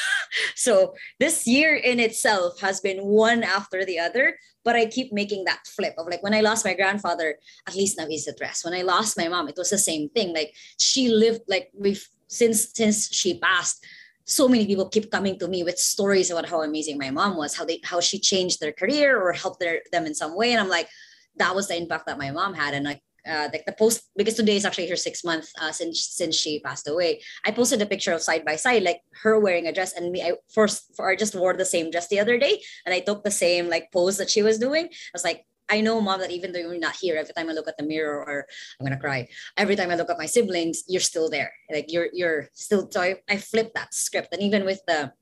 So 0.56 0.96
this 1.20 1.46
year 1.46 1.76
in 1.76 2.00
itself 2.00 2.60
has 2.62 2.82
been 2.82 3.06
one 3.06 3.44
after 3.44 3.86
the 3.86 4.00
other 4.00 4.38
but 4.64 4.76
i 4.76 4.86
keep 4.86 5.14
making 5.14 5.44
that 5.44 5.68
flip 5.68 5.94
of 5.98 6.08
like 6.08 6.24
when 6.24 6.34
i 6.34 6.42
lost 6.42 6.66
my 6.66 6.74
grandfather 6.74 7.36
at 7.68 7.76
least 7.76 7.98
now 8.00 8.08
he's 8.08 8.28
rest 8.42 8.66
when 8.66 8.74
i 8.74 8.82
lost 8.82 9.16
my 9.16 9.28
mom 9.28 9.48
it 9.48 9.58
was 9.58 9.70
the 9.70 9.78
same 9.78 10.10
thing. 10.10 10.34
Like 10.34 10.56
she 10.80 11.10
lived 11.10 11.42
like 11.48 11.70
we've 11.74 12.08
since 12.34 12.70
since 12.74 13.14
she 13.14 13.40
passed, 13.40 13.86
so 14.26 14.48
many 14.48 14.66
people 14.66 14.90
keep 14.90 15.12
coming 15.12 15.38
to 15.40 15.48
me 15.48 15.64
with 15.64 15.78
stories 15.78 16.32
about 16.32 16.50
how 16.50 16.62
amazing 16.62 16.98
my 16.98 17.12
mom 17.12 17.38
was, 17.38 17.56
how 17.56 17.66
they 17.66 17.80
how 17.84 18.00
she 18.00 18.20
changed 18.20 18.60
their 18.60 18.74
career 18.74 19.20
or 19.22 19.32
helped 19.34 19.60
their, 19.60 19.82
them 19.92 20.06
in 20.06 20.16
some 20.16 20.36
way. 20.36 20.52
And 20.52 20.60
I'm 20.60 20.70
like, 20.70 20.90
that 21.38 21.56
was 21.56 21.68
the 21.68 21.78
impact 21.78 22.06
that 22.08 22.18
my 22.18 22.32
mom 22.32 22.54
had. 22.54 22.74
And 22.74 22.86
like 22.86 23.02
uh, 23.28 23.48
like 23.54 23.66
the 23.66 23.72
post 23.72 24.10
because 24.16 24.34
today 24.34 24.58
is 24.58 24.66
actually 24.66 24.90
her 24.90 24.96
six 24.96 25.24
month 25.24 25.50
uh, 25.62 25.72
since 25.72 26.08
since 26.08 26.36
she 26.36 26.60
passed 26.60 26.88
away. 26.88 27.22
I 27.46 27.52
posted 27.52 27.82
a 27.82 27.86
picture 27.86 28.12
of 28.12 28.22
side 28.22 28.44
by 28.46 28.56
side, 28.56 28.84
like 28.84 29.02
her 29.22 29.40
wearing 29.40 29.68
a 29.68 29.74
dress 29.74 29.94
and 29.94 30.12
me. 30.12 30.22
I 30.22 30.34
first 30.50 30.96
for 30.96 31.10
I 31.10 31.16
just 31.16 31.36
wore 31.36 31.54
the 31.54 31.66
same 31.66 31.90
dress 31.92 32.08
the 32.08 32.20
other 32.20 32.38
day, 32.38 32.62
and 32.86 32.94
I 32.94 33.00
took 33.00 33.24
the 33.24 33.32
same 33.32 33.70
like 33.70 33.92
pose 33.92 34.18
that 34.18 34.30
she 34.30 34.44
was 34.44 34.60
doing. 34.60 34.86
I 34.86 35.14
was 35.14 35.24
like, 35.24 35.46
I 35.70 35.82
know, 35.82 36.02
mom, 36.02 36.20
that 36.20 36.32
even 36.32 36.52
though 36.52 36.60
you're 36.60 36.78
not 36.78 36.98
here, 36.98 37.16
every 37.16 37.34
time 37.34 37.50
I 37.50 37.54
look 37.54 37.68
at 37.68 37.78
the 37.78 37.86
mirror 37.86 38.18
or 38.18 38.46
I'm 38.80 38.86
gonna 38.86 39.00
cry, 39.00 39.30
every 39.56 39.76
time 39.76 39.90
I 39.90 39.96
look 39.96 40.10
at 40.10 40.18
my 40.18 40.26
siblings, 40.26 40.84
you're 40.88 41.02
still 41.02 41.30
there. 41.30 41.54
Like 41.72 41.92
you're 41.92 42.10
you're 42.12 42.50
still. 42.54 42.90
So 42.92 43.02
I, 43.02 43.16
I 43.30 43.38
flipped 43.38 43.76
that 43.76 43.94
script, 43.94 44.34
and 44.34 44.42
even 44.42 44.66
with 44.66 44.82
the 44.86 45.14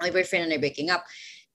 my 0.00 0.10
boyfriend 0.10 0.44
and 0.44 0.52
I 0.52 0.58
breaking 0.58 0.90
up, 0.90 1.04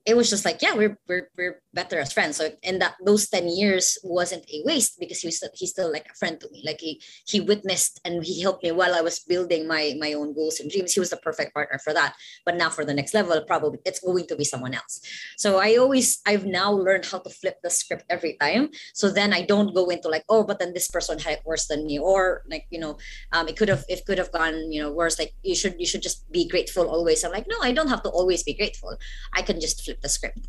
it 0.05 0.15
was 0.15 0.29
just 0.29 0.45
like, 0.45 0.61
yeah, 0.61 0.73
we're 0.75 0.97
we're 1.07 1.29
we're 1.35 1.61
better 1.73 1.99
as 1.99 2.13
friends. 2.13 2.37
So 2.37 2.49
and 2.63 2.79
that 2.81 2.95
those 3.03 3.27
10 3.27 3.47
years 3.47 3.97
wasn't 4.03 4.45
a 4.53 4.61
waste 4.63 4.99
because 4.99 5.19
he 5.19 5.27
was 5.27 5.43
he's 5.55 5.71
still 5.71 5.91
like 5.91 6.07
a 6.11 6.15
friend 6.15 6.39
to 6.39 6.49
me. 6.51 6.61
Like 6.63 6.79
he 6.79 7.01
he 7.25 7.41
witnessed 7.41 7.99
and 8.05 8.23
he 8.23 8.41
helped 8.41 8.63
me 8.63 8.71
while 8.71 8.93
I 8.93 9.01
was 9.01 9.19
building 9.19 9.67
my 9.67 9.95
my 9.99 10.13
own 10.13 10.33
goals 10.33 10.59
and 10.59 10.69
dreams. 10.69 10.93
He 10.93 10.99
was 10.99 11.09
the 11.09 11.17
perfect 11.17 11.55
partner 11.55 11.79
for 11.83 11.93
that. 11.93 12.15
But 12.45 12.55
now 12.55 12.69
for 12.69 12.85
the 12.85 12.93
next 12.93 13.15
level, 13.15 13.41
probably 13.47 13.79
it's 13.83 13.99
going 13.99 14.27
to 14.27 14.35
be 14.35 14.45
someone 14.45 14.75
else. 14.75 15.01
So 15.37 15.57
I 15.57 15.75
always 15.75 16.21
I've 16.27 16.45
now 16.45 16.71
learned 16.71 17.05
how 17.05 17.19
to 17.19 17.29
flip 17.29 17.57
the 17.63 17.71
script 17.71 18.05
every 18.09 18.37
time. 18.39 18.69
So 18.93 19.09
then 19.09 19.33
I 19.33 19.41
don't 19.41 19.73
go 19.73 19.89
into 19.89 20.07
like, 20.07 20.25
oh, 20.29 20.43
but 20.43 20.59
then 20.59 20.73
this 20.73 20.87
person 20.87 21.17
had 21.17 21.39
it 21.39 21.45
worse 21.45 21.65
than 21.67 21.85
me, 21.85 21.97
or 21.97 22.43
like, 22.47 22.67
you 22.69 22.79
know, 22.79 22.97
um, 23.31 23.47
it 23.47 23.57
could 23.57 23.69
have 23.69 23.83
it 23.89 24.05
could 24.05 24.19
have 24.19 24.31
gone, 24.31 24.71
you 24.71 24.81
know, 24.83 24.91
worse. 24.91 25.17
Like 25.17 25.33
you 25.41 25.55
should 25.55 25.75
you 25.79 25.87
should 25.87 26.03
just 26.03 26.29
be 26.31 26.47
grateful 26.47 26.87
always. 26.87 27.23
I'm 27.23 27.31
like, 27.31 27.47
no, 27.49 27.57
I 27.61 27.71
don't 27.71 27.89
have 27.89 28.03
to 28.03 28.09
always 28.09 28.43
be 28.43 28.53
grateful. 28.53 28.95
I 29.33 29.41
can 29.41 29.59
just 29.59 29.83
flip 29.83 29.94
flip 29.95 30.01
the 30.01 30.09
script. 30.09 30.39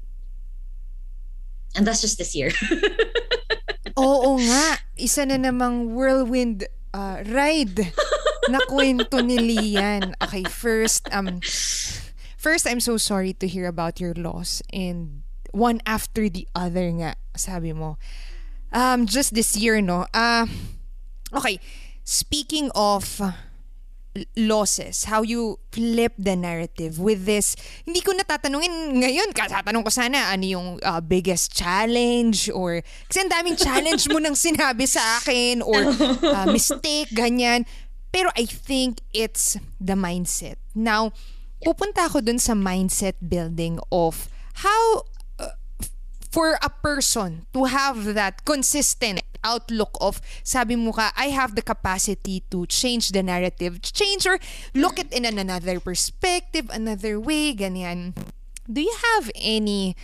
And 1.77 1.87
that's 1.87 2.01
just 2.01 2.19
this 2.19 2.35
year. 2.35 2.51
Oo 3.99 4.41
nga. 4.41 4.81
Isa 4.97 5.27
na 5.27 5.37
namang 5.37 5.95
whirlwind 5.95 6.67
uh, 6.93 7.23
ride 7.29 7.93
na 8.49 8.59
kwento 8.67 9.23
ni 9.23 9.39
Lian. 9.39 10.17
Okay, 10.25 10.43
first, 10.45 11.07
um, 11.13 11.41
first, 12.37 12.67
I'm 12.67 12.81
so 12.81 12.97
sorry 12.97 13.33
to 13.39 13.47
hear 13.47 13.67
about 13.67 14.01
your 14.01 14.15
loss. 14.17 14.63
And 14.73 15.23
one 15.53 15.81
after 15.87 16.29
the 16.29 16.49
other 16.57 16.89
nga, 16.97 17.17
sabi 17.37 17.73
mo. 17.73 17.99
Um, 18.73 19.07
just 19.07 19.35
this 19.37 19.57
year, 19.57 19.81
no? 19.81 20.09
Uh, 20.13 20.49
okay, 21.33 21.61
speaking 22.05 22.73
of 22.75 23.21
losses, 24.37 25.05
how 25.05 25.21
you 25.21 25.59
flip 25.73 26.15
the 26.17 26.37
narrative 26.37 26.97
with 26.97 27.27
this. 27.27 27.53
Hindi 27.85 28.01
ko 28.01 28.17
natatanungin 28.17 29.03
ngayon, 29.03 29.37
tatanong 29.37 29.85
ko 29.85 29.91
sana 29.93 30.33
ano 30.33 30.45
yung 30.47 30.69
uh, 30.81 31.03
biggest 31.05 31.53
challenge 31.53 32.49
or 32.49 32.81
kasi 33.11 33.21
ang 33.21 33.33
daming 33.33 33.59
challenge 33.59 34.09
mo 34.09 34.17
nang 34.23 34.39
sinabi 34.39 34.89
sa 34.89 35.21
akin 35.21 35.61
or 35.61 35.93
uh, 36.23 36.47
mistake, 36.55 37.13
ganyan. 37.13 37.69
Pero 38.15 38.33
I 38.33 38.49
think 38.49 39.05
it's 39.13 39.61
the 39.77 39.93
mindset. 39.93 40.57
Now, 40.73 41.13
pupunta 41.61 42.09
ako 42.09 42.25
dun 42.25 42.41
sa 42.41 42.57
mindset 42.57 43.21
building 43.21 43.77
of 43.93 44.33
how 44.65 45.05
uh, 45.37 45.57
for 46.33 46.57
a 46.61 46.71
person 46.71 47.45
to 47.53 47.69
have 47.69 48.17
that 48.17 48.45
consistent 48.45 49.21
outlook 49.47 49.95
of 50.03 50.19
sabi 50.43 50.75
mo 50.75 50.91
ka 50.91 51.15
I 51.15 51.31
have 51.31 51.55
the 51.55 51.63
capacity 51.63 52.43
to 52.51 52.67
change 52.67 53.15
the 53.15 53.23
narrative 53.23 53.79
change 53.81 54.27
or 54.27 54.43
look 54.75 54.99
it 54.99 55.15
in 55.15 55.23
an 55.23 55.39
another 55.39 55.79
perspective 55.79 56.67
another 56.75 57.23
way 57.23 57.55
ganyan 57.55 58.19
do 58.67 58.83
you 58.83 58.95
have 59.15 59.31
any 59.39 59.95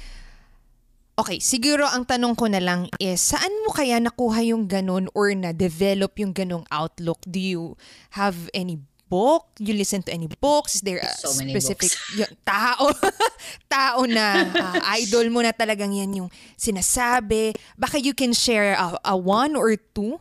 Okay, 1.12 1.44
siguro 1.44 1.84
ang 1.84 2.08
tanong 2.08 2.32
ko 2.32 2.48
na 2.48 2.56
lang 2.56 2.88
is, 2.96 3.20
saan 3.20 3.52
mo 3.68 3.70
kaya 3.76 4.00
nakuha 4.00 4.48
yung 4.48 4.64
ganun 4.64 5.12
or 5.12 5.28
na-develop 5.36 6.16
yung 6.16 6.32
ganung 6.32 6.64
outlook? 6.72 7.20
Do 7.28 7.36
you 7.36 7.76
have 8.16 8.48
any 8.56 8.80
book? 9.12 9.52
You 9.60 9.76
listen 9.76 10.00
to 10.08 10.12
any 10.16 10.32
books? 10.40 10.80
Is 10.80 10.80
there 10.80 11.04
a 11.04 11.12
so 11.12 11.28
specific 11.28 11.92
yung, 12.16 12.32
tao 12.48 12.88
tao 13.68 14.08
na 14.08 14.48
uh, 14.48 14.80
idol 14.96 15.28
mo 15.28 15.44
na 15.44 15.52
talagang 15.52 15.92
yan 15.92 16.24
yung 16.24 16.30
sinasabi? 16.56 17.52
Baka 17.76 18.00
you 18.00 18.16
can 18.16 18.32
share 18.32 18.72
a, 18.72 18.96
a 19.04 19.14
one 19.14 19.52
or 19.52 19.76
two 19.76 20.16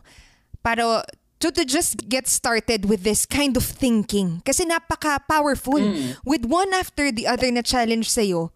para 0.60 1.08
to, 1.40 1.48
to 1.50 1.64
just 1.64 2.06
get 2.06 2.28
started 2.28 2.84
with 2.84 3.02
this 3.02 3.24
kind 3.24 3.56
of 3.56 3.64
thinking. 3.64 4.44
Kasi 4.44 4.68
napaka-powerful. 4.68 5.80
Mm. 5.80 6.20
With 6.22 6.44
one 6.44 6.70
after 6.76 7.10
the 7.10 7.26
other 7.26 7.50
na 7.50 7.64
challenge 7.64 8.12
sa'yo, 8.12 8.52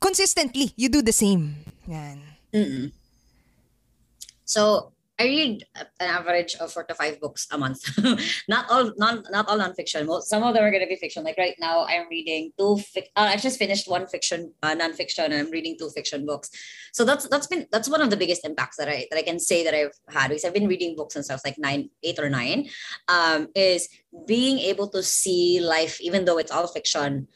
consistently, 0.00 0.74
you 0.74 0.88
do 0.88 1.04
the 1.04 1.14
same. 1.14 1.62
Yan. 1.86 2.18
Mm-mm. 2.50 2.90
So, 4.42 4.92
I 5.18 5.24
read 5.24 5.64
an 5.76 5.86
average 6.00 6.56
of 6.56 6.72
four 6.72 6.84
to 6.84 6.94
five 6.94 7.20
books 7.20 7.46
a 7.50 7.58
month. 7.58 7.82
not 8.48 8.70
all 8.70 8.92
non 8.96 9.22
not 9.30 9.48
all 9.48 9.58
nonfiction. 9.58 10.06
Most, 10.06 10.28
some 10.28 10.42
of 10.42 10.54
them 10.54 10.64
are 10.64 10.70
going 10.70 10.82
to 10.82 10.88
be 10.88 10.96
fiction. 10.96 11.22
Like 11.22 11.38
right 11.38 11.54
now, 11.60 11.84
I'm 11.84 12.08
reading 12.08 12.50
two. 12.58 12.80
Fic- 12.80 13.12
uh, 13.14 13.28
I 13.30 13.36
just 13.36 13.58
finished 13.58 13.88
one 13.88 14.06
fiction 14.06 14.52
uh, 14.62 14.74
nonfiction, 14.74 15.26
and 15.26 15.34
I'm 15.34 15.50
reading 15.50 15.76
two 15.78 15.90
fiction 15.90 16.24
books. 16.24 16.50
So 16.92 17.04
that's 17.04 17.28
that's 17.28 17.46
been 17.46 17.66
that's 17.70 17.88
one 17.88 18.00
of 18.00 18.10
the 18.10 18.16
biggest 18.16 18.44
impacts 18.44 18.78
that 18.78 18.88
I 18.88 19.06
that 19.10 19.18
I 19.18 19.22
can 19.22 19.38
say 19.38 19.62
that 19.64 19.74
I've 19.74 19.94
had 20.08 20.28
because 20.28 20.44
I've 20.44 20.54
been 20.54 20.68
reading 20.68 20.96
books 20.96 21.14
since 21.14 21.30
I 21.30 21.34
was 21.34 21.44
like 21.44 21.58
nine, 21.58 21.90
eight 22.02 22.18
or 22.18 22.30
nine. 22.30 22.68
Um, 23.06 23.48
is 23.54 23.88
being 24.26 24.58
able 24.60 24.88
to 24.88 25.02
see 25.02 25.60
life, 25.60 26.00
even 26.00 26.24
though 26.24 26.38
it's 26.38 26.50
all 26.50 26.66
fiction. 26.66 27.28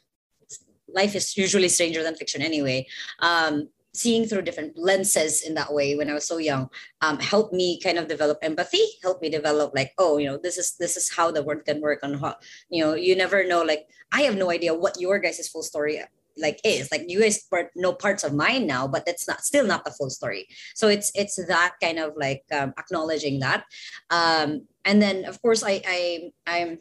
Life 0.88 1.14
is 1.14 1.36
usually 1.36 1.68
stranger 1.68 2.02
than 2.02 2.14
fiction 2.14 2.40
anyway. 2.40 2.86
Um, 3.18 3.68
seeing 3.96 4.26
through 4.26 4.42
different 4.42 4.76
lenses 4.76 5.42
in 5.42 5.54
that 5.54 5.72
way 5.72 5.96
when 5.96 6.10
I 6.10 6.14
was 6.14 6.26
so 6.26 6.38
young 6.38 6.68
um, 7.00 7.18
helped 7.18 7.52
me 7.52 7.80
kind 7.80 7.98
of 7.98 8.08
develop 8.08 8.38
empathy, 8.42 8.84
helped 9.02 9.22
me 9.22 9.28
develop 9.28 9.72
like, 9.74 9.92
oh, 9.98 10.18
you 10.18 10.26
know, 10.26 10.38
this 10.38 10.58
is 10.58 10.76
this 10.78 10.96
is 10.96 11.10
how 11.14 11.30
the 11.30 11.42
world 11.42 11.64
can 11.64 11.80
work 11.80 12.00
on 12.02 12.14
how, 12.14 12.36
you 12.70 12.84
know, 12.84 12.94
you 12.94 13.16
never 13.16 13.46
know. 13.46 13.62
Like 13.62 13.86
I 14.12 14.22
have 14.22 14.36
no 14.36 14.50
idea 14.50 14.74
what 14.74 15.00
your 15.00 15.18
guys' 15.18 15.48
full 15.48 15.62
story 15.62 16.02
like 16.38 16.60
is. 16.64 16.90
Like 16.90 17.04
you 17.08 17.20
guys 17.20 17.42
part, 17.44 17.70
know 17.74 17.92
parts 17.92 18.24
of 18.24 18.34
mine 18.34 18.66
now, 18.66 18.86
but 18.86 19.04
it's 19.06 19.26
not 19.26 19.44
still 19.44 19.66
not 19.66 19.84
the 19.84 19.90
full 19.90 20.10
story. 20.10 20.48
So 20.74 20.88
it's 20.88 21.10
it's 21.14 21.36
that 21.46 21.74
kind 21.82 21.98
of 21.98 22.12
like 22.16 22.44
um, 22.52 22.74
acknowledging 22.78 23.40
that. 23.40 23.64
Um, 24.10 24.66
and 24.84 25.00
then 25.00 25.24
of 25.24 25.40
course 25.42 25.62
I 25.64 25.82
I 25.86 26.30
I'm 26.46 26.78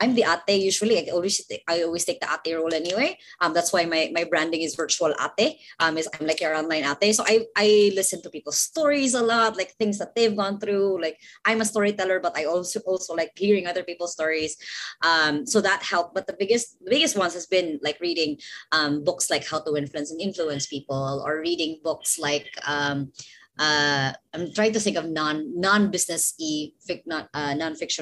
I'm 0.00 0.14
the 0.14 0.24
ate 0.48 0.62
usually. 0.62 0.98
I 0.98 1.12
always 1.12 1.40
I 1.68 1.82
always 1.82 2.04
take 2.04 2.20
the 2.20 2.28
ate 2.28 2.56
role 2.56 2.72
anyway. 2.72 3.18
Um, 3.40 3.52
that's 3.52 3.72
why 3.72 3.84
my, 3.84 4.10
my 4.14 4.24
branding 4.24 4.62
is 4.62 4.74
virtual 4.74 5.14
ate. 5.38 5.58
Um, 5.78 5.98
is 5.98 6.08
I'm 6.18 6.26
like 6.26 6.40
your 6.40 6.56
online 6.56 6.84
ate. 6.84 7.14
So 7.14 7.24
I 7.26 7.46
I 7.56 7.92
listen 7.94 8.22
to 8.22 8.30
people's 8.30 8.58
stories 8.58 9.14
a 9.14 9.22
lot, 9.22 9.56
like 9.56 9.72
things 9.76 9.98
that 9.98 10.14
they've 10.14 10.36
gone 10.36 10.58
through. 10.58 11.00
Like 11.00 11.18
I'm 11.44 11.60
a 11.60 11.64
storyteller, 11.64 12.20
but 12.20 12.36
I 12.36 12.44
also 12.44 12.80
also 12.80 13.14
like 13.14 13.32
hearing 13.36 13.66
other 13.66 13.82
people's 13.82 14.12
stories. 14.12 14.56
Um, 15.02 15.46
so 15.46 15.60
that 15.60 15.82
helped. 15.82 16.14
But 16.14 16.26
the 16.26 16.36
biggest 16.38 16.82
the 16.84 16.90
biggest 16.90 17.16
ones 17.16 17.34
has 17.34 17.46
been 17.46 17.78
like 17.82 18.00
reading 18.00 18.38
um 18.72 19.04
books 19.04 19.30
like 19.30 19.46
How 19.46 19.60
to 19.60 19.76
Influence 19.76 20.10
and 20.10 20.20
Influence 20.20 20.66
People, 20.66 21.22
or 21.24 21.40
reading 21.40 21.80
books 21.84 22.18
like 22.18 22.48
um 22.66 23.12
uh, 23.60 24.12
I'm 24.32 24.52
trying 24.54 24.72
to 24.72 24.80
think 24.80 24.96
of 24.96 25.04
non 25.04 25.60
non 25.60 25.90
business 25.90 26.32
e 26.40 26.72
fic, 26.80 27.02
not 27.04 27.28
uh, 27.34 27.54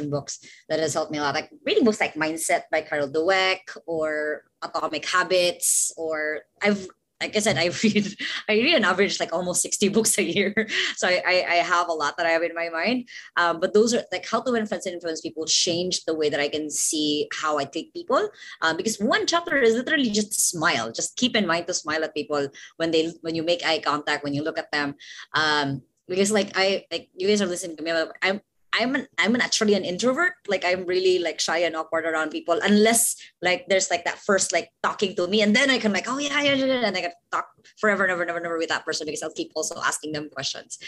books 0.09 0.39
that 0.69 0.79
has 0.79 0.95
helped 0.95 1.11
me 1.11 1.19
a 1.19 1.23
lot. 1.23 1.35
Like 1.35 1.51
reading 1.67 1.85
books 1.85 2.01
like 2.01 2.15
Mindset 2.15 2.63
by 2.71 2.83
Carol 2.83 3.11
Dweck 3.11 3.77
or 3.85 4.45
Atomic 4.63 5.05
Habits, 5.05 5.93
or 5.97 6.43
I've 6.63 6.87
like 7.21 7.37
I 7.37 7.41
said, 7.41 7.59
I 7.59 7.67
read 7.83 8.17
I 8.49 8.55
read 8.55 8.75
an 8.75 8.85
average 8.85 9.21
like 9.21 9.33
almost 9.33 9.63
60 9.63 9.89
books 9.89 10.19
a 10.19 10.23
year. 10.23 10.69
So 10.97 11.09
I, 11.09 11.23
I, 11.27 11.47
I 11.51 11.55
have 11.57 11.89
a 11.89 11.93
lot 11.93 12.17
that 12.17 12.27
I 12.27 12.31
have 12.31 12.43
in 12.43 12.55
my 12.55 12.69
mind. 12.69 13.09
Um, 13.37 13.61
but 13.61 13.75
those 13.75 13.95
are 13.95 14.05
like 14.13 14.27
how 14.29 14.41
to 14.41 14.55
influence 14.55 14.87
and 14.87 14.95
influence 14.95 15.21
people 15.21 15.45
change 15.47 16.05
the 16.05 16.15
way 16.15 16.29
that 16.29 16.41
I 16.41 16.49
can 16.49 16.71
see 16.71 17.29
how 17.33 17.59
I 17.59 17.65
take 17.65 17.93
people. 17.93 18.29
Um, 18.63 18.77
because 18.77 18.99
one 18.99 19.27
chapter 19.27 19.59
is 19.59 19.75
literally 19.75 20.11
just 20.11 20.33
smile. 20.51 20.93
Just 20.93 21.17
keep 21.17 21.37
in 21.37 21.47
mind 21.47 21.67
to 21.67 21.75
smile 21.75 22.05
at 22.05 22.15
people 22.15 22.49
when 22.77 22.91
they 22.91 23.13
when 23.23 23.35
you 23.35 23.43
make 23.43 23.65
eye 23.65 23.81
contact, 23.81 24.25
when 24.25 24.35
you 24.35 24.43
look 24.43 24.59
at 24.59 24.71
them. 24.73 24.95
Um, 25.35 25.83
because 26.07 26.33
like 26.33 26.53
I 26.55 26.87
like 26.91 27.11
you 27.15 27.29
guys 27.29 27.43
are 27.43 27.47
listening 27.47 27.77
to 27.77 27.83
me. 27.83 27.93
I'm 28.23 28.41
I'm 28.73 28.95
an 28.95 29.07
I'm 29.19 29.33
naturally 29.33 29.75
an 29.75 29.85
introvert. 29.85 30.35
Like 30.47 30.65
I'm 30.65 30.85
really 30.85 31.19
like 31.19 31.41
shy 31.41 31.59
and 31.59 31.77
awkward 31.77 32.05
around 32.05 32.31
people 32.31 32.59
unless 32.63 33.17
like 33.43 33.67
there's 33.69 33.91
like 33.91 34.05
that 34.05 34.19
first 34.19 34.53
like 34.53 34.71
talking 34.83 35.17
to 35.17 35.27
me 35.27 35.43
and 35.43 35.55
then 35.55 35.71
I 35.71 35.79
can 35.79 35.93
like 35.93 36.09
oh 36.09 36.19
yeah 36.19 36.41
yeah, 36.43 36.55
yeah 36.55 36.87
and 36.87 36.97
I 36.97 37.01
can 37.01 37.13
talk 37.33 37.49
forever 37.81 38.05
and 38.05 38.11
never 38.11 38.25
never 38.25 38.41
never 38.41 38.59
with 38.59 38.69
that 38.69 38.85
person 38.85 39.07
because 39.07 39.23
I'll 39.23 39.33
keep 39.33 39.53
also 39.55 39.81
asking 39.81 40.13
them 40.13 40.29
questions. 40.31 40.79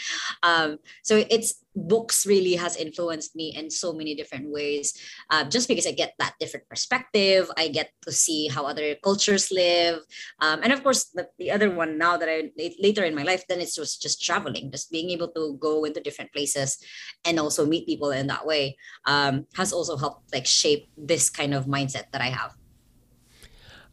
Um, 0.43 0.77
so 1.03 1.23
it's 1.29 1.63
books 1.75 2.25
really 2.25 2.55
has 2.55 2.75
influenced 2.75 3.35
me 3.35 3.55
in 3.55 3.69
so 3.69 3.93
many 3.93 4.15
different 4.15 4.49
ways. 4.49 4.93
Uh, 5.29 5.43
just 5.43 5.67
because 5.67 5.87
i 5.87 5.91
get 5.91 6.13
that 6.19 6.35
different 6.39 6.67
perspective 6.67 7.49
i 7.57 7.67
get 7.67 7.91
to 8.01 8.11
see 8.11 8.47
how 8.47 8.65
other 8.65 8.95
cultures 9.03 9.51
live. 9.51 9.99
Um, 10.39 10.61
and 10.63 10.73
of 10.73 10.83
course 10.83 11.05
the, 11.13 11.27
the 11.39 11.51
other 11.51 11.69
one 11.69 11.97
now 11.97 12.17
that 12.17 12.29
i 12.29 12.51
later 12.79 13.03
in 13.03 13.15
my 13.15 13.23
life 13.23 13.43
then 13.47 13.61
it's 13.61 13.75
just 13.75 14.01
just 14.01 14.23
traveling 14.23 14.71
just 14.71 14.91
being 14.91 15.09
able 15.11 15.29
to 15.29 15.57
go 15.59 15.83
into 15.85 16.01
different 16.01 16.31
places 16.33 16.77
and 17.25 17.39
also 17.39 17.65
meet 17.65 17.85
people 17.85 18.11
in 18.11 18.27
that 18.27 18.45
way 18.45 18.77
um, 19.05 19.45
has 19.55 19.71
also 19.73 19.97
helped 19.97 20.33
like 20.33 20.45
shape 20.45 20.89
this 20.97 21.29
kind 21.29 21.53
of 21.53 21.65
mindset 21.65 22.11
that 22.11 22.21
i 22.21 22.29
have. 22.29 22.53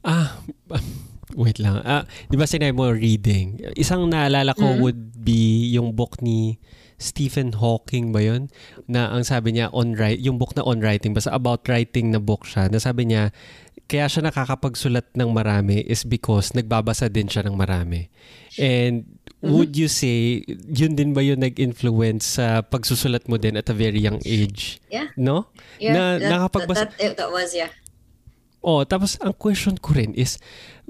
Ah 0.04 0.40
wait 1.38 1.62
lang 1.62 1.78
ah, 1.86 2.02
di 2.26 2.34
ba 2.34 2.50
sinabi 2.50 2.74
mo 2.74 2.90
reading 2.90 3.62
isang 3.78 4.10
naalala 4.10 4.50
ko 4.58 4.66
mm-hmm. 4.66 4.82
would 4.82 5.02
be 5.22 5.70
yung 5.70 5.94
book 5.94 6.18
ni 6.18 6.58
Stephen 6.98 7.54
Hawking 7.54 8.10
ba 8.10 8.20
yun? 8.20 8.50
Na 8.90 9.14
ang 9.14 9.22
sabi 9.22 9.54
niya, 9.54 9.70
on 9.70 9.94
write, 9.94 10.18
yung 10.18 10.36
book 10.36 10.58
na 10.58 10.66
on 10.66 10.82
writing, 10.82 11.14
basta 11.14 11.30
about 11.30 11.62
writing 11.70 12.10
na 12.10 12.18
book 12.18 12.42
siya, 12.42 12.66
na 12.66 12.82
sabi 12.82 13.06
niya, 13.06 13.30
kaya 13.88 14.10
siya 14.10 14.28
nakakapagsulat 14.28 15.16
ng 15.16 15.30
marami 15.32 15.80
is 15.86 16.04
because 16.04 16.52
nagbabasa 16.52 17.08
din 17.08 17.30
siya 17.30 17.46
ng 17.46 17.56
marami. 17.56 18.10
And 18.60 19.06
mm-hmm. 19.40 19.48
would 19.54 19.78
you 19.78 19.88
say, 19.88 20.44
yun 20.68 20.98
din 20.98 21.16
ba 21.16 21.24
yung 21.24 21.40
nag-influence 21.40 22.36
sa 22.36 22.60
pagsusulat 22.60 23.30
mo 23.30 23.38
din 23.40 23.56
at 23.56 23.70
a 23.70 23.74
very 23.78 24.02
young 24.02 24.20
age? 24.26 24.82
Yeah. 24.92 25.08
No? 25.16 25.48
Yeah, 25.80 25.94
na, 25.94 26.02
that, 26.18 26.28
nakapagbasa. 26.28 26.92
That, 26.92 26.98
that, 26.98 27.14
that 27.16 27.30
was, 27.32 27.54
yeah. 27.54 27.72
Oh, 28.60 28.82
tapos 28.82 29.16
ang 29.22 29.38
question 29.38 29.78
ko 29.78 29.94
rin 29.94 30.12
is, 30.18 30.36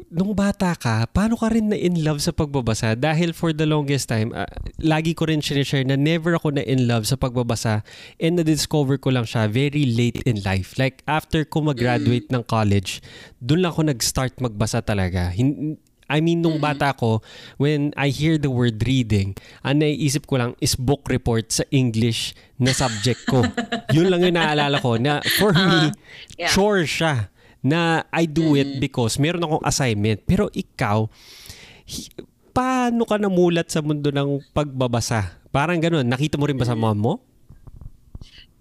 nung 0.09 0.33
bata 0.33 0.73
ka, 0.73 1.05
paano 1.13 1.37
ka 1.37 1.53
rin 1.53 1.69
na 1.69 1.77
in 1.77 2.01
love 2.01 2.25
sa 2.25 2.33
pagbabasa? 2.33 2.97
Dahil 2.97 3.37
for 3.37 3.53
the 3.53 3.69
longest 3.69 4.09
time, 4.09 4.33
uh, 4.33 4.49
lagi 4.81 5.13
ko 5.13 5.29
rin 5.29 5.45
sinishare 5.45 5.85
na 5.85 6.01
never 6.01 6.37
ako 6.37 6.57
na 6.57 6.65
in 6.65 6.89
love 6.89 7.05
sa 7.05 7.21
pagbabasa 7.21 7.85
and 8.17 8.41
na-discover 8.41 8.97
ko 8.97 9.13
lang 9.13 9.29
siya 9.29 9.49
very 9.49 9.85
late 9.85 10.21
in 10.25 10.41
life. 10.45 10.77
Like 10.81 11.05
after 11.05 11.45
ko 11.45 11.61
mag-graduate 11.61 12.33
ng 12.33 12.45
college, 12.49 13.05
doon 13.41 13.65
lang 13.65 13.73
ako 13.77 13.83
nag-start 13.93 14.41
magbasa 14.41 14.81
talaga. 14.81 15.29
Hin- 15.33 15.77
I 16.09 16.25
mean, 16.25 16.41
nung 16.41 16.57
bata 16.57 16.97
ko, 16.97 17.21
when 17.61 17.93
I 17.93 18.09
hear 18.09 18.41
the 18.41 18.49
word 18.49 18.81
reading, 18.89 19.37
ang 19.61 19.85
naiisip 19.85 20.25
ko 20.25 20.41
lang 20.41 20.53
is 20.57 20.73
book 20.73 21.05
report 21.13 21.53
sa 21.53 21.69
English 21.69 22.33
na 22.57 22.73
subject 22.73 23.29
ko. 23.29 23.45
Yun 23.97 24.09
lang 24.09 24.25
yung 24.25 24.41
naalala 24.41 24.81
ko 24.81 24.97
na 24.97 25.21
for 25.37 25.53
me, 25.53 25.93
uh, 25.93 25.97
yeah. 26.41 26.49
chore 26.49 26.89
siya 26.89 27.29
na 27.63 28.07
I 28.13 28.27
do 28.27 28.55
it 28.55 28.79
mm-hmm. 28.79 28.83
because 28.83 29.19
meron 29.19 29.45
akong 29.45 29.65
assignment. 29.67 30.23
Pero 30.25 30.49
ikaw, 30.55 31.11
paano 32.55 33.03
ka 33.07 33.17
namulat 33.19 33.71
sa 33.71 33.83
mundo 33.83 34.11
ng 34.11 34.43
pagbabasa? 34.55 35.39
Parang 35.51 35.81
ganun. 35.81 36.07
Nakita 36.07 36.39
mo 36.39 36.47
rin 36.47 36.59
ba 36.59 36.69
sa 36.69 36.79
mom 36.79 36.99
mo? 36.99 37.15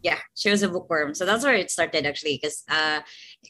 Yeah, 0.06 0.22
she 0.38 0.48
was 0.54 0.64
a 0.64 0.70
bookworm. 0.70 1.18
So 1.18 1.26
that's 1.26 1.44
where 1.44 1.58
it 1.58 1.74
started 1.74 2.06
actually 2.06 2.40
because 2.40 2.64
uh, 2.70 3.02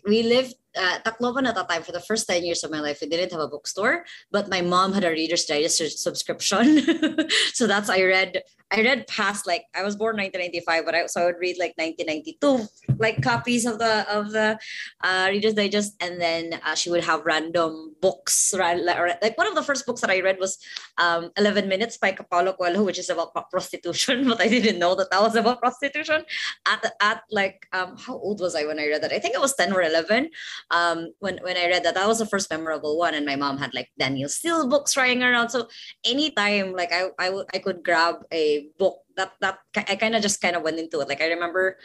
we 0.08 0.24
lived 0.24 0.56
uh, 0.78 1.00
Tacloban 1.06 1.48
at 1.48 1.56
that 1.56 1.70
time 1.70 1.84
for 1.84 1.92
the 1.92 2.00
first 2.00 2.28
10 2.28 2.44
years 2.44 2.64
of 2.64 2.72
my 2.72 2.80
life 2.80 3.00
we 3.02 3.08
didn't 3.08 3.32
have 3.32 3.42
a 3.42 3.48
bookstore 3.48 4.06
but 4.32 4.50
my 4.50 4.62
mom 4.62 4.94
had 4.94 5.04
a 5.04 5.10
reader's 5.10 5.46
digest 5.46 5.82
subscription 5.98 6.86
so 7.54 7.66
that's 7.66 7.90
i 7.90 8.02
read 8.02 8.42
i 8.72 8.82
read 8.82 9.08
past 9.08 9.48
like 9.48 9.66
i 9.76 9.84
was 9.84 9.96
born 9.96 10.18
1995 10.18 10.86
but 10.86 10.96
i 10.96 11.06
so 11.06 11.22
i 11.22 11.26
would 11.26 11.40
read 11.40 11.58
like 11.60 11.74
1992 11.78 12.68
like 12.98 13.22
copies 13.22 13.66
of 13.66 13.80
the 13.80 14.06
of 14.10 14.32
the 14.32 14.58
uh, 15.04 15.28
reader's 15.30 15.54
digest 15.54 15.96
and 16.00 16.20
then 16.20 16.60
uh, 16.66 16.76
she 16.76 16.90
would 16.90 17.04
have 17.04 17.26
random 17.26 17.96
books 18.02 18.54
Right, 18.58 18.80
like 19.22 19.38
one 19.38 19.48
of 19.48 19.56
the 19.56 19.64
first 19.64 19.86
books 19.86 20.02
that 20.02 20.10
i 20.10 20.20
read 20.20 20.38
was 20.40 20.58
um, 20.98 21.32
11 21.38 21.68
minutes 21.68 21.98
by 21.98 22.12
Paulo 22.12 22.54
Coelho 22.54 22.84
which 22.84 23.00
is 23.00 23.10
about 23.10 23.34
prostitution 23.52 24.28
but 24.28 24.42
i 24.42 24.48
didn't 24.48 24.80
know 24.80 24.96
that 24.96 25.12
that 25.12 25.22
was 25.22 25.36
about 25.36 25.60
prostitution 25.60 26.24
at 26.66 26.94
at 27.02 27.24
like 27.32 27.68
um, 27.74 27.96
how 27.98 28.16
old 28.16 28.42
was 28.42 28.56
i 28.56 28.66
when 28.66 28.80
i 28.80 28.88
read 28.88 29.04
that 29.04 29.14
i 29.14 29.20
think 29.20 29.36
it 29.36 29.42
was 29.42 29.56
10 29.56 29.74
or 29.74 29.82
11 29.82 30.30
um, 30.72 31.14
when 31.20 31.40
when 31.42 31.58
I 31.58 31.68
read 31.68 31.84
that, 31.84 31.96
that 31.96 32.08
was 32.08 32.20
the 32.20 32.26
first 32.26 32.50
memorable 32.50 32.98
one. 32.98 33.14
And 33.14 33.26
my 33.26 33.36
mom 33.36 33.58
had 33.58 33.74
like 33.74 33.90
Danielle 33.98 34.30
Steel 34.30 34.68
books 34.68 34.96
lying 34.96 35.24
around. 35.24 35.50
So 35.50 35.68
anytime 36.06 36.74
like 36.74 36.92
I 36.92 37.10
I, 37.20 37.26
w- 37.28 37.46
I 37.54 37.60
could 37.60 37.84
grab 37.84 38.24
a 38.32 38.57
book 38.78 39.02
that 39.16 39.34
that 39.42 39.60
I 39.76 39.96
kind 39.96 40.16
of 40.16 40.22
just 40.22 40.42
kind 40.42 40.56
of 40.56 40.64
went 40.64 40.80
into 40.80 41.00
it. 41.00 41.08
Like 41.08 41.22
I 41.22 41.28
remember 41.28 41.78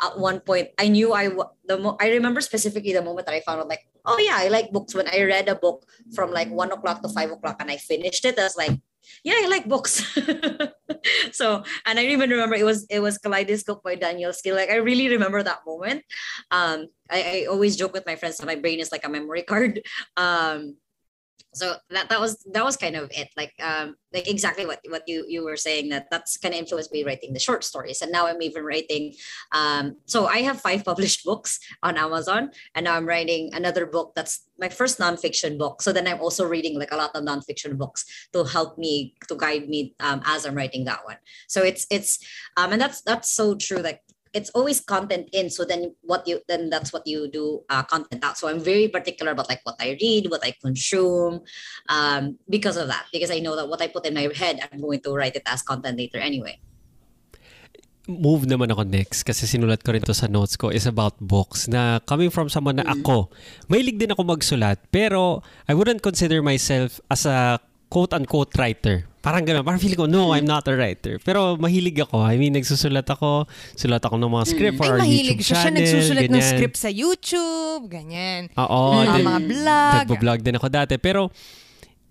at 0.00 0.18
one 0.18 0.40
point 0.40 0.70
I 0.78 0.88
knew 0.88 1.12
I 1.12 1.28
the 1.64 1.78
mo- 1.78 1.96
I 2.00 2.10
remember 2.10 2.40
specifically 2.40 2.92
the 2.92 3.02
moment 3.02 3.26
that 3.26 3.34
I 3.34 3.40
found 3.40 3.60
out 3.60 3.68
like 3.68 3.86
oh 4.04 4.18
yeah 4.18 4.36
I 4.36 4.48
like 4.48 4.72
books 4.72 4.94
when 4.94 5.08
I 5.08 5.22
read 5.22 5.48
a 5.48 5.54
book 5.54 5.86
from 6.14 6.30
like 6.30 6.50
one 6.50 6.72
o'clock 6.72 7.02
to 7.02 7.08
five 7.08 7.30
o'clock 7.30 7.56
and 7.60 7.70
I 7.70 7.76
finished 7.76 8.24
it. 8.24 8.38
I 8.38 8.44
was 8.44 8.56
like 8.56 8.78
yeah, 9.22 9.34
I 9.36 9.48
like 9.48 9.68
books. 9.68 10.00
so, 11.32 11.62
and 11.86 11.98
I 11.98 12.04
even 12.06 12.30
remember 12.30 12.56
it 12.56 12.64
was 12.64 12.86
it 12.88 13.00
was 13.00 13.18
Kaleidoscope 13.18 13.82
by 13.82 13.94
Danielle 13.94 14.32
Steel. 14.32 14.54
Like 14.54 14.70
I 14.70 14.76
really 14.76 15.08
remember 15.08 15.42
that 15.42 15.60
moment. 15.66 16.04
Um, 16.50 16.88
I, 17.10 17.44
I 17.44 17.46
always 17.50 17.76
joke 17.76 17.92
with 17.92 18.06
my 18.06 18.16
friends 18.16 18.38
that 18.38 18.46
my 18.46 18.56
brain 18.56 18.80
is 18.80 18.92
like 18.92 19.04
a 19.04 19.10
memory 19.10 19.42
card. 19.42 19.80
Um, 20.16 20.76
so 21.54 21.76
that 21.90 22.08
that 22.08 22.20
was 22.20 22.44
that 22.52 22.64
was 22.64 22.76
kind 22.76 22.96
of 22.96 23.10
it. 23.12 23.28
Like 23.36 23.54
um 23.62 23.96
like 24.12 24.28
exactly 24.28 24.66
what 24.66 24.80
what 24.88 25.02
you 25.06 25.24
you 25.28 25.44
were 25.44 25.56
saying 25.56 25.88
that 25.90 26.08
that's 26.10 26.36
kind 26.36 26.54
of 26.54 26.58
influenced 26.58 26.92
me 26.92 27.04
writing 27.04 27.32
the 27.32 27.38
short 27.38 27.64
stories. 27.64 28.02
And 28.02 28.12
now 28.12 28.26
i'm 28.26 28.42
even 28.42 28.64
writing 28.64 29.14
um 29.52 29.96
so 30.06 30.26
i 30.26 30.38
have 30.38 30.60
five 30.60 30.84
published 30.90 31.24
books 31.24 31.58
on 31.82 31.96
amazon. 31.96 32.50
And 32.74 32.84
now 32.84 32.94
i'm 32.96 33.06
writing 33.06 33.50
another 33.54 33.86
book 33.86 34.12
that's 34.14 34.48
my 34.58 34.68
first 34.68 34.98
nonfiction 34.98 35.58
book. 35.58 35.82
So 35.82 35.92
then 35.92 36.06
i'm 36.06 36.20
also 36.20 36.46
reading 36.46 36.78
like 36.78 36.92
a 36.92 36.96
lot 36.96 37.14
of 37.14 37.24
nonfiction 37.24 37.76
books 37.76 38.04
to 38.32 38.44
help 38.44 38.78
me 38.78 39.14
to 39.28 39.36
guide 39.36 39.68
me 39.68 39.94
um, 40.00 40.22
as 40.24 40.46
i'm 40.46 40.54
writing 40.54 40.84
that 40.84 41.04
one. 41.04 41.18
So 41.48 41.62
it's 41.62 41.86
it's 41.90 42.18
um 42.56 42.72
and 42.72 42.80
that's 42.80 43.02
that's 43.02 43.32
so 43.32 43.54
true. 43.54 43.78
Like 43.78 44.00
it's 44.34 44.50
always 44.50 44.82
content 44.82 45.30
in 45.32 45.48
so 45.48 45.64
then 45.64 45.94
what 46.02 46.26
you 46.26 46.42
then 46.48 46.68
that's 46.68 46.92
what 46.92 47.06
you 47.06 47.30
do 47.30 47.62
uh, 47.70 47.82
content 47.86 48.22
out 48.24 48.36
so 48.36 48.48
i'm 48.48 48.60
very 48.60 48.88
particular 48.88 49.32
about 49.32 49.48
like 49.48 49.62
what 49.62 49.78
i 49.80 49.96
read 50.02 50.26
what 50.28 50.44
i 50.44 50.52
consume 50.60 51.40
um, 51.88 52.36
because 52.50 52.76
of 52.76 52.88
that 52.88 53.06
because 53.12 53.30
i 53.30 53.38
know 53.38 53.56
that 53.56 53.68
what 53.68 53.80
i 53.80 53.86
put 53.86 54.04
in 54.04 54.14
my 54.14 54.28
head 54.34 54.60
i'm 54.72 54.80
going 54.80 55.00
to 55.00 55.14
write 55.14 55.36
it 55.36 55.46
as 55.46 55.62
content 55.62 55.96
later 55.96 56.18
anyway 56.18 56.58
move 58.04 58.44
naman 58.44 58.68
ako 58.68 58.84
next 58.84 59.24
kasi 59.24 59.48
sinulat 59.48 59.80
ko 59.80 59.96
rin 59.96 60.04
to 60.04 60.12
sa 60.12 60.28
notes 60.28 60.60
ko 60.60 60.68
is 60.68 60.84
about 60.84 61.16
books 61.24 61.64
na 61.72 62.04
coming 62.04 62.28
from 62.28 62.52
someone 62.52 62.76
na 62.76 62.84
mm. 62.84 63.00
ako 63.00 63.32
mahilig 63.72 63.96
din 63.96 64.12
ako 64.12 64.28
magsulat 64.28 64.76
pero 64.92 65.40
I 65.64 65.72
wouldn't 65.72 66.04
consider 66.04 66.44
myself 66.44 67.00
as 67.08 67.24
a 67.24 67.56
quote-unquote 67.94 68.50
writer. 68.58 69.06
Parang 69.24 69.40
gano'n. 69.40 69.64
Parang 69.64 69.80
feeling 69.80 69.96
ko, 69.96 70.04
no, 70.04 70.36
I'm 70.36 70.44
not 70.44 70.68
a 70.68 70.76
writer. 70.76 71.16
Pero 71.24 71.56
mahilig 71.56 71.96
ako. 71.96 72.20
I 72.20 72.36
mean, 72.36 72.52
nagsusulat 72.52 73.08
ako. 73.08 73.48
Sulat 73.72 74.04
ako 74.04 74.20
ng 74.20 74.28
mga 74.28 74.44
script 74.44 74.76
for 74.76 74.84
Ay, 74.84 74.92
our 74.92 75.08
YouTube 75.08 75.40
siya. 75.40 75.56
channel. 75.64 75.80
Siya 75.80 75.96
nagsusulat 75.96 76.24
ganyan. 76.28 76.36
ng 76.36 76.44
script 76.44 76.76
sa 76.76 76.90
YouTube. 76.92 77.82
Ganyan. 77.88 78.40
Oo. 78.52 79.00
Mm, 79.00 79.24
mga 79.24 79.40
vlog. 79.48 79.94
Nagpo-vlog 80.04 80.40
din 80.44 80.54
ako 80.60 80.66
dati. 80.68 80.94
Pero 81.00 81.32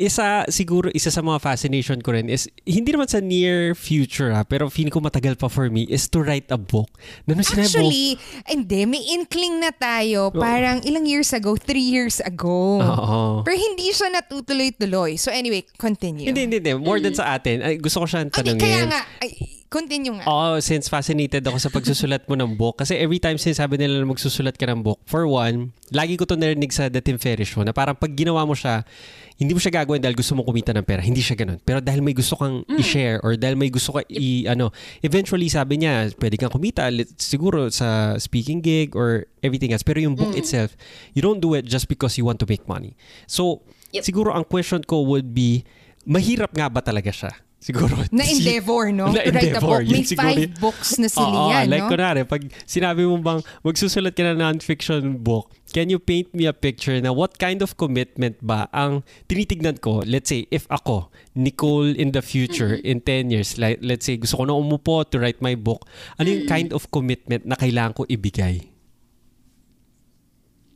isa 0.02 0.42
siguro 0.50 0.90
isa 0.90 1.14
sa 1.14 1.22
mga 1.22 1.38
fascination 1.38 2.02
ko 2.02 2.18
rin 2.18 2.26
is 2.26 2.50
hindi 2.66 2.90
naman 2.90 3.06
sa 3.06 3.22
near 3.22 3.78
future 3.78 4.34
ha, 4.34 4.42
pero 4.42 4.66
feeling 4.68 4.90
ko 4.90 4.98
matagal 4.98 5.38
pa 5.38 5.46
for 5.46 5.70
me 5.70 5.86
is 5.86 6.10
to 6.10 6.26
write 6.26 6.50
a 6.50 6.58
book. 6.58 6.90
Na 7.30 7.38
Actually, 7.38 8.18
book, 8.18 8.50
hindi 8.50 8.82
may 8.90 9.04
inkling 9.14 9.62
na 9.62 9.70
tayo. 9.70 10.34
Parang 10.34 10.82
ilang 10.82 11.06
years 11.06 11.30
ago, 11.32 11.54
three 11.54 11.86
years 11.86 12.18
ago. 12.26 12.82
Oo. 12.82 13.46
Pero 13.46 13.56
hindi 13.56 13.94
siya 13.94 14.10
natutuloy-tuloy. 14.10 15.16
So 15.22 15.30
anyway, 15.30 15.62
continue. 15.78 16.26
Hindi, 16.26 16.50
hindi, 16.50 16.58
hindi. 16.58 16.74
More 16.74 16.98
mm. 16.98 17.06
than 17.06 17.14
sa 17.14 17.38
atin. 17.38 17.62
Ay, 17.62 17.78
gusto 17.78 18.02
ko 18.02 18.06
siya 18.10 18.26
tanungin. 18.34 18.58
Okay, 18.58 18.66
kaya 18.66 18.82
nga, 18.90 19.02
ay, 19.22 19.30
Continue 19.74 20.14
nga. 20.22 20.30
Oh, 20.30 20.62
since 20.62 20.86
fascinated 20.86 21.42
ako 21.50 21.58
sa 21.58 21.74
pagsusulat 21.74 22.30
mo 22.30 22.38
ng 22.38 22.54
book. 22.54 22.78
Kasi 22.78 22.94
every 22.94 23.18
time 23.18 23.42
sinasabi 23.42 23.82
nila 23.82 23.98
na 23.98 24.06
magsusulat 24.06 24.54
ka 24.54 24.70
ng 24.70 24.86
book, 24.86 25.02
for 25.10 25.26
one, 25.26 25.74
lagi 25.90 26.14
ko 26.14 26.30
to 26.30 26.38
narinig 26.38 26.70
sa 26.70 26.94
The 26.94 27.02
Tim 27.02 27.18
Ferriss 27.18 27.50
Show 27.50 27.66
na 27.66 27.74
parang 27.74 27.98
pag 27.98 28.14
ginawa 28.14 28.46
mo 28.46 28.54
siya, 28.54 28.86
hindi 29.42 29.58
mo 29.58 29.58
siya 29.58 29.82
gagawin 29.82 29.98
dahil 29.98 30.14
gusto 30.14 30.38
mo 30.38 30.46
kumita 30.46 30.78
ng 30.78 30.86
pera. 30.86 31.02
Hindi 31.02 31.26
siya 31.26 31.34
ganun. 31.34 31.58
Pero 31.66 31.82
dahil 31.82 32.06
may 32.06 32.14
gusto 32.14 32.38
kang 32.38 32.62
mm. 32.70 32.78
i-share 32.78 33.18
or 33.26 33.34
dahil 33.34 33.58
may 33.58 33.74
gusto 33.74 33.98
ka 33.98 34.06
i, 34.14 34.46
ano, 34.46 34.70
eventually 35.02 35.50
sabi 35.50 35.82
niya, 35.82 36.14
pwede 36.22 36.38
kang 36.38 36.54
kumita 36.54 36.94
siguro 37.18 37.74
sa 37.74 38.14
speaking 38.22 38.62
gig 38.62 38.94
or 38.94 39.26
everything 39.42 39.74
else. 39.74 39.82
Pero 39.82 39.98
yung 39.98 40.14
book 40.14 40.38
mm. 40.38 40.42
itself, 40.46 40.78
you 41.18 41.26
don't 41.26 41.42
do 41.42 41.58
it 41.58 41.66
just 41.66 41.90
because 41.90 42.14
you 42.14 42.30
want 42.30 42.38
to 42.38 42.46
make 42.46 42.62
money. 42.70 42.94
So, 43.26 43.66
yep. 43.90 44.06
siguro 44.06 44.38
ang 44.38 44.46
question 44.46 44.86
ko 44.86 45.02
would 45.02 45.34
be, 45.34 45.66
mahirap 46.06 46.54
nga 46.54 46.70
ba 46.70 46.86
talaga 46.86 47.10
siya? 47.10 47.34
Siguro. 47.64 47.96
Na 48.12 48.28
endeavor, 48.36 48.92
no? 48.92 49.08
Na 49.08 49.24
to 49.24 49.32
write 49.32 49.56
a 49.56 49.64
book. 49.64 49.88
May 49.88 50.04
siguro, 50.04 50.36
five 50.36 50.52
books 50.60 51.00
na 51.00 51.08
sila 51.08 51.32
uh, 51.32 51.50
yan, 51.56 51.72
like 51.72 51.88
no? 51.88 51.90
kunwari, 51.96 52.22
pag 52.28 52.44
sinabi 52.68 53.08
mo 53.08 53.16
bang 53.24 53.40
magsusulat 53.64 54.12
ka 54.12 54.28
na 54.28 54.36
non-fiction 54.36 55.24
book, 55.24 55.48
can 55.72 55.88
you 55.88 55.96
paint 55.96 56.28
me 56.36 56.44
a 56.44 56.52
picture 56.52 57.00
na 57.00 57.16
what 57.16 57.40
kind 57.40 57.64
of 57.64 57.80
commitment 57.80 58.36
ba 58.44 58.68
ang 58.76 59.08
tinitignan 59.32 59.80
ko? 59.80 60.04
Let's 60.04 60.28
say, 60.28 60.44
if 60.52 60.68
ako, 60.68 61.08
Nicole 61.40 61.96
in 61.96 62.12
the 62.12 62.20
future, 62.20 62.76
mm-hmm. 62.76 63.00
in 63.00 63.32
10 63.32 63.32
years, 63.32 63.56
like, 63.56 63.80
let's 63.80 64.04
say, 64.04 64.20
gusto 64.20 64.44
ko 64.44 64.52
na 64.52 64.60
umupo 64.60 65.08
to 65.08 65.24
write 65.24 65.40
my 65.40 65.56
book, 65.56 65.88
ano 66.20 66.28
yung 66.28 66.44
kind 66.52 66.76
of 66.76 66.92
commitment 66.92 67.48
na 67.48 67.56
kailangan 67.56 67.96
ko 67.96 68.04
ibigay? 68.12 68.60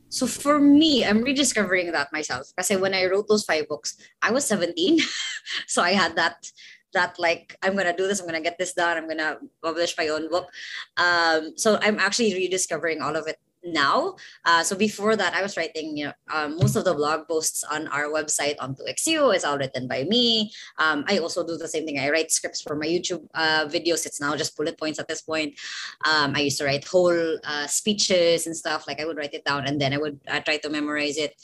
So 0.08 0.24
for 0.24 0.56
me, 0.56 1.04
I'm 1.04 1.20
rediscovering 1.20 1.92
that 1.92 2.08
myself. 2.16 2.48
Because 2.56 2.72
when 2.80 2.96
I 2.96 3.04
wrote 3.12 3.28
those 3.28 3.44
five 3.44 3.68
books, 3.68 4.00
I 4.24 4.32
was 4.32 4.48
17. 4.48 5.04
so 5.68 5.84
I 5.84 5.92
had 5.92 6.16
that 6.16 6.48
that 6.92 7.18
like 7.18 7.56
I'm 7.62 7.76
gonna 7.76 7.96
do 7.96 8.06
this, 8.06 8.20
I'm 8.20 8.26
gonna 8.26 8.40
get 8.40 8.58
this 8.58 8.74
done, 8.74 8.96
I'm 8.96 9.08
gonna 9.08 9.38
publish 9.62 9.96
my 9.96 10.08
own 10.08 10.28
book. 10.28 10.48
Um, 10.96 11.52
so 11.56 11.78
I'm 11.82 11.98
actually 11.98 12.34
rediscovering 12.34 13.02
all 13.02 13.16
of 13.16 13.26
it 13.26 13.38
now. 13.64 14.16
Uh, 14.44 14.62
so 14.62 14.76
before 14.76 15.16
that, 15.16 15.34
I 15.34 15.42
was 15.42 15.56
writing 15.56 15.96
you 15.96 16.06
know, 16.06 16.12
um, 16.32 16.56
most 16.56 16.76
of 16.76 16.84
the 16.84 16.94
blog 16.94 17.26
posts 17.26 17.64
on 17.64 17.88
our 17.88 18.04
website 18.04 18.56
on 18.60 18.74
2XU 18.74 19.34
is 19.34 19.44
all 19.44 19.58
written 19.58 19.88
by 19.88 20.04
me. 20.04 20.52
Um, 20.78 21.04
I 21.08 21.18
also 21.18 21.46
do 21.46 21.56
the 21.56 21.68
same 21.68 21.84
thing. 21.84 21.98
I 21.98 22.10
write 22.10 22.30
scripts 22.30 22.62
for 22.62 22.76
my 22.76 22.86
YouTube 22.86 23.26
uh, 23.34 23.66
videos. 23.66 24.06
It's 24.06 24.20
now 24.20 24.36
just 24.36 24.56
bullet 24.56 24.78
points 24.78 24.98
at 24.98 25.08
this 25.08 25.22
point. 25.22 25.58
Um, 26.04 26.34
I 26.34 26.40
used 26.40 26.58
to 26.58 26.64
write 26.64 26.86
whole 26.86 27.38
uh, 27.44 27.66
speeches 27.66 28.46
and 28.46 28.56
stuff. 28.56 28.86
Like 28.86 29.00
I 29.00 29.04
would 29.04 29.16
write 29.16 29.34
it 29.34 29.44
down 29.44 29.66
and 29.66 29.80
then 29.80 29.92
I 29.92 29.98
would 29.98 30.20
uh, 30.28 30.40
try 30.40 30.58
to 30.58 30.70
memorize 30.70 31.16
it. 31.16 31.34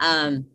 Um, 0.00 0.46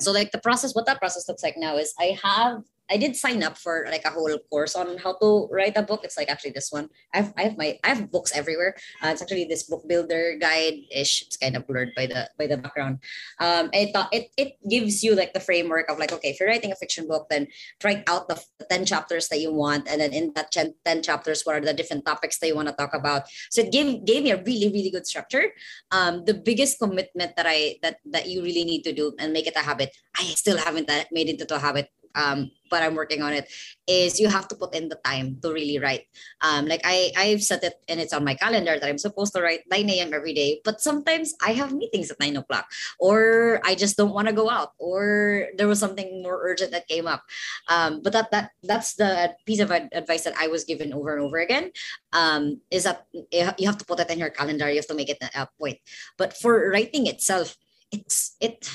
so 0.00 0.10
like 0.12 0.32
the 0.32 0.38
process, 0.38 0.74
what 0.74 0.86
that 0.86 0.98
process 0.98 1.28
looks 1.28 1.42
like 1.42 1.56
now 1.56 1.76
is 1.76 1.94
I 1.98 2.18
have 2.22 2.62
I 2.90 2.96
did 2.96 3.16
sign 3.16 3.42
up 3.42 3.56
for 3.56 3.86
like 3.90 4.04
a 4.04 4.10
whole 4.10 4.36
course 4.50 4.76
on 4.76 4.98
how 4.98 5.16
to 5.20 5.48
write 5.50 5.76
a 5.76 5.82
book. 5.82 6.04
It's 6.04 6.16
like 6.16 6.28
actually 6.28 6.52
this 6.52 6.68
one. 6.70 6.88
I've 7.12 7.32
I 7.36 7.42
have 7.48 7.56
my 7.56 7.78
I 7.82 7.88
have 7.88 8.10
books 8.10 8.32
everywhere. 8.36 8.76
Uh, 9.02 9.08
it's 9.08 9.22
actually 9.22 9.46
this 9.46 9.64
book 9.64 9.88
builder 9.88 10.36
guide 10.40 10.84
ish. 10.92 11.22
It's 11.22 11.36
kind 11.36 11.56
of 11.56 11.66
blurred 11.66 11.92
by 11.96 12.06
the 12.06 12.28
by 12.38 12.46
the 12.46 12.58
background. 12.58 12.98
Um, 13.40 13.70
it 13.72 13.96
it 14.12 14.28
it 14.36 14.50
gives 14.68 15.02
you 15.02 15.14
like 15.16 15.32
the 15.32 15.40
framework 15.40 15.88
of 15.88 15.98
like 15.98 16.12
okay, 16.12 16.30
if 16.30 16.40
you're 16.40 16.48
writing 16.48 16.72
a 16.72 16.76
fiction 16.76 17.08
book, 17.08 17.28
then 17.30 17.48
write 17.82 18.04
out 18.06 18.28
the 18.28 18.36
ten 18.68 18.84
chapters 18.84 19.28
that 19.28 19.40
you 19.40 19.52
want, 19.52 19.88
and 19.88 20.00
then 20.00 20.12
in 20.12 20.32
that 20.34 20.52
10, 20.52 20.74
10 20.84 21.02
chapters, 21.02 21.42
what 21.44 21.56
are 21.56 21.64
the 21.64 21.74
different 21.74 22.04
topics 22.04 22.38
that 22.38 22.46
you 22.46 22.54
want 22.54 22.68
to 22.68 22.74
talk 22.74 22.92
about? 22.92 23.24
So 23.50 23.62
it 23.62 23.72
gave 23.72 24.04
gave 24.04 24.24
me 24.24 24.30
a 24.30 24.42
really 24.42 24.68
really 24.68 24.90
good 24.90 25.06
structure. 25.06 25.52
Um, 25.90 26.24
the 26.24 26.34
biggest 26.34 26.78
commitment 26.78 27.36
that 27.36 27.46
I 27.48 27.76
that 27.82 27.98
that 28.12 28.28
you 28.28 28.42
really 28.42 28.64
need 28.64 28.84
to 28.84 28.92
do 28.92 29.14
and 29.18 29.32
make 29.32 29.46
it 29.46 29.56
a 29.56 29.64
habit. 29.64 29.96
I 30.16 30.24
still 30.36 30.58
haven't 30.58 30.90
uh, 30.90 31.04
made 31.10 31.28
it 31.28 31.40
into 31.40 31.56
a 31.56 31.58
habit 31.58 31.88
um, 32.14 32.50
but 32.70 32.82
I'm 32.82 32.94
working 32.94 33.22
on 33.22 33.32
it, 33.32 33.46
is 33.86 34.18
you 34.18 34.28
have 34.28 34.48
to 34.48 34.56
put 34.56 34.74
in 34.74 34.88
the 34.88 34.98
time 35.04 35.38
to 35.42 35.52
really 35.52 35.78
write. 35.78 36.10
Um, 36.40 36.66
like 36.66 36.80
I, 36.82 37.12
I've 37.16 37.42
set 37.42 37.62
it 37.62 37.74
and 37.88 38.00
it's 38.00 38.12
on 38.12 38.24
my 38.24 38.34
calendar 38.34 38.78
that 38.78 38.88
I'm 38.88 38.98
supposed 38.98 39.32
to 39.34 39.42
write 39.42 39.60
9 39.70 39.90
a.m. 39.90 40.14
every 40.14 40.34
day, 40.34 40.60
but 40.64 40.80
sometimes 40.80 41.34
I 41.44 41.52
have 41.52 41.72
meetings 41.72 42.10
at 42.10 42.18
9 42.18 42.36
o'clock 42.38 42.66
or 42.98 43.60
I 43.64 43.74
just 43.74 43.96
don't 43.96 44.14
want 44.14 44.28
to 44.28 44.34
go 44.34 44.50
out 44.50 44.72
or 44.78 45.48
there 45.56 45.68
was 45.68 45.78
something 45.78 46.22
more 46.22 46.40
urgent 46.42 46.72
that 46.72 46.88
came 46.88 47.06
up. 47.06 47.22
Um, 47.68 48.00
but 48.02 48.12
that, 48.12 48.30
that 48.32 48.50
that's 48.62 48.94
the 48.94 49.34
piece 49.46 49.60
of 49.60 49.70
advice 49.70 50.24
that 50.24 50.34
I 50.38 50.48
was 50.48 50.64
given 50.64 50.92
over 50.92 51.14
and 51.14 51.22
over 51.22 51.38
again 51.38 51.70
um, 52.12 52.60
is 52.70 52.84
that 52.84 53.06
you 53.12 53.66
have 53.66 53.78
to 53.78 53.86
put 53.86 54.00
it 54.00 54.10
in 54.10 54.18
your 54.18 54.30
calendar. 54.30 54.68
You 54.68 54.76
have 54.76 54.88
to 54.88 54.94
make 54.94 55.10
it 55.10 55.22
a 55.22 55.48
point. 55.60 55.78
But 56.18 56.36
for 56.36 56.70
writing 56.70 57.06
itself, 57.06 57.56
it's, 57.92 58.36
it, 58.40 58.68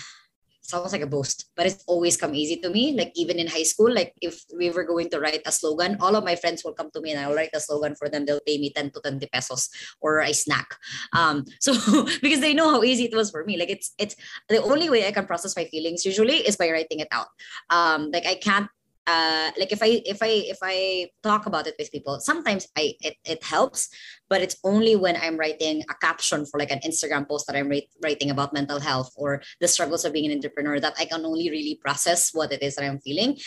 sounds 0.70 0.92
like 0.92 1.02
a 1.02 1.08
boast, 1.08 1.50
but 1.56 1.66
it's 1.66 1.84
always 1.88 2.16
come 2.16 2.36
easy 2.36 2.58
to 2.58 2.70
me. 2.70 2.94
Like 2.96 3.12
even 3.16 3.40
in 3.40 3.48
high 3.48 3.64
school, 3.64 3.94
like 3.94 4.14
if 4.22 4.44
we 4.56 4.70
were 4.70 4.84
going 4.84 5.10
to 5.10 5.20
write 5.20 5.42
a 5.46 5.52
slogan, 5.52 5.98
all 6.00 6.16
of 6.16 6.24
my 6.24 6.36
friends 6.36 6.64
will 6.64 6.74
come 6.74 6.90
to 6.94 7.02
me 7.02 7.12
and 7.12 7.20
I'll 7.20 7.36
write 7.36 7.54
a 7.54 7.60
slogan 7.60 7.96
for 7.96 8.10
them. 8.10 8.26
They'll 8.26 8.46
pay 8.46 8.58
me 8.58 8.72
10 8.72 8.92
to 8.92 9.02
20 9.02 9.28
pesos 9.34 9.70
or 10.02 10.20
a 10.20 10.34
snack. 10.34 10.76
Um, 11.14 11.46
so 11.60 11.74
because 12.22 12.40
they 12.40 12.54
know 12.54 12.70
how 12.70 12.84
easy 12.84 13.06
it 13.06 13.16
was 13.16 13.32
for 13.32 13.44
me. 13.44 13.58
Like 13.58 13.70
it's 13.70 13.94
it's 13.98 14.16
the 14.48 14.62
only 14.62 14.90
way 14.90 15.08
I 15.08 15.12
can 15.12 15.26
process 15.26 15.56
my 15.56 15.66
feelings 15.66 16.06
usually 16.06 16.46
is 16.48 16.56
by 16.56 16.70
writing 16.70 17.00
it 17.00 17.10
out. 17.12 17.28
Um, 17.70 18.12
like 18.12 18.26
I 18.26 18.36
can't 18.36 18.70
uh, 19.10 19.50
like 19.58 19.72
if 19.72 19.82
I 19.82 20.06
if 20.06 20.22
I 20.22 20.32
if 20.54 20.60
I 20.62 21.10
talk 21.24 21.48
about 21.48 21.66
it 21.66 21.74
with 21.80 21.92
people, 21.92 22.20
sometimes 22.20 22.68
I 22.78 22.94
it, 23.02 23.16
it 23.26 23.44
helps, 23.44 23.90
but 24.30 24.42
it's 24.42 24.58
only 24.64 24.96
when 24.96 25.18
I'm 25.18 25.38
writing 25.38 25.82
a 25.90 25.96
caption 25.98 26.46
for 26.46 26.60
like 26.60 26.70
an 26.70 26.86
Instagram 26.86 27.28
post 27.28 27.48
that 27.48 27.56
I'm 27.56 27.74
writing 28.04 28.30
about 28.30 28.54
mental 28.54 28.80
health 28.80 29.10
or 29.18 29.42
the 29.60 29.68
struggles 29.68 30.06
of 30.06 30.14
being 30.14 30.30
an 30.30 30.38
entrepreneur 30.38 30.80
that 30.80 30.94
I 31.00 31.06
can 31.06 31.26
only 31.26 31.50
really 31.50 31.80
process 31.82 32.30
what 32.34 32.54
it 32.54 32.62
is 32.62 32.76
that 32.76 32.86
I'm 32.86 33.00
feeling. 33.00 33.38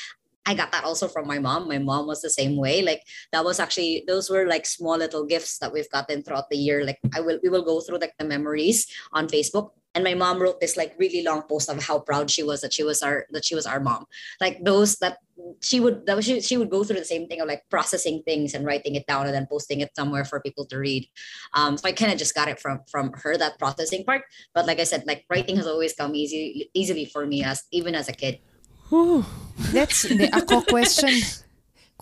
I 0.44 0.54
got 0.54 0.72
that 0.72 0.82
also 0.82 1.06
from 1.06 1.28
my 1.28 1.38
mom. 1.38 1.68
My 1.68 1.78
mom 1.78 2.08
was 2.08 2.20
the 2.20 2.30
same 2.30 2.56
way. 2.56 2.82
Like 2.82 3.02
that 3.30 3.44
was 3.44 3.60
actually 3.60 4.02
those 4.08 4.28
were 4.28 4.46
like 4.46 4.66
small 4.66 4.98
little 4.98 5.24
gifts 5.24 5.58
that 5.58 5.72
we've 5.72 5.90
gotten 5.90 6.24
throughout 6.24 6.50
the 6.50 6.58
year. 6.58 6.84
Like 6.84 6.98
I 7.14 7.20
will 7.20 7.38
we 7.42 7.48
will 7.48 7.62
go 7.62 7.80
through 7.80 7.98
like 7.98 8.18
the 8.18 8.26
memories 8.26 8.90
on 9.12 9.28
Facebook 9.28 9.70
and 9.94 10.04
my 10.04 10.14
mom 10.14 10.40
wrote 10.40 10.60
this 10.60 10.76
like 10.76 10.94
really 10.98 11.22
long 11.22 11.42
post 11.42 11.68
of 11.68 11.82
how 11.82 11.98
proud 11.98 12.30
she 12.30 12.42
was 12.42 12.60
that 12.62 12.72
she 12.72 12.82
was 12.82 13.02
our 13.02 13.26
that 13.30 13.44
she 13.44 13.54
was 13.54 13.66
our 13.66 13.80
mom. 13.80 14.06
Like 14.40 14.64
those 14.64 14.96
that 14.96 15.18
she 15.60 15.80
would 15.80 16.06
that 16.06 16.16
was, 16.16 16.24
she, 16.24 16.40
she 16.40 16.56
would 16.56 16.70
go 16.70 16.84
through 16.84 16.98
the 16.98 17.04
same 17.04 17.26
thing 17.26 17.40
of 17.40 17.48
like 17.48 17.62
processing 17.68 18.22
things 18.24 18.54
and 18.54 18.64
writing 18.64 18.94
it 18.94 19.06
down 19.06 19.26
and 19.26 19.34
then 19.34 19.46
posting 19.50 19.80
it 19.80 19.94
somewhere 19.94 20.24
for 20.24 20.40
people 20.40 20.64
to 20.66 20.78
read. 20.78 21.06
Um 21.52 21.76
so 21.76 21.88
i 21.88 21.92
kind 21.92 22.12
of 22.12 22.18
just 22.18 22.34
got 22.34 22.48
it 22.48 22.58
from 22.58 22.80
from 22.90 23.12
her 23.22 23.36
that 23.36 23.58
processing 23.58 24.04
part. 24.04 24.22
But 24.54 24.66
like 24.66 24.80
i 24.80 24.84
said 24.84 25.04
like 25.06 25.24
writing 25.28 25.56
has 25.56 25.66
always 25.66 25.92
come 25.92 26.14
easy 26.14 26.70
easily 26.72 27.04
for 27.04 27.26
me 27.26 27.44
as 27.44 27.64
even 27.70 27.94
as 27.94 28.08
a 28.08 28.12
kid. 28.12 28.40
That's 29.72 30.02
the 30.02 30.28
ako 30.32 30.62
question. 30.62 31.12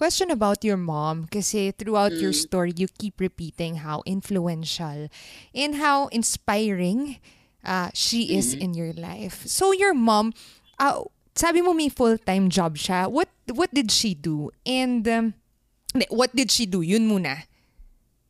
Question 0.00 0.32
about 0.32 0.64
your 0.64 0.80
mom 0.80 1.28
kasi 1.28 1.76
throughout 1.76 2.16
mm. 2.16 2.24
your 2.24 2.32
story 2.32 2.72
you 2.72 2.88
keep 2.88 3.20
repeating 3.20 3.84
how 3.84 4.00
influential 4.08 5.12
and 5.52 5.76
how 5.76 6.08
inspiring 6.08 7.20
uh, 7.64 7.90
she 7.94 8.36
is 8.36 8.54
mm-hmm. 8.54 8.64
in 8.64 8.74
your 8.74 8.92
life. 8.92 9.46
So 9.46 9.72
your 9.72 9.94
mom, 9.94 10.32
uh, 10.78 11.04
sabi 11.34 11.60
mo 11.60 11.72
may 11.72 11.88
full-time 11.88 12.48
job 12.48 12.76
siya. 12.76 13.10
What 13.10 13.28
what 13.52 13.72
did 13.72 13.90
she 13.90 14.14
do? 14.14 14.50
And 14.66 15.06
um, 15.08 15.34
what 16.08 16.34
did 16.34 16.50
she 16.50 16.66
do? 16.66 16.80
Yun 16.82 17.08
muna. 17.08 17.44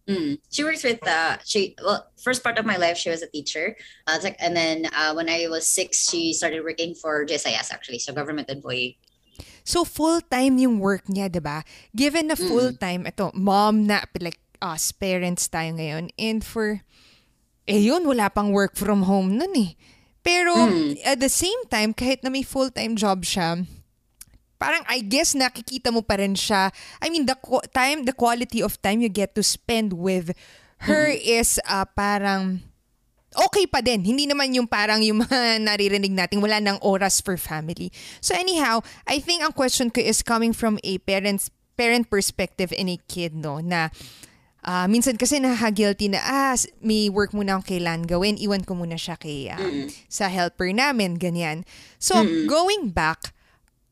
Mm. 0.08 0.42
She 0.50 0.64
works 0.64 0.82
with 0.82 1.06
uh 1.06 1.38
she 1.44 1.76
well 1.78 2.10
first 2.18 2.42
part 2.42 2.58
of 2.58 2.66
my 2.66 2.74
life 2.74 2.98
she 2.98 3.12
was 3.12 3.22
a 3.22 3.30
teacher 3.30 3.76
uh, 4.08 4.18
like, 4.24 4.34
and 4.42 4.56
then 4.56 4.90
uh, 4.90 5.14
when 5.14 5.30
I 5.30 5.46
was 5.46 5.68
six 5.68 6.10
she 6.10 6.32
started 6.32 6.64
working 6.64 6.98
for 6.98 7.22
GSIS 7.22 7.70
actually 7.70 8.00
so 8.00 8.10
government 8.10 8.50
employee 8.50 8.98
So 9.64 9.84
full-time 9.84 10.58
yung 10.58 10.80
work 10.80 11.06
niya, 11.06 11.30
'di 11.30 11.40
ba? 11.40 11.62
Given 11.94 12.32
na 12.32 12.36
full-time 12.36 13.06
ito, 13.08 13.30
mom 13.36 13.86
na 13.86 14.04
like 14.18 14.40
us 14.60 14.92
parents 14.92 15.48
tayo 15.48 15.72
ngayon 15.76 16.12
and 16.20 16.44
for 16.44 16.84
eh 17.66 17.80
yun, 17.80 18.06
wala 18.06 18.30
pang 18.30 18.52
work 18.52 18.76
from 18.76 19.04
home 19.04 19.36
nun 19.36 19.52
eh. 19.56 19.72
Pero 20.20 20.52
mm. 20.52 21.00
at 21.04 21.18
the 21.20 21.32
same 21.32 21.64
time, 21.72 21.96
kahit 21.96 22.20
na 22.20 22.28
may 22.28 22.44
full-time 22.44 22.92
job 22.96 23.24
siya, 23.24 23.64
parang 24.60 24.84
I 24.84 25.00
guess 25.00 25.32
nakikita 25.32 25.88
mo 25.88 26.04
pa 26.04 26.20
rin 26.20 26.36
siya. 26.36 26.68
I 27.00 27.08
mean, 27.08 27.24
the 27.24 27.36
time, 27.72 28.04
the 28.04 28.12
quality 28.12 28.60
of 28.60 28.76
time 28.84 29.00
you 29.00 29.08
get 29.08 29.32
to 29.36 29.42
spend 29.42 29.96
with 29.96 30.36
her 30.84 31.08
mm. 31.08 31.20
is 31.24 31.56
uh, 31.64 31.88
parang 31.88 32.60
okay 33.48 33.64
pa 33.64 33.80
din. 33.80 34.04
Hindi 34.04 34.28
naman 34.28 34.52
yung 34.52 34.68
parang 34.68 35.00
yung 35.00 35.22
mga 35.24 35.64
naririnig 35.64 36.12
natin, 36.12 36.44
wala 36.44 36.60
nang 36.60 36.76
oras 36.84 37.24
for 37.24 37.40
family. 37.40 37.88
So 38.20 38.36
anyhow, 38.36 38.84
I 39.08 39.22
think 39.22 39.40
ang 39.40 39.56
question 39.56 39.88
ko 39.88 40.04
is 40.04 40.20
coming 40.20 40.52
from 40.52 40.76
a 40.84 41.00
parent's 41.00 41.48
parent 41.80 42.12
perspective 42.12 42.76
in 42.76 42.92
a 42.92 43.00
kid, 43.08 43.32
no, 43.32 43.56
na 43.64 43.88
Uh, 44.70 44.86
minsan 44.86 45.18
kasi 45.18 45.42
nakaka-guilty 45.42 46.14
na, 46.14 46.22
ah, 46.22 46.54
may 46.78 47.10
work 47.10 47.34
muna 47.34 47.58
akong 47.58 47.74
kailan 47.74 48.06
gawin, 48.06 48.38
iwan 48.38 48.62
ko 48.62 48.78
muna 48.78 48.94
siya 48.94 49.18
kay, 49.18 49.50
uh, 49.50 49.90
sa 50.06 50.30
helper 50.30 50.70
namin, 50.70 51.18
ganyan. 51.18 51.66
So, 51.98 52.22
mm-hmm. 52.22 52.46
going 52.46 52.94
back, 52.94 53.34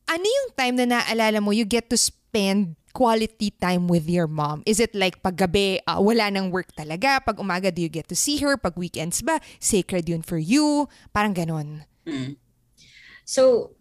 ano 0.07 0.23
yung 0.23 0.55
time 0.55 0.79
na 0.79 0.87
naalala 0.87 1.43
mo 1.43 1.51
you 1.51 1.67
get 1.67 1.91
to 1.91 1.99
spend 1.99 2.79
quality 2.95 3.51
time 3.59 3.91
with 3.91 4.07
your 4.07 4.31
mom? 4.31 4.63
Is 4.63 4.79
it 4.79 4.95
like 4.95 5.19
pag 5.19 5.35
gabi, 5.35 5.83
uh, 5.83 5.99
wala 5.99 6.31
nang 6.31 6.47
work 6.47 6.71
talaga? 6.71 7.19
Pag 7.27 7.43
umaga, 7.43 7.75
do 7.75 7.83
you 7.83 7.91
get 7.91 8.07
to 8.07 8.15
see 8.15 8.39
her? 8.39 8.55
Pag 8.55 8.79
weekends 8.79 9.19
ba, 9.19 9.43
sacred 9.59 10.07
yun 10.07 10.23
for 10.23 10.39
you? 10.39 10.87
Parang 11.11 11.35
ganon. 11.35 11.83
Mm. 12.07 12.39
So, 13.27 13.75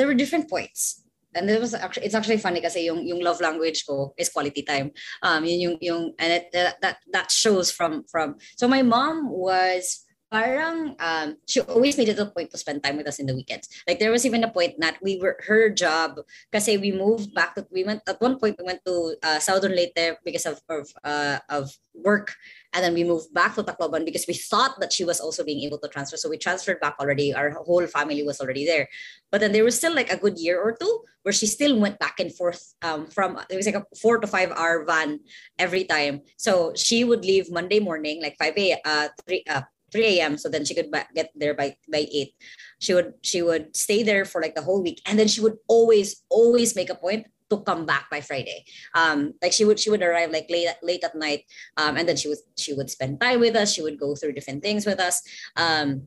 there 0.00 0.08
were 0.08 0.16
different 0.16 0.48
points 0.48 1.04
and 1.38 1.48
it 1.48 1.60
was 1.60 1.74
actually 1.74 2.06
it's 2.06 2.14
actually 2.14 2.38
funny 2.38 2.60
kasi 2.60 2.84
yung 2.84 3.06
yung 3.06 3.20
love 3.22 3.40
language 3.40 3.86
ko 3.86 4.12
is 4.18 4.28
quality 4.28 4.62
time. 4.62 4.90
Um 5.22 5.44
yun 5.46 5.60
yung 5.60 5.76
yung 5.80 6.02
and 6.18 6.32
it, 6.32 6.50
that 6.52 6.98
that 7.12 7.30
shows 7.30 7.70
from 7.70 8.04
from 8.10 8.36
so 8.56 8.66
my 8.66 8.82
mom 8.82 9.30
was 9.30 10.04
parang 10.30 10.94
um, 11.00 11.36
she 11.48 11.60
always 11.60 11.96
made 11.96 12.08
it 12.08 12.18
a 12.18 12.26
point 12.26 12.50
to 12.50 12.58
spend 12.58 12.82
time 12.82 12.96
with 12.96 13.08
us 13.08 13.18
in 13.18 13.26
the 13.26 13.34
weekends. 13.34 13.68
Like 13.86 13.98
there 13.98 14.12
was 14.12 14.26
even 14.26 14.44
a 14.44 14.52
point 14.52 14.76
that 14.78 15.00
we 15.02 15.16
were 15.16 15.40
her 15.48 15.68
job 15.70 16.20
kasi 16.52 16.76
we 16.76 16.92
moved 16.92 17.34
back 17.34 17.54
to 17.56 17.66
we 17.72 17.84
went 17.84 18.02
at 18.06 18.20
one 18.20 18.38
point 18.38 18.56
we 18.58 18.64
went 18.64 18.84
to 18.84 19.16
uh, 19.22 19.38
Southern 19.38 19.72
Leyte 19.72 20.20
because 20.24 20.44
of 20.44 20.60
of 20.68 20.92
uh, 21.04 21.38
of 21.48 21.72
work 21.94 22.36
and 22.74 22.84
then 22.84 22.92
we 22.92 23.02
moved 23.02 23.32
back 23.32 23.54
to 23.56 23.64
Tacloban 23.64 24.04
because 24.04 24.26
we 24.28 24.34
thought 24.34 24.78
that 24.80 24.92
she 24.92 25.04
was 25.04 25.20
also 25.20 25.42
being 25.44 25.64
able 25.64 25.78
to 25.78 25.88
transfer. 25.88 26.16
So 26.16 26.28
we 26.28 26.36
transferred 26.36 26.80
back 26.80 26.96
already. 27.00 27.32
Our 27.32 27.50
whole 27.64 27.86
family 27.86 28.22
was 28.22 28.40
already 28.40 28.66
there. 28.66 28.88
But 29.32 29.40
then 29.40 29.52
there 29.52 29.64
was 29.64 29.76
still 29.76 29.94
like 29.94 30.12
a 30.12 30.20
good 30.20 30.38
year 30.38 30.60
or 30.60 30.76
two 30.76 31.04
where 31.22 31.32
she 31.32 31.46
still 31.46 31.78
went 31.78 31.98
back 31.98 32.20
and 32.20 32.34
forth 32.34 32.74
um, 32.82 33.06
from 33.06 33.40
it 33.48 33.56
was 33.56 33.66
like 33.66 33.74
a 33.80 33.84
four 33.96 34.18
to 34.18 34.26
five 34.26 34.52
hour 34.52 34.84
van 34.84 35.20
every 35.58 35.84
time. 35.84 36.20
So 36.36 36.72
she 36.76 37.04
would 37.04 37.24
leave 37.24 37.50
Monday 37.50 37.80
morning, 37.80 38.22
like 38.22 38.36
5 38.38 38.54
a 38.56 38.76
uh, 38.84 39.08
3 39.26 39.44
uh, 39.48 39.62
3 39.92 40.18
a.m. 40.18 40.38
So 40.38 40.48
then 40.48 40.64
she 40.64 40.74
could 40.74 40.92
get 41.14 41.30
there 41.34 41.54
by 41.54 41.76
by 41.90 42.06
8. 42.10 42.34
She 42.78 42.94
would 42.94 43.14
she 43.22 43.42
would 43.42 43.76
stay 43.76 44.02
there 44.02 44.24
for 44.24 44.40
like 44.40 44.54
the 44.54 44.62
whole 44.62 44.82
week, 44.82 45.00
and 45.06 45.18
then 45.18 45.28
she 45.28 45.40
would 45.40 45.56
always 45.68 46.24
always 46.28 46.76
make 46.76 46.90
a 46.90 46.98
point 46.98 47.26
to 47.50 47.60
come 47.64 47.86
back 47.86 48.10
by 48.10 48.20
Friday. 48.20 48.64
Um, 48.94 49.34
like 49.40 49.52
she 49.52 49.64
would 49.64 49.80
she 49.80 49.90
would 49.90 50.02
arrive 50.02 50.30
like 50.30 50.46
late 50.50 50.68
late 50.82 51.04
at 51.04 51.14
night, 51.14 51.44
um, 51.76 51.96
and 51.96 52.08
then 52.08 52.16
she 52.16 52.28
would 52.28 52.38
she 52.56 52.74
would 52.74 52.90
spend 52.90 53.20
time 53.20 53.40
with 53.40 53.56
us. 53.56 53.72
She 53.72 53.82
would 53.82 53.98
go 53.98 54.14
through 54.14 54.32
different 54.32 54.62
things 54.62 54.84
with 54.84 55.00
us. 55.00 55.22
Um, 55.56 56.06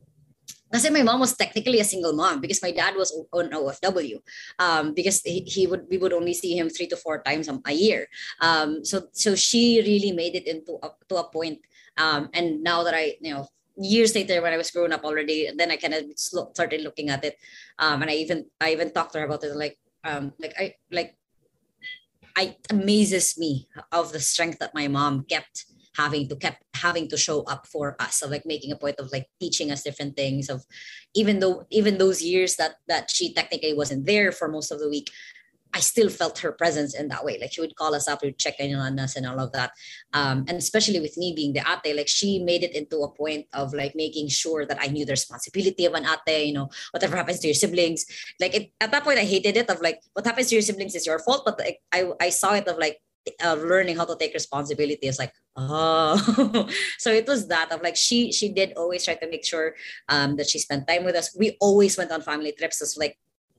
Kasi 0.72 0.88
my 0.88 1.04
mom 1.04 1.20
was 1.20 1.36
technically 1.36 1.84
a 1.84 1.84
single 1.84 2.16
mom 2.16 2.40
because 2.40 2.64
my 2.64 2.72
dad 2.72 2.96
was 2.96 3.12
on 3.36 3.52
OFW. 3.52 4.16
Um, 4.58 4.94
because 4.96 5.20
he, 5.20 5.44
he 5.44 5.68
would 5.68 5.84
we 5.92 6.00
would 6.00 6.16
only 6.16 6.32
see 6.32 6.56
him 6.56 6.72
three 6.72 6.88
to 6.88 6.96
four 6.96 7.20
times 7.20 7.46
a 7.52 7.72
year. 7.76 8.08
Um, 8.40 8.80
so 8.82 9.12
so 9.12 9.36
she 9.36 9.84
really 9.84 10.16
made 10.16 10.34
it 10.34 10.48
into 10.48 10.80
a, 10.82 10.88
to 11.12 11.16
a 11.20 11.28
point. 11.28 11.60
Um, 12.00 12.32
and 12.32 12.64
now 12.64 12.82
that 12.88 12.96
I 12.96 13.20
you 13.20 13.36
know 13.36 13.52
years 13.76 14.14
later 14.14 14.42
when 14.42 14.52
I 14.52 14.56
was 14.56 14.70
growing 14.70 14.92
up 14.92 15.04
already, 15.04 15.50
then 15.56 15.70
I 15.70 15.76
kind 15.76 15.94
of 15.94 16.04
started 16.16 16.82
looking 16.82 17.10
at 17.10 17.24
it. 17.24 17.36
Um, 17.78 18.02
and 18.02 18.10
I 18.10 18.14
even 18.14 18.46
I 18.60 18.72
even 18.72 18.92
talked 18.92 19.12
to 19.14 19.20
her 19.20 19.26
about 19.26 19.44
it 19.44 19.56
like 19.56 19.78
um 20.04 20.32
like 20.38 20.54
I 20.58 20.74
like 20.90 21.16
I 22.36 22.56
amazes 22.70 23.38
me 23.38 23.68
of 23.90 24.12
the 24.12 24.20
strength 24.20 24.58
that 24.58 24.74
my 24.74 24.88
mom 24.88 25.24
kept 25.28 25.66
having 25.96 26.26
to 26.28 26.36
kept 26.36 26.64
having 26.74 27.06
to 27.08 27.16
show 27.16 27.42
up 27.42 27.66
for 27.66 27.96
us 28.00 28.22
of 28.22 28.30
like 28.30 28.46
making 28.46 28.72
a 28.72 28.76
point 28.76 28.98
of 28.98 29.12
like 29.12 29.28
teaching 29.38 29.70
us 29.70 29.82
different 29.82 30.16
things 30.16 30.48
of 30.48 30.64
even 31.14 31.38
though 31.38 31.66
even 31.70 31.98
those 31.98 32.22
years 32.22 32.56
that 32.56 32.76
that 32.88 33.10
she 33.10 33.34
technically 33.34 33.74
wasn't 33.74 34.06
there 34.06 34.32
for 34.32 34.48
most 34.48 34.70
of 34.70 34.80
the 34.80 34.88
week 34.88 35.10
I 35.74 35.80
still 35.80 36.10
felt 36.10 36.38
her 36.40 36.52
presence 36.52 36.94
in 36.94 37.08
that 37.08 37.24
way. 37.24 37.38
Like 37.40 37.52
she 37.52 37.60
would 37.60 37.76
call 37.76 37.94
us 37.94 38.06
up, 38.06 38.20
she 38.20 38.28
would 38.28 38.38
check 38.38 38.60
in 38.60 38.74
on 38.74 38.98
us 38.98 39.16
and 39.16 39.26
all 39.26 39.40
of 39.40 39.52
that. 39.52 39.72
Um, 40.12 40.44
and 40.48 40.58
especially 40.58 41.00
with 41.00 41.16
me 41.16 41.32
being 41.34 41.52
the 41.52 41.60
ate, 41.60 41.96
like 41.96 42.08
she 42.08 42.38
made 42.38 42.62
it 42.62 42.74
into 42.74 42.98
a 42.98 43.10
point 43.10 43.46
of 43.54 43.72
like 43.72 43.94
making 43.94 44.28
sure 44.28 44.66
that 44.66 44.78
I 44.80 44.88
knew 44.88 45.04
the 45.04 45.12
responsibility 45.12 45.86
of 45.86 45.94
an 45.94 46.04
ate, 46.04 46.46
you 46.46 46.52
know, 46.52 46.68
whatever 46.90 47.16
happens 47.16 47.40
to 47.40 47.48
your 47.48 47.54
siblings. 47.54 48.04
Like 48.40 48.54
it, 48.54 48.72
at 48.80 48.90
that 48.90 49.04
point, 49.04 49.18
I 49.18 49.24
hated 49.24 49.56
it 49.56 49.70
of 49.70 49.80
like, 49.80 50.00
what 50.12 50.26
happens 50.26 50.48
to 50.48 50.54
your 50.54 50.62
siblings 50.62 50.94
is 50.94 51.06
your 51.06 51.18
fault. 51.20 51.42
But 51.44 51.58
like, 51.58 51.78
I, 51.90 52.10
I 52.20 52.28
saw 52.28 52.54
it 52.54 52.68
of 52.68 52.78
like, 52.78 52.98
uh, 53.42 53.54
learning 53.54 53.96
how 53.96 54.04
to 54.04 54.16
take 54.16 54.34
responsibility 54.34 55.06
is 55.06 55.16
like 55.16 55.32
oh 55.54 56.68
so 56.98 57.12
it 57.12 57.24
was 57.24 57.46
that 57.46 57.70
of 57.70 57.80
like 57.80 57.94
she 57.94 58.32
she 58.32 58.48
did 58.48 58.72
always 58.76 59.04
try 59.04 59.14
to 59.14 59.28
make 59.30 59.44
sure 59.44 59.76
um 60.08 60.34
that 60.34 60.48
she 60.50 60.58
spent 60.58 60.88
time 60.88 61.04
with 61.04 61.14
us 61.14 61.30
we 61.38 61.56
always 61.60 61.96
went 61.96 62.10
on 62.10 62.20
family 62.20 62.50
trips 62.50 62.82
as 62.82 62.96
like 62.98 63.16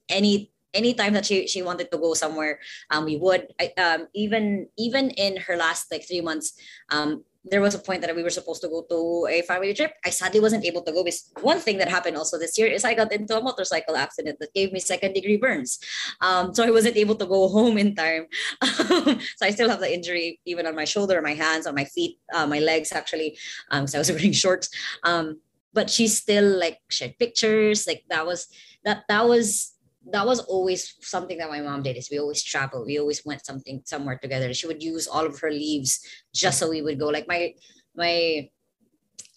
any 0.10 0.52
anytime 0.74 1.14
that 1.14 1.26
she 1.26 1.48
she 1.48 1.62
wanted 1.62 1.92
to 1.92 1.98
go 1.98 2.14
somewhere, 2.14 2.60
um, 2.92 3.06
we 3.06 3.18
would. 3.18 3.48
I, 3.60 3.74
um, 3.78 4.08
even 4.14 4.68
even 4.78 5.12
in 5.12 5.38
her 5.48 5.56
last 5.56 5.92
like 5.92 6.08
three 6.08 6.22
months, 6.22 6.54
um, 6.90 7.24
there 7.46 7.62
was 7.62 7.76
a 7.76 7.80
point 7.80 8.02
that 8.02 8.16
we 8.16 8.24
were 8.24 8.30
supposed 8.30 8.62
to 8.62 8.70
go 8.70 8.86
to 8.90 9.28
a 9.30 9.42
family 9.42 9.74
trip. 9.74 9.94
I 10.06 10.10
sadly 10.12 10.40
wasn't 10.40 10.64
able 10.64 10.82
to 10.84 10.92
go 10.92 11.04
because 11.04 11.32
one 11.42 11.60
thing 11.60 11.78
that 11.80 11.90
happened 11.90 12.16
also 12.16 12.40
this 12.40 12.58
year 12.58 12.68
is 12.68 12.86
I 12.86 12.94
got 12.94 13.12
into 13.12 13.38
a 13.38 13.44
motorcycle 13.44 13.98
accident 13.98 14.38
that 14.40 14.54
gave 14.54 14.72
me 14.72 14.80
second 14.80 15.14
degree 15.14 15.36
burns. 15.38 15.80
Um, 16.22 16.54
so 16.54 16.64
I 16.64 16.72
wasn't 16.72 16.96
able 16.96 17.16
to 17.16 17.26
go 17.26 17.48
home 17.58 17.78
in 17.78 17.96
time. 17.96 18.28
so 18.64 19.44
I 19.44 19.52
still 19.52 19.70
have 19.70 19.82
the 19.82 19.94
injury 19.94 20.40
even 20.46 20.66
on 20.66 20.76
my 20.76 20.86
shoulder, 20.86 21.22
my 21.22 21.34
hands, 21.34 21.68
on 21.68 21.76
my 21.76 21.86
feet, 21.86 22.18
uh, 22.34 22.48
my 22.48 22.60
legs 22.60 22.92
actually. 22.92 23.38
Um, 23.72 23.88
so 23.88 23.98
I 23.98 24.00
was 24.00 24.12
wearing 24.16 24.32
shorts. 24.32 24.70
Um, 25.04 25.40
but 25.74 25.90
she 25.90 26.08
still 26.08 26.58
like 26.58 26.80
shared 26.90 27.18
pictures. 27.20 27.88
Like 27.88 28.04
that 28.10 28.26
was 28.26 28.48
that 28.86 29.04
that 29.10 29.28
was 29.28 29.74
that 30.12 30.26
was 30.26 30.40
always 30.42 30.96
something 31.02 31.38
that 31.38 31.50
my 31.50 31.62
mom 31.62 31.84
did 31.84 31.98
is 31.98 32.10
we 32.12 32.20
always 32.20 32.44
travel 32.44 32.86
we 32.86 33.00
always 33.00 33.26
went 33.26 33.46
something 33.46 33.82
somewhere 33.86 34.18
together. 34.18 34.54
She 34.54 34.68
would 34.68 34.84
use 34.84 35.08
all 35.08 35.26
of 35.26 35.40
her 35.40 35.52
leaves 35.52 36.00
just 36.34 36.60
so 36.60 36.70
we 36.70 36.82
would 36.82 37.00
go. 37.00 37.08
Like 37.08 37.28
my 37.28 37.54
my 37.96 38.50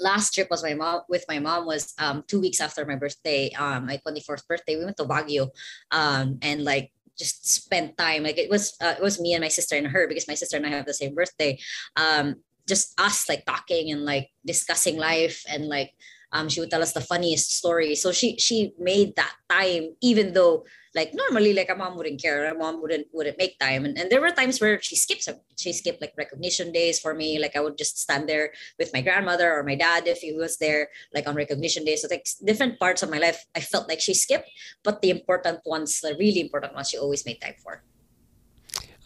last 0.00 0.34
trip 0.34 0.48
was 0.50 0.62
my 0.62 0.74
mom 0.74 1.02
with 1.08 1.24
my 1.28 1.38
mom 1.38 1.66
was 1.66 1.94
um 1.98 2.24
two 2.26 2.40
weeks 2.40 2.60
after 2.60 2.84
my 2.84 2.96
birthday 2.96 3.50
um 3.58 3.86
my 3.86 3.98
24th 4.06 4.46
birthday 4.46 4.76
we 4.76 4.84
went 4.84 4.96
to 4.98 5.04
Baguio 5.04 5.48
um 5.90 6.38
and 6.42 6.64
like 6.64 6.92
just 7.16 7.48
spent 7.48 7.96
time. 7.96 8.22
Like 8.22 8.38
it 8.38 8.50
was 8.50 8.76
uh, 8.80 8.94
it 8.96 9.02
was 9.02 9.20
me 9.20 9.34
and 9.34 9.42
my 9.42 9.48
sister 9.48 9.76
and 9.76 9.86
her 9.86 10.06
because 10.06 10.28
my 10.28 10.34
sister 10.34 10.56
and 10.56 10.66
I 10.66 10.70
have 10.70 10.86
the 10.86 10.94
same 10.94 11.14
birthday. 11.14 11.58
Um 11.96 12.36
just 12.68 12.98
us 13.00 13.28
like 13.28 13.44
talking 13.46 13.92
and 13.92 14.04
like 14.04 14.30
discussing 14.44 14.96
life 14.96 15.44
and 15.48 15.66
like 15.66 15.94
um, 16.32 16.48
she 16.48 16.60
would 16.60 16.70
tell 16.70 16.82
us 16.82 16.92
the 16.92 17.00
funniest 17.00 17.52
stories. 17.52 18.02
So 18.02 18.12
she 18.12 18.36
she 18.38 18.72
made 18.78 19.16
that 19.16 19.34
time, 19.48 19.94
even 20.00 20.32
though 20.32 20.64
like 20.96 21.12
normally 21.12 21.52
like 21.52 21.68
a 21.68 21.76
mom 21.76 21.96
wouldn't 21.96 22.20
care, 22.20 22.48
a 22.48 22.56
mom 22.56 22.80
wouldn't 22.80 23.06
wouldn't 23.12 23.36
make 23.36 23.60
time. 23.60 23.84
And, 23.84 23.98
and 23.98 24.08
there 24.08 24.20
were 24.20 24.32
times 24.32 24.60
where 24.60 24.80
she 24.80 24.96
skips 24.96 25.28
she 25.60 25.72
skipped 25.72 26.00
like 26.00 26.16
recognition 26.16 26.72
days 26.72 26.98
for 26.98 27.12
me. 27.12 27.38
Like 27.38 27.54
I 27.54 27.60
would 27.60 27.76
just 27.76 28.00
stand 28.00 28.28
there 28.28 28.56
with 28.80 28.90
my 28.96 29.04
grandmother 29.04 29.52
or 29.52 29.62
my 29.62 29.76
dad 29.76 30.08
if 30.08 30.24
he 30.24 30.32
was 30.32 30.56
there, 30.56 30.88
like 31.12 31.28
on 31.28 31.36
recognition 31.36 31.84
days. 31.84 32.02
So 32.02 32.08
like 32.10 32.26
different 32.42 32.80
parts 32.80 33.04
of 33.04 33.10
my 33.10 33.18
life, 33.18 33.44
I 33.54 33.60
felt 33.60 33.88
like 33.88 34.00
she 34.00 34.14
skipped, 34.14 34.48
but 34.82 35.02
the 35.02 35.10
important 35.10 35.60
ones, 35.64 36.00
the 36.00 36.16
really 36.18 36.40
important 36.40 36.74
ones, 36.74 36.88
she 36.88 36.98
always 36.98 37.24
made 37.24 37.40
time 37.40 37.60
for. 37.62 37.84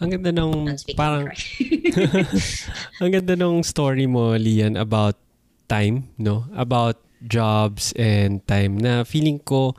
Ang 0.01 0.17
ganda 0.17 0.33
nung 0.33 0.65
parang 0.97 1.29
ang 3.05 3.11
ganda 3.13 3.37
nung 3.37 3.61
story 3.61 4.09
mo, 4.09 4.33
Lian, 4.33 4.81
about 4.81 5.21
time, 5.69 6.09
no? 6.17 6.49
About 6.57 7.10
jobs 7.25 7.93
and 8.01 8.41
time 8.49 8.81
na 8.81 9.05
feeling 9.05 9.37
ko 9.41 9.77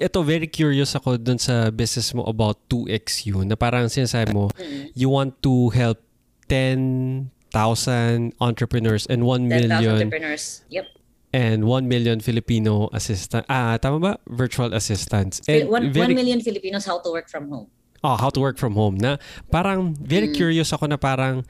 ito 0.00 0.20
very 0.24 0.48
curious 0.48 0.96
ako 0.96 1.16
dun 1.16 1.36
sa 1.40 1.68
business 1.70 2.12
mo 2.12 2.24
about 2.24 2.60
2XU 2.68 3.44
na 3.44 3.56
parang 3.56 3.88
sinasabi 3.88 4.32
mo 4.32 4.48
you 4.92 5.08
want 5.08 5.36
to 5.44 5.68
help 5.72 6.00
10,000 6.48 8.32
entrepreneurs 8.40 9.06
and 9.06 9.24
1 9.24 9.48
million 9.48 9.72
entrepreneurs. 9.72 10.64
Yep. 10.68 10.86
And 11.34 11.66
1 11.66 11.88
million 11.88 12.20
Filipino 12.20 12.88
assistant. 12.92 13.46
Ah, 13.48 13.76
tama 13.78 13.98
ba? 13.98 14.12
Virtual 14.30 14.70
assistants. 14.70 15.42
And 15.48 15.68
1, 15.68 15.90
very, 15.92 16.14
1 16.14 16.20
million 16.20 16.40
Filipinos 16.40 16.86
how 16.86 17.00
to 17.02 17.10
work 17.10 17.28
from 17.28 17.48
home. 17.50 17.66
Oh, 18.04 18.16
how 18.16 18.30
to 18.30 18.38
work 18.38 18.60
from 18.60 18.76
home 18.76 19.00
na 19.00 19.16
parang 19.48 19.96
very 19.96 20.28
mm. 20.28 20.36
curious 20.36 20.76
ako 20.76 20.92
na 20.92 21.00
parang 21.00 21.40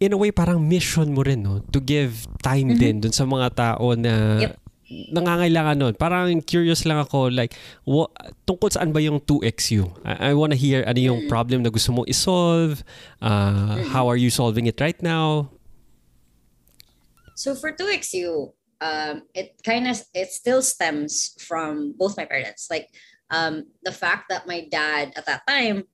in 0.00 0.16
a 0.16 0.18
way 0.18 0.32
parang 0.32 0.64
mission 0.64 1.12
mo 1.12 1.20
rin 1.20 1.44
no 1.44 1.60
to 1.68 1.76
give 1.76 2.24
time 2.40 2.72
mm-hmm. 2.72 2.80
din 2.80 2.94
dun 3.04 3.12
sa 3.12 3.28
mga 3.28 3.52
tao 3.52 3.92
na 3.92 4.48
yep 4.48 4.56
nangangailangan 4.90 5.78
nun. 5.78 5.94
Parang 5.94 6.26
curious 6.42 6.82
lang 6.82 6.98
ako, 6.98 7.30
like, 7.30 7.54
what, 7.86 8.10
tungkol 8.42 8.74
saan 8.74 8.90
ba 8.90 8.98
yung 8.98 9.22
2XU? 9.22 9.86
I, 10.02 10.30
I 10.30 10.34
wanna 10.34 10.58
hear 10.58 10.82
ano 10.82 10.98
yung 10.98 11.20
problem 11.30 11.62
na 11.62 11.70
gusto 11.70 11.94
mo 11.94 12.02
isolve. 12.10 12.82
Uh, 13.22 13.86
how 13.94 14.10
are 14.10 14.18
you 14.18 14.28
solving 14.28 14.66
it 14.66 14.80
right 14.82 14.98
now? 14.98 15.54
So 17.38 17.54
for 17.54 17.72
2XU, 17.72 18.52
um, 18.82 19.22
it 19.32 19.62
kind 19.62 19.86
of, 19.86 20.02
it 20.12 20.34
still 20.34 20.60
stems 20.60 21.38
from 21.38 21.94
both 21.96 22.18
my 22.18 22.26
parents. 22.26 22.68
Like, 22.68 22.90
um, 23.30 23.70
the 23.86 23.92
fact 23.94 24.28
that 24.28 24.46
my 24.46 24.66
dad 24.66 25.14
at 25.14 25.24
that 25.26 25.46
time 25.46 25.86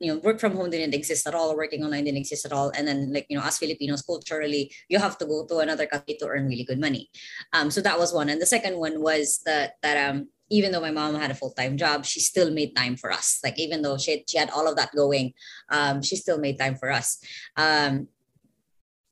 you 0.00 0.12
know 0.12 0.18
work 0.20 0.40
from 0.40 0.56
home 0.56 0.70
didn't 0.70 0.94
exist 0.94 1.26
at 1.26 1.34
all 1.34 1.52
or 1.52 1.56
working 1.56 1.84
online 1.84 2.04
didn't 2.04 2.18
exist 2.18 2.46
at 2.46 2.52
all. 2.52 2.72
And 2.74 2.88
then 2.88 3.12
like 3.12 3.26
you 3.28 3.38
know 3.38 3.44
as 3.44 3.58
filipinos 3.58 4.02
culturally 4.02 4.72
you 4.88 4.98
have 4.98 5.18
to 5.18 5.26
go 5.26 5.46
to 5.46 5.58
another 5.58 5.86
country 5.86 6.16
to 6.18 6.26
earn 6.26 6.48
really 6.48 6.64
good 6.64 6.80
money. 6.80 7.10
Um, 7.52 7.70
so 7.70 7.80
that 7.82 7.98
was 7.98 8.12
one. 8.12 8.28
And 8.28 8.40
the 8.40 8.46
second 8.46 8.78
one 8.78 9.00
was 9.02 9.40
that 9.44 9.74
that 9.82 10.10
um 10.10 10.28
even 10.52 10.72
though 10.72 10.80
my 10.80 10.90
mom 10.90 11.14
had 11.14 11.30
a 11.30 11.34
full-time 11.34 11.76
job 11.76 12.04
she 12.04 12.18
still 12.18 12.50
made 12.50 12.74
time 12.74 12.96
for 12.96 13.12
us. 13.12 13.38
Like 13.44 13.58
even 13.58 13.82
though 13.82 13.98
she 13.98 14.24
she 14.26 14.38
had 14.38 14.50
all 14.50 14.66
of 14.66 14.76
that 14.76 14.96
going 14.96 15.34
um, 15.70 16.02
she 16.02 16.16
still 16.16 16.38
made 16.38 16.58
time 16.58 16.76
for 16.76 16.90
us. 16.90 17.22
Um, 17.56 18.08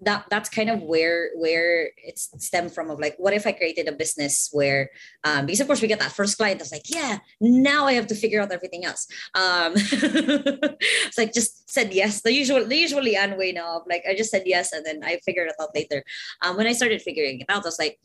that 0.00 0.24
that's 0.30 0.48
kind 0.48 0.70
of 0.70 0.80
where 0.82 1.30
where 1.34 1.90
it's 1.96 2.30
stemmed 2.38 2.72
from 2.72 2.88
of 2.90 3.00
like 3.00 3.16
what 3.18 3.34
if 3.34 3.46
i 3.46 3.52
created 3.52 3.88
a 3.88 3.92
business 3.92 4.48
where 4.52 4.90
um 5.24 5.44
because 5.44 5.60
of 5.60 5.66
course 5.66 5.82
we 5.82 5.88
get 5.88 5.98
that 5.98 6.12
first 6.12 6.36
client 6.36 6.58
that's 6.58 6.72
like 6.72 6.88
yeah 6.88 7.18
now 7.40 7.86
i 7.86 7.92
have 7.92 8.06
to 8.06 8.14
figure 8.14 8.40
out 8.40 8.52
everything 8.52 8.84
else. 8.84 9.06
Um 9.34 9.72
it's 9.76 11.18
like 11.18 11.32
just 11.32 11.68
said 11.70 11.92
yes 11.92 12.22
the 12.22 12.32
usual 12.32 12.64
the 12.64 12.76
usually 12.76 13.12
Lian 13.12 13.36
way 13.36 13.52
now 13.52 13.78
of 13.78 13.82
like 13.88 14.04
i 14.08 14.14
just 14.14 14.30
said 14.30 14.42
yes 14.46 14.72
and 14.72 14.86
then 14.86 15.02
i 15.02 15.18
figured 15.24 15.48
it 15.48 15.54
out 15.60 15.74
later. 15.74 16.04
Um 16.42 16.56
when 16.56 16.66
i 16.66 16.72
started 16.72 17.02
figuring 17.02 17.40
it 17.40 17.46
out 17.48 17.64
i 17.64 17.68
was 17.68 17.78
like 17.78 17.98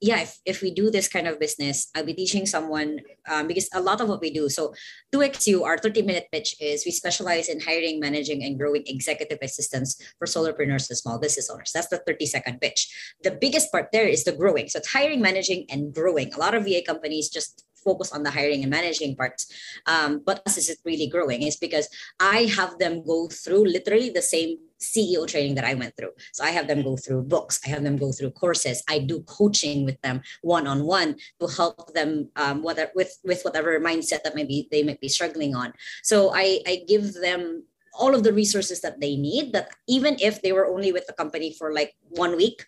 yeah, 0.00 0.20
if, 0.20 0.38
if 0.44 0.62
we 0.62 0.70
do 0.70 0.90
this 0.90 1.08
kind 1.08 1.26
of 1.26 1.40
business, 1.40 1.88
I'll 1.94 2.04
be 2.04 2.14
teaching 2.14 2.46
someone 2.46 3.00
um, 3.28 3.46
because 3.46 3.68
a 3.72 3.80
lot 3.80 4.00
of 4.00 4.08
what 4.08 4.20
we 4.20 4.30
do. 4.30 4.48
So 4.48 4.74
2XU, 5.14 5.62
our 5.62 5.78
30 5.78 6.02
minute 6.02 6.26
pitch 6.32 6.56
is 6.60 6.84
we 6.84 6.90
specialize 6.90 7.48
in 7.48 7.60
hiring, 7.60 8.00
managing, 8.00 8.44
and 8.44 8.58
growing 8.58 8.84
executive 8.86 9.38
assistants 9.40 9.96
for 10.18 10.26
solopreneurs 10.26 10.90
and 10.90 10.98
small 10.98 11.18
business 11.18 11.48
owners. 11.48 11.72
That's 11.72 11.88
the 11.88 12.02
30 12.06 12.26
second 12.26 12.60
pitch. 12.60 12.92
The 13.22 13.30
biggest 13.30 13.72
part 13.72 13.88
there 13.92 14.06
is 14.06 14.24
the 14.24 14.32
growing. 14.32 14.68
So 14.68 14.78
it's 14.78 14.92
hiring, 14.92 15.22
managing, 15.22 15.66
and 15.70 15.94
growing. 15.94 16.32
A 16.34 16.38
lot 16.38 16.54
of 16.54 16.64
VA 16.64 16.82
companies 16.84 17.28
just 17.28 17.64
focus 17.84 18.12
on 18.12 18.22
the 18.22 18.30
hiring 18.30 18.62
and 18.62 18.70
managing 18.70 19.16
parts. 19.16 19.52
Um, 19.86 20.22
but 20.24 20.42
us 20.46 20.56
is 20.56 20.70
it 20.70 20.78
really 20.84 21.06
growing 21.06 21.42
is 21.42 21.56
because 21.56 21.88
I 22.18 22.44
have 22.56 22.78
them 22.78 23.04
go 23.04 23.28
through 23.28 23.64
literally 23.66 24.10
the 24.10 24.22
same 24.22 24.58
CEO 24.80 25.26
training 25.26 25.54
that 25.54 25.64
I 25.64 25.74
went 25.74 25.96
through. 25.96 26.12
So 26.32 26.44
I 26.44 26.50
have 26.50 26.66
them 26.66 26.82
go 26.82 26.96
through 26.96 27.22
books, 27.22 27.60
I 27.64 27.70
have 27.70 27.82
them 27.82 27.96
go 27.96 28.12
through 28.12 28.30
courses, 28.32 28.82
I 28.88 28.98
do 28.98 29.22
coaching 29.22 29.84
with 29.84 30.00
them 30.02 30.22
one 30.42 30.66
on 30.66 30.84
one 30.84 31.16
to 31.40 31.46
help 31.46 31.92
them 31.94 32.28
um, 32.36 32.62
whether 32.62 32.90
with 32.94 33.18
with 33.24 33.42
whatever 33.42 33.78
mindset 33.80 34.22
that 34.24 34.34
maybe 34.34 34.68
they 34.70 34.82
might 34.82 35.00
be 35.00 35.08
struggling 35.08 35.54
on. 35.54 35.72
So 36.02 36.32
I 36.34 36.60
I 36.66 36.82
give 36.86 37.14
them 37.14 37.64
all 37.94 38.14
of 38.14 38.24
the 38.24 38.32
resources 38.32 38.80
that 38.82 39.00
they 39.00 39.16
need. 39.16 39.52
That 39.52 39.70
even 39.86 40.16
if 40.20 40.42
they 40.42 40.52
were 40.52 40.66
only 40.66 40.92
with 40.92 41.06
the 41.06 41.12
company 41.12 41.54
for 41.58 41.72
like 41.72 41.94
one 42.10 42.36
week, 42.36 42.66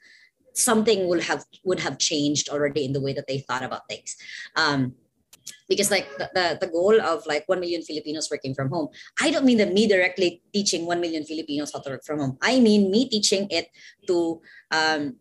something 0.54 1.08
would 1.08 1.22
have 1.24 1.44
would 1.64 1.80
have 1.80 1.98
changed 1.98 2.48
already 2.48 2.84
in 2.84 2.92
the 2.92 3.00
way 3.00 3.12
that 3.12 3.26
they 3.26 3.38
thought 3.38 3.62
about 3.62 3.88
things. 3.88 4.16
Um, 4.56 4.94
because 5.68 5.90
like 5.90 6.08
the, 6.18 6.30
the, 6.34 6.58
the 6.60 6.72
goal 6.72 7.00
of 7.00 7.26
like 7.26 7.44
1 7.46 7.60
million 7.60 7.82
Filipinos 7.82 8.28
working 8.30 8.54
from 8.54 8.70
home, 8.70 8.88
I 9.20 9.30
don't 9.30 9.44
mean 9.44 9.58
that 9.58 9.72
me 9.72 9.86
directly 9.86 10.42
teaching 10.52 10.86
1 10.86 11.00
million 11.00 11.24
Filipinos 11.24 11.72
how 11.72 11.80
to 11.80 11.90
work 11.90 12.04
from 12.04 12.20
home. 12.20 12.38
I 12.42 12.60
mean 12.60 12.90
me 12.90 13.08
teaching 13.08 13.48
it 13.50 13.68
to 14.06 14.40
um, 14.70 15.16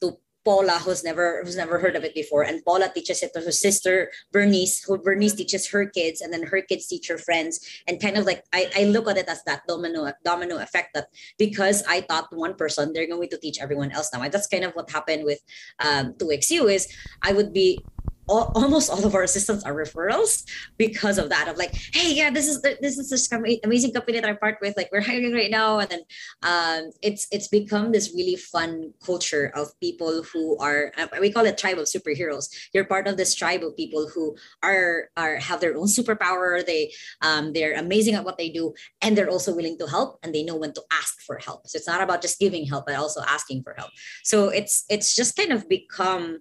to 0.00 0.18
Paula, 0.44 0.78
who's 0.84 1.04
never 1.04 1.42
who's 1.44 1.56
never 1.56 1.78
heard 1.78 1.96
of 1.96 2.04
it 2.04 2.14
before, 2.14 2.42
and 2.42 2.64
Paula 2.64 2.90
teaches 2.94 3.22
it 3.22 3.32
to 3.34 3.40
her 3.40 3.52
sister 3.52 4.10
Bernice, 4.32 4.82
who 4.84 4.98
Bernice 4.98 5.34
teaches 5.34 5.68
her 5.68 5.86
kids, 5.86 6.20
and 6.20 6.32
then 6.32 6.44
her 6.44 6.62
kids 6.62 6.86
teach 6.86 7.08
her 7.08 7.18
friends, 7.18 7.60
and 7.86 8.00
kind 8.00 8.16
of 8.16 8.24
like 8.24 8.44
I, 8.52 8.70
I 8.76 8.84
look 8.84 9.08
at 9.08 9.18
it 9.18 9.28
as 9.28 9.42
that 9.44 9.62
domino 9.66 10.12
domino 10.24 10.58
effect 10.58 10.94
that 10.94 11.08
because 11.38 11.82
I 11.88 12.00
taught 12.00 12.28
one 12.32 12.54
person, 12.54 12.92
they're 12.92 13.08
going 13.08 13.28
to 13.28 13.38
teach 13.38 13.58
everyone 13.60 13.92
else 13.92 14.10
now. 14.12 14.22
And 14.22 14.32
that's 14.32 14.46
kind 14.46 14.64
of 14.64 14.72
what 14.72 14.90
happened 14.90 15.24
with 15.24 15.40
um, 15.80 16.14
2XU 16.14 16.72
is 16.72 16.88
I 17.22 17.32
would 17.32 17.52
be 17.52 17.80
all, 18.28 18.52
almost 18.54 18.90
all 18.90 19.04
of 19.04 19.14
our 19.14 19.22
assistants 19.22 19.64
are 19.64 19.74
referrals 19.74 20.44
because 20.76 21.18
of 21.18 21.28
that 21.28 21.48
of 21.48 21.56
like 21.56 21.74
hey 21.92 22.14
yeah 22.14 22.30
this 22.30 22.48
is 22.48 22.62
this 22.62 22.98
is 22.98 23.10
this 23.10 23.28
amazing 23.64 23.92
company 23.92 24.20
that 24.20 24.28
i 24.28 24.34
part 24.38 24.58
with 24.60 24.76
like 24.76 24.88
we're 24.92 25.00
hiring 25.00 25.32
right 25.32 25.50
now. 25.50 25.78
And 25.78 25.90
then 25.90 26.02
um, 26.42 26.90
it's 27.02 27.26
it's 27.30 27.48
become 27.48 27.92
this 27.92 28.12
really 28.14 28.36
fun 28.36 28.92
culture 29.04 29.52
of 29.54 29.68
people 29.80 30.22
who 30.22 30.56
are 30.58 30.92
uh, 30.96 31.06
we 31.20 31.32
call 31.32 31.46
it 31.46 31.58
tribe 31.58 31.78
of 31.78 31.86
superheroes. 31.86 32.48
You're 32.72 32.84
part 32.84 33.06
of 33.06 33.16
this 33.16 33.34
tribe 33.34 33.62
of 33.62 33.76
people 33.76 34.08
who 34.08 34.36
are 34.62 35.10
are 35.16 35.36
have 35.36 35.60
their 35.60 35.76
own 35.76 35.86
superpower. 35.86 36.64
They 36.64 36.92
um, 37.22 37.52
they're 37.52 37.78
amazing 37.78 38.14
at 38.14 38.24
what 38.24 38.38
they 38.38 38.50
do 38.50 38.74
and 39.02 39.16
they're 39.16 39.30
also 39.30 39.54
willing 39.54 39.78
to 39.78 39.86
help 39.86 40.18
and 40.22 40.34
they 40.34 40.44
know 40.44 40.56
when 40.56 40.72
to 40.74 40.82
ask 40.92 41.20
for 41.22 41.38
help. 41.38 41.66
So 41.66 41.76
it's 41.76 41.88
not 41.88 42.02
about 42.02 42.22
just 42.22 42.38
giving 42.38 42.66
help 42.66 42.86
but 42.86 42.96
also 42.96 43.20
asking 43.26 43.62
for 43.62 43.74
help. 43.76 43.90
So 44.22 44.48
it's 44.48 44.84
it's 44.88 45.14
just 45.14 45.36
kind 45.36 45.52
of 45.52 45.68
become 45.68 46.38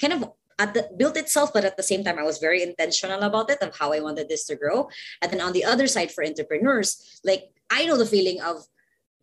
kind 0.00 0.12
of 0.12 0.24
at 0.60 0.74
the 0.74 0.82
built 0.96 1.16
itself, 1.16 1.52
but 1.52 1.64
at 1.64 1.76
the 1.76 1.82
same 1.82 2.04
time, 2.04 2.18
I 2.18 2.22
was 2.22 2.38
very 2.38 2.62
intentional 2.62 3.22
about 3.22 3.50
it 3.50 3.62
of 3.62 3.74
how 3.76 3.92
I 3.92 4.00
wanted 4.00 4.28
this 4.28 4.44
to 4.46 4.54
grow. 4.54 4.88
And 5.22 5.32
then 5.32 5.40
on 5.40 5.52
the 5.52 5.64
other 5.64 5.88
side 5.88 6.12
for 6.12 6.22
entrepreneurs, 6.22 7.20
like 7.24 7.50
I 7.70 7.86
know 7.86 7.96
the 7.96 8.06
feeling 8.06 8.40
of 8.42 8.68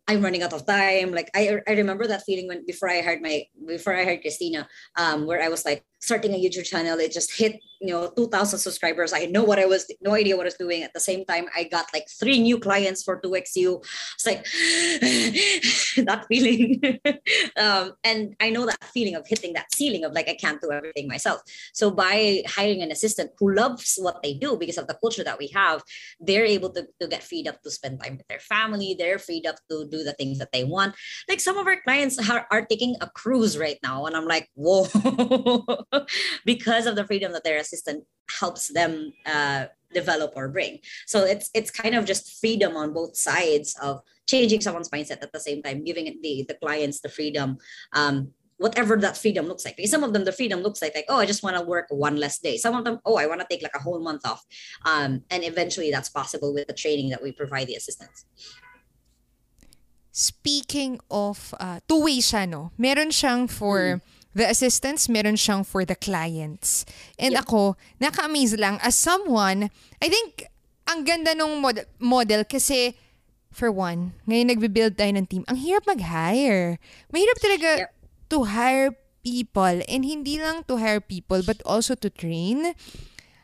I'm 0.08 0.22
running 0.22 0.42
out 0.42 0.54
of 0.54 0.66
time. 0.66 1.12
Like 1.12 1.30
I, 1.36 1.60
I 1.68 1.72
remember 1.72 2.06
that 2.06 2.24
feeling 2.24 2.48
when 2.48 2.64
before 2.64 2.88
I 2.90 3.02
heard 3.02 3.20
my 3.20 3.44
before 3.66 3.94
I 3.94 4.04
heard 4.04 4.22
Christina, 4.22 4.66
um, 4.96 5.26
where 5.26 5.42
I 5.42 5.48
was 5.48 5.64
like 5.64 5.84
starting 6.00 6.32
a 6.32 6.38
YouTube 6.42 6.64
channel. 6.64 6.98
It 6.98 7.12
just 7.12 7.36
hit 7.36 7.60
you 7.80 7.88
know 7.88 8.10
2,000 8.16 8.58
subscribers. 8.58 9.12
I 9.12 9.26
know 9.26 9.44
what 9.44 9.58
I 9.58 9.66
was 9.66 9.90
no 10.00 10.14
idea 10.14 10.36
what 10.36 10.46
I 10.46 10.52
was 10.52 10.54
doing. 10.54 10.82
At 10.82 10.92
the 10.94 11.00
same 11.00 11.24
time, 11.24 11.46
I 11.54 11.64
got 11.64 11.86
like 11.92 12.06
three 12.08 12.40
new 12.40 12.58
clients 12.58 13.02
for 13.02 13.20
2XU. 13.20 13.84
It's 14.14 14.26
like 14.26 14.44
that 16.06 16.26
feeling, 16.28 16.80
um, 17.56 17.92
and 18.04 18.34
I 18.40 18.50
know 18.50 18.66
that 18.66 18.82
feeling 18.84 19.14
of 19.14 19.26
hitting 19.26 19.52
that 19.54 19.72
ceiling 19.72 20.04
of 20.04 20.12
like 20.12 20.28
I 20.28 20.34
can't 20.34 20.60
do 20.60 20.72
everything 20.72 21.08
myself. 21.08 21.40
So 21.72 21.90
by 21.90 22.42
hiring 22.46 22.82
an 22.82 22.90
assistant 22.90 23.32
who 23.38 23.54
loves 23.54 23.98
what 24.00 24.22
they 24.22 24.34
do 24.34 24.56
because 24.56 24.78
of 24.78 24.86
the 24.86 24.94
culture 24.94 25.24
that 25.24 25.38
we 25.38 25.48
have, 25.48 25.82
they're 26.20 26.44
able 26.44 26.70
to, 26.70 26.86
to 27.00 27.06
get 27.06 27.22
freed 27.22 27.48
up 27.48 27.62
to 27.62 27.70
spend 27.70 28.02
time 28.02 28.16
with 28.16 28.26
their 28.28 28.40
family. 28.40 28.96
They're 28.98 29.18
freed 29.18 29.46
up 29.46 29.56
to 29.70 29.86
do 29.88 30.02
the 30.02 30.12
things 30.14 30.38
that 30.38 30.52
they 30.52 30.64
want. 30.64 30.94
Like 31.28 31.40
some 31.40 31.58
of 31.58 31.66
our 31.66 31.80
clients 31.82 32.18
are, 32.28 32.46
are 32.50 32.64
taking 32.64 32.96
a 33.00 33.08
cruise 33.10 33.56
right 33.58 33.78
now, 33.82 34.06
and 34.06 34.16
I'm 34.16 34.26
like, 34.26 34.48
whoa. 34.54 34.86
because 36.44 36.86
of 36.86 36.96
the 36.96 37.04
freedom 37.04 37.32
that 37.32 37.44
their 37.44 37.58
assistant 37.58 38.04
helps 38.38 38.68
them 38.68 39.12
uh, 39.26 39.66
develop 39.92 40.32
or 40.36 40.48
bring. 40.48 40.78
So 41.06 41.24
it's 41.24 41.50
it's 41.54 41.70
kind 41.70 41.94
of 41.94 42.04
just 42.04 42.40
freedom 42.40 42.76
on 42.76 42.92
both 42.92 43.16
sides 43.16 43.76
of 43.80 44.00
changing 44.28 44.60
someone's 44.60 44.90
mindset 44.90 45.22
at 45.22 45.32
the 45.32 45.40
same 45.40 45.62
time, 45.62 45.84
giving 45.84 46.06
the 46.22 46.44
the 46.48 46.54
clients 46.54 47.00
the 47.00 47.08
freedom. 47.08 47.58
Um, 47.92 48.32
whatever 48.58 48.96
that 48.96 49.16
freedom 49.16 49.46
looks 49.46 49.64
like. 49.64 49.76
Because 49.76 49.92
some 49.92 50.02
of 50.02 50.12
them, 50.12 50.24
the 50.24 50.32
freedom 50.32 50.62
looks 50.62 50.82
like, 50.82 50.92
like, 50.92 51.04
oh, 51.08 51.18
I 51.18 51.26
just 51.26 51.44
want 51.44 51.56
to 51.56 51.62
work 51.62 51.86
one 51.90 52.16
less 52.16 52.40
day. 52.40 52.56
Some 52.56 52.74
of 52.74 52.82
them, 52.84 52.98
oh, 53.04 53.16
I 53.16 53.26
want 53.26 53.40
to 53.40 53.46
take 53.48 53.62
like 53.62 53.76
a 53.76 53.78
whole 53.78 54.00
month 54.00 54.26
off. 54.26 54.44
Um, 54.84 55.22
and 55.30 55.44
eventually 55.44 55.92
that's 55.92 56.08
possible 56.08 56.52
with 56.52 56.66
the 56.66 56.72
training 56.72 57.10
that 57.10 57.22
we 57.22 57.30
provide 57.30 57.68
the 57.68 57.76
assistants. 57.76 58.24
Speaking 60.10 60.98
of 61.08 61.54
uh, 61.60 61.78
two-way 61.86 62.18
siya, 62.18 62.48
no? 62.48 62.72
Meron 62.76 63.10
siyang 63.10 63.48
for... 63.48 64.02
Mm 64.02 64.17
the 64.34 64.48
assistants, 64.48 65.08
meron 65.08 65.36
siyang 65.36 65.64
for 65.64 65.84
the 65.84 65.96
clients. 65.96 66.84
And 67.18 67.32
yep. 67.34 67.48
ako, 67.48 67.76
naka-amaze 68.00 68.56
lang 68.56 68.78
as 68.82 68.94
someone, 68.94 69.72
I 70.00 70.08
think, 70.08 70.44
ang 70.88 71.04
ganda 71.04 71.36
nung 71.36 71.60
mod- 71.60 71.88
model 72.00 72.44
kasi, 72.44 72.96
for 73.52 73.68
one, 73.68 74.16
ngayon 74.24 74.54
nagbe-build 74.56 74.94
tayo 74.96 75.12
ng 75.12 75.26
team, 75.28 75.44
ang 75.48 75.60
hirap 75.60 75.84
mag-hire. 75.84 76.80
Mahirap 77.12 77.38
talaga 77.40 77.68
yep. 77.84 77.92
to 78.32 78.48
hire 78.48 78.96
people 79.20 79.84
and 79.84 80.06
hindi 80.06 80.40
lang 80.40 80.64
to 80.64 80.80
hire 80.80 81.02
people 81.02 81.44
but 81.44 81.60
also 81.68 81.92
to 81.92 82.08
train. 82.08 82.72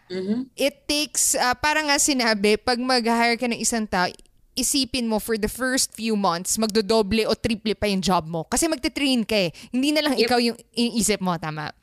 Mm-hmm. 0.09 0.53
It 0.57 0.89
takes, 0.89 1.35
uh, 1.35 1.57
parang 1.59 1.89
nga 1.89 2.01
sinabi, 2.01 2.61
pag 2.61 2.80
mag-hire 2.80 3.37
ka 3.37 3.49
ng 3.49 3.61
isang 3.61 3.89
tao, 3.89 4.09
isipin 4.55 5.07
mo 5.11 5.19
for 5.19 5.37
the 5.37 5.51
first 5.51 5.93
few 5.95 6.15
months, 6.15 6.59
magdodoble 6.59 7.27
o 7.27 7.35
triple 7.35 7.75
pa 7.75 7.87
yung 7.91 8.03
job 8.03 8.27
mo. 8.27 8.47
Kasi 8.47 8.71
magte-train 8.71 9.27
ka 9.27 9.37
eh. 9.37 9.51
Hindi 9.75 9.91
na 9.91 10.03
lang 10.07 10.15
yep. 10.19 10.31
ikaw 10.31 10.39
yung 10.39 10.59
iniisip 10.75 11.19
mo, 11.19 11.35
tama? 11.39 11.75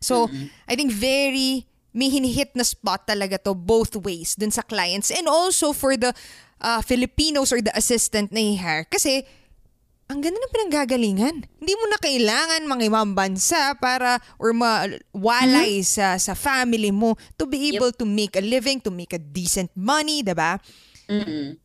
So, 0.00 0.28
mm-hmm. 0.28 0.46
I 0.68 0.74
think 0.76 0.92
very, 0.92 1.64
may 1.92 2.12
hinihit 2.12 2.52
na 2.52 2.64
spot 2.64 3.08
talaga 3.08 3.40
to 3.48 3.56
both 3.56 3.96
ways 4.00 4.36
dun 4.36 4.50
sa 4.52 4.64
clients 4.64 5.12
and 5.12 5.28
also 5.28 5.72
for 5.72 5.96
the 5.96 6.12
uh, 6.60 6.80
Filipinos 6.84 7.52
or 7.52 7.60
the 7.60 7.72
assistant 7.76 8.32
na 8.32 8.40
i-hire. 8.40 8.84
Kasi, 8.88 9.24
ang 10.12 10.20
ganda 10.20 10.36
ng 10.36 10.52
pinanggagalingan. 10.52 11.36
Hindi 11.56 11.74
mo 11.80 11.84
na 11.88 11.96
kailangan 11.96 12.68
mga 12.68 12.84
ibang 12.92 13.16
bansa 13.16 13.72
para 13.80 14.20
or 14.36 14.52
mawalay 14.52 15.80
mm-hmm. 15.80 15.88
sa 15.88 16.20
sa 16.20 16.36
family 16.36 16.92
mo 16.92 17.16
to 17.40 17.48
be 17.48 17.72
able 17.72 17.88
yep. 17.88 17.96
to 17.96 18.04
make 18.04 18.36
a 18.36 18.44
living, 18.44 18.76
to 18.84 18.92
make 18.92 19.16
a 19.16 19.20
decent 19.20 19.72
money, 19.72 20.20
'di 20.20 20.36
ba? 20.36 20.60
Mm-hmm. 21.08 21.61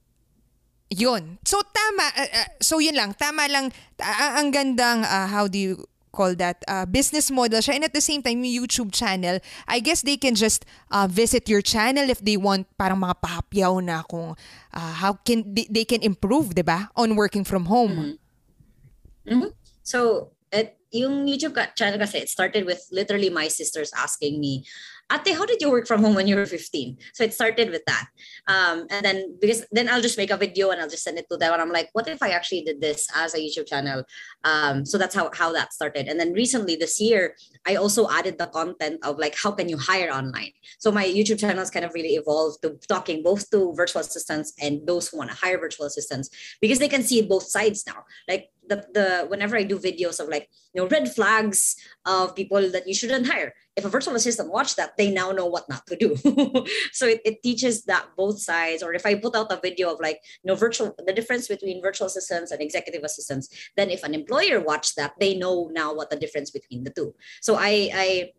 Yun. 0.88 1.40
So 1.44 1.60
tama 1.60 2.06
uh, 2.16 2.30
uh, 2.32 2.50
so 2.64 2.80
yun 2.80 2.96
lang, 2.96 3.12
tama 3.16 3.48
lang 3.52 3.76
uh, 4.00 4.32
ang 4.40 4.52
gandang 4.56 5.04
uh, 5.04 5.28
how 5.28 5.48
do 5.48 5.60
you 5.60 5.74
call 6.18 6.34
that 6.42 6.64
uh, 6.66 6.90
business 6.90 7.30
model 7.30 7.62
siya 7.62 7.78
and 7.78 7.86
at 7.86 7.94
the 7.94 8.02
same 8.02 8.26
time 8.26 8.42
yung 8.42 8.66
YouTube 8.66 8.90
channel 8.90 9.38
I 9.70 9.78
guess 9.78 10.02
they 10.02 10.18
can 10.18 10.34
just 10.34 10.66
uh, 10.90 11.06
visit 11.06 11.46
your 11.46 11.62
channel 11.62 12.10
if 12.10 12.18
they 12.26 12.42
want 12.42 12.66
parang 12.74 13.06
mga 13.06 13.22
pahapyaw 13.22 13.78
na 13.86 14.02
kung 14.02 14.34
uh, 14.74 14.94
how 14.98 15.14
can 15.22 15.46
they, 15.46 15.70
they 15.70 15.86
can 15.86 16.02
improve 16.02 16.58
'di 16.58 16.66
ba 16.66 16.90
on 16.98 17.14
working 17.14 17.46
from 17.46 17.70
home 17.70 18.18
mm-hmm. 18.18 19.30
Mm-hmm. 19.30 19.52
so 19.86 20.32
it 20.50 20.74
yung 20.90 21.28
YouTube 21.28 21.54
channel 21.76 22.00
kasi 22.02 22.26
it 22.26 22.30
started 22.32 22.66
with 22.66 22.82
literally 22.90 23.30
my 23.30 23.52
sisters 23.52 23.92
asking 23.94 24.40
me 24.42 24.64
Ate, 25.12 25.36
how 25.36 25.46
did 25.46 25.62
you 25.62 25.72
work 25.72 25.88
from 25.88 26.02
home 26.02 26.16
when 26.16 26.28
you 26.28 26.36
were 26.36 26.46
15? 26.46 26.98
So 27.14 27.24
it 27.24 27.34
started 27.34 27.70
with 27.70 27.84
that. 27.88 28.08
Um, 28.48 28.88
and 28.90 29.06
then 29.06 29.38
because 29.40 29.66
then 29.72 29.88
I'll 29.88 30.02
just 30.02 30.18
make 30.18 30.32
a 30.32 30.38
video 30.38 30.70
and 30.72 30.82
I'll 30.82 30.90
just 30.90 31.04
send 31.04 31.18
it 31.18 31.28
to 31.32 31.38
them. 31.38 31.54
And 31.54 31.62
I'm 31.62 31.72
like, 31.72 31.90
what 31.94 32.08
if 32.08 32.22
I 32.22 32.30
actually 32.30 32.62
did 32.62 32.82
this 32.82 33.08
as 33.16 33.34
a 33.34 33.38
YouTube 33.38 33.68
channel? 33.68 34.04
Um, 34.44 34.86
so 34.86 34.98
that's 34.98 35.16
how, 35.16 35.32
how 35.34 35.54
that 35.54 35.72
started. 35.72 36.08
And 36.08 36.20
then 36.20 36.34
recently 36.34 36.76
this 36.76 37.00
year, 37.00 37.36
I 37.66 37.76
also 37.76 38.10
added 38.10 38.38
the 38.38 38.48
content 38.48 39.00
of 39.04 39.18
like, 39.18 39.36
how 39.42 39.52
can 39.52 39.70
you 39.70 39.78
hire 39.78 40.12
online? 40.12 40.52
So 40.78 40.92
my 40.92 41.06
YouTube 41.06 41.40
channel 41.40 41.60
has 41.60 41.72
kind 41.72 41.86
of 41.86 41.94
really 41.94 42.16
evolved 42.16 42.62
to 42.64 42.78
talking 42.88 43.24
both 43.24 43.50
to 43.52 43.74
virtual 43.76 44.02
assistants 44.02 44.54
and 44.62 44.86
those 44.86 45.08
who 45.08 45.18
want 45.18 45.30
to 45.30 45.38
hire 45.38 45.58
virtual 45.58 45.86
assistants 45.86 46.30
because 46.60 46.80
they 46.80 46.90
can 46.90 47.04
see 47.04 47.22
both 47.22 47.44
sides 47.44 47.86
now. 47.88 48.04
Like 48.28 48.50
the, 48.68 48.86
the 48.94 49.26
whenever 49.28 49.58
I 49.58 49.64
do 49.64 49.80
videos 49.80 50.20
of 50.20 50.30
like, 50.30 50.50
you 50.74 50.82
know, 50.82 50.88
red 50.88 51.14
flags 51.14 51.76
of 52.06 52.36
people 52.36 52.70
that 52.72 52.88
you 52.88 52.94
shouldn't 52.94 53.28
hire 53.28 53.54
if 53.78 53.86
a 53.86 53.90
virtual 53.90 54.16
assistant 54.16 54.52
watch 54.52 54.76
that, 54.76 54.98
they 54.98 55.12
now 55.12 55.32
know 55.32 55.46
what 55.46 55.70
not 55.70 55.86
to 55.86 55.96
do. 55.96 56.18
so 56.92 57.06
it, 57.06 57.22
it 57.24 57.44
teaches 57.44 57.84
that 57.84 58.08
both 58.18 58.42
sides. 58.42 58.82
Or 58.82 58.92
if 58.94 59.06
I 59.06 59.14
put 59.14 59.36
out 59.36 59.52
a 59.52 59.60
video 59.62 59.94
of 59.94 60.00
like, 60.02 60.20
you 60.44 60.50
know, 60.50 60.56
virtual 60.56 60.96
the 61.06 61.14
difference 61.14 61.48
between 61.48 61.80
virtual 61.80 62.08
assistants 62.08 62.52
and 62.52 62.60
executive 62.60 63.04
assistants, 63.04 63.50
then 63.78 63.92
if 63.92 64.04
an 64.04 64.16
employer 64.16 64.60
watched 64.60 64.96
that, 64.98 65.14
they 65.20 65.38
know 65.38 65.70
now 65.72 65.94
what 65.94 66.10
the 66.10 66.16
difference 66.18 66.50
between 66.50 66.84
the 66.84 66.90
two. 66.90 67.14
So 67.40 67.56
I 67.56 67.92
I 67.94 68.32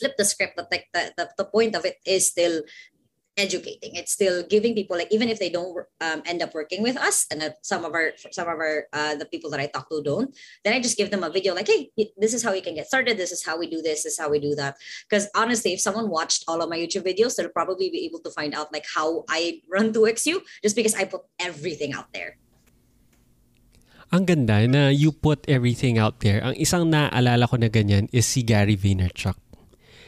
flip 0.00 0.16
the 0.16 0.24
script 0.24 0.58
like 0.70 0.86
the, 0.94 1.12
the, 1.18 1.28
the 1.36 1.44
point 1.44 1.76
of 1.76 1.84
it 1.84 1.96
is 2.06 2.26
still 2.30 2.62
educating 3.36 3.94
it's 3.94 4.12
still 4.12 4.42
giving 4.48 4.74
people 4.74 4.96
like 4.96 5.12
even 5.12 5.28
if 5.28 5.38
they 5.38 5.50
don't 5.50 5.84
um, 6.00 6.22
end 6.24 6.42
up 6.42 6.54
working 6.54 6.82
with 6.82 6.96
us 6.96 7.26
and 7.30 7.42
uh, 7.42 7.50
some 7.62 7.84
of 7.84 7.92
our 7.92 8.12
some 8.32 8.48
of 8.48 8.56
our 8.56 8.88
uh, 8.92 9.14
the 9.14 9.26
people 9.26 9.50
that 9.50 9.60
i 9.60 9.66
talk 9.66 9.88
to 9.90 10.02
don't 10.02 10.34
then 10.64 10.72
i 10.72 10.80
just 10.80 10.96
give 10.96 11.10
them 11.10 11.22
a 11.22 11.30
video 11.30 11.54
like 11.54 11.68
hey 11.68 11.90
this 12.16 12.32
is 12.32 12.42
how 12.42 12.52
you 12.52 12.62
can 12.62 12.74
get 12.74 12.86
started 12.86 13.16
this 13.16 13.32
is 13.32 13.44
how 13.44 13.58
we 13.58 13.68
do 13.68 13.82
this, 13.82 14.04
this 14.04 14.16
is 14.16 14.18
how 14.18 14.30
we 14.30 14.40
do 14.40 14.54
that 14.54 14.76
because 15.08 15.28
honestly 15.36 15.74
if 15.74 15.80
someone 15.80 16.08
watched 16.08 16.44
all 16.48 16.62
of 16.62 16.68
my 16.70 16.78
youtube 16.78 17.04
videos 17.04 17.36
they'll 17.36 17.48
probably 17.50 17.90
be 17.90 18.04
able 18.04 18.18
to 18.18 18.30
find 18.30 18.54
out 18.54 18.72
like 18.72 18.86
how 18.94 19.24
i 19.28 19.60
run 19.70 19.92
2xu 19.92 20.40
just 20.62 20.74
because 20.74 20.94
i 20.94 21.04
put 21.04 21.20
everything 21.38 21.92
out 21.92 22.08
there 22.12 22.36
Ang 24.14 24.22
ganda 24.22 24.62
na 24.70 24.86
you 24.86 25.10
put 25.10 25.42
everything 25.50 25.98
out 25.98 26.22
there. 26.22 26.38
Ang 26.38 26.54
isang 26.62 26.86
naaalala 26.94 27.50
ko 27.50 27.58
na 27.58 27.66
ganyan 27.66 28.06
is 28.14 28.22
si 28.22 28.46
Gary 28.46 28.78
Vaynerchuk. 28.78 29.34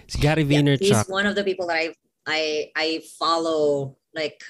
Si 0.07 0.23
Gary 0.23 0.47
Vaynerchuk. 0.47 0.87
Yeah, 0.87 1.03
he's 1.03 1.11
one 1.11 1.27
of 1.27 1.35
the 1.35 1.43
people 1.43 1.67
that 1.67 1.83
I've 1.83 1.99
I 2.29 2.71
I 2.77 3.03
follow 3.19 3.97
like 4.15 4.43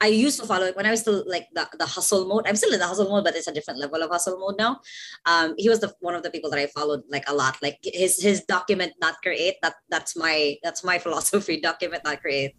I 0.00 0.06
used 0.06 0.38
to 0.40 0.46
follow 0.46 0.66
it 0.66 0.76
when 0.76 0.86
I 0.86 0.90
was 0.90 1.00
still 1.00 1.24
like 1.26 1.48
the, 1.52 1.68
the 1.76 1.86
hustle 1.86 2.26
mode. 2.26 2.46
I'm 2.46 2.54
still 2.54 2.72
in 2.72 2.78
the 2.78 2.86
hustle 2.86 3.08
mode, 3.10 3.24
but 3.24 3.34
it's 3.34 3.48
a 3.48 3.52
different 3.52 3.80
level 3.80 4.00
of 4.00 4.10
hustle 4.10 4.38
mode 4.38 4.56
now. 4.56 4.80
Um, 5.26 5.54
he 5.58 5.68
was 5.68 5.80
the 5.80 5.92
one 6.00 6.14
of 6.14 6.22
the 6.22 6.30
people 6.30 6.50
that 6.50 6.58
I 6.58 6.66
followed 6.68 7.02
like 7.10 7.28
a 7.28 7.34
lot. 7.34 7.56
Like 7.62 7.78
his 7.82 8.22
his 8.22 8.44
document 8.44 8.92
not 9.00 9.16
create. 9.22 9.56
That 9.62 9.74
that's 9.90 10.16
my 10.16 10.56
that's 10.62 10.84
my 10.84 10.98
philosophy. 11.04 11.60
Document 11.60 12.04
not 12.04 12.20
create. 12.20 12.54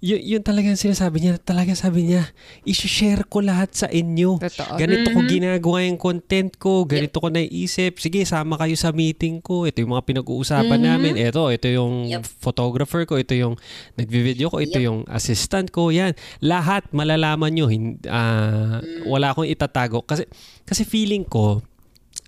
Y- 0.00 0.24
yun 0.26 0.40
talaga 0.40 0.72
sinasabi 0.72 1.20
niya. 1.20 1.36
Talaga 1.36 1.72
sabi 1.72 2.08
niya, 2.08 2.28
i-share 2.62 3.24
ko 3.24 3.40
lahat 3.40 3.72
sa 3.72 3.86
inyo. 3.86 4.36
Totoo. 4.38 4.74
Ganito 4.74 5.12
ko 5.12 5.20
Mhm. 5.20 5.28
ginagawa 5.30 5.78
yung 5.84 5.96
content 5.96 6.50
ko. 6.56 6.84
Ganito 6.84 7.16
ko 7.16 7.28
naiisip. 7.28 7.96
Sige, 7.96 8.24
sama 8.24 8.56
kayo 8.56 8.74
sa 8.74 8.90
meeting 8.90 9.38
ko. 9.38 9.64
Ito 9.64 9.80
yung 9.80 9.92
mga 9.92 10.04
pinag-uusapan 10.04 10.74
Mhm. 10.74 10.86
namin. 10.86 11.12
Ito, 11.14 11.48
ito 11.48 11.66
yung 11.66 12.08
Yep. 12.10 12.22
photographer 12.40 13.04
ko. 13.04 13.16
Ito 13.16 13.32
yung 13.32 13.54
nagvi-video 13.94 14.48
ko. 14.48 14.58
Ito 14.58 14.76
Yep. 14.76 14.84
yung 14.84 14.98
assistant 15.06 15.68
ko. 15.68 15.88
Yan. 15.88 16.12
Lahat 16.40 16.88
malalaman 16.90 17.52
nyo. 17.52 17.68
Hin- 17.68 18.00
Mm. 18.00 19.06
Wala 19.06 19.30
akong 19.30 19.46
itatago. 19.46 20.02
Kasi, 20.02 20.24
kasi 20.64 20.82
feeling 20.82 21.22
ko, 21.22 21.60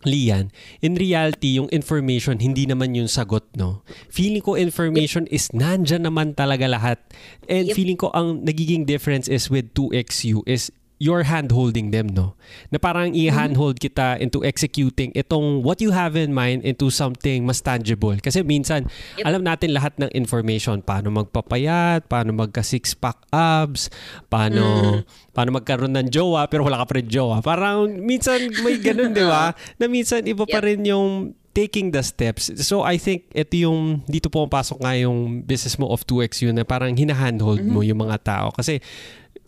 Lian, 0.05 0.51
in 0.81 0.99
reality, 0.99 1.57
yung 1.57 1.71
information, 1.71 2.43
hindi 2.43 2.67
naman 2.67 2.95
yung 2.95 3.07
sagot, 3.07 3.47
no? 3.55 3.83
Feeling 4.11 4.43
ko 4.43 4.59
information 4.59 5.27
is 5.31 5.49
nandyan 5.55 6.07
naman 6.07 6.35
talaga 6.35 6.67
lahat. 6.67 6.99
And 7.47 7.71
Yep. 7.71 7.75
feeling 7.77 7.99
ko 7.99 8.11
ang 8.13 8.43
nagiging 8.43 8.85
difference 8.85 9.31
is 9.31 9.49
with 9.49 9.71
2XU 9.75 10.43
is 10.45 10.71
you're 11.03 11.27
hand-holding 11.27 11.91
them, 11.91 12.07
no? 12.15 12.39
Na 12.71 12.79
parang 12.79 13.11
i-handhold 13.11 13.83
kita 13.83 14.23
into 14.23 14.47
executing 14.47 15.11
itong 15.19 15.67
what 15.67 15.83
you 15.83 15.91
have 15.91 16.15
in 16.15 16.31
mind 16.31 16.63
into 16.63 16.95
something 16.95 17.43
mas 17.43 17.59
tangible. 17.59 18.15
Kasi 18.23 18.47
minsan, 18.47 18.87
Yep. 19.19 19.27
alam 19.27 19.43
natin 19.43 19.75
lahat 19.75 19.99
ng 19.99 20.15
information. 20.15 20.79
Paano 20.79 21.11
magpapayat, 21.11 22.07
paano 22.07 22.31
magka 22.31 22.63
six-pack 22.63 23.19
abs, 23.35 23.91
paano, 24.31 25.03
paano 25.35 25.59
magkaroon 25.59 25.91
ng 25.91 26.09
jowa, 26.15 26.47
pero 26.47 26.63
wala 26.63 26.79
ka 26.87 26.95
pa 26.95 26.95
rin 27.03 27.11
jowa. 27.11 27.43
Parang 27.43 27.91
minsan 27.91 28.39
may 28.63 28.79
ganun, 28.79 29.11
di 29.11 29.27
ba? 29.27 29.51
Na 29.83 29.91
minsan 29.91 30.23
iba 30.23 30.47
pa 30.47 30.63
rin 30.63 30.87
yung 30.87 31.35
taking 31.53 31.93
the 31.93 32.01
steps. 32.01 32.49
So 32.65 32.81
I 32.81 32.97
think 32.97 33.29
ito 33.37 33.69
yung 33.69 34.07
dito 34.09 34.33
pumapasok 34.33 34.81
nga 34.81 34.97
yung 34.97 35.45
business 35.45 35.77
mo 35.77 35.93
of 35.93 36.01
2X 36.09 36.49
yun 36.49 36.57
na 36.57 36.65
parang 36.65 36.97
hinahandhold 36.97 37.61
mo 37.69 37.85
yung 37.85 38.01
mga 38.01 38.17
tao. 38.25 38.49
Kasi 38.57 38.81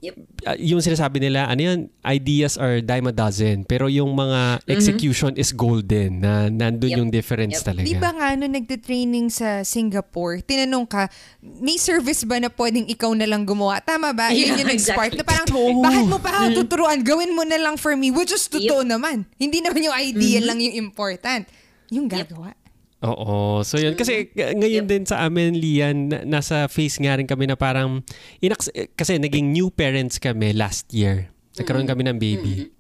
Yep. 0.05 0.15
uh, 0.45 0.57
yung 0.57 0.81
sinasabi 0.81 1.19
nila, 1.19 1.47
ano 1.47 1.61
yan, 1.61 1.79
ideas 2.05 2.55
are 2.55 2.79
dime 2.79 3.09
a 3.09 3.15
dozen. 3.15 3.65
Pero 3.65 3.87
yung 3.87 4.13
mga 4.13 4.61
execution 4.67 5.33
is 5.35 5.51
golden 5.51 6.21
na 6.21 6.47
nandun 6.47 6.91
Yep. 6.91 6.99
yung 6.99 7.11
difference 7.11 7.59
Yep. 7.59 7.65
talaga. 7.65 7.87
Di 7.87 7.97
ba 7.97 8.11
nga 8.11 8.29
no, 8.35 8.45
nagte-training 8.45 9.27
sa 9.29 9.63
Singapore, 9.63 10.41
tinanong 10.41 10.85
ka, 10.85 11.09
may 11.41 11.77
service 11.77 12.23
ba 12.23 12.37
na 12.37 12.49
pwedeng 12.49 12.85
ikaw 12.87 13.11
na 13.13 13.25
lang 13.25 13.43
gumawa? 13.43 13.81
Tama 13.81 14.13
ba? 14.13 14.29
Yun 14.29 14.53
Yeah, 14.53 14.59
yung 14.61 14.71
nag-spark 14.71 15.13
exactly. 15.13 15.19
na 15.19 15.25
parang, 15.25 15.49
Totoo. 15.49 15.81
bakit 15.81 16.05
mo 16.05 16.19
pa 16.19 16.31
ako 16.35 16.47
tuturuan? 16.61 16.99
Gawin 17.01 17.33
mo 17.33 17.43
na 17.43 17.57
lang 17.57 17.75
for 17.75 17.95
me. 17.95 18.11
Which 18.11 18.31
is 18.31 18.45
totoo 18.45 18.85
Yep. 18.85 18.91
naman. 18.91 19.17
Hindi 19.35 19.59
naman 19.59 19.81
yung 19.81 19.97
idea 19.97 20.39
lang 20.41 20.61
yung 20.61 20.77
important. 20.77 21.49
Yung 21.89 22.07
Yep. 22.07 22.64
Oo. 23.05 23.61
So 23.61 23.77
yun. 23.77 23.93
Kasi 23.95 24.33
g- 24.33 24.57
ngayon 24.57 24.89
Yep. 24.89 24.91
din 24.91 25.05
sa 25.05 25.23
amin, 25.23 25.53
Lian, 25.53 26.09
na- 26.09 26.25
nasa 26.25 26.65
phase 26.67 26.97
nga 26.99 27.15
rin 27.15 27.29
kami 27.29 27.45
na 27.45 27.55
parang, 27.55 28.01
inaks- 28.41 28.73
eh, 28.73 28.89
kasi 28.91 29.21
naging 29.21 29.53
new 29.53 29.69
parents 29.69 30.17
kami 30.17 30.57
last 30.57 30.89
year. 30.91 31.29
Nagkaroon 31.55 31.85
kami 31.85 32.03
ng 32.03 32.17
baby. 32.17 32.73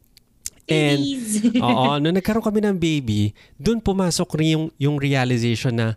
And, 0.64 1.04
Babies. 1.04 1.44
oo, 1.64 2.00
nung 2.00 2.16
nagkaroon 2.16 2.40
kami 2.42 2.64
ng 2.64 2.76
baby, 2.80 3.36
dun 3.54 3.84
pumasok 3.84 4.40
rin 4.40 4.48
yung, 4.50 4.66
yung 4.80 4.96
realization 4.96 5.76
na 5.76 5.88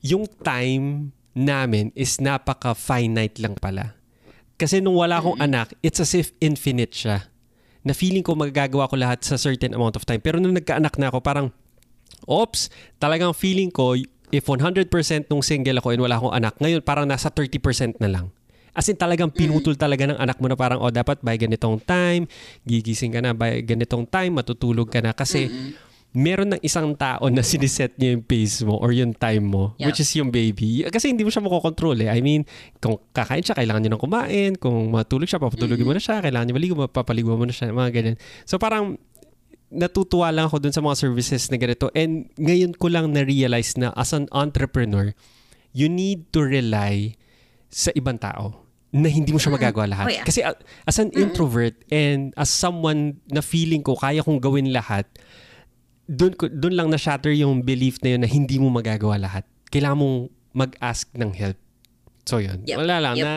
yung 0.00 0.24
time 0.40 1.12
namin 1.36 1.92
is 1.92 2.16
napaka-finite 2.16 3.44
lang 3.44 3.60
pala. 3.60 3.92
Kasi 4.54 4.80
nung 4.80 4.96
wala 4.96 5.20
akong 5.20 5.36
anak, 5.36 5.74
it's 5.82 6.00
as 6.00 6.14
if 6.14 6.32
infinite 6.38 6.94
siya. 6.94 7.28
Na 7.84 7.92
feeling 7.92 8.24
ko 8.24 8.32
magagawa 8.32 8.88
ko 8.88 8.96
lahat 8.96 9.20
sa 9.20 9.36
certain 9.36 9.76
amount 9.76 9.98
of 9.98 10.06
time. 10.08 10.22
Pero 10.22 10.40
nung 10.40 10.56
nagkaanak 10.56 10.96
na 10.96 11.12
ako, 11.12 11.20
parang, 11.20 11.52
Oops, 12.24 12.68
talagang 12.96 13.32
feeling 13.32 13.68
ko, 13.68 13.94
if 14.30 14.44
100% 14.44 14.90
nung 15.30 15.44
single 15.44 15.78
ako 15.78 15.94
and 15.94 16.02
wala 16.02 16.18
akong 16.18 16.34
anak, 16.34 16.58
ngayon 16.58 16.82
parang 16.82 17.06
nasa 17.06 17.30
30% 17.30 18.02
na 18.02 18.10
lang. 18.10 18.26
As 18.74 18.90
in 18.90 18.98
talagang 18.98 19.30
pinutol 19.30 19.78
talaga 19.78 20.02
ng 20.10 20.18
anak 20.18 20.42
mo 20.42 20.50
na 20.50 20.58
parang, 20.58 20.82
oh 20.82 20.90
dapat 20.90 21.22
by 21.22 21.38
ganitong 21.38 21.78
time, 21.78 22.26
gigising 22.66 23.14
ka 23.14 23.22
na 23.22 23.30
by 23.30 23.62
ganitong 23.62 24.02
time, 24.02 24.34
matutulog 24.34 24.90
ka 24.90 24.98
na. 24.98 25.14
Kasi 25.14 25.46
meron 26.10 26.50
ng 26.50 26.62
isang 26.62 26.90
tao 26.94 27.26
na 27.30 27.42
siniset 27.42 27.94
niya 27.98 28.18
yung 28.18 28.22
pace 28.26 28.62
mo 28.66 28.78
or 28.78 28.90
yung 28.90 29.14
time 29.14 29.46
mo, 29.46 29.78
Yeah. 29.78 29.90
which 29.90 30.02
is 30.02 30.10
yung 30.18 30.30
baby. 30.30 30.82
Kasi 30.90 31.10
hindi 31.10 31.22
mo 31.22 31.30
siya 31.30 31.42
makokontrol 31.42 31.94
eh. 32.02 32.10
I 32.10 32.18
mean, 32.18 32.46
kung 32.78 32.98
kakain 33.14 33.42
siya, 33.42 33.54
kailangan 33.54 33.82
niya 33.82 33.90
nang 33.94 34.02
kumain. 34.02 34.58
Kung 34.58 34.90
matulog 34.90 35.30
siya, 35.30 35.38
papatulogin 35.38 35.86
mo 35.86 35.94
na 35.94 36.02
siya. 36.02 36.18
Kailangan 36.18 36.50
niya 36.50 36.54
maligo, 36.58 36.74
papaligo 36.90 37.34
mo 37.34 37.46
na 37.46 37.54
siya. 37.54 37.70
Mga 37.70 37.90
ganyan. 37.94 38.16
So 38.42 38.58
parang 38.58 38.98
natutuwa 39.74 40.30
lang 40.30 40.46
ako 40.46 40.62
dun 40.62 40.74
sa 40.74 40.80
mga 40.80 40.96
services 40.96 41.50
na 41.50 41.58
ganito. 41.58 41.90
And 41.92 42.30
ngayon 42.38 42.78
ko 42.78 42.86
lang 42.88 43.10
na-realize 43.10 43.74
na 43.74 43.90
as 43.98 44.14
an 44.14 44.30
entrepreneur, 44.30 45.10
you 45.74 45.90
need 45.90 46.30
to 46.30 46.46
rely 46.46 47.18
sa 47.68 47.90
ibang 47.98 48.22
tao 48.22 48.64
na 48.94 49.10
hindi 49.10 49.34
mo 49.34 49.42
siya 49.42 49.50
magagawa 49.50 49.90
lahat. 49.90 50.06
Oh, 50.06 50.14
yeah. 50.14 50.22
Kasi 50.22 50.40
uh, 50.46 50.54
as 50.86 51.02
an 51.02 51.10
introvert 51.18 51.74
and 51.90 52.30
as 52.38 52.46
someone 52.46 53.18
na 53.26 53.42
feeling 53.42 53.82
ko 53.82 53.98
kaya 53.98 54.22
kong 54.22 54.38
gawin 54.38 54.70
lahat, 54.70 55.10
doon 56.06 56.38
doon 56.38 56.74
lang 56.78 56.88
na 56.94 56.98
shatter 57.00 57.34
yung 57.34 57.66
belief 57.66 57.98
na 58.06 58.14
yun 58.14 58.22
na 58.22 58.30
hindi 58.30 58.62
mo 58.62 58.70
magagawa 58.70 59.18
lahat. 59.18 59.42
Kailangan 59.74 59.98
mong 59.98 60.18
mag-ask 60.54 61.10
ng 61.18 61.34
help. 61.34 61.58
So 62.24 62.40
yun. 62.40 62.64
Yep. 62.64 62.76
Wala 62.80 62.96
lang 62.98 63.14
Yep. 63.14 63.24
na 63.24 63.32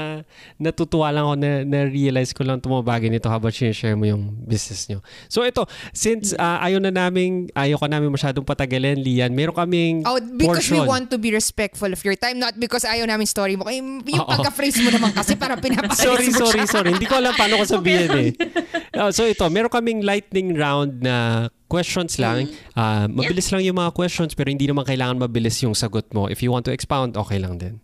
natutuwa 0.58 1.12
lang 1.12 1.28
ako 1.28 1.36
na 1.36 1.52
na-realize 1.62 2.32
ko 2.32 2.42
lang 2.42 2.58
itong 2.58 2.80
mga 2.80 2.88
bagay 2.88 3.10
nito 3.12 3.28
habang 3.28 3.52
share 3.52 3.94
mo 3.94 4.08
yung 4.08 4.32
business 4.42 4.88
nyo. 4.88 5.04
So 5.28 5.44
ito, 5.44 5.68
since 5.92 6.32
uh, 6.32 6.64
ayaw 6.64 6.80
na 6.80 6.90
namin, 6.90 7.52
ayaw 7.52 7.78
ka 7.78 7.88
namin 7.88 8.10
masyadong 8.10 8.42
patagalin, 8.42 8.96
Lian, 8.98 9.36
meron 9.36 9.52
kaming 9.54 10.08
Oh, 10.08 10.16
because 10.18 10.68
we 10.68 10.80
portion. 10.80 10.88
want 10.88 11.12
to 11.12 11.20
be 11.20 11.30
respectful 11.30 11.88
of 11.88 12.00
your 12.02 12.16
time, 12.16 12.40
not 12.40 12.56
because 12.56 12.82
ayaw 12.82 13.04
namin 13.04 13.28
story 13.28 13.60
mo. 13.60 13.68
Yung, 13.68 14.08
yung 14.08 14.24
Oo. 14.24 14.32
pagka-phrase 14.32 14.80
mo 14.80 14.90
naman 14.90 15.12
kasi 15.12 15.36
para 15.36 15.60
pinapaalis 15.64 16.00
sorry, 16.00 16.32
mo 16.32 16.40
sorry, 16.42 16.64
siya. 16.64 16.72
sorry. 16.72 16.90
Hindi 16.96 17.06
ko 17.06 17.20
alam 17.20 17.36
paano 17.36 17.60
ko 17.60 17.66
sabihin 17.76 18.12
eh. 18.16 18.30
Oh, 18.96 19.12
so 19.12 19.28
ito, 19.28 19.44
meron 19.52 19.68
kaming 19.68 20.02
lightning 20.02 20.56
round 20.56 21.04
na 21.04 21.48
questions 21.68 22.16
lang. 22.18 22.48
Ah, 22.72 23.06
mabilis 23.06 23.52
lang 23.52 23.60
yung 23.60 23.76
mga 23.76 23.92
questions 23.92 24.32
pero 24.32 24.48
hindi 24.48 24.64
naman 24.64 24.88
kailangan 24.88 25.20
mabilis 25.20 25.60
yung 25.60 25.76
sagot 25.76 26.08
mo. 26.16 26.32
If 26.32 26.40
you 26.40 26.50
want 26.50 26.64
to 26.64 26.72
expound, 26.72 27.20
okay 27.20 27.36
lang 27.36 27.60
din. 27.60 27.84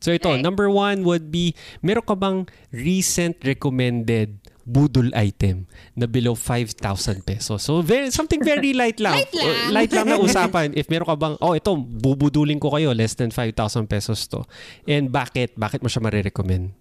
So 0.00 0.10
ito, 0.10 0.32
Okay. 0.32 0.40
number 0.40 0.72
one 0.72 1.04
would 1.04 1.28
be, 1.28 1.52
meron 1.84 2.02
ka 2.02 2.16
bang 2.16 2.48
recent 2.72 3.36
recommended 3.44 4.40
budol 4.64 5.10
item 5.12 5.68
na 5.92 6.08
below 6.08 6.32
5,000 6.32 7.20
pesos? 7.20 7.60
So 7.60 7.84
very, 7.84 8.08
something 8.08 8.40
very 8.40 8.72
light 8.80 8.96
lang. 8.96 9.20
Light 9.20 9.32
lang. 9.36 9.44
Uh, 9.44 9.68
light 9.76 9.92
lang 9.92 10.06
na 10.08 10.16
usapan. 10.16 10.72
If 10.72 10.88
meron 10.88 11.04
ka 11.04 11.16
bang, 11.20 11.36
oh 11.44 11.52
ito, 11.52 11.76
bubudulin 11.76 12.56
ko 12.56 12.72
kayo, 12.72 12.96
less 12.96 13.12
than 13.12 13.28
5,000 13.28 13.86
pesos 13.86 14.24
to. 14.32 14.40
And 14.88 15.12
bakit? 15.12 15.52
Bakit 15.54 15.84
mo 15.84 15.88
siya 15.92 16.00
marirecommend? 16.00 16.72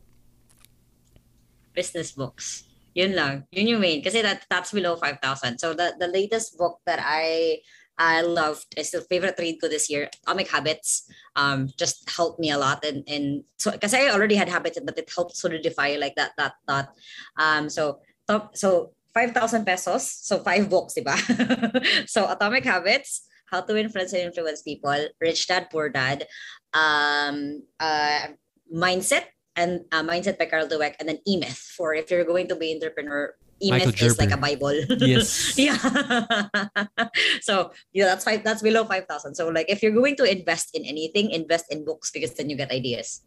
business 1.79 2.11
books. 2.11 2.67
Yun 2.91 3.15
lang. 3.15 3.47
Yun 3.55 3.77
yung 3.77 3.81
main. 3.81 4.03
Kasi 4.03 4.19
that, 4.19 4.43
that's 4.51 4.75
below 4.75 4.99
5,000. 4.99 5.55
So 5.63 5.71
the, 5.71 5.95
the 5.95 6.11
latest 6.11 6.59
book 6.59 6.83
that 6.83 6.99
I 6.99 7.63
I 7.99 8.21
loved 8.21 8.73
is 8.77 8.91
the 8.91 9.01
favorite 9.01 9.35
read 9.37 9.59
ko 9.59 9.67
this 9.67 9.89
year, 9.89 10.09
Atomic 10.23 10.47
Habits. 10.47 11.03
Um, 11.35 11.67
just 11.77 12.09
helped 12.09 12.39
me 12.39 12.49
a 12.49 12.57
lot. 12.57 12.83
And, 12.85 13.03
and 13.07 13.43
so, 13.59 13.71
because 13.71 13.93
I 13.93 14.09
already 14.09 14.35
had 14.35 14.47
habits, 14.47 14.79
but 14.79 14.97
it 14.97 15.11
helped 15.13 15.35
sort 15.35 15.53
of 15.53 15.59
solidify 15.59 15.99
like 15.99 16.15
that, 16.15 16.31
that 16.37 16.53
thought. 16.65 16.95
Um, 17.37 17.69
so, 17.69 17.99
top, 18.25 18.55
so 18.55 18.95
5,000 19.13 19.65
pesos. 19.65 20.09
So 20.09 20.39
five 20.39 20.69
books, 20.69 20.95
diba? 20.95 21.19
so 22.07 22.29
Atomic 22.31 22.63
Habits, 22.63 23.27
How 23.51 23.61
to 23.61 23.77
Influence 23.77 24.13
and 24.13 24.23
Influence 24.23 24.61
People, 24.61 25.07
Rich 25.19 25.47
Dad, 25.47 25.69
Poor 25.69 25.89
Dad, 25.89 26.25
um, 26.73 27.63
uh, 27.79 28.31
Mindset, 28.73 29.25
and 29.55 29.81
uh, 29.91 30.03
Mindset 30.03 30.37
by 30.37 30.45
Carol 30.45 30.67
Dweck, 30.67 30.95
and 30.99 31.09
then 31.09 31.19
E-Myth 31.27 31.73
for 31.75 31.93
if 31.93 32.09
you're 32.09 32.23
going 32.23 32.47
to 32.47 32.55
be 32.55 32.73
entrepreneur. 32.73 33.35
Michael 33.61 33.91
E-Myth 33.91 34.01
is 34.01 34.17
like 34.17 34.31
a 34.31 34.39
Bible. 34.39 34.71
Yes. 35.03 35.53
yeah. 35.59 35.75
so 37.43 37.71
yeah, 37.91 38.15
that's 38.15 38.23
five. 38.23 38.43
That's 38.43 38.63
below 38.63 38.85
five 38.85 39.05
thousand. 39.05 39.35
So 39.35 39.49
like 39.51 39.67
if 39.67 39.83
you're 39.83 39.95
going 39.95 40.15
to 40.17 40.25
invest 40.25 40.71
in 40.73 40.85
anything, 40.85 41.31
invest 41.31 41.67
in 41.71 41.83
books 41.83 42.11
because 42.11 42.33
then 42.35 42.49
you 42.49 42.55
get 42.55 42.71
ideas. 42.71 43.21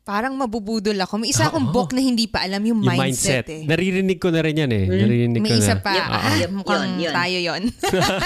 Parang 0.00 0.32
mabubudol 0.34 0.96
ako. 1.04 1.20
May 1.22 1.30
isa 1.30 1.46
akong 1.46 1.70
Oo. 1.70 1.74
book 1.76 1.92
na 1.92 2.00
hindi 2.00 2.24
pa 2.26 2.40
alam 2.42 2.64
yung, 2.64 2.80
Yung 2.82 2.88
mindset, 2.88 3.44
mindset. 3.44 3.46
eh. 3.52 3.62
Naririnig 3.68 4.18
ko 4.18 4.32
na 4.32 4.40
rin 4.42 4.56
yan 4.56 4.72
eh. 4.72 4.84
Hmm. 4.88 4.96
Naririnig 4.96 5.40
May 5.44 5.52
ko 5.52 5.60
isa 5.60 5.76
na. 5.76 5.84
pa. 5.84 5.92
Yep. 5.92 6.06
Ah, 6.08 6.34
Yep. 6.40 6.50
mukhang 6.56 6.84
Yun, 6.88 7.04
yun. 7.04 7.12
tayo 7.14 7.38
yon. 7.38 7.62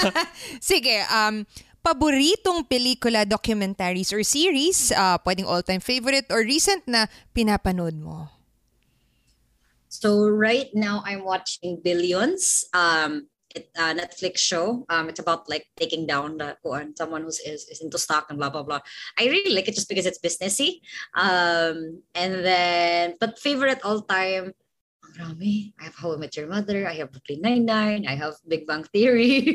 Sige, 0.71 0.95
um, 1.11 1.35
paboritong 1.83 2.65
pelikula, 2.65 3.27
documentaries, 3.27 4.09
or 4.15 4.23
series, 4.23 4.89
uh, 4.95 5.19
pwedeng 5.21 5.45
all-time 5.45 5.83
favorite 5.83 6.25
or 6.31 6.41
recent 6.41 6.81
na 6.89 7.05
pinapanood 7.35 7.93
mo? 7.93 8.31
So 10.05 10.29
right 10.29 10.69
now 10.77 11.01
I'm 11.01 11.25
watching 11.25 11.81
Billions. 11.81 12.61
Um, 12.77 13.25
it 13.57 13.73
uh, 13.73 13.89
Netflix 13.97 14.37
show. 14.37 14.85
Um, 14.85 15.09
it's 15.09 15.17
about 15.17 15.49
like 15.49 15.65
taking 15.81 16.05
down 16.05 16.37
the 16.37 16.53
someone 16.93 17.23
who's 17.25 17.41
is, 17.41 17.65
is 17.73 17.81
into 17.81 17.97
stock 17.97 18.29
and 18.29 18.37
blah 18.37 18.53
blah 18.53 18.61
blah. 18.61 18.85
I 19.17 19.25
really 19.25 19.55
like 19.55 19.65
it 19.65 19.73
just 19.73 19.89
because 19.89 20.05
it's 20.05 20.21
businessy. 20.21 20.85
Um, 21.17 22.05
and 22.13 22.45
then 22.45 23.15
but 23.19 23.39
favorite 23.39 23.81
all 23.81 24.05
time. 24.05 24.53
Ang 25.15 25.39
Rami. 25.39 25.73
I 25.79 25.83
have 25.87 25.95
How 25.95 26.13
I 26.13 26.17
Met 26.17 26.35
Your 26.35 26.47
Mother. 26.47 26.87
I 26.87 26.93
have 26.99 27.11
Brooklyn 27.11 27.41
Nine 27.41 27.65
Nine. 27.65 28.07
I 28.07 28.15
have 28.15 28.35
Big 28.47 28.67
Bang 28.67 28.83
Theory. 28.83 29.47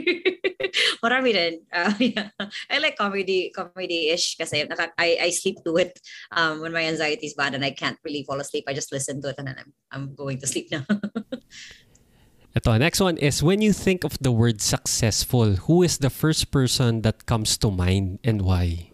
Marami 1.05 1.33
din. 1.33 1.61
Uh, 1.73 1.93
yeah. 2.01 2.29
I 2.71 2.79
like 2.79 2.97
comedy, 2.97 3.53
comedy-ish 3.53 4.37
kasi 4.37 4.65
naka, 4.65 4.93
I, 4.97 5.29
I 5.29 5.31
sleep 5.31 5.61
to 5.65 5.77
it 5.77 5.99
um, 6.33 6.61
when 6.61 6.73
my 6.73 6.85
anxiety 6.85 7.27
is 7.27 7.35
bad 7.35 7.55
and 7.55 7.65
I 7.65 7.73
can't 7.73 7.99
really 8.05 8.25
fall 8.25 8.41
asleep. 8.41 8.65
I 8.69 8.75
just 8.75 8.93
listen 8.93 9.21
to 9.23 9.29
it 9.29 9.37
and 9.39 9.49
then 9.49 9.57
I'm, 9.59 9.73
I'm 9.93 10.15
going 10.15 10.39
to 10.41 10.47
sleep 10.47 10.71
now. 10.71 10.85
Ito, 12.57 12.77
next 12.79 13.01
one 13.01 13.17
is 13.17 13.43
when 13.43 13.63
you 13.63 13.73
think 13.73 14.03
of 14.03 14.19
the 14.19 14.33
word 14.33 14.61
successful, 14.61 15.71
who 15.71 15.83
is 15.83 15.99
the 15.99 16.11
first 16.11 16.51
person 16.51 17.03
that 17.03 17.27
comes 17.27 17.57
to 17.59 17.71
mind 17.71 18.19
and 18.25 18.43
why? 18.43 18.91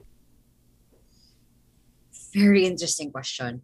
Very 2.34 2.66
interesting 2.66 3.10
question. 3.10 3.62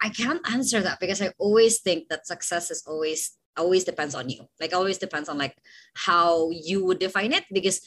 I 0.00 0.10
can't 0.10 0.40
answer 0.52 0.80
that 0.82 1.00
because 1.00 1.22
I 1.22 1.32
always 1.38 1.80
think 1.80 2.08
that 2.08 2.26
success 2.26 2.70
is 2.70 2.84
always 2.86 3.36
always 3.56 3.84
depends 3.84 4.14
on 4.14 4.28
you. 4.28 4.44
Like 4.60 4.74
always 4.74 4.98
depends 4.98 5.28
on 5.28 5.38
like 5.38 5.56
how 5.94 6.50
you 6.50 6.84
would 6.84 6.98
define 6.98 7.32
it 7.32 7.44
because 7.50 7.80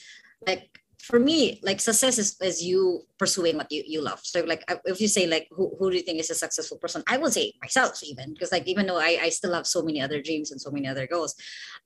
like 0.46 0.80
for 1.02 1.20
me, 1.20 1.60
like 1.64 1.80
success 1.80 2.18
is, 2.18 2.36
is 2.42 2.62
you 2.62 3.02
pursuing 3.18 3.56
what 3.56 3.72
you, 3.72 3.84
you 3.88 4.02
love. 4.02 4.20
So 4.24 4.42
like 4.42 4.64
if 4.86 5.00
you 5.00 5.08
say 5.08 5.28
like 5.28 5.48
who, 5.52 5.74
who 5.80 5.90
do 5.90 5.98
you 5.98 6.04
think 6.04 6.20
is 6.20 6.30
a 6.30 6.36
successful 6.36 6.78
person? 6.78 7.04
I 7.08 7.18
would 7.18 7.32
say 7.32 7.54
myself 7.62 8.02
even 8.04 8.34
because 8.34 8.52
like 8.52 8.68
even 8.68 8.86
though 8.86 8.98
I, 9.00 9.18
I 9.22 9.30
still 9.30 9.54
have 9.54 9.66
so 9.66 9.82
many 9.82 10.02
other 10.02 10.22
dreams 10.22 10.52
and 10.52 10.60
so 10.60 10.72
many 10.72 10.88
other 10.88 11.08
goals, 11.08 11.36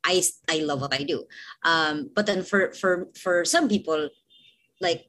I 0.03 0.23
I 0.49 0.59
love 0.59 0.81
what 0.81 0.93
I 0.93 1.03
do. 1.03 1.25
Um, 1.63 2.09
but 2.15 2.25
then 2.25 2.43
for 2.43 2.71
for 2.73 3.09
for 3.15 3.45
some 3.45 3.69
people, 3.69 4.09
like 4.81 5.05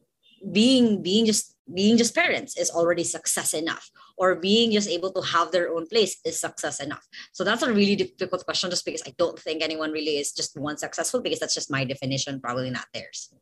being 0.53 1.03
being 1.03 1.25
just 1.27 1.54
being 1.73 1.97
just 1.97 2.15
parents 2.15 2.59
is 2.59 2.71
already 2.71 3.05
success 3.05 3.55
enough 3.55 3.91
or 4.17 4.37
being 4.37 4.71
just 4.71 4.89
able 4.89 5.11
to 5.13 5.23
have 5.23 5.51
their 5.51 5.73
own 5.73 5.87
place 5.87 6.21
is 6.25 6.39
success 6.39 6.81
enough 6.81 7.07
so 7.33 7.43
that's 7.43 7.63
a 7.63 7.73
really 7.73 7.97
difficult 7.97 8.45
question 8.45 8.69
just 8.69 8.85
because 8.85 9.03
i 9.07 9.15
don't 9.17 9.39
think 9.39 9.63
anyone 9.63 9.91
really 9.91 10.19
is 10.19 10.33
just 10.33 10.57
one 10.59 10.77
successful 10.77 11.21
because 11.23 11.41
that's 11.41 11.55
just 11.55 11.71
my 11.71 11.85
definition 11.85 12.41
probably 12.41 12.71
not 12.71 12.87
theirs 12.93 13.33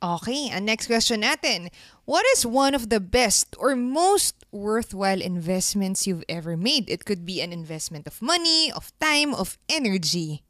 Okay, 0.00 0.48
and 0.48 0.64
next 0.64 0.86
question 0.86 1.22
natin. 1.22 1.74
What 2.04 2.24
is 2.30 2.46
one 2.46 2.72
of 2.72 2.88
the 2.88 3.00
best 3.00 3.56
or 3.58 3.74
most 3.74 4.46
worthwhile 4.52 5.20
investments 5.20 6.06
you've 6.06 6.22
ever 6.28 6.56
made? 6.56 6.88
It 6.88 7.04
could 7.04 7.26
be 7.26 7.42
an 7.42 7.52
investment 7.52 8.06
of 8.06 8.22
money, 8.22 8.70
of 8.70 8.94
time, 9.00 9.34
of 9.34 9.58
energy. 9.68 10.44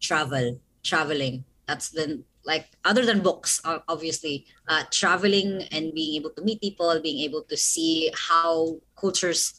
Travel, 0.00 0.58
traveling. 0.82 1.44
That's 1.68 1.90
the 1.90 2.24
like 2.48 2.72
other 2.88 3.04
than 3.04 3.20
books 3.20 3.60
obviously 3.92 4.48
uh, 4.72 4.82
traveling 4.90 5.68
and 5.70 5.92
being 5.92 6.16
able 6.16 6.32
to 6.32 6.40
meet 6.40 6.58
people 6.64 6.88
being 7.04 7.20
able 7.20 7.44
to 7.44 7.56
see 7.56 8.10
how 8.16 8.80
cultures 8.96 9.52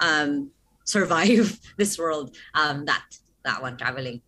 um, 0.00 0.52
survive 0.84 1.58
this 1.80 1.98
world 1.98 2.36
um, 2.52 2.84
that 2.84 3.04
that 3.44 3.60
one 3.64 3.76
traveling. 3.76 4.20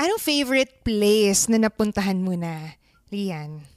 Ano 0.00 0.16
favorite 0.16 0.80
place 0.80 1.44
na 1.52 1.60
napuntahan 1.60 2.24
mo 2.24 2.32
na, 2.32 2.72
Lian? 3.12 3.68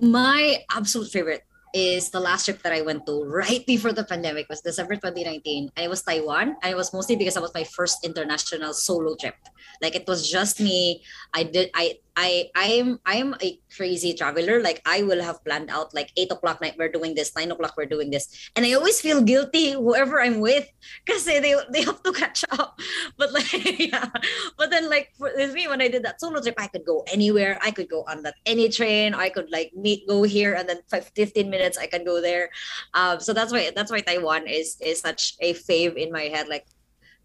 My 0.00 0.64
absolute 0.72 1.12
favorite 1.12 1.44
is 1.72 2.08
the 2.08 2.20
last 2.20 2.44
trip 2.44 2.60
that 2.62 2.72
I 2.72 2.80
went 2.80 3.04
to 3.06 3.24
right 3.24 3.64
before 3.68 3.92
the 3.92 4.04
pandemic 4.04 4.48
was 4.48 4.60
December 4.60 4.96
2019 4.96 5.72
and 5.76 5.84
it 5.84 5.88
was 5.88 6.02
Taiwan. 6.02 6.56
And 6.62 6.72
it 6.72 6.76
was 6.76 6.92
mostly 6.92 7.16
because 7.16 7.36
it 7.36 7.42
was 7.42 7.52
my 7.54 7.64
first 7.64 8.04
international 8.04 8.72
solo 8.72 9.16
trip. 9.16 9.36
Like 9.80 9.96
it 9.96 10.08
was 10.08 10.28
just 10.28 10.60
me. 10.60 11.02
I 11.34 11.44
did 11.44 11.70
I 11.74 12.00
I 12.16 12.50
I'm 12.54 13.00
I'm 13.06 13.34
a 13.40 13.58
crazy 13.74 14.12
traveler. 14.12 14.60
Like 14.60 14.82
I 14.84 15.02
will 15.02 15.22
have 15.22 15.42
planned 15.44 15.70
out 15.70 15.94
like 15.94 16.12
eight 16.16 16.30
o'clock 16.30 16.60
night 16.60 16.76
we're 16.78 16.92
doing 16.92 17.14
this, 17.14 17.34
nine 17.34 17.50
o'clock 17.50 17.74
we're 17.76 17.86
doing 17.88 18.10
this, 18.10 18.50
and 18.56 18.66
I 18.66 18.72
always 18.74 19.00
feel 19.00 19.22
guilty 19.22 19.72
whoever 19.72 20.20
I'm 20.20 20.40
with 20.40 20.68
because 21.04 21.24
they 21.24 21.40
they 21.40 21.82
have 21.82 22.02
to 22.02 22.12
catch 22.12 22.44
up. 22.50 22.78
But 23.16 23.32
like 23.32 23.52
yeah, 23.78 24.10
but 24.58 24.70
then 24.70 24.88
like 24.88 25.12
for, 25.16 25.30
with 25.36 25.54
me 25.54 25.68
when 25.68 25.80
I 25.80 25.88
did 25.88 26.04
that 26.04 26.20
solo 26.20 26.40
trip, 26.40 26.54
I 26.58 26.66
could 26.66 26.84
go 26.84 27.04
anywhere. 27.12 27.58
I 27.62 27.70
could 27.70 27.88
go 27.88 28.04
on 28.08 28.22
that 28.22 28.34
any 28.46 28.68
train. 28.68 29.14
I 29.14 29.28
could 29.28 29.50
like 29.50 29.72
meet 29.74 30.06
go 30.08 30.22
here 30.22 30.54
and 30.54 30.68
then 30.68 30.80
15 30.90 31.48
minutes 31.48 31.78
I 31.78 31.86
can 31.86 32.04
go 32.04 32.20
there. 32.20 32.50
Um, 32.94 33.20
so 33.20 33.32
that's 33.32 33.52
why 33.52 33.70
that's 33.74 33.90
why 33.90 34.00
Taiwan 34.00 34.46
is 34.46 34.76
is 34.80 35.00
such 35.00 35.34
a 35.40 35.54
fave 35.54 35.96
in 35.96 36.12
my 36.12 36.28
head. 36.28 36.48
Like 36.48 36.66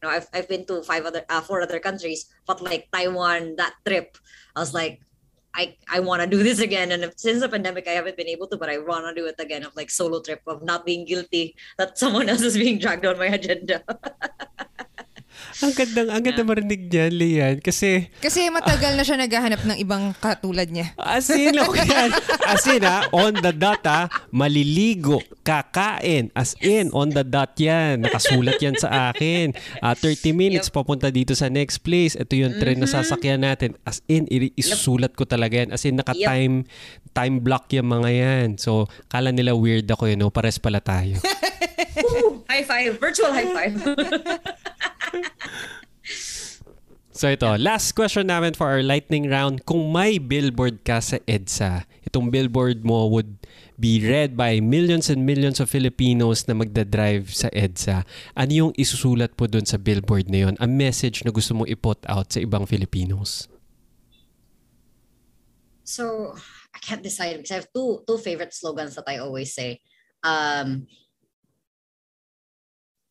know, 0.03 0.09
I've, 0.09 0.27
I've 0.33 0.47
been 0.47 0.65
to 0.67 0.83
five 0.83 1.05
other, 1.05 1.23
uh, 1.29 1.41
four 1.41 1.61
other 1.61 1.79
countries, 1.79 2.25
but 2.45 2.61
like 2.61 2.89
Taiwan, 2.91 3.55
that 3.57 3.73
trip, 3.85 4.17
I 4.55 4.59
was 4.59 4.73
like, 4.73 5.01
I, 5.53 5.75
I 5.91 5.99
want 5.99 6.21
to 6.21 6.27
do 6.27 6.43
this 6.43 6.59
again. 6.59 6.91
And 6.91 7.03
if, 7.03 7.13
since 7.17 7.41
the 7.41 7.49
pandemic, 7.49 7.87
I 7.87 7.91
haven't 7.91 8.15
been 8.15 8.27
able 8.27 8.47
to, 8.47 8.57
but 8.57 8.69
I 8.69 8.77
want 8.77 9.05
to 9.05 9.19
do 9.19 9.27
it 9.27 9.35
again 9.39 9.63
of 9.63 9.75
like 9.75 9.89
solo 9.89 10.21
trip 10.21 10.41
of 10.45 10.61
not 10.61 10.85
being 10.85 11.05
guilty 11.05 11.55
that 11.79 11.97
someone 11.97 12.29
else 12.29 12.41
is 12.41 12.55
being 12.57 12.77
dragged 12.77 13.05
on 13.05 13.17
my 13.17 13.25
agenda. 13.25 13.83
ang 15.63 15.73
ganda, 15.73 16.01
ang 16.13 16.23
ganda 16.23 16.43
marinig 16.45 16.89
niyan, 16.89 17.11
Lian. 17.13 17.55
Kasi... 17.61 18.09
Kasi 18.21 18.49
matagal 18.53 18.93
na 18.93 19.03
siya 19.05 19.17
naghahanap 19.17 19.61
ng 19.65 19.77
ibang 19.81 20.13
katulad 20.17 20.69
niya. 20.69 20.93
As 20.97 21.29
in, 21.33 21.57
okay. 21.57 21.89
As 22.45 22.63
in, 22.69 22.85
ha, 22.85 23.09
on 23.09 23.33
the 23.41 23.53
dot, 23.53 23.81
ha, 23.85 24.05
maliligo, 24.29 25.21
kakain. 25.41 26.29
As 26.37 26.53
in, 26.61 26.93
on 26.93 27.09
the 27.09 27.25
dot 27.25 27.57
yan. 27.57 28.05
Nakasulat 28.05 28.61
yan 28.61 28.77
sa 28.77 29.09
akin. 29.09 29.57
Uh, 29.81 29.91
ah, 29.91 29.95
30 29.97 30.33
minutes, 30.33 30.69
yep. 30.69 30.75
papunta 30.77 31.09
dito 31.09 31.33
sa 31.33 31.49
next 31.49 31.81
place. 31.81 32.13
Ito 32.13 32.37
yung 32.37 32.57
train 32.61 32.77
mm-hmm. 32.77 32.93
na 32.93 33.01
sasakyan 33.01 33.41
natin. 33.41 33.73
As 33.81 34.05
in, 34.05 34.29
isusulat 34.29 35.17
ko 35.17 35.25
talaga 35.25 35.57
yan. 35.65 35.73
As 35.73 35.81
in, 35.85 35.97
naka-time 35.97 36.65
yep. 36.65 37.13
time 37.17 37.41
block 37.41 37.73
yung 37.73 37.89
mga 37.89 38.09
yan. 38.13 38.47
So, 38.61 38.85
kala 39.09 39.33
nila 39.33 39.57
weird 39.57 39.89
ako 39.89 40.05
yun. 40.13 40.21
No? 40.21 40.29
Pares 40.29 40.61
pala 40.61 40.77
tayo. 40.77 41.17
high 42.51 42.65
five. 42.65 42.99
Virtual 42.99 43.33
high 43.33 43.49
five. 43.49 43.73
So 47.17 47.33
ito, 47.33 47.49
last 47.57 47.97
question 47.97 48.29
namin 48.29 48.53
for 48.53 48.69
our 48.69 48.85
lightning 48.85 49.25
round. 49.25 49.65
Kung 49.65 49.89
may 49.89 50.21
billboard 50.21 50.85
ka 50.85 51.01
sa 51.01 51.17
EDSA, 51.25 51.89
itong 52.05 52.29
billboard 52.29 52.85
mo 52.85 53.09
would 53.09 53.41
be 53.81 53.97
read 54.05 54.37
by 54.37 54.61
millions 54.61 55.09
and 55.09 55.25
millions 55.25 55.57
of 55.57 55.65
Filipinos 55.65 56.45
na 56.45 56.53
magdadrive 56.53 57.33
sa 57.33 57.49
EDSA. 57.49 58.05
Ano 58.37 58.51
yung 58.53 58.73
isusulat 58.77 59.33
po 59.33 59.49
doon 59.49 59.65
sa 59.65 59.81
billboard 59.81 60.29
na 60.29 60.45
yun? 60.45 60.55
A 60.61 60.69
message 60.69 61.25
na 61.25 61.33
gusto 61.33 61.57
mong 61.57 61.65
iput 61.65 61.97
out 62.05 62.29
sa 62.29 62.37
ibang 62.37 62.69
Filipinos? 62.69 63.49
So, 65.81 66.37
I 66.69 66.79
can't 66.85 67.01
decide 67.01 67.41
because 67.41 67.49
I 67.49 67.65
have 67.65 67.73
two 67.73 68.05
two 68.05 68.21
favorite 68.21 68.53
slogans 68.53 68.93
that 68.93 69.09
I 69.09 69.25
always 69.25 69.57
say. 69.57 69.81
Um, 70.21 70.85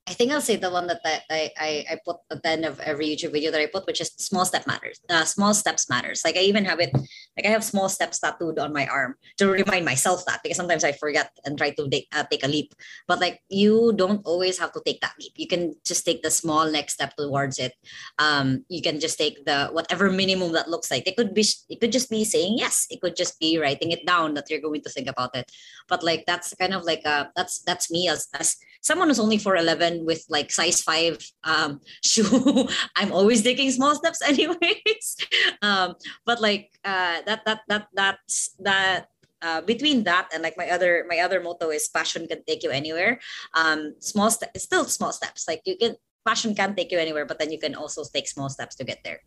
I 0.09 0.13
think 0.13 0.31
I'll 0.31 0.41
say 0.41 0.55
the 0.55 0.71
one 0.71 0.87
that 0.87 1.01
I, 1.05 1.51
I, 1.59 1.85
I 1.91 1.99
put 2.05 2.19
at 2.31 2.41
the 2.41 2.49
end 2.49 2.65
of 2.65 2.79
every 2.79 3.09
YouTube 3.09 3.33
video 3.33 3.51
that 3.51 3.61
I 3.61 3.67
put, 3.67 3.87
which 3.89 4.01
is 4.01 4.13
small 4.19 4.45
step 4.45 4.65
matters. 4.65 5.01
Uh, 5.11 5.25
small 5.25 5.53
steps 5.53 5.91
matters. 5.91 6.23
Like 6.25 6.37
I 6.37 6.43
even 6.43 6.65
have 6.65 6.79
it, 6.79 6.91
like 6.95 7.45
I 7.45 7.49
have 7.49 7.65
small 7.65 7.89
steps 7.89 8.21
tattooed 8.21 8.61
on 8.61 8.73
my 8.73 8.87
arm 8.87 9.17
to 9.39 9.51
remind 9.51 9.85
myself 9.85 10.25
that 10.27 10.45
because 10.45 10.57
sometimes 10.57 10.85
I 10.85 10.93
forget 10.93 11.33
and 11.45 11.59
try 11.59 11.71
to 11.71 11.89
take, 11.89 12.07
uh, 12.15 12.23
take 12.31 12.45
a 12.45 12.49
leap. 12.49 12.73
But 13.09 13.19
like 13.19 13.41
you 13.49 13.95
don't 13.97 14.25
always 14.25 14.61
have 14.61 14.71
to 14.73 14.83
take 14.87 15.01
that 15.01 15.15
leap. 15.21 15.33
You 15.35 15.49
can 15.49 15.75
just 15.85 16.05
take 16.05 16.23
the 16.23 16.31
small 16.31 16.71
next 16.71 16.95
step 16.95 17.17
towards 17.17 17.59
it. 17.59 17.73
Um, 18.21 18.65
you 18.69 18.83
can 18.83 19.01
just 19.01 19.19
take 19.19 19.45
the 19.45 19.71
whatever 19.73 20.09
minimum 20.09 20.53
that 20.53 20.71
looks 20.71 20.89
like. 20.89 21.09
It 21.09 21.17
could 21.17 21.35
be, 21.35 21.45
it 21.69 21.81
could 21.81 21.91
just 21.91 22.11
be 22.11 22.25
saying 22.25 22.59
yes. 22.59 22.87
It 22.91 23.01
could 23.01 23.17
just 23.17 23.41
be 23.41 23.59
writing 23.59 23.91
it 23.91 24.07
down 24.07 24.35
that 24.35 24.49
you're 24.51 24.61
going 24.61 24.83
to 24.83 24.91
think 24.91 25.09
about 25.09 25.35
it. 25.35 25.51
But 25.89 26.05
like 26.05 26.27
that's 26.27 26.55
kind 26.55 26.75
of 26.75 26.85
like 26.85 27.03
uh 27.05 27.27
that's 27.35 27.59
that's 27.63 27.91
me 27.91 28.09
as 28.09 28.29
as 28.39 28.57
someone 28.87 29.09
who's 29.09 29.19
only 29.27 29.39
4'11 29.39 30.05
with 30.05 30.25
like 30.29 30.51
size 30.51 30.81
5 30.81 31.19
um, 31.45 31.81
shoe 32.05 32.69
i'm 32.97 33.13
always 33.13 33.43
taking 33.43 33.71
small 33.71 33.95
steps 33.95 34.23
anyways. 34.27 35.17
Um, 35.63 35.95
but 36.25 36.41
like 36.41 36.71
uh, 36.85 37.23
that 37.27 37.43
that 37.47 37.61
that 37.69 37.89
that's 37.95 38.55
that 38.61 39.07
uh, 39.43 39.61
between 39.61 40.05
that 40.05 40.29
and 40.33 40.43
like 40.43 40.57
my 40.57 40.71
other 40.71 41.05
my 41.09 41.19
other 41.21 41.41
motto 41.41 41.71
is 41.71 41.89
passion 41.89 42.27
can 42.27 42.43
take 42.45 42.63
you 42.63 42.71
anywhere. 42.71 43.21
Um 43.55 43.95
small 44.01 44.31
still 44.31 44.85
small 44.85 45.13
steps. 45.13 45.47
Like 45.49 45.63
you 45.65 45.77
can 45.77 45.97
passion 46.25 46.55
can 46.55 46.75
take 46.75 46.91
you 46.91 46.99
anywhere 46.99 47.25
but 47.25 47.39
then 47.39 47.53
you 47.53 47.59
can 47.59 47.75
also 47.75 48.03
take 48.03 48.27
small 48.27 48.49
steps 48.49 48.75
to 48.75 48.83
get 48.85 48.99
there 49.05 49.21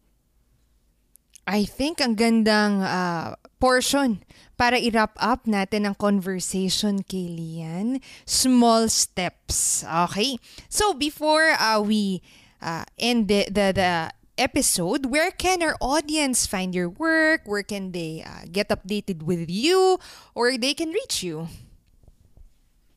I 1.50 1.66
think 1.66 1.98
ang 1.98 2.14
gandang 2.14 2.86
uh, 2.86 3.34
portion 3.58 4.22
para 4.54 4.78
i-wrap 4.78 5.18
up 5.18 5.50
natin 5.50 5.90
ang 5.90 5.98
conversation 5.98 7.02
kay 7.02 7.26
Lian. 7.26 7.98
Small 8.30 8.86
steps. 8.86 9.82
Okay? 9.82 10.38
So 10.70 10.94
before 10.94 11.58
uh, 11.58 11.82
we 11.82 12.22
uh, 12.62 12.86
end 13.02 13.34
the, 13.34 13.50
the, 13.50 13.74
the 13.74 13.92
episode, 14.38 15.10
where 15.10 15.34
can 15.34 15.66
our 15.66 15.74
audience 15.82 16.46
find 16.46 16.78
your 16.78 16.88
work? 16.88 17.50
Where 17.50 17.66
can 17.66 17.98
they 17.98 18.22
uh, 18.22 18.46
get 18.46 18.70
updated 18.70 19.26
with 19.26 19.50
you? 19.50 19.98
Or 20.38 20.54
they 20.54 20.78
can 20.78 20.94
reach 20.94 21.26
you? 21.26 21.50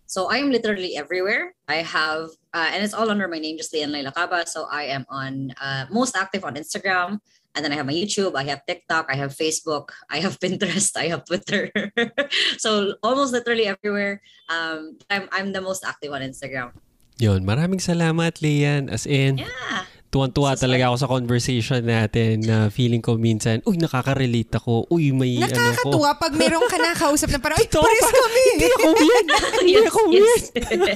So 0.04 0.28
I 0.28 0.44
am 0.44 0.52
literally 0.52 0.92
everywhere. 0.92 1.56
I 1.68 1.80
have, 1.80 2.36
uh, 2.52 2.68
and 2.68 2.84
it's 2.84 2.92
all 2.92 3.08
under 3.08 3.28
my 3.28 3.40
name, 3.40 3.56
just 3.56 3.72
Lian 3.72 3.96
Laila 3.96 4.12
Kaba. 4.12 4.44
So 4.44 4.68
I 4.68 4.92
am 4.92 5.08
on, 5.08 5.56
uh, 5.56 5.86
most 5.88 6.12
active 6.14 6.44
on 6.44 6.60
Instagram, 6.60 7.24
and 7.54 7.64
then 7.64 7.72
I 7.72 7.76
have 7.76 7.86
my 7.86 7.92
YouTube, 7.92 8.34
I 8.34 8.44
have 8.48 8.64
TikTok, 8.66 9.06
I 9.08 9.16
have 9.16 9.36
Facebook, 9.36 9.92
I 10.08 10.20
have 10.20 10.40
Pinterest, 10.42 10.96
I 10.96 11.08
have 11.08 11.24
Twitter. 11.24 11.70
so 12.58 12.96
almost 13.02 13.32
literally 13.32 13.66
everywhere. 13.66 14.22
Um, 14.48 14.98
I'm 15.10 15.28
I'm 15.32 15.52
the 15.52 15.60
most 15.60 15.84
active 15.84 16.12
on 16.12 16.22
Instagram. 16.22 16.72
Yon, 17.20 17.44
maraming 17.44 17.78
salamat, 17.78 18.40
Lian. 18.40 18.88
As 18.88 19.04
in, 19.04 19.44
yeah. 19.44 19.84
Tuwan-tuwa 20.12 20.52
talaga 20.60 20.92
ako 20.92 20.96
sa 21.00 21.08
conversation 21.08 21.80
natin 21.88 22.44
na 22.44 22.68
feeling 22.68 23.00
ko 23.00 23.16
minsan, 23.16 23.64
uy, 23.64 23.80
nakaka-relate 23.80 24.60
ako. 24.60 24.84
Uy, 24.92 25.08
may 25.08 25.40
ano 25.40 25.48
ko. 25.48 25.56
Nakakatuwa 25.56 26.10
pag 26.20 26.32
merong 26.36 26.68
ka 26.68 26.76
nakausap 26.76 27.32
na 27.32 27.40
parang, 27.40 27.56
Totoo 27.64 27.80
pares 27.80 28.12
kami. 28.12 28.42
Hindi 28.52 28.68
ako 28.76 28.88
weird. 28.92 29.26
Hindi 29.64 29.74
ako 29.88 30.00
weird. 30.12 30.44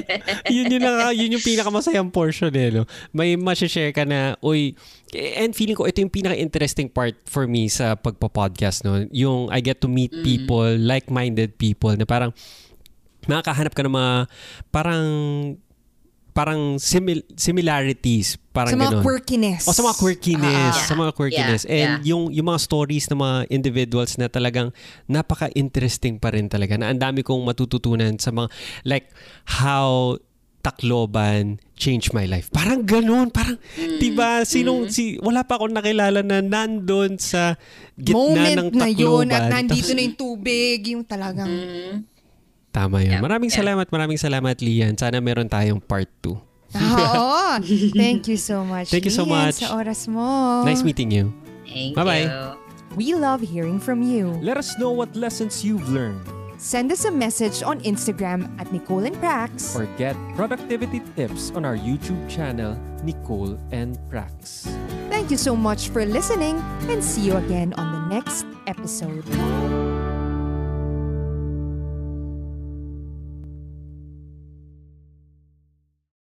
yun 0.60 0.64
yung, 0.68 0.84
naka, 0.84 1.06
yun 1.16 1.32
yung 1.32 1.44
pinakamasayang 1.48 2.12
portion 2.12 2.52
eh. 2.52 2.68
No? 2.68 2.84
May 3.16 3.40
share 3.56 3.96
ka 3.96 4.04
na, 4.04 4.36
uy, 4.44 4.76
and 5.16 5.56
feeling 5.56 5.80
ko 5.80 5.88
ito 5.88 6.04
yung 6.04 6.12
pinaka-interesting 6.12 6.92
part 6.92 7.16
for 7.24 7.48
me 7.48 7.72
sa 7.72 7.96
pagpa-podcast. 7.96 8.84
No? 8.84 9.00
Yung 9.16 9.48
I 9.48 9.64
get 9.64 9.80
to 9.80 9.88
meet 9.88 10.12
people, 10.20 10.68
like-minded 10.76 11.56
people 11.56 11.96
na 11.96 12.04
parang 12.04 12.36
makakahanap 13.26 13.72
ka 13.72 13.80
ng 13.80 13.96
mga 13.96 14.14
parang 14.70 15.04
parang 16.36 16.76
simil- 16.76 17.24
similarities 17.32 18.36
parang 18.52 18.70
Sa 18.70 18.78
mga 18.78 18.92
ganun. 18.92 19.02
quirkiness. 19.02 19.64
O 19.64 19.72
sa 19.72 19.80
mga 19.82 19.96
quirkiness, 19.96 20.74
Ah, 20.74 20.84
sa 20.84 20.94
mga 20.94 21.12
quirkiness. 21.12 21.62
Yeah, 21.64 21.72
And 21.72 21.90
yeah. 21.96 22.08
yung 22.12 22.28
yung 22.30 22.46
mga 22.46 22.60
stories 22.60 23.08
ng 23.08 23.16
mga 23.16 23.36
individuals 23.48 24.14
na 24.14 24.28
talagang 24.28 24.68
napaka-interesting 25.06 26.16
pa 26.16 26.30
rin 26.30 26.46
talaga. 26.46 26.76
Na 26.76 26.88
ang 26.88 27.00
dami 27.00 27.20
kong 27.20 27.40
matututunan 27.42 28.16
sa 28.16 28.30
mga 28.30 28.48
like 28.84 29.08
how 29.50 30.16
Tacloban 30.60 31.56
changed 31.74 32.10
my 32.10 32.26
life. 32.26 32.50
Parang 32.50 32.82
ganun, 32.82 33.30
parang 33.30 33.54
Mm, 33.76 33.96
'di 33.96 34.10
ba 34.12 34.42
sinong 34.42 34.90
si 34.90 35.14
wala 35.20 35.40
pa 35.40 35.56
akong 35.56 35.70
nakilala 35.70 36.20
na 36.20 36.42
nandun 36.42 37.16
sa 37.16 37.54
gitna 37.94 38.18
ng 38.52 38.66
moment 38.66 38.74
na 38.74 38.88
yun 38.88 39.24
Tacloban. 39.24 39.30
at 39.30 39.42
nandito 39.48 39.78
Tapos- 39.80 39.94
na 39.94 40.02
yung 40.02 40.18
tubig, 40.18 40.78
yung 40.88 41.04
talagang... 41.04 41.48
Mhm. 41.48 41.94
Tama 42.76 43.00
yun. 43.00 43.16
Yeah, 43.16 43.24
Maraming 43.24 43.48
yeah. 43.48 43.58
salamat, 43.64 43.88
maraming 43.88 44.20
salamat 44.20 44.56
Lian. 44.60 44.92
Sana 45.00 45.16
meron 45.24 45.48
tayong 45.48 45.80
part 45.80 46.12
2. 46.20 46.36
Oo. 46.76 47.48
Thank 47.96 48.28
you 48.28 48.36
so 48.36 48.60
much. 48.60 48.92
Thank 48.92 49.08
you 49.08 49.14
so 49.14 49.24
Lian, 49.24 49.48
much. 49.48 49.64
sa 49.64 49.72
oras 49.72 50.04
mo. 50.04 50.60
Nice 50.68 50.84
meeting 50.84 51.08
you. 51.08 51.32
Thank 51.64 51.96
Bye-bye. 51.96 52.28
you. 52.28 52.44
We 52.96 53.16
love 53.16 53.40
hearing 53.40 53.80
from 53.80 54.04
you. 54.04 54.36
Let 54.44 54.60
us 54.60 54.76
know 54.76 54.92
what 54.92 55.16
lessons 55.16 55.64
you've 55.64 55.88
learned 55.88 56.20
Send 56.56 56.88
us 56.88 57.04
a 57.04 57.12
message 57.12 57.60
on 57.60 57.84
Instagram 57.84 58.48
at 58.56 58.72
Nicole 58.72 59.04
and 59.04 59.12
Prax. 59.20 59.76
or 59.76 59.84
get 60.00 60.16
productivity 60.32 61.04
tips 61.12 61.52
on 61.52 61.68
our 61.68 61.76
YouTube 61.76 62.16
channel, 62.32 62.80
Nicole 63.04 63.60
and 63.76 64.00
Prax. 64.08 64.64
Thank 65.12 65.28
you 65.30 65.36
so 65.36 65.52
much 65.52 65.92
for 65.92 66.08
listening 66.08 66.56
and 66.88 67.04
see 67.04 67.28
you 67.28 67.36
again 67.36 67.76
on 67.76 67.92
the 67.92 68.02
next 68.08 68.48
episode. 68.66 69.20